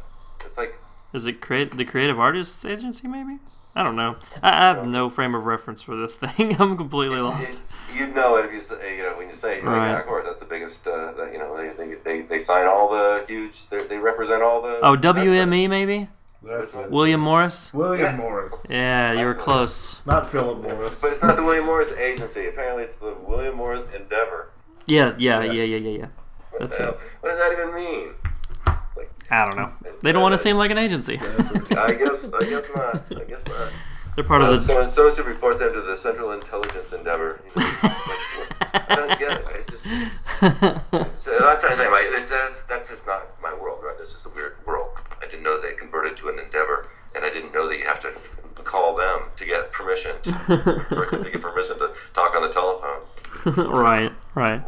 It's 0.46 0.58
like 0.58 0.76
Is 1.14 1.26
it 1.26 1.42
create 1.42 1.76
the 1.76 1.86
Creative 1.86 2.20
Artists 2.20 2.64
Agency? 2.64 3.08
Maybe 3.08 3.40
I 3.76 3.84
don't 3.84 3.96
know. 3.96 4.18
I, 4.44 4.50
I 4.50 4.76
have 4.76 4.86
no 4.86 5.10
frame 5.10 5.34
of 5.34 5.46
reference 5.46 5.82
for 5.82 5.96
this 5.96 6.16
thing. 6.18 6.60
I'm 6.60 6.78
completely 6.78 7.20
lost. 7.20 7.68
You'd 7.94 8.16
know 8.16 8.38
it 8.38 8.46
if 8.46 8.54
you 8.54 8.62
say, 8.62 8.98
you 8.98 9.04
know, 9.04 9.18
when 9.18 9.28
you 9.28 9.34
say, 9.34 9.58
it, 9.58 9.64
you're 9.64 9.72
like, 9.72 9.80
Right. 9.80 9.92
yeah, 9.92 10.00
of 10.00 10.06
course, 10.06 10.26
that's 10.26 10.40
the 10.40 10.46
biggest, 10.46 10.88
uh, 10.88 11.12
that, 11.14 11.34
you 11.34 11.40
know, 11.40 11.58
they, 11.58 11.74
they, 11.74 11.94
they, 11.96 12.22
they 12.22 12.40
sign 12.40 12.66
all 12.66 12.90
the 12.90 13.26
huge, 13.28 13.68
they, 13.68 13.86
they 13.88 13.98
represent 13.98 14.42
all 14.42 14.62
the. 14.62 14.80
Oh, 14.82 14.96
WME 14.96 15.70
maybe. 15.70 16.08
That's 16.44 16.74
it. 16.74 16.90
William 16.90 17.20
Morris. 17.22 17.72
William 17.74 18.18
Morris, 18.18 18.66
Yeah, 18.70 19.14
you 19.14 19.26
were 19.26 19.36
close. 19.36 20.02
not 20.06 20.32
Philip 20.32 20.64
Morris. 20.64 21.02
But 21.02 21.12
it's 21.12 21.22
not 21.22 21.36
the 21.36 21.44
William 21.44 21.66
Morris 21.66 21.92
agency. 21.94 22.48
Apparently, 22.48 22.84
it's 22.84 22.96
the 22.98 23.14
William 23.28 23.56
Morris 23.56 23.84
Endeavor. 23.96 24.50
Yeah, 24.88 25.14
yeah, 25.20 25.44
yeah, 25.44 25.52
yeah, 25.64 25.78
yeah, 25.78 25.90
yeah. 26.00 26.06
What, 26.50 26.60
That's 26.62 26.78
the 26.78 26.84
hell? 26.84 26.94
it. 26.94 27.00
what 27.22 27.30
does 27.30 27.40
that 27.40 27.52
even 27.54 27.76
mean? 27.76 28.10
It's 28.68 28.98
like, 28.98 29.12
I 29.30 29.46
don't 29.46 29.56
know. 29.56 29.72
They 30.02 30.12
don't 30.12 30.22
want 30.24 30.34
to 30.34 30.38
seem 30.40 30.58
like 30.58 30.72
an 30.72 30.80
agency. 30.80 31.18
I 31.22 31.94
guess, 31.94 32.34
I 32.34 32.44
guess 32.46 32.68
not. 32.76 33.04
I 33.16 33.24
guess 33.26 33.46
not. 33.48 33.72
They're 34.16 34.26
part 34.26 34.42
Well, 34.42 34.54
of 34.54 34.58
uh, 34.58 34.60
the. 34.60 34.66
someone, 34.66 34.92
someone 34.92 35.16
should 35.16 35.26
report 35.28 35.60
them 35.60 35.74
to 35.74 35.82
the 35.82 35.96
Central 35.96 36.32
Intelligence 36.32 36.92
Endeavor. 36.92 37.40
You 37.56 37.62
know, 37.62 37.68
like, 37.84 38.90
I 38.90 38.96
don't 38.96 39.20
get 39.20 39.32
it. 39.42 39.46
I 39.48 39.72
just, 39.72 39.84
So 41.24 41.38
that's 41.40 41.64
what 41.64 41.72
I'm 41.72 41.78
saying. 41.78 41.92
Like, 41.92 42.06
it's, 42.08 42.30
that's, 42.32 42.64
that's 42.64 42.90
just 42.90 43.06
not 43.08 43.28
my 43.42 43.54
world, 43.54 43.80
right? 43.84 43.98
This 43.98 44.14
is 44.16 44.26
a 44.26 44.30
weird 44.30 44.56
world. 44.66 44.98
I 45.22 45.26
didn't 45.26 45.44
know 45.44 45.60
they 45.60 45.74
converted 45.74 46.18
to 46.18 46.30
an 46.30 46.40
endeavor, 46.40 46.88
and 47.16 47.24
I 47.24 47.30
didn't 47.30 47.54
know 47.54 47.68
that 47.68 47.78
you 47.78 47.86
have 47.86 48.00
to 48.02 48.12
call 48.64 48.96
them 48.96 49.22
to 49.36 49.46
get 49.46 49.72
permission 49.72 50.12
to, 50.24 50.32
to 51.24 51.30
get 51.32 51.42
permission 51.42 51.78
to 51.80 51.92
talk 52.14 52.36
on 52.36 52.44
the 52.44 52.50
telephone. 52.50 53.02
right, 53.72 54.12
right. 54.36 54.64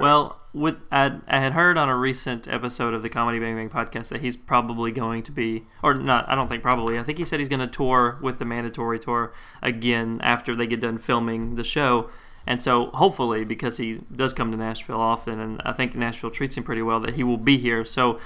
Well, 0.00 0.38
with 0.52 0.76
I, 0.90 1.18
I 1.28 1.40
had 1.40 1.52
heard 1.52 1.78
on 1.78 1.88
a 1.88 1.96
recent 1.96 2.46
episode 2.46 2.94
of 2.94 3.02
the 3.02 3.08
Comedy 3.08 3.38
Bang 3.38 3.56
Bang 3.56 3.70
podcast 3.70 4.08
that 4.08 4.20
he's 4.20 4.36
probably 4.36 4.92
going 4.92 5.22
to 5.24 5.32
be, 5.32 5.66
or 5.82 5.94
not. 5.94 6.28
I 6.28 6.34
don't 6.34 6.48
think 6.48 6.62
probably. 6.62 6.98
I 6.98 7.02
think 7.02 7.18
he 7.18 7.24
said 7.24 7.38
he's 7.38 7.48
going 7.48 7.60
to 7.60 7.66
tour 7.66 8.18
with 8.20 8.38
the 8.38 8.44
mandatory 8.44 8.98
tour 8.98 9.32
again 9.62 10.20
after 10.22 10.54
they 10.54 10.66
get 10.66 10.80
done 10.80 10.98
filming 10.98 11.54
the 11.54 11.64
show. 11.64 12.10
And 12.46 12.60
so, 12.60 12.86
hopefully, 12.86 13.44
because 13.44 13.76
he 13.76 14.00
does 14.10 14.34
come 14.34 14.50
to 14.50 14.56
Nashville 14.56 15.00
often, 15.00 15.38
and 15.38 15.62
I 15.64 15.72
think 15.72 15.94
Nashville 15.94 16.30
treats 16.30 16.56
him 16.56 16.64
pretty 16.64 16.82
well, 16.82 16.98
that 17.00 17.14
he 17.14 17.22
will 17.22 17.38
be 17.38 17.56
here. 17.56 17.84
So, 17.84 18.18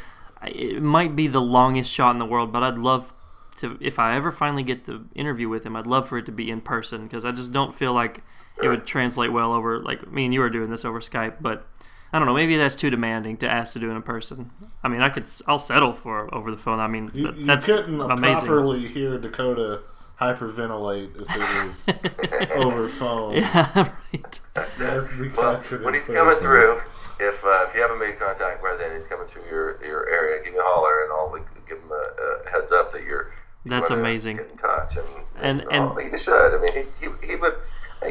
it 0.47 0.82
might 0.82 1.16
be 1.16 1.26
the 1.28 1.40
longest 1.40 1.90
shot 1.92 2.11
in 2.12 2.18
the 2.18 2.26
world, 2.26 2.53
but 2.53 2.62
I'd 2.62 2.76
love 2.76 3.14
to, 3.59 3.78
if 3.80 3.99
I 3.99 4.16
ever 4.16 4.30
finally 4.30 4.62
get 4.62 4.84
the 4.84 5.05
interview 5.14 5.49
with 5.49 5.64
him, 5.64 5.76
I'd 5.76 5.86
love 5.86 6.09
for 6.09 6.18
it 6.18 6.26
to 6.26 6.32
be 6.32 6.51
in 6.51 6.61
person 6.61 7.05
because 7.05 7.24
I 7.24 7.32
just 7.32 7.53
don't 7.53 7.74
feel 7.74 7.92
like 7.92 8.22
it 8.62 8.68
would 8.68 8.86
translate 8.86 9.32
well 9.32 9.53
over 9.53 9.80
like 9.80 10.11
me 10.11 10.24
and 10.24 10.34
you 10.34 10.42
are 10.42 10.51
doing 10.51 10.70
this 10.70 10.84
over 10.84 11.01
Skype, 11.01 11.36
but 11.40 11.66
I 12.12 12.18
don't 12.18 12.26
know. 12.26 12.34
Maybe 12.34 12.57
that's 12.57 12.74
too 12.74 12.88
demanding 12.90 13.36
to 13.38 13.49
ask 13.51 13.72
to 13.74 13.78
do 13.78 13.90
in 13.90 14.01
person. 14.03 14.51
I 14.82 14.88
mean, 14.88 15.03
I 15.03 15.09
could. 15.09 15.28
I'll 15.47 15.59
settle 15.59 15.92
for 15.92 16.32
over 16.34 16.51
the 16.51 16.57
phone. 16.57 16.78
I 16.80 16.86
mean, 16.86 17.11
you, 17.12 17.32
you 17.34 17.47
that's 17.47 17.66
couldn't 17.66 18.01
amazing. 18.01 18.47
properly 18.47 18.86
hear 18.86 19.18
Dakota 19.18 19.82
hyperventilate 20.20 21.20
if 21.20 21.28
it 21.28 22.47
was 22.47 22.49
over 22.64 22.88
phone. 22.88 23.34
Yeah, 23.34 23.70
right. 24.14 24.40
Yes, 24.78 25.12
we 25.14 25.28
Well, 25.30 25.57
captured 25.57 25.84
when 25.84 25.94
in 25.94 26.01
he's 26.01 26.09
coming 26.09 26.36
through, 26.36 26.80
if 27.19 27.45
uh, 27.45 27.67
if 27.69 27.75
you 27.75 27.81
haven't 27.83 27.99
made 27.99 28.19
contact 28.19 28.62
by 28.62 28.77
then, 28.79 28.95
he's 28.95 29.07
coming 29.07 29.27
through 29.27 29.45
your, 29.51 29.85
your 29.85 30.09
area. 30.09 30.43
Give 30.45 30.53
me 30.53 30.59
a 30.59 30.62
holler, 30.62 31.05
and 31.05 31.12
I'll 31.12 31.35
give 31.69 31.79
him 31.79 31.91
a, 31.91 32.47
a 32.47 32.51
heads 32.51 32.73
up 32.73 32.93
that 32.93 33.03
you're. 33.05 33.33
That's 33.64 33.91
wanna 33.91 34.03
amazing. 34.03 34.37
Get 34.37 34.51
in 34.51 34.57
touch, 34.59 34.97
and 34.97 35.07
And- 35.41 35.61
you 35.62 35.69
and- 35.71 35.85
know, 35.87 35.97
he 35.97 36.17
should. 36.17 36.55
I 36.57 36.61
mean, 36.61 36.73
he, 36.73 37.07
he, 37.07 37.27
he 37.33 37.37
would. 37.37 37.55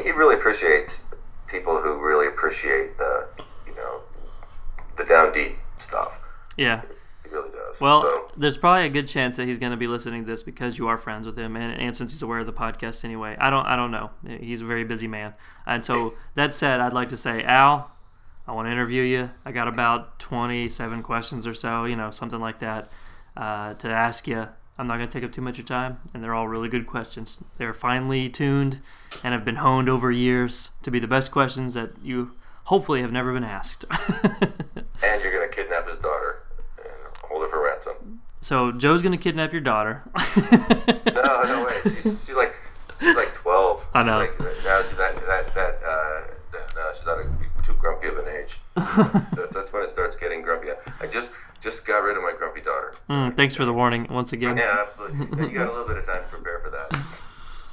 He 0.02 0.10
really 0.10 0.34
appreciates 0.34 1.04
people 1.46 1.80
who 1.80 1.98
really 2.04 2.26
appreciate 2.26 2.98
the 2.98 3.28
you 3.66 3.74
know 3.74 4.00
the 4.98 5.04
down 5.04 5.32
deep 5.32 5.56
stuff. 5.78 6.18
Yeah. 6.56 6.82
He 7.24 7.30
really 7.30 7.50
does. 7.50 7.80
Well, 7.80 8.02
so, 8.02 8.30
there's 8.36 8.56
probably 8.58 8.84
a 8.86 8.88
good 8.90 9.06
chance 9.06 9.36
that 9.36 9.46
he's 9.46 9.58
going 9.58 9.70
to 9.72 9.76
be 9.76 9.86
listening 9.86 10.24
to 10.24 10.30
this 10.30 10.42
because 10.42 10.76
you 10.78 10.88
are 10.88 10.96
friends 10.98 11.26
with 11.26 11.38
him, 11.38 11.56
and, 11.56 11.80
and 11.80 11.96
since 11.96 12.12
he's 12.12 12.22
aware 12.22 12.40
of 12.40 12.46
the 12.46 12.52
podcast 12.52 13.04
anyway. 13.04 13.36
I 13.40 13.48
don't. 13.50 13.64
I 13.66 13.76
don't 13.76 13.90
know. 13.90 14.10
He's 14.26 14.60
a 14.60 14.64
very 14.66 14.84
busy 14.84 15.06
man, 15.08 15.34
and 15.66 15.84
so 15.84 16.14
that 16.34 16.52
said, 16.52 16.80
I'd 16.80 16.92
like 16.92 17.08
to 17.10 17.16
say, 17.16 17.42
Al, 17.44 17.90
I 18.48 18.52
want 18.52 18.68
to 18.68 18.72
interview 18.72 19.02
you. 19.02 19.30
I 19.44 19.52
got 19.52 19.68
about 19.68 20.18
27 20.20 21.02
questions 21.02 21.46
or 21.46 21.54
so, 21.54 21.84
you 21.84 21.96
know, 21.96 22.10
something 22.10 22.40
like 22.40 22.60
that, 22.60 22.88
uh, 23.36 23.74
to 23.74 23.88
ask 23.88 24.26
you. 24.28 24.48
I'm 24.78 24.86
not 24.86 24.98
going 24.98 25.08
to 25.08 25.12
take 25.12 25.24
up 25.24 25.32
too 25.32 25.40
much 25.40 25.54
of 25.54 25.60
your 25.60 25.66
time, 25.66 25.98
and 26.12 26.22
they're 26.22 26.34
all 26.34 26.48
really 26.48 26.68
good 26.68 26.86
questions. 26.86 27.38
They're 27.56 27.72
finely 27.72 28.28
tuned 28.28 28.80
and 29.24 29.32
have 29.32 29.42
been 29.44 29.56
honed 29.56 29.88
over 29.88 30.12
years 30.12 30.70
to 30.82 30.90
be 30.90 30.98
the 30.98 31.06
best 31.06 31.30
questions 31.30 31.72
that 31.74 31.92
you 32.02 32.32
hopefully 32.64 33.00
have 33.00 33.10
never 33.10 33.32
been 33.32 33.42
asked. 33.44 33.86
and 33.90 35.22
you're 35.22 35.32
gonna 35.32 35.48
kidnap 35.50 35.88
his 35.88 35.96
daughter 35.96 36.42
and 36.76 37.16
hold 37.22 37.42
her 37.42 37.48
for 37.48 37.64
ransom. 37.64 38.20
so 38.42 38.70
Joe's 38.70 39.00
going 39.00 39.16
to 39.16 39.18
kidnap 39.22 39.52
your 39.52 39.62
daughter. 39.62 40.02
No, 41.14 41.42
no 41.44 41.64
way. 41.64 41.74
She's, 41.84 42.26
she's 42.26 42.34
like 42.36 42.54
she's 43.00 43.16
like 43.16 43.32
twelve. 43.32 43.86
I 43.94 44.02
know. 44.02 44.26
She's 44.26 44.40
like, 44.40 44.64
now 44.64 44.82
she's 44.82 44.96
that 44.96 45.16
that 45.26 45.54
that 45.54 45.80
uh, 45.88 46.20
no, 46.74 46.90
she's 46.92 47.06
not 47.06 47.18
a, 47.18 47.30
grumpy 47.86 48.08
of 48.08 48.16
an 48.18 48.28
age. 48.34 48.58
that's, 48.74 49.54
that's 49.54 49.72
when 49.72 49.82
it 49.82 49.88
starts 49.88 50.16
getting 50.16 50.42
grumpy. 50.42 50.68
I 51.00 51.06
just 51.06 51.34
just 51.60 51.86
got 51.86 51.98
rid 51.98 52.16
of 52.16 52.22
my 52.22 52.32
grumpy 52.36 52.60
daughter. 52.60 52.94
Mm, 53.08 53.36
thanks 53.36 53.54
for 53.54 53.64
the 53.64 53.72
warning 53.72 54.06
once 54.10 54.32
again. 54.32 54.56
Yeah, 54.56 54.84
absolutely. 54.86 55.48
You 55.50 55.54
got 55.58 55.68
a 55.68 55.70
little 55.70 55.86
bit 55.86 55.96
of 55.96 56.06
time 56.06 56.22
to 56.22 56.28
prepare 56.28 56.60
for 56.60 56.70
that. 56.70 57.00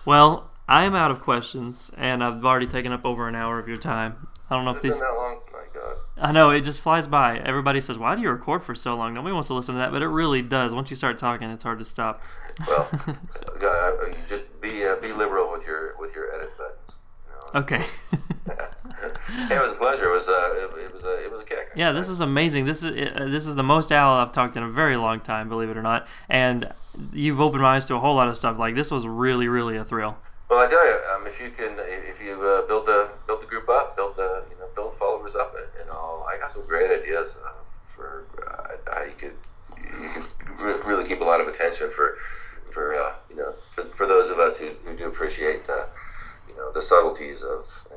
Well, 0.05 0.49
I 0.67 0.83
am 0.85 0.95
out 0.95 1.11
of 1.11 1.21
questions, 1.21 1.91
and 1.97 2.23
I've 2.23 2.43
already 2.45 2.67
taken 2.67 2.91
up 2.91 3.05
over 3.05 3.27
an 3.27 3.35
hour 3.35 3.59
of 3.59 3.67
your 3.67 3.77
time. 3.77 4.27
I 4.49 4.55
don't 4.55 4.65
know 4.65 4.71
if 4.71 4.77
It's 4.77 4.83
been 4.83 4.91
these. 4.91 5.01
that 5.01 5.13
long. 5.13 5.39
My 5.51 5.59
God. 5.73 5.95
I 6.17 6.31
know 6.31 6.49
it 6.51 6.61
just 6.61 6.79
flies 6.81 7.07
by. 7.07 7.37
Everybody 7.39 7.81
says, 7.81 7.97
"Why 7.97 8.15
do 8.15 8.21
you 8.21 8.29
record 8.29 8.63
for 8.63 8.75
so 8.75 8.95
long?" 8.95 9.13
Nobody 9.13 9.33
wants 9.33 9.47
to 9.47 9.53
listen 9.53 9.75
to 9.75 9.79
that, 9.79 9.91
but 9.91 10.01
it 10.01 10.07
really 10.07 10.41
does. 10.41 10.73
Once 10.73 10.89
you 10.89 10.95
start 10.95 11.17
talking, 11.17 11.49
it's 11.49 11.63
hard 11.63 11.79
to 11.79 11.85
stop. 11.85 12.21
Well, 12.67 12.87
God, 13.59 14.15
just 14.29 14.45
be 14.61 14.85
uh, 14.85 14.95
be 14.97 15.11
liberal 15.13 15.51
with 15.51 15.65
your 15.65 15.95
with 15.99 16.13
your 16.15 16.33
edit 16.35 16.51
buttons. 16.57 16.99
You 17.27 17.31
know? 17.53 17.59
Okay. 17.61 17.85
It 19.49 19.61
was 19.61 19.71
a 19.71 19.75
pleasure. 19.75 20.09
It 20.09 20.13
was 20.13 20.27
a 20.29 20.31
it, 20.31 20.85
it 20.85 20.93
was 20.93 21.03
a 21.05 21.23
it 21.25 21.31
was 21.31 21.41
a 21.41 21.43
kick. 21.43 21.71
yeah, 21.75 21.91
this 21.91 22.09
is 22.09 22.21
amazing. 22.21 22.65
This 22.65 22.83
is 22.83 22.89
uh, 22.89 23.27
this 23.29 23.47
is 23.47 23.55
the 23.55 23.63
most 23.63 23.91
Al 23.91 24.13
I've 24.13 24.31
talked 24.31 24.55
in 24.55 24.63
a 24.63 24.69
very 24.69 24.97
long 24.97 25.19
time, 25.19 25.49
believe 25.49 25.69
it 25.69 25.77
or 25.77 25.81
not. 25.81 26.07
And 26.29 26.71
you've 27.11 27.41
opened 27.41 27.61
my 27.61 27.75
eyes 27.75 27.85
to 27.87 27.95
a 27.95 27.99
whole 27.99 28.15
lot 28.15 28.27
of 28.27 28.37
stuff. 28.37 28.57
Like 28.57 28.75
this 28.75 28.91
was 28.91 29.05
really, 29.07 29.47
really 29.47 29.77
a 29.77 29.85
thrill. 29.85 30.17
Well, 30.49 30.59
I 30.63 30.67
tell 30.67 30.85
you, 30.85 30.99
um, 31.15 31.25
if 31.25 31.41
you 31.41 31.49
can, 31.49 31.73
if 31.79 32.21
you 32.21 32.33
uh, 32.33 32.67
build 32.67 32.85
the 32.85 33.09
build 33.25 33.41
the 33.41 33.47
group 33.47 33.69
up, 33.69 33.95
build 33.95 34.15
the 34.15 34.43
you 34.51 34.57
know 34.59 34.67
build 34.75 34.95
followers 34.97 35.35
up, 35.35 35.55
and, 35.55 35.65
and 35.81 35.89
all, 35.89 36.27
I 36.29 36.37
got 36.37 36.51
some 36.51 36.65
great 36.67 36.91
ideas 36.91 37.39
uh, 37.43 37.53
for 37.87 38.25
uh, 38.47 38.93
how 38.93 39.03
you 39.03 39.15
could 39.17 39.33
you 39.77 40.09
could 40.09 40.61
re- 40.61 40.79
really 40.85 41.07
keep 41.07 41.21
a 41.21 41.23
lot 41.23 41.41
of 41.41 41.47
attention 41.47 41.89
for 41.89 42.17
for 42.71 42.95
uh, 42.95 43.13
you 43.29 43.35
know 43.35 43.53
for, 43.71 43.85
for 43.85 44.05
those 44.05 44.29
of 44.29 44.39
us 44.39 44.59
who, 44.59 44.69
who 44.83 44.95
do 44.95 45.07
appreciate 45.07 45.65
the 45.65 45.87
you 46.47 46.55
know 46.55 46.71
the 46.71 46.81
subtleties 46.81 47.41
of 47.41 47.87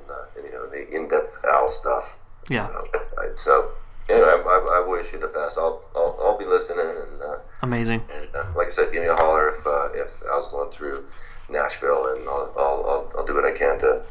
the 0.76 0.84
you 0.84 0.86
know 0.86 0.90
the 0.90 0.96
in 0.96 1.08
depth 1.08 1.44
Al 1.44 1.68
stuff. 1.68 2.18
Yeah, 2.48 2.66
Uh, 2.66 3.24
so 3.36 3.70
you 4.08 4.16
know, 4.16 4.24
I, 4.24 4.78
I, 4.78 4.82
I 4.84 4.88
wish 4.88 5.12
you 5.12 5.18
the 5.18 5.28
best. 5.28 5.58
I'll 5.58 5.82
I'll, 5.94 6.16
I'll 6.20 6.38
be 6.38 6.44
listening 6.44 6.86
and. 6.86 7.22
Uh, 7.22 7.38
amazing. 7.62 8.02
and 8.12 8.28
uh, 8.34 8.44
like 8.56 8.68
I 8.68 8.70
said, 8.70 8.92
give 8.92 9.02
me 9.02 9.08
a 9.08 9.16
holler 9.16 9.48
if 9.48 9.66
uh, 9.66 9.88
if 9.94 10.22
I 10.30 10.36
was 10.36 10.48
going 10.48 10.70
through 10.70 11.04
Nashville, 11.48 12.14
and 12.14 12.28
I'll, 12.28 12.52
I'll, 12.56 12.84
I'll, 12.88 13.12
I'll 13.18 13.26
do 13.26 13.34
what 13.34 13.44
I 13.44 13.52
can 13.52 13.78
to 13.80 14.02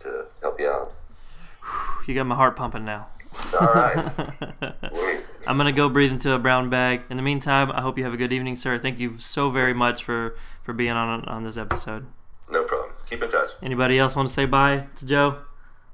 to 0.00 0.26
help 0.42 0.60
you 0.60 0.68
out. 0.68 0.92
You 2.06 2.14
got 2.14 2.26
my 2.26 2.34
heart 2.36 2.56
pumping 2.56 2.84
now. 2.84 3.08
All 3.60 3.72
right. 3.72 4.12
I'm 5.46 5.56
gonna 5.56 5.72
go 5.72 5.88
breathe 5.88 6.12
into 6.12 6.32
a 6.32 6.38
brown 6.38 6.70
bag. 6.70 7.02
In 7.10 7.16
the 7.16 7.22
meantime, 7.22 7.70
I 7.72 7.80
hope 7.80 7.98
you 7.98 8.04
have 8.04 8.14
a 8.14 8.16
good 8.16 8.32
evening, 8.32 8.56
sir. 8.56 8.78
Thank 8.78 8.98
you 8.98 9.18
so 9.18 9.50
very 9.50 9.74
much 9.74 10.04
for 10.04 10.36
for 10.62 10.72
being 10.72 10.92
on 10.92 11.24
on 11.24 11.44
this 11.44 11.56
episode. 11.56 12.06
No 12.50 12.64
problem. 12.64 12.90
Keep 13.08 13.22
in 13.22 13.30
touch. 13.30 13.50
Anybody 13.62 13.98
else 13.98 14.14
want 14.16 14.28
to 14.28 14.34
say 14.34 14.46
bye 14.46 14.86
to 14.96 15.06
Joe? 15.06 15.38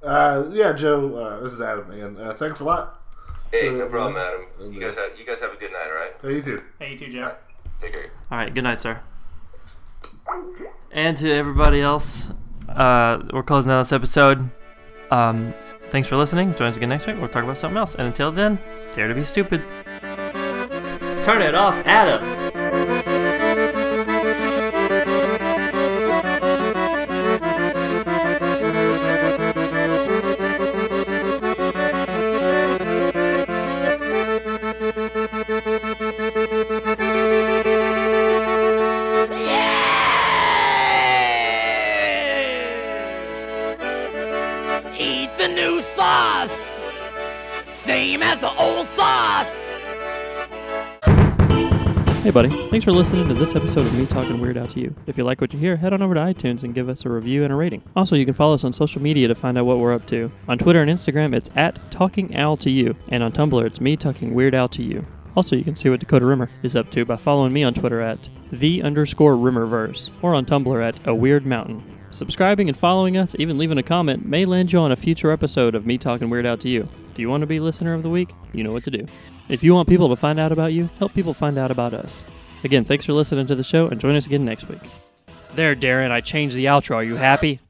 Uh, 0.07 0.49
yeah, 0.51 0.73
Joe. 0.73 1.15
Uh, 1.17 1.41
this 1.41 1.53
is 1.53 1.61
Adam 1.61 1.91
again. 1.91 2.17
Uh, 2.19 2.33
thanks 2.35 2.61
a 2.61 2.65
lot. 2.65 3.03
Hey, 3.51 3.71
no 3.71 3.89
problem, 3.89 4.17
Adam. 4.17 4.73
You 4.73 4.81
guys 4.81 4.95
have 4.97 5.19
you 5.19 5.27
guys 5.27 5.41
have 5.41 5.53
a 5.53 5.57
good 5.57 5.73
night. 5.73 5.89
All 5.89 5.95
right. 5.95 6.13
Hey, 6.23 6.35
you 6.35 6.43
too. 6.43 6.63
Hey, 6.79 6.93
you 6.93 6.99
too, 6.99 7.09
Joe. 7.09 7.35
Take 7.81 7.93
care. 7.93 8.11
All 8.31 8.39
right, 8.39 8.55
good 8.55 8.65
night, 8.65 8.81
sir. 8.81 9.01
And 10.93 11.17
to 11.19 11.31
everybody 11.33 11.81
else, 11.81 12.29
uh, 12.69 13.23
we're 13.33 13.43
closing 13.43 13.71
out 13.71 13.83
this 13.83 13.93
episode. 13.93 14.51
Um, 15.11 15.53
thanks 15.91 16.09
for 16.09 16.17
listening. 16.17 16.55
Join 16.55 16.69
us 16.69 16.77
again 16.77 16.89
next 16.89 17.07
week. 17.07 17.17
We'll 17.19 17.29
talk 17.29 17.45
about 17.45 17.59
something 17.59 17.77
else. 17.77 17.95
And 17.95 18.07
until 18.07 18.33
then, 18.33 18.59
dare 18.95 19.09
to 19.09 19.15
be 19.15 19.25
stupid. 19.25 19.63
Turn 21.25 21.43
it 21.43 21.55
off, 21.55 21.75
Adam. 21.85 23.03
Buddy. 52.37 52.51
Thanks 52.69 52.85
for 52.85 52.93
listening 52.93 53.27
to 53.29 53.33
this 53.33 53.57
episode 53.57 53.87
of 53.87 53.95
Me 53.95 54.05
Talking 54.05 54.43
Weird 54.43 54.59
Al 54.59 54.67
to 54.67 54.79
You. 54.79 54.95
If 55.07 55.17
you 55.17 55.25
like 55.25 55.41
what 55.41 55.55
you 55.55 55.59
hear, 55.59 55.75
head 55.75 55.95
on 55.95 56.03
over 56.03 56.13
to 56.13 56.21
iTunes 56.21 56.65
and 56.65 56.75
give 56.75 56.91
us 56.91 57.07
a 57.07 57.09
review 57.09 57.45
and 57.45 57.51
a 57.51 57.57
rating. 57.57 57.83
Also, 57.97 58.15
you 58.15 58.27
can 58.27 58.35
follow 58.35 58.53
us 58.53 58.63
on 58.63 58.75
social 58.75 59.01
media 59.01 59.27
to 59.27 59.35
find 59.35 59.57
out 59.57 59.65
what 59.65 59.79
we're 59.79 59.95
up 59.95 60.07
to. 60.09 60.31
On 60.47 60.59
Twitter 60.59 60.83
and 60.83 60.91
Instagram, 60.91 61.35
it's 61.35 61.49
at 61.57 61.81
Talking 61.91 62.37
Al 62.37 62.59
to 62.59 62.69
You, 62.69 62.95
and 63.09 63.23
on 63.23 63.33
Tumblr, 63.33 63.65
it's 63.65 63.81
Me 63.81 63.97
Talking 63.97 64.35
Weird 64.35 64.53
Al 64.53 64.69
to 64.69 64.83
You. 64.83 65.07
Also, 65.35 65.57
you 65.57 65.65
can 65.65 65.77
see 65.77 65.89
what 65.89 65.99
Dakota 65.99 66.27
Rimmer 66.27 66.51
is 66.63 66.77
up 66.77 66.91
to 66.91 67.07
by 67.07 67.17
following 67.17 67.55
me 67.55 67.65
on 67.65 67.73
Twitter 67.73 68.03
at 68.03 68.29
the 68.53 68.83
underscore 68.83 69.33
Rimmerverse 69.33 70.11
or 70.21 70.35
on 70.35 70.45
Tumblr 70.45 70.87
at 70.87 71.07
A 71.07 71.15
Weird 71.15 71.47
Mountain. 71.47 71.83
Subscribing 72.11 72.69
and 72.69 72.77
following 72.77 73.17
us, 73.17 73.35
even 73.39 73.57
leaving 73.57 73.79
a 73.79 73.83
comment, 73.83 74.27
may 74.27 74.45
land 74.45 74.75
you 74.75 74.79
on 74.79 74.93
a 74.93 74.97
future 74.97 75.31
episode 75.31 75.75
of 75.75 75.87
Me 75.87 75.97
Talking 75.97 76.29
Weird 76.29 76.45
Al 76.45 76.59
to 76.59 76.69
You. 76.69 76.87
Do 77.15 77.23
you 77.23 77.31
want 77.31 77.41
to 77.41 77.47
be 77.47 77.61
listener 77.61 77.95
of 77.95 78.03
the 78.03 78.11
week? 78.11 78.29
You 78.53 78.63
know 78.63 78.73
what 78.73 78.85
to 78.85 78.91
do. 78.91 79.07
If 79.49 79.63
you 79.63 79.75
want 79.75 79.89
people 79.89 80.09
to 80.09 80.17
find 80.17 80.41
out 80.41 80.53
about 80.53 80.73
you, 80.73 80.89
help 80.99 81.15
people 81.15 81.35
find 81.35 81.57
out 81.57 81.71
about 81.71 81.95
us. 81.95 82.25
Again, 82.65 82.85
thanks 82.85 83.05
for 83.05 83.13
listening 83.13 83.47
to 83.47 83.55
the 83.55 83.63
show 83.63 83.89
and 83.89 84.01
join 84.01 84.17
us 84.17 84.27
again 84.27 84.45
next 84.45 84.69
week. 84.69 84.81
There, 85.55 85.77
Darren, 85.77 86.11
I 86.11 86.21
changed 86.21 86.57
the 86.57 86.65
outro. 86.67 86.97
Are 86.97 87.05
you 87.05 87.17
happy? 87.17 87.61